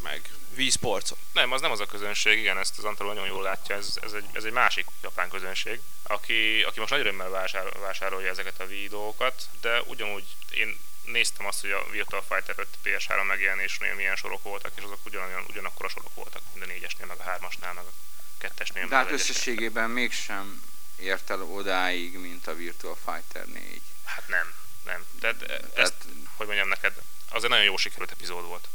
meg 0.06 0.30
Wii 0.56 0.70
Sports-ot. 0.70 1.18
Nem, 1.32 1.52
az 1.52 1.60
nem 1.60 1.70
az 1.70 1.80
a 1.80 1.86
közönség, 1.86 2.38
igen, 2.38 2.58
ezt 2.58 2.78
az 2.78 2.84
Antal 2.84 3.06
nagyon 3.06 3.26
jól 3.26 3.42
látja, 3.42 3.76
ez, 3.76 3.98
ez, 4.02 4.12
egy, 4.12 4.24
ez 4.32 4.44
egy 4.44 4.52
másik 4.52 4.86
japán 5.02 5.28
közönség, 5.28 5.80
aki, 6.02 6.62
aki 6.62 6.78
most 6.80 6.90
nagy 6.90 7.00
örömmel 7.00 7.28
vásár, 7.28 7.78
vásárolja 7.78 8.30
ezeket 8.30 8.60
a 8.60 8.64
Wii 8.64 8.88
dolgokat, 8.88 9.48
de 9.60 9.82
ugyanúgy 9.82 10.24
én 10.50 10.78
néztem 11.02 11.46
azt, 11.46 11.60
hogy 11.60 11.70
a 11.70 11.90
Virtual 11.90 12.24
Fighter 12.28 12.54
5 12.58 12.68
PS3 12.84 13.26
megjelenésnél 13.26 13.94
milyen 13.94 14.16
sorok 14.16 14.42
voltak, 14.42 14.72
és 14.76 14.82
azok 14.82 14.98
ugyanolyan, 15.04 15.44
ugyanakkor 15.48 15.84
a 15.86 15.88
sorok 15.88 16.14
voltak, 16.14 16.42
mind 16.52 16.64
a 16.64 16.72
négyesnél, 16.72 17.06
meg 17.06 17.18
a 17.18 17.22
hármasnál, 17.22 17.72
meg 17.72 17.84
a 17.84 17.92
kettesnél. 18.38 18.82
De 18.82 18.96
meg 18.96 19.04
hát 19.04 19.12
összességében 19.12 19.90
mégsem 19.90 20.62
ért 20.96 21.30
el 21.30 21.42
odáig, 21.42 22.18
mint 22.18 22.46
a 22.46 22.54
Virtual 22.54 22.96
Fighter 23.04 23.46
4. 23.46 23.80
Hát 24.04 24.28
nem, 24.28 24.54
nem. 24.84 25.04
Tehát 25.20 25.42
e- 25.42 25.52
ezt, 25.52 25.72
Tehát- 25.74 26.04
hogy 26.36 26.46
mondjam 26.46 26.68
neked, 26.68 26.94
az 27.30 27.44
egy 27.44 27.50
nagyon 27.50 27.64
jó 27.64 27.76
sikerült 27.76 28.10
epizód 28.10 28.44
volt. 28.44 28.68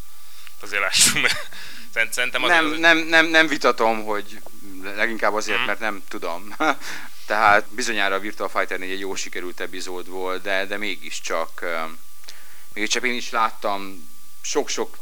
Azért 0.62 0.82
lássuk 0.82 1.22
meg. 1.22 1.32
Szerint- 1.94 2.14
Szerintem 2.14 2.44
azért 2.44 2.62
Nem, 2.62 2.72
az- 2.72 2.80
nem, 2.80 2.98
nem, 2.98 3.26
nem 3.26 3.48
vitatom, 3.48 4.04
hogy 4.04 4.40
leginkább 4.96 5.34
azért, 5.34 5.58
Mhm. 5.58 5.68
mert 5.68 5.80
nem 5.80 6.04
tudom. 6.08 6.56
Tehát 7.26 7.66
bizonyára 7.70 8.16
a 8.16 8.20
Virtual 8.20 8.50
Fighter 8.50 8.80
4 8.80 8.92
egy 8.92 9.00
jó 9.00 9.16
sikerült 9.16 9.60
epizód 9.60 10.10
volt, 10.10 10.42
de, 10.42 10.66
de 10.66 10.78
mégiscsak, 10.78 11.66
mégiscsak 12.74 13.04
én 13.06 13.14
is 13.14 13.30
láttam 13.30 14.10
sok-sok 14.42 14.98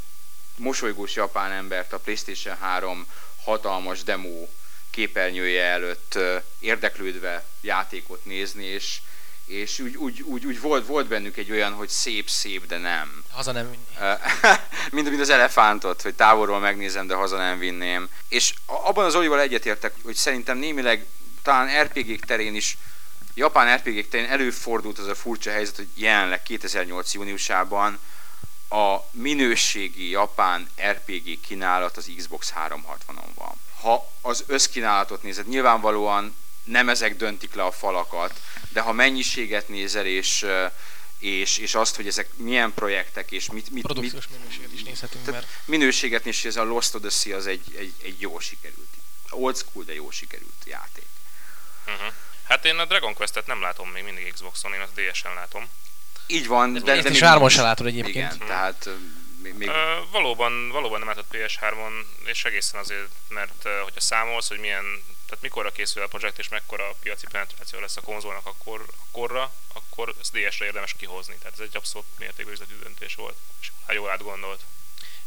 mosolygós 0.56 1.16
japán 1.16 1.52
embert 1.52 1.94
a 1.94 2.00
PlayStation 2.00 2.58
3 2.58 3.06
hatalmas 3.44 4.04
demo 4.04 4.48
képernyője 4.92 5.64
előtt 5.64 6.18
érdeklődve 6.60 7.44
játékot 7.62 8.26
nézni, 8.26 8.66
és, 8.66 9.02
és 9.50 9.80
úgy, 9.80 9.96
úgy, 9.96 10.22
úgy, 10.22 10.46
úgy 10.46 10.62
volt, 10.62 10.86
volt 10.86 11.08
bennük 11.08 11.38
egy 11.38 11.52
olyan, 11.52 11.74
hogy 11.74 11.90
szép-szép, 11.90 12.66
de 12.66 12.78
nem. 12.78 13.24
Haza 13.32 13.52
nem 13.52 13.76
Ö, 14.00 14.12
mint, 14.92 15.10
mint 15.10 15.22
az 15.22 15.30
elefántot, 15.30 16.02
hogy 16.02 16.16
távolról 16.16 16.60
megnézem, 16.60 17.08
de 17.08 17.16
haza 17.16 17.38
nem 17.38 17.60
vinném. 17.60 18.10
És 18.28 18.54
abban 18.66 19.06
az 19.06 19.16
Olival 19.16 19.40
egyetértek, 19.40 19.94
hogy 20.04 20.16
szerintem 20.16 20.58
némileg 20.58 21.06
talán 21.44 21.84
RPG-k 21.84 22.26
terén 22.26 22.56
is, 22.56 22.78
japán 23.34 23.78
RPG-k 23.78 24.10
terén 24.10 24.30
előfordult 24.30 25.00
az 25.00 25.08
a 25.08 25.16
furcsa 25.16 25.52
helyzet, 25.52 25.76
hogy 25.76 25.90
jelenleg 25.96 26.44
2008. 26.44 27.14
júniusában 27.14 28.00
a 28.70 28.98
minőségi 29.12 30.10
japán 30.10 30.70
RPG 30.90 31.40
kínálat 31.48 31.98
az 31.98 32.12
Xbox 32.18 32.54
360-on 32.56 33.30
van. 33.36 33.54
Ha 33.82 34.12
az 34.22 34.44
összkínálatot 34.48 35.24
nézed, 35.24 35.48
nyilvánvalóan 35.48 36.36
nem 36.64 36.90
ezek 36.90 37.16
döntik 37.16 37.54
le 37.54 37.64
a 37.64 37.72
falakat, 37.72 38.42
de 38.70 38.82
ha 38.82 38.92
mennyiséget 38.92 39.70
nézel, 39.70 40.06
és, 40.06 40.46
és, 41.18 41.58
és 41.58 41.76
azt, 41.76 41.96
hogy 41.96 42.08
ezek 42.08 42.30
milyen 42.36 42.74
projektek, 42.74 43.32
és 43.32 43.46
mit, 43.46 43.64
mit, 43.64 43.72
mit, 43.72 43.84
produkciós 43.84 44.28
minőséget 44.28 44.74
is 44.74 44.84
nézhetünk, 44.84 45.26
tehát 45.26 45.42
mert 45.42 45.54
minőséget 45.66 46.26
is, 46.26 46.46
ez 46.46 46.56
a 46.56 46.64
Lost 46.64 46.96
Odyssey 46.96 47.32
az 47.34 47.48
egy, 47.48 47.64
egy, 47.78 47.94
egy 48.04 48.22
jó 48.22 48.40
sikerült, 48.40 48.90
old 49.30 49.58
school, 49.58 49.84
de 49.84 49.94
jó 49.94 50.12
sikerült 50.12 50.64
játék. 50.66 51.06
Uh-huh. 51.88 52.14
Hát 52.44 52.66
én 52.66 52.78
a 52.78 52.86
Dragon 52.86 53.14
Quest-et 53.14 53.48
nem 53.48 53.62
látom 53.62 53.90
még 53.90 54.04
mindig 54.04 54.34
Xboxon, 54.34 54.74
én 54.74 54.80
azt 54.80 54.94
DS-en 54.94 55.34
látom. 55.34 55.70
Így 56.28 56.48
van, 56.48 56.74
De 56.74 56.80
de, 56.80 56.92
ezt 56.92 57.04
de 57.04 57.10
is 57.10 57.20
hármon 57.20 57.50
se 57.50 57.62
látod 57.62 57.86
egyébként. 57.86 58.34
Igen, 58.34 58.48
tehát 58.48 58.86
ö, 58.86 58.94
még, 59.42 59.54
még 59.54 59.68
Ö, 59.68 59.96
valóban, 60.12 60.70
valóban 60.70 61.00
nem 61.00 61.08
látott 61.08 61.30
PS3-on, 61.32 62.06
és 62.26 62.46
egészen 62.46 62.80
azért, 62.80 63.10
mert 63.28 63.66
ö, 63.66 63.80
hogyha 63.84 64.00
számolsz, 64.00 64.48
hogy 64.48 64.60
milyen, 64.60 65.04
tehát 65.30 65.44
mikorra 65.44 65.72
készül 65.72 66.04
a 66.04 66.08
projekt, 66.08 66.40
és 66.40 66.50
mekkora 66.50 66.96
piaci 67.00 67.26
penetráció 67.32 67.80
lesz 67.80 67.98
a 67.98 68.02
konzolnak 68.02 68.46
akkor, 68.46 68.86
akkorra, 68.98 69.54
akkor 69.74 70.16
ezt 70.20 70.32
DS-re 70.32 70.66
érdemes 70.66 70.94
kihozni. 70.98 71.36
Tehát 71.36 71.54
ez 71.54 71.66
egy 71.66 71.76
abszolút 71.76 72.08
mértékű 72.18 72.52
üzleti 72.52 72.74
döntés 72.82 73.16
volt, 73.16 73.36
és 73.62 73.72
hát 73.86 73.96
jól 73.96 74.10
átgondolt. 74.10 74.62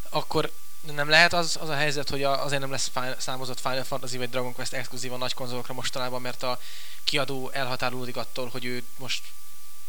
akkor 0.09 0.53
nem 0.81 1.09
lehet 1.09 1.33
az, 1.33 1.59
az 1.61 1.69
a 1.69 1.75
helyzet, 1.75 2.09
hogy 2.09 2.23
a, 2.23 2.45
azért 2.45 2.61
nem 2.61 2.71
lesz 2.71 2.91
fi- 2.93 3.21
számozott 3.21 3.61
Final 3.61 3.85
Fantasy 3.85 4.17
vagy 4.17 4.31
Dragon 4.31 4.53
Quest 4.53 4.73
exkluzív 4.73 5.13
a 5.13 5.17
nagy 5.17 5.35
konzolokra 5.35 5.75
mostanában, 5.75 6.21
mert 6.21 6.43
a 6.43 6.61
kiadó 7.05 7.51
elhatárolódik 7.51 8.17
attól, 8.17 8.49
hogy 8.49 8.65
ő 8.65 8.85
most 8.97 9.23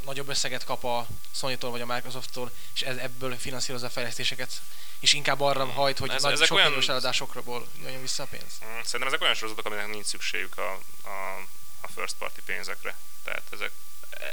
nagyobb 0.05 0.30
összeget 0.30 0.63
kap 0.63 0.84
a 0.84 1.07
Sony-tól 1.35 1.71
vagy 1.71 1.81
a 1.81 1.85
Microsoft-tól, 1.85 2.51
és 2.73 2.81
ez, 2.81 2.97
ebből 2.97 3.38
finanszírozza 3.38 3.85
a 3.85 3.89
fejlesztéseket, 3.89 4.61
és 4.99 5.13
inkább 5.13 5.41
arra 5.41 5.65
hajt, 5.65 5.97
hogy 5.97 6.09
Ez- 6.09 6.21
nagy, 6.21 6.31
ezek 6.34 6.47
sok 6.47 6.55
olyan- 6.57 6.67
milliós 6.69 6.88
eladásokról 6.89 7.67
jöjjön 7.84 8.01
vissza 8.01 8.23
a 8.23 8.25
pénz. 8.25 8.43
Mm, 8.65 8.67
Szerintem 8.84 9.07
ezek 9.07 9.21
olyan 9.21 9.34
sorozatok, 9.34 9.65
aminek 9.65 9.88
nincs 9.88 10.05
szükségük 10.05 10.57
a, 10.57 10.71
a, 11.03 11.38
a 11.81 11.88
first 11.95 12.15
party 12.17 12.39
pénzekre. 12.45 12.95
Tehát 13.23 13.43
ezek, 13.51 13.71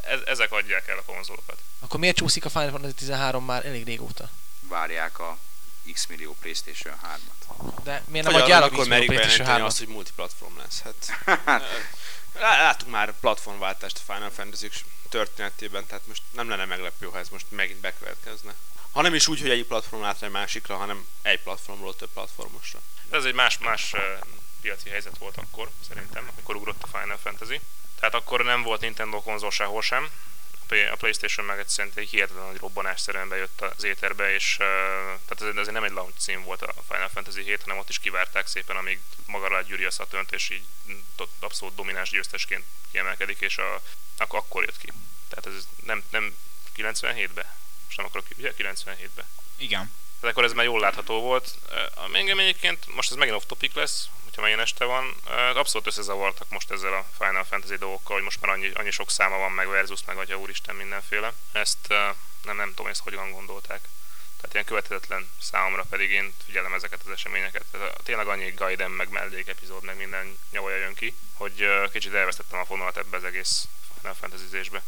e- 0.02 0.20
ezek 0.30 0.52
adják 0.52 0.88
el 0.88 0.98
a 0.98 1.02
konzolokat. 1.02 1.58
Akkor 1.78 2.00
miért 2.00 2.16
csúszik 2.16 2.44
a 2.44 2.48
Final 2.50 2.70
Fantasy 2.70 2.94
13 2.94 3.44
már 3.44 3.66
elég 3.66 3.84
régóta? 3.84 4.30
Várják 4.60 5.18
a 5.18 5.38
X 5.92 6.06
millió 6.06 6.36
Playstation 6.40 6.94
3-at. 7.04 7.82
De 7.82 8.02
miért 8.06 8.26
nem 8.26 8.34
adják 8.34 8.62
akkor 8.62 8.84
a 8.84 8.88
merik 8.88 9.06
PlayStation 9.06 9.46
bejelenteni 9.46 9.48
3 9.48 9.66
azt, 9.66 9.78
hogy 9.78 9.88
multiplatform 9.88 10.56
lesz. 10.58 10.80
Hát, 10.80 11.08
Lá- 12.34 12.58
Láttuk 12.58 12.88
már 12.88 13.12
platformváltást 13.20 14.00
a 14.06 14.12
Final 14.12 14.30
fantasy 14.30 14.68
történetében, 15.10 15.86
tehát 15.86 16.06
most 16.06 16.22
nem 16.32 16.48
lenne 16.48 16.64
meglepő, 16.64 17.06
ha 17.06 17.18
ez 17.18 17.28
most 17.28 17.46
megint 17.48 17.80
bekövetkezne. 17.80 18.54
Ha 18.92 19.02
nem 19.02 19.14
is 19.14 19.28
úgy, 19.28 19.40
hogy 19.40 19.50
egyik 19.50 19.66
platform 19.66 20.02
át 20.02 20.22
egy 20.22 20.30
másikra, 20.30 20.76
hanem 20.76 21.06
egy 21.22 21.42
platformról 21.42 21.96
több 21.96 22.10
platformosra. 22.12 22.80
Ez 23.10 23.24
egy 23.24 23.34
más, 23.34 23.58
más 23.58 23.92
eh, 23.92 24.18
piaci 24.60 24.88
helyzet 24.88 25.18
volt 25.18 25.36
akkor, 25.36 25.70
szerintem, 25.88 26.30
amikor 26.32 26.56
ugrott 26.56 26.82
a 26.82 26.98
Final 26.98 27.18
Fantasy. 27.22 27.60
Tehát 27.98 28.14
akkor 28.14 28.44
nem 28.44 28.62
volt 28.62 28.80
Nintendo 28.80 29.22
konzol 29.22 29.50
sehol 29.50 29.82
sem. 29.82 30.10
A 30.70 30.72
Play- 30.72 30.90
A 30.90 30.96
Playstation 30.96 31.46
meg 31.46 31.58
egyszerűen 31.58 31.92
egy 31.96 32.08
hihetetlen 32.10 32.46
nagy 32.46 32.58
robbanásszerűen 32.58 33.28
bejött 33.28 33.60
az 33.60 33.84
éterbe, 33.84 34.34
és 34.34 34.56
uh, 34.58 34.66
tehát 35.26 35.56
ez, 35.56 35.56
ez 35.56 35.66
nem 35.66 35.84
egy 35.84 35.90
launch 35.90 36.18
cím 36.18 36.42
volt 36.42 36.62
a 36.62 36.74
Final 36.88 37.08
Fantasy 37.08 37.42
7, 37.42 37.62
hanem 37.62 37.78
ott 37.78 37.88
is 37.88 37.98
kivárták 37.98 38.46
szépen, 38.46 38.76
amíg 38.76 39.00
maga 39.26 39.46
alá 39.46 39.60
gyűri 39.60 39.84
a 39.84 39.90
saturn 39.90 40.26
és 40.30 40.50
így 40.50 40.62
abszolút 41.40 41.74
domináns 41.74 42.10
győztesként 42.10 42.64
kiemelkedik, 42.90 43.40
és 43.40 43.58
a, 43.58 43.82
ak- 44.18 44.32
akkor 44.32 44.64
jött 44.64 44.78
ki. 44.78 44.92
Tehát 45.28 45.58
ez 45.58 45.68
nem, 45.84 46.02
nem 46.10 46.36
97-ben? 46.76 47.46
Most 47.84 47.96
nem 47.96 48.06
akarok, 48.06 48.26
ugye 48.36 48.52
97-ben. 48.58 49.26
Igen. 49.56 49.92
Tehát 50.20 50.34
akkor 50.36 50.44
ez 50.44 50.52
már 50.52 50.64
jól 50.64 50.80
látható 50.80 51.20
volt. 51.20 51.58
Engem 52.12 52.38
egyébként, 52.38 52.94
most 52.94 53.10
ez 53.10 53.16
megint 53.16 53.36
off 53.36 53.44
topic 53.46 53.74
lesz, 53.74 54.08
hogyha 54.30 54.42
megint 54.42 54.60
este 54.60 54.84
van, 54.84 55.14
abszolút 55.54 55.86
összezavartak 55.86 56.48
most 56.50 56.70
ezzel 56.70 56.92
a 56.92 57.06
Final 57.18 57.44
Fantasy 57.44 57.76
dolgokkal, 57.76 58.14
hogy 58.14 58.24
most 58.24 58.40
már 58.40 58.50
annyi, 58.50 58.70
annyi 58.74 58.90
sok 58.90 59.10
száma 59.10 59.38
van, 59.38 59.52
meg 59.52 59.68
versus, 59.68 60.04
meg 60.06 60.16
atya 60.16 60.38
úristen 60.38 60.74
mindenféle. 60.74 61.32
Ezt 61.52 61.88
nem, 62.42 62.56
nem 62.56 62.68
tudom, 62.68 62.86
ezt 62.86 63.02
hogyan 63.02 63.30
gondolták. 63.30 63.80
Tehát 64.36 64.52
ilyen 64.52 64.64
követhetetlen 64.64 65.30
számomra 65.40 65.84
pedig 65.90 66.10
én 66.10 66.34
figyelem 66.44 66.74
ezeket 66.74 67.00
az 67.04 67.10
eseményeket. 67.10 67.64
Tényleg 68.02 68.26
annyi 68.26 68.50
Gaiden, 68.50 68.90
meg 68.90 69.08
mellék 69.08 69.48
epizód, 69.48 69.84
meg 69.84 69.96
minden 69.96 70.38
nyavaja 70.50 70.76
jön 70.76 70.94
ki, 70.94 71.14
hogy 71.34 71.66
kicsit 71.92 72.14
elvesztettem 72.14 72.58
a 72.58 72.64
fonalat 72.64 72.96
ebbe 72.96 73.16
az 73.16 73.24
egész 73.24 73.68
Final 73.98 74.14
Fantasy-zésbe. 74.14 74.82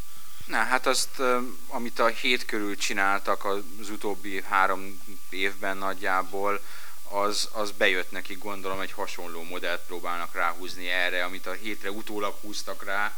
Na, 0.47 0.57
hát 0.57 0.87
azt, 0.87 1.23
amit 1.69 1.99
a 1.99 2.07
hét 2.07 2.45
körül 2.45 2.77
csináltak 2.77 3.45
az 3.45 3.89
utóbbi 3.91 4.43
három 4.43 5.03
évben 5.31 5.77
nagyjából, 5.77 6.61
az, 7.13 7.49
az 7.53 7.71
bejött 7.71 8.11
nekik, 8.11 8.39
gondolom, 8.39 8.81
egy 8.81 8.93
hasonló 8.93 9.43
modellt 9.43 9.81
próbálnak 9.87 10.35
ráhúzni 10.35 10.89
erre, 10.89 11.25
amit 11.25 11.47
a 11.47 11.53
hétre 11.53 11.91
utólag 11.91 12.35
húztak 12.41 12.85
rá, 12.85 13.13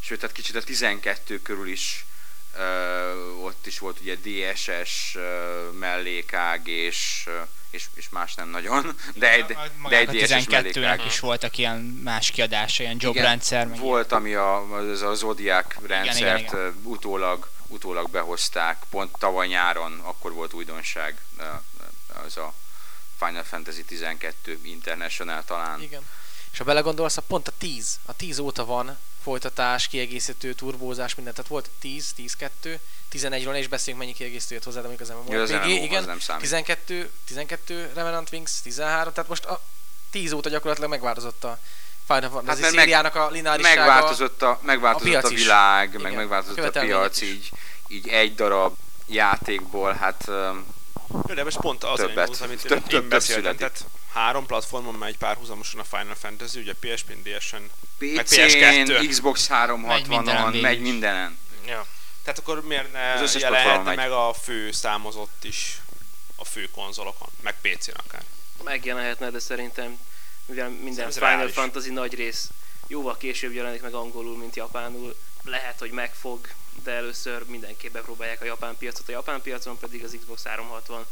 sőt, 0.00 0.20
hát 0.20 0.32
kicsit 0.32 0.56
a 0.56 0.62
12 0.62 1.42
körül 1.42 1.68
is 1.68 2.06
ö, 2.58 3.34
ott 3.42 3.66
is 3.66 3.78
volt 3.78 4.00
ugye 4.00 4.14
DSS 4.14 5.14
ö, 5.14 5.68
mellékág 5.78 6.66
és, 6.66 7.28
és, 7.70 7.86
és 7.94 8.08
más 8.08 8.34
nem 8.34 8.48
nagyon, 8.48 8.96
de 9.14 9.32
egy, 9.32 9.44
de 9.44 9.70
Magát 9.76 10.08
egy 10.08 10.08
a 10.08 10.12
DSS 10.12 10.46
12-nek 10.46 10.74
mellékág. 10.74 11.06
is 11.06 11.20
voltak 11.20 11.58
ilyen 11.58 11.78
más 11.78 12.30
kiadása, 12.30 12.82
ilyen 12.82 12.96
Igen, 12.96 13.12
jobrendszer. 13.14 13.66
meg 13.66 13.78
Volt, 13.78 14.12
ami 14.12 14.34
a, 14.34 14.74
az 14.74 15.02
a 15.02 15.14
Zodiac 15.14 15.74
rendszert 15.86 16.40
igen, 16.40 16.54
ö, 16.54 16.70
utólag, 16.82 17.48
utólag 17.66 18.10
behozták, 18.10 18.82
pont 18.90 19.18
tavaly 19.18 19.46
nyáron, 19.46 20.00
akkor 20.02 20.32
volt 20.32 20.52
újdonság, 20.52 21.20
az 22.24 22.36
a 22.36 22.54
Final 23.26 23.42
Fantasy 23.44 23.84
12 23.84 24.58
International 24.62 25.44
talán. 25.44 25.82
Igen. 25.82 26.02
És 26.52 26.58
ha 26.58 26.64
belegondolsz, 26.64 27.16
a 27.16 27.22
pont 27.22 27.48
a 27.48 27.52
10, 27.58 27.98
a 28.06 28.12
10 28.16 28.38
óta 28.38 28.64
van 28.64 28.98
folytatás, 29.22 29.88
kiegészítő, 29.88 30.52
turbózás, 30.52 31.14
minden. 31.14 31.34
Tehát 31.34 31.50
volt 31.50 31.70
10, 31.80 32.12
10, 32.12 32.36
2, 32.36 32.80
11-ről 33.12 33.56
is 33.58 33.66
beszélünk, 33.68 33.98
mennyi 34.02 34.12
kiegészítő 34.14 34.54
jött 34.54 34.64
hozzá, 34.64 34.80
amikor 34.80 35.00
az 35.02 35.08
MMORPG, 35.08 35.32
az 35.34 35.50
MMO, 35.50 35.60
az 35.60 35.68
igen, 35.68 36.04
nem 36.04 36.18
számít. 36.20 36.42
12, 36.42 37.10
12 37.26 37.90
Revenant 37.94 38.32
Wings, 38.32 38.60
13, 38.62 39.12
tehát 39.12 39.28
most 39.28 39.44
a 39.44 39.62
10 40.10 40.32
óta 40.32 40.48
gyakorlatilag 40.48 40.90
megváltozott 40.90 41.44
a 41.44 41.58
Final 42.06 42.30
Fantasy 42.30 42.46
Hát 42.46 42.54
hát, 42.54 42.60
mert 42.60 42.74
meg- 42.74 42.80
szériának 42.84 43.14
a 43.14 43.30
lineárissága. 43.30 43.80
Megváltozott 43.80 44.42
a, 44.42 44.60
megváltozott 44.62 45.14
A 45.24 45.26
a, 45.26 45.30
is. 45.30 45.38
világ, 45.42 45.88
Igen, 45.88 46.00
meg 46.00 46.14
megváltozott 46.14 46.56
a 46.58 46.60
követelmények 46.60 46.98
piac, 46.98 47.20
is. 47.20 47.28
így, 47.28 47.50
így 47.88 48.08
egy 48.08 48.34
darab 48.34 48.76
játékból, 49.06 49.92
hát 49.92 50.28
Jó, 51.12 51.34
de 51.34 51.44
most 51.44 51.56
pont 51.60 51.84
az 51.84 51.98
Többet. 51.98 52.26
indult, 52.28 52.40
amit 52.40 52.62
Több- 52.62 52.82
én 52.82 52.82
több 52.88 53.04
beszéltem, 53.04 53.56
tehát 53.56 53.84
három 54.12 54.46
platformon 54.46 54.94
megy 54.94 55.16
párhuzamosan 55.16 55.80
a 55.80 55.84
Final 55.84 56.14
Fantasy, 56.14 56.60
ugye 56.60 56.72
PSP-n, 56.74 57.22
DSN, 57.22 57.56
meg 57.98 58.24
PC-n, 58.24 58.36
PS2. 58.38 59.06
Xbox 59.08 59.48
Megy 59.48 60.06
mindenen 60.08 60.42
360-on, 60.42 60.46
végig 60.46 60.62
megy 60.62 60.80
mindenen. 60.80 61.38
Ja. 61.66 61.86
Tehát 62.24 62.38
akkor 62.38 62.64
miért 62.64 62.92
ne 62.92 63.12
Az 63.12 63.20
megy. 63.84 63.96
meg 63.96 64.10
a 64.10 64.32
fő 64.42 64.72
számozott 64.72 65.44
is 65.44 65.80
a 66.36 66.44
fő 66.44 66.68
konzolokon, 66.74 67.28
meg 67.40 67.54
PC-n 67.60 67.92
akár. 68.06 68.22
megjelenhetne, 68.64 69.30
de 69.30 69.38
szerintem 69.38 69.98
mivel 70.46 70.68
minden 70.68 71.06
Ez 71.06 71.14
Final 71.14 71.30
reális. 71.30 71.52
Fantasy 71.54 71.90
nagy 71.90 72.14
rész 72.14 72.50
jóval 72.86 73.16
később 73.16 73.52
jelenik 73.52 73.82
meg 73.82 73.94
angolul, 73.94 74.36
mint 74.36 74.56
japánul, 74.56 75.16
lehet, 75.44 75.78
hogy 75.78 75.90
megfog, 75.90 76.48
de 76.82 76.90
először 76.92 77.44
mindenképp 77.44 77.92
bepróbálják 77.92 78.40
a 78.40 78.44
japán 78.44 78.76
piacot. 78.76 79.08
A 79.08 79.12
japán 79.12 79.42
piacon 79.42 79.78
pedig 79.78 80.04
az 80.04 80.16
Xbox 80.20 80.42
360 80.42 81.06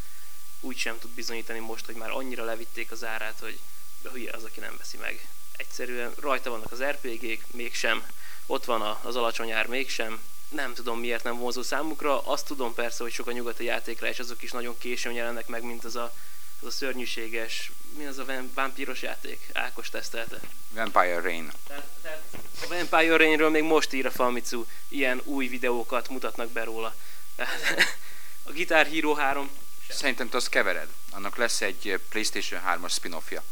úgy 0.60 0.76
sem 0.76 0.98
tud 0.98 1.10
bizonyítani 1.10 1.58
most, 1.58 1.86
hogy 1.86 1.94
már 1.94 2.10
annyira 2.10 2.44
levitték 2.44 2.90
az 2.90 3.04
árát, 3.04 3.38
hogy 3.40 3.58
de 4.02 4.10
hülye 4.10 4.32
az, 4.32 4.44
aki 4.44 4.60
nem 4.60 4.74
veszi 4.78 4.96
meg. 4.96 5.28
Egyszerűen 5.56 6.12
rajta 6.20 6.50
vannak 6.50 6.72
az 6.72 6.82
RPG-k, 6.82 7.44
mégsem. 7.52 8.06
Ott 8.46 8.64
van 8.64 8.82
a- 8.82 9.00
az 9.02 9.16
alacsony 9.16 9.50
ár, 9.50 9.66
mégsem. 9.66 10.20
Nem 10.48 10.74
tudom 10.74 11.00
miért 11.00 11.24
nem 11.24 11.38
vonzó 11.38 11.62
számukra. 11.62 12.20
Azt 12.26 12.46
tudom 12.46 12.74
persze, 12.74 13.02
hogy 13.02 13.12
sok 13.12 13.26
a 13.26 13.32
nyugati 13.32 13.64
játékra, 13.64 14.08
és 14.08 14.18
azok 14.18 14.42
is 14.42 14.50
nagyon 14.50 14.78
későn 14.78 15.12
jelennek 15.12 15.46
meg, 15.46 15.62
mint 15.62 15.84
az 15.84 15.96
a, 15.96 16.14
az 16.60 16.66
a 16.66 16.70
szörnyűséges, 16.70 17.72
mi 17.96 18.06
az 18.06 18.18
a 18.18 18.24
vámpíros 18.54 19.02
játék? 19.02 19.48
Ákos 19.52 19.90
tesztelte. 19.90 20.40
Vampire 20.70 21.20
Rain. 21.20 21.52
Tehát, 21.66 21.86
tehát 22.02 22.22
a 22.62 22.66
Vampire 22.68 23.16
Rainről 23.16 23.50
még 23.50 23.62
most 23.62 23.92
ír 23.92 24.06
a 24.06 24.10
Famitsu, 24.10 24.64
ilyen 24.88 25.20
új 25.24 25.46
videókat 25.46 26.08
mutatnak 26.08 26.50
be 26.50 26.64
róla. 26.64 26.94
Tehát, 27.36 27.96
a 28.42 28.52
Guitar 28.52 28.86
Hero 28.86 29.14
3 29.14 29.50
Szerintem 29.88 30.28
te 30.28 30.36
azt 30.36 30.48
kevered. 30.48 30.88
Annak 31.10 31.36
lesz 31.36 31.60
egy 31.60 32.00
PlayStation 32.08 32.60
3-as 32.66 32.90
spin-offja. 32.90 33.42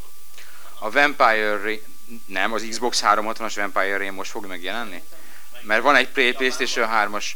A 0.79 0.91
Vampire 0.91 1.57
Rain... 1.57 1.81
Nem, 2.27 2.53
az 2.53 2.67
Xbox 2.69 3.01
360-as 3.05 3.53
Vampire 3.55 3.97
Rain 3.97 4.13
most 4.13 4.31
fog 4.31 4.47
megjelenni? 4.47 5.03
Mert 5.63 5.83
van 5.83 5.97
egy 5.97 6.09
Play- 6.09 6.37
PlayStation 6.37 6.89
3-as... 6.93 7.27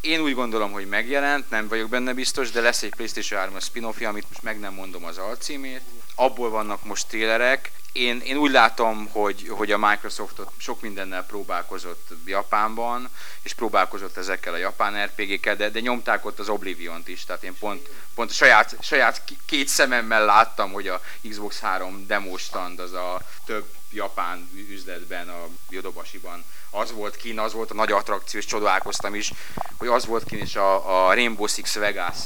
Én 0.00 0.20
úgy 0.20 0.34
gondolom, 0.34 0.72
hogy 0.72 0.88
megjelent, 0.88 1.50
nem 1.50 1.68
vagyok 1.68 1.88
benne 1.88 2.12
biztos, 2.12 2.50
de 2.50 2.60
lesz 2.60 2.82
egy 2.82 2.94
PlayStation 2.94 3.50
3-as 3.50 3.62
spin-offja, 3.62 4.08
amit 4.08 4.28
most 4.28 4.42
meg 4.42 4.58
nem 4.58 4.74
mondom 4.74 5.04
az 5.04 5.18
alcímét. 5.18 5.80
Abból 6.14 6.50
vannak 6.50 6.84
most 6.84 7.06
trélerek. 7.06 7.70
Én, 7.92 8.20
én 8.20 8.36
úgy 8.36 8.50
látom, 8.50 9.08
hogy, 9.12 9.48
hogy 9.48 9.72
a 9.72 9.78
Microsoftot 9.78 10.52
sok 10.56 10.80
mindennel 10.80 11.24
próbálkozott 11.26 12.08
Japánban, 12.26 13.08
és 13.42 13.52
próbálkozott 13.54 14.16
ezekkel 14.16 14.52
a 14.52 14.56
japán 14.56 15.04
RPG-kkel, 15.06 15.56
de, 15.56 15.70
de 15.70 15.80
nyomták 15.80 16.24
ott 16.24 16.38
az 16.38 16.48
Oblivion-t 16.48 17.08
is, 17.08 17.24
tehát 17.24 17.42
én 17.42 17.58
pont, 17.58 17.88
pont 18.14 18.32
saját, 18.32 18.76
saját 18.80 19.22
két 19.46 19.68
szememmel 19.68 20.24
láttam, 20.24 20.72
hogy 20.72 20.88
a 20.88 21.02
Xbox 21.28 21.60
3 21.60 22.06
demo 22.06 22.36
stand 22.36 22.78
az 22.78 22.92
a 22.92 23.20
több 23.44 23.66
japán 23.90 24.50
üzletben, 24.68 25.28
a 25.28 25.48
Yodobashiban 25.68 26.44
az 26.70 26.92
volt 26.92 27.16
kín, 27.16 27.38
az 27.38 27.52
volt 27.52 27.70
a 27.70 27.74
nagy 27.74 27.92
attrakció, 27.92 28.40
és 28.40 28.46
csodálkoztam 28.46 29.14
is, 29.14 29.32
hogy 29.76 29.88
az 29.88 30.06
volt 30.06 30.24
kín, 30.24 30.38
és 30.38 30.56
a, 30.56 31.06
a 31.06 31.14
Rainbow 31.14 31.46
Six 31.46 31.74
Vegas, 31.74 32.16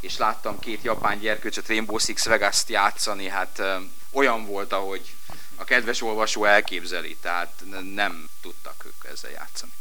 és 0.00 0.16
láttam 0.16 0.58
két 0.58 0.82
japán 0.82 1.18
gyerkőcöt 1.18 1.68
Rainbow 1.68 1.98
Six 1.98 2.24
Vegas-t 2.24 2.68
játszani, 2.68 3.28
hát 3.28 3.58
ö, 3.58 3.76
olyan 4.12 4.46
volt, 4.46 4.72
ahogy 4.72 5.14
a 5.56 5.64
kedves 5.64 6.02
olvasó 6.02 6.44
elképzeli, 6.44 7.16
tehát 7.20 7.62
nem 7.94 8.28
tudtak 8.42 8.84
ők 8.86 9.12
ezzel 9.12 9.30
játszani. 9.30 9.72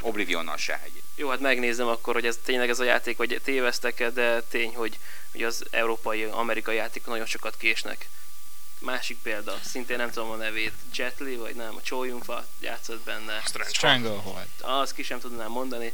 Oblivionnal 0.00 0.56
se 0.56 0.80
egy. 0.84 1.02
Jó, 1.16 1.28
hát 1.28 1.40
megnézem 1.40 1.86
akkor, 1.86 2.14
hogy 2.14 2.26
ez 2.26 2.38
tényleg 2.44 2.68
ez 2.68 2.80
a 2.80 2.84
játék, 2.84 3.16
vagy 3.16 3.40
tévesztek 3.44 4.10
de 4.10 4.42
tény, 4.42 4.74
hogy, 4.74 4.98
hogy 5.32 5.42
az 5.42 5.64
európai, 5.70 6.24
amerikai 6.24 6.76
játékok 6.76 7.08
nagyon 7.08 7.26
sokat 7.26 7.56
késnek. 7.56 8.08
Másik 8.84 9.18
példa, 9.22 9.58
szintén 9.64 9.96
nem 9.96 10.10
tudom 10.10 10.30
a 10.30 10.36
nevét, 10.36 10.72
Jet 10.94 11.18
Li, 11.18 11.36
vagy 11.36 11.54
nem, 11.54 11.76
a 11.90 12.04
Yun-fa 12.04 12.46
játszott 12.60 13.04
benne. 13.04 13.42
Stranglehold. 13.72 14.46
Az 14.60 14.92
ki 14.92 15.02
sem 15.02 15.18
tudnám 15.20 15.50
mondani. 15.50 15.92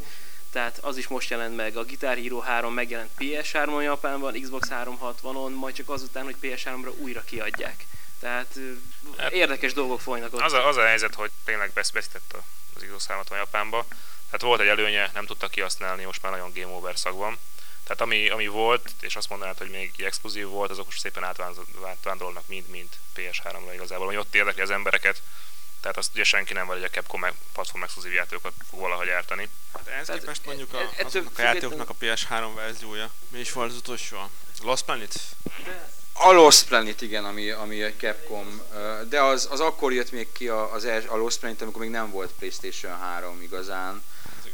Tehát 0.52 0.78
az 0.78 0.96
is 0.96 1.08
most 1.08 1.30
jelent 1.30 1.56
meg, 1.56 1.76
a 1.76 1.84
Guitar 1.84 2.16
Hero 2.16 2.38
3 2.38 2.74
megjelent 2.74 3.10
PS3-on 3.18 3.82
Japánban, 3.82 4.40
Xbox 4.40 4.68
360-on, 4.70 5.54
majd 5.54 5.74
csak 5.74 5.88
azután, 5.88 6.24
hogy 6.24 6.36
PS3-ra 6.42 6.96
újra 6.96 7.22
kiadják. 7.24 7.86
Tehát 8.20 8.58
Hát- 9.18 9.32
érdekes 9.32 9.72
dolgok 9.72 10.00
folynak 10.00 10.32
ott. 10.34 10.40
Az 10.40 10.52
a, 10.52 10.68
az 10.68 10.76
a 10.76 10.84
helyzet, 10.84 11.14
hogy 11.14 11.30
tényleg 11.44 11.70
a- 11.74 11.78
az 12.74 12.82
Xbox 12.82 13.06
360 13.06 13.38
Japánba. 13.38 13.86
Tehát 14.24 14.40
volt 14.42 14.60
egy 14.60 14.66
előnye, 14.66 15.10
nem 15.14 15.26
tudta 15.26 15.48
kihasználni, 15.48 16.04
most 16.04 16.22
már 16.22 16.32
nagyon 16.32 16.52
game 16.54 16.72
over 16.74 16.98
szag 16.98 17.16
van. 17.16 17.38
Tehát 17.90 18.04
ami, 18.04 18.28
ami 18.28 18.46
volt, 18.46 18.90
és 19.00 19.16
azt 19.16 19.28
mondanád, 19.28 19.58
hogy 19.58 19.70
még 19.70 19.92
exkluzív 19.98 20.46
volt, 20.46 20.70
azok 20.70 20.84
most 20.84 20.98
szépen 20.98 21.24
átvándor- 21.24 21.66
átvándorolnak 21.86 22.46
mind-mind 22.46 22.88
PS3-ra 23.16 23.70
igazából, 23.74 24.06
hogy 24.06 24.16
ott 24.16 24.34
érdekli 24.34 24.62
az 24.62 24.70
embereket, 24.70 25.22
Tehát 25.80 25.96
azt 25.96 26.10
ugye 26.14 26.24
senki 26.24 26.52
nem 26.52 26.66
vagy, 26.66 26.76
hogy 26.76 26.86
a 26.92 26.94
Capcom 26.94 27.20
platform 27.52 27.82
exkluzív 27.82 28.12
játékokat 28.12 28.52
fog 28.70 28.80
valaha 28.80 29.04
gyártani. 29.04 29.48
Hát 29.72 29.86
ehhez 29.86 30.06
Tehát 30.06 30.20
képest 30.20 30.44
mondjuk 30.44 30.72
e- 30.72 30.76
a, 30.76 30.80
ettől 30.80 31.06
azoknak 31.06 31.38
a 31.38 31.42
játékoknak 31.42 31.90
a 31.90 31.94
PS3 32.00 32.50
verziója. 32.54 33.10
Mi 33.28 33.38
is 33.38 33.52
volt 33.52 33.70
az 33.70 33.76
utolsó? 33.76 34.30
Lost 34.62 34.84
Planet? 34.84 35.20
A 36.12 36.32
Lost 36.32 36.66
Planet, 36.66 37.00
igen, 37.00 37.24
ami, 37.24 37.50
ami 37.50 37.82
egy 37.82 37.96
Capcom, 37.98 38.62
de 39.08 39.20
az, 39.20 39.48
az 39.50 39.60
akkor 39.60 39.92
jött 39.92 40.10
még 40.10 40.32
ki 40.32 40.48
a, 40.48 40.72
az 40.72 40.84
els, 40.84 41.04
a 41.04 41.16
Lost 41.16 41.38
Planet, 41.38 41.62
amikor 41.62 41.80
még 41.80 41.90
nem 41.90 42.10
volt 42.10 42.32
Playstation 42.38 42.98
3 42.98 43.42
igazán, 43.42 44.02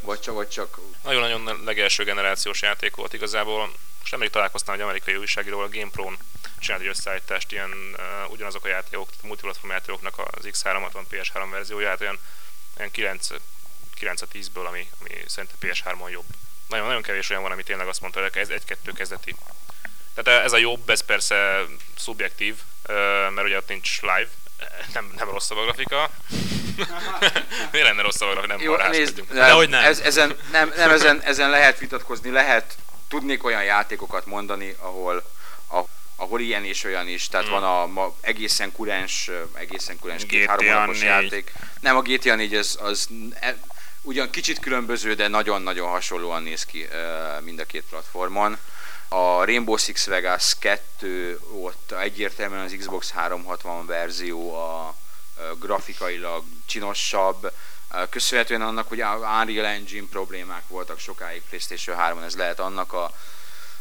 vagy 0.02 0.20
csak, 0.20 0.34
vagy 0.34 0.48
csak 0.48 0.78
Nagyon-nagyon 1.02 1.64
legelső 1.64 2.04
generációs 2.04 2.62
játék 2.62 2.96
volt 2.96 3.12
igazából. 3.12 3.72
Most 3.98 4.10
nemrég 4.10 4.30
találkoztam 4.30 4.74
egy 4.74 4.80
amerikai 4.80 5.16
újságíróval, 5.16 5.64
a 5.64 5.68
GamePro-n 5.68 6.18
csinált 6.58 6.82
egy 6.82 6.88
összeállítást, 6.88 7.52
ilyen 7.52 7.70
uh, 7.70 8.30
ugyanazok 8.30 8.64
a 8.64 8.68
játékok, 8.68 9.08
multiplatform 9.22 9.72
játékoknak 9.72 10.18
az 10.18 10.44
X360 10.44 11.02
PS3 11.10 11.46
verzióját, 11.50 12.00
olyan, 12.00 12.18
olyan 12.78 12.90
9, 12.90 13.28
9 13.94 14.22
a 14.22 14.26
10-ből, 14.26 14.66
ami, 14.66 14.88
ami 15.00 15.10
szerintem 15.26 15.58
PS3-on 15.60 16.10
jobb. 16.10 16.26
Nagyon, 16.68 16.86
nagyon 16.86 17.02
kevés 17.02 17.30
olyan 17.30 17.42
van, 17.42 17.52
ami 17.52 17.62
tényleg 17.62 17.86
azt 17.86 18.00
mondta, 18.00 18.20
hogy 18.20 18.36
ez 18.36 18.48
egy-kettő 18.48 18.92
kezdeti. 18.92 19.36
Tehát 20.14 20.44
ez 20.44 20.52
a 20.52 20.56
jobb, 20.56 20.90
ez 20.90 21.00
persze 21.00 21.64
szubjektív, 21.96 22.56
ö, 22.82 22.92
mert 23.30 23.46
ugye 23.46 23.56
ott 23.56 23.68
nincs 23.68 24.00
live, 24.00 24.28
nem, 24.92 25.12
nem 25.16 25.30
rosszabb 25.30 25.58
a 25.58 25.62
grafika. 25.62 26.10
Miért 27.72 27.86
lenne 27.86 28.02
rosszabb 28.02 28.28
a 28.28 28.32
grafika? 28.32 28.52
Nem 28.56 28.62
Jó, 28.62 28.76
nézd, 28.76 28.86
parázkodjunk. 28.90 29.28
nem, 29.32 29.46
Dehogy 29.46 29.68
nem. 29.68 29.84
Ez, 29.84 29.98
ezen, 29.98 30.36
nem, 30.52 30.72
nem 30.76 30.90
ezen, 30.90 31.20
ezen 31.22 31.50
lehet 31.50 31.78
vitatkozni, 31.78 32.30
lehet, 32.30 32.74
tudnék 33.08 33.44
olyan 33.44 33.64
játékokat 33.64 34.26
mondani, 34.26 34.76
ahol, 34.78 35.22
ahol 36.16 36.40
ilyen 36.40 36.64
és 36.64 36.84
olyan 36.84 37.08
is, 37.08 37.28
tehát 37.28 37.46
Mm. 37.46 37.50
van 37.50 37.64
a 37.64 37.86
ma 37.86 38.14
egészen 38.20 38.72
kurens, 38.72 39.30
egészen 39.54 39.98
kurens 39.98 40.26
két-három 40.26 40.66
hónapos 40.66 40.98
4. 40.98 41.08
játék. 41.08 41.52
Nem, 41.80 41.96
a 41.96 42.02
GTA 42.02 42.34
4 42.34 42.54
az, 42.54 42.78
az 42.80 43.08
e, 43.40 43.56
ugyan 44.02 44.30
kicsit 44.30 44.58
különböző, 44.58 45.14
de 45.14 45.28
nagyon-nagyon 45.28 45.88
hasonlóan 45.90 46.42
néz 46.42 46.64
ki 46.64 46.86
ö, 46.92 47.40
mind 47.40 47.58
a 47.58 47.64
két 47.64 47.84
platformon. 47.90 48.58
A 49.08 49.44
Rainbow 49.44 49.76
Six 49.76 50.06
Vegas 50.06 50.54
2 50.58 51.40
ott 51.52 51.92
egyértelműen 51.92 52.64
az 52.64 52.74
Xbox 52.78 53.10
360 53.10 53.86
verzió 53.86 54.54
a, 54.54 54.94
grafikailag 55.58 56.44
csinosabb, 56.66 57.52
köszönhetően 58.10 58.62
annak, 58.62 58.88
hogy 58.88 59.02
Unreal 59.02 59.66
Engine 59.66 60.06
problémák 60.10 60.68
voltak 60.68 60.98
sokáig 60.98 61.42
PlayStation 61.48 61.96
3-on, 62.00 62.24
ez 62.24 62.36
lehet 62.36 62.60
annak 62.60 62.92
a, 62.92 63.12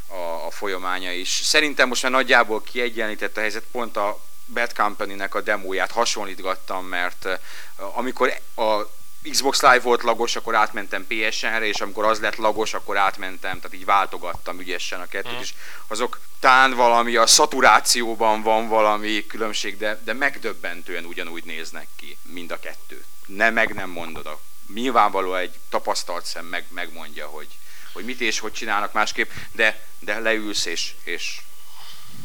a, 0.08 0.46
a 0.46 0.52
folyamánya 0.52 1.12
is. 1.12 1.30
Szerintem 1.44 1.88
most 1.88 2.04
már 2.04 2.12
nagyjából 2.12 2.62
kiegyenlített 2.62 3.38
a 3.38 3.40
helyzet, 3.40 3.64
pont 3.72 3.98
a 3.98 4.20
Bad 4.46 4.74
Company-nek 4.74 5.36
a 5.36 5.42
demóját 5.42 5.92
hasonlítgattam, 5.92 6.86
mert 6.86 7.28
amikor 7.76 8.40
a 8.56 8.82
Xbox 9.30 9.62
Live 9.62 9.80
volt 9.80 10.04
lagos, 10.04 10.36
akkor 10.36 10.56
átmentem 10.56 11.08
PSN-re, 11.08 11.66
és 11.66 11.82
amikor 11.82 12.06
az 12.06 12.20
lett 12.20 12.36
lagos, 12.36 12.74
akkor 12.74 12.98
átmentem, 12.98 13.60
tehát 13.60 13.74
így 13.74 13.86
váltogattam 13.86 14.60
ügyesen 14.60 15.02
a 15.02 15.06
kettőt, 15.08 15.32
Mhm. 15.32 15.42
és 15.42 15.54
azok 15.88 16.20
tán 16.40 16.74
valami, 16.74 17.16
a 17.16 17.28
szaturációban 17.28 18.42
van 18.42 18.68
valami 18.68 19.26
különbség, 19.28 19.78
de, 19.78 20.02
de 20.04 20.14
megdöbbentően 20.14 21.06
ugyanúgy 21.06 21.44
néznek 21.44 21.88
ki, 21.96 22.18
mind 22.22 22.52
a 22.52 22.60
kettő. 22.60 23.06
Ne, 23.26 23.50
meg 23.50 23.74
nem 23.74 23.90
mondod. 23.90 24.26
A, 24.26 24.40
nyilvánvaló 24.74 25.36
egy 25.36 25.60
tapasztalt 25.70 26.26
szem 26.26 26.46
meg, 26.46 26.66
megmondja, 26.70 27.28
hogy, 27.28 27.48
hogy 27.94 28.06
mit 28.06 28.22
és 28.22 28.40
hogy 28.40 28.52
csinálnak 28.54 28.94
másképp, 28.94 29.32
de, 29.52 29.88
de 30.00 30.20
leülsz 30.20 30.66
és, 30.66 30.94
és, 31.04 31.42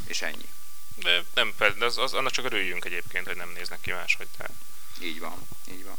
és 0.06 0.22
ennyi. 0.22 0.48
De 0.96 1.24
nem, 1.34 1.54
de 1.78 1.84
az, 1.84 1.98
az, 1.98 2.14
annak 2.14 2.32
csak 2.32 2.44
örüljünk 2.44 2.84
egyébként, 2.84 3.26
hogy 3.26 3.36
nem 3.36 3.52
néznek 3.54 3.80
ki 3.80 3.92
máshogy. 3.92 4.26
Tehát. 4.36 4.52
Így 5.00 5.20
van, 5.20 5.46
így 5.70 5.84
van. 5.84 5.96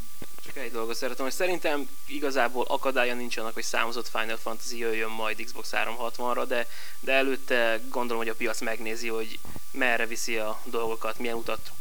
Egy 0.53 0.71
dolgot 0.71 0.95
szeretem, 0.95 1.25
hogy 1.25 1.33
szerintem 1.33 1.89
igazából 2.05 2.65
akadálya 2.67 3.13
nincs 3.13 3.37
annak, 3.37 3.53
hogy 3.53 3.63
számozott 3.63 4.09
Final 4.09 4.37
Fantasy 4.37 4.77
jöjjön 4.77 5.09
majd 5.09 5.43
Xbox 5.43 5.69
360-ra, 5.71 6.43
de, 6.47 6.67
de 6.99 7.11
előtte 7.11 7.81
gondolom, 7.89 8.21
hogy 8.21 8.31
a 8.31 8.35
piac 8.35 8.61
megnézi, 8.61 9.07
hogy 9.07 9.39
merre 9.71 10.05
viszi 10.05 10.37
a 10.37 10.61
dolgokat, 10.63 11.19
milyen 11.19 11.35
utat 11.35 11.71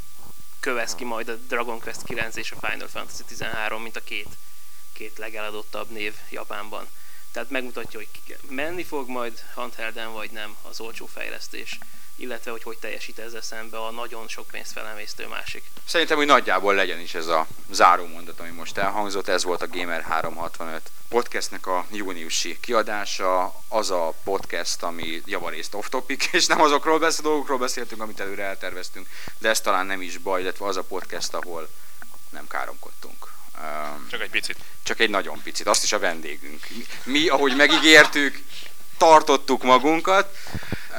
kövesz 0.60 0.94
ki 0.94 1.04
majd 1.04 1.28
a 1.28 1.34
Dragon 1.34 1.80
Quest 1.80 2.02
9 2.04 2.36
és 2.36 2.50
a 2.50 2.66
Final 2.68 2.88
Fantasy 2.88 3.24
13, 3.24 3.82
mint 3.82 3.96
a 3.96 4.04
két, 4.04 4.28
két 4.92 5.18
legeladottabb 5.18 5.90
név 5.90 6.14
Japánban. 6.30 6.88
Tehát 7.32 7.50
megmutatja, 7.50 7.98
hogy 7.98 8.36
menni 8.48 8.84
fog 8.84 9.08
majd 9.08 9.44
handhelden, 9.54 10.12
vagy 10.12 10.30
nem 10.30 10.56
az 10.62 10.80
olcsó 10.80 11.06
fejlesztés, 11.06 11.78
illetve 12.20 12.50
hogy 12.50 12.62
hogy 12.62 12.78
teljesít 12.78 13.18
ezzel 13.18 13.40
szembe 13.40 13.78
a 13.78 13.90
nagyon 13.90 14.28
sok 14.28 14.46
pénzt 14.46 14.72
felemésztő 14.72 15.26
másik. 15.26 15.62
Szerintem, 15.86 16.16
hogy 16.16 16.26
nagyjából 16.26 16.74
legyen 16.74 17.00
is 17.00 17.14
ez 17.14 17.26
a 17.26 17.46
záró 17.70 18.06
mondat, 18.06 18.40
ami 18.40 18.50
most 18.50 18.76
elhangzott. 18.76 19.28
Ez 19.28 19.44
volt 19.44 19.62
a 19.62 19.68
Gamer 19.68 20.02
365 20.02 20.82
podcastnek 21.08 21.66
a 21.66 21.86
júniusi 21.90 22.58
kiadása. 22.60 23.54
Az 23.68 23.90
a 23.90 24.14
podcast, 24.24 24.82
ami 24.82 25.22
javarészt 25.24 25.74
off-topic, 25.74 26.32
és 26.32 26.46
nem 26.46 26.60
azokról 26.60 26.98
beszél, 26.98 27.22
dolgokról 27.22 27.58
beszéltünk, 27.58 28.02
amit 28.02 28.20
előre 28.20 28.44
elterveztünk, 28.44 29.08
de 29.38 29.48
ez 29.48 29.60
talán 29.60 29.86
nem 29.86 30.02
is 30.02 30.18
baj, 30.18 30.40
illetve 30.40 30.66
az 30.66 30.76
a 30.76 30.82
podcast, 30.82 31.34
ahol 31.34 31.68
nem 32.30 32.46
káromkodtunk. 32.46 33.32
Um, 33.58 34.06
Csak 34.08 34.20
egy 34.20 34.30
picit. 34.30 34.56
csak 34.82 35.00
egy 35.00 35.10
nagyon 35.10 35.42
picit, 35.42 35.66
azt 35.66 35.84
is 35.84 35.92
a 35.92 35.98
vendégünk. 35.98 36.66
Mi, 36.70 36.84
mi 37.02 37.28
ahogy 37.28 37.56
megígértük, 37.56 38.42
tartottuk 39.00 39.62
magunkat. 39.62 40.36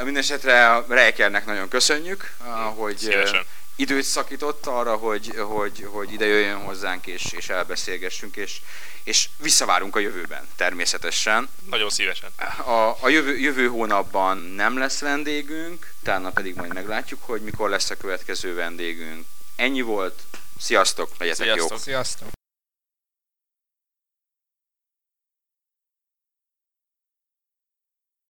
Mindenesetre 0.03 0.72
a 0.72 0.86
Reikernek 0.90 1.45
nagyon 1.45 1.68
köszönjük, 1.68 2.34
hogy 2.76 2.98
Szívesen. 2.98 3.45
időt 3.76 4.03
szakított 4.03 4.65
arra, 4.65 4.95
hogy, 4.95 5.32
hogy, 5.38 5.88
hogy 5.91 6.14
ide 6.14 6.26
jöjjön 6.26 6.64
hozzánk 6.64 7.07
és, 7.07 7.26
és 7.32 7.49
elbeszélgessünk, 7.49 8.36
és, 8.36 8.61
és 9.03 9.30
visszavárunk 9.38 9.95
a 9.95 9.99
jövőben 9.99 10.48
természetesen. 10.56 11.49
Nagyon 11.69 11.90
szívesen. 11.90 12.30
A, 12.65 12.98
a 12.99 13.10
jövő, 13.10 13.38
jövő 13.38 13.68
hónapban 13.68 14.38
nem 14.38 14.78
lesz 14.78 14.99
vendégünk, 14.99 15.94
utána 16.02 16.30
pedig 16.30 16.56
majd 16.56 16.73
meglátjuk, 16.73 17.19
hogy 17.23 17.41
mikor 17.41 17.69
lesz 17.69 17.90
a 17.90 17.98
következő 17.98 18.56
vendégünk. 18.56 19.26
Ennyi 19.56 19.82
volt, 19.82 20.22
sziasztok, 20.60 21.10
legyetek 21.18 21.45
Sziasztok. 21.45 21.69
jók! 21.69 21.80
Sziasztok! 21.80 22.40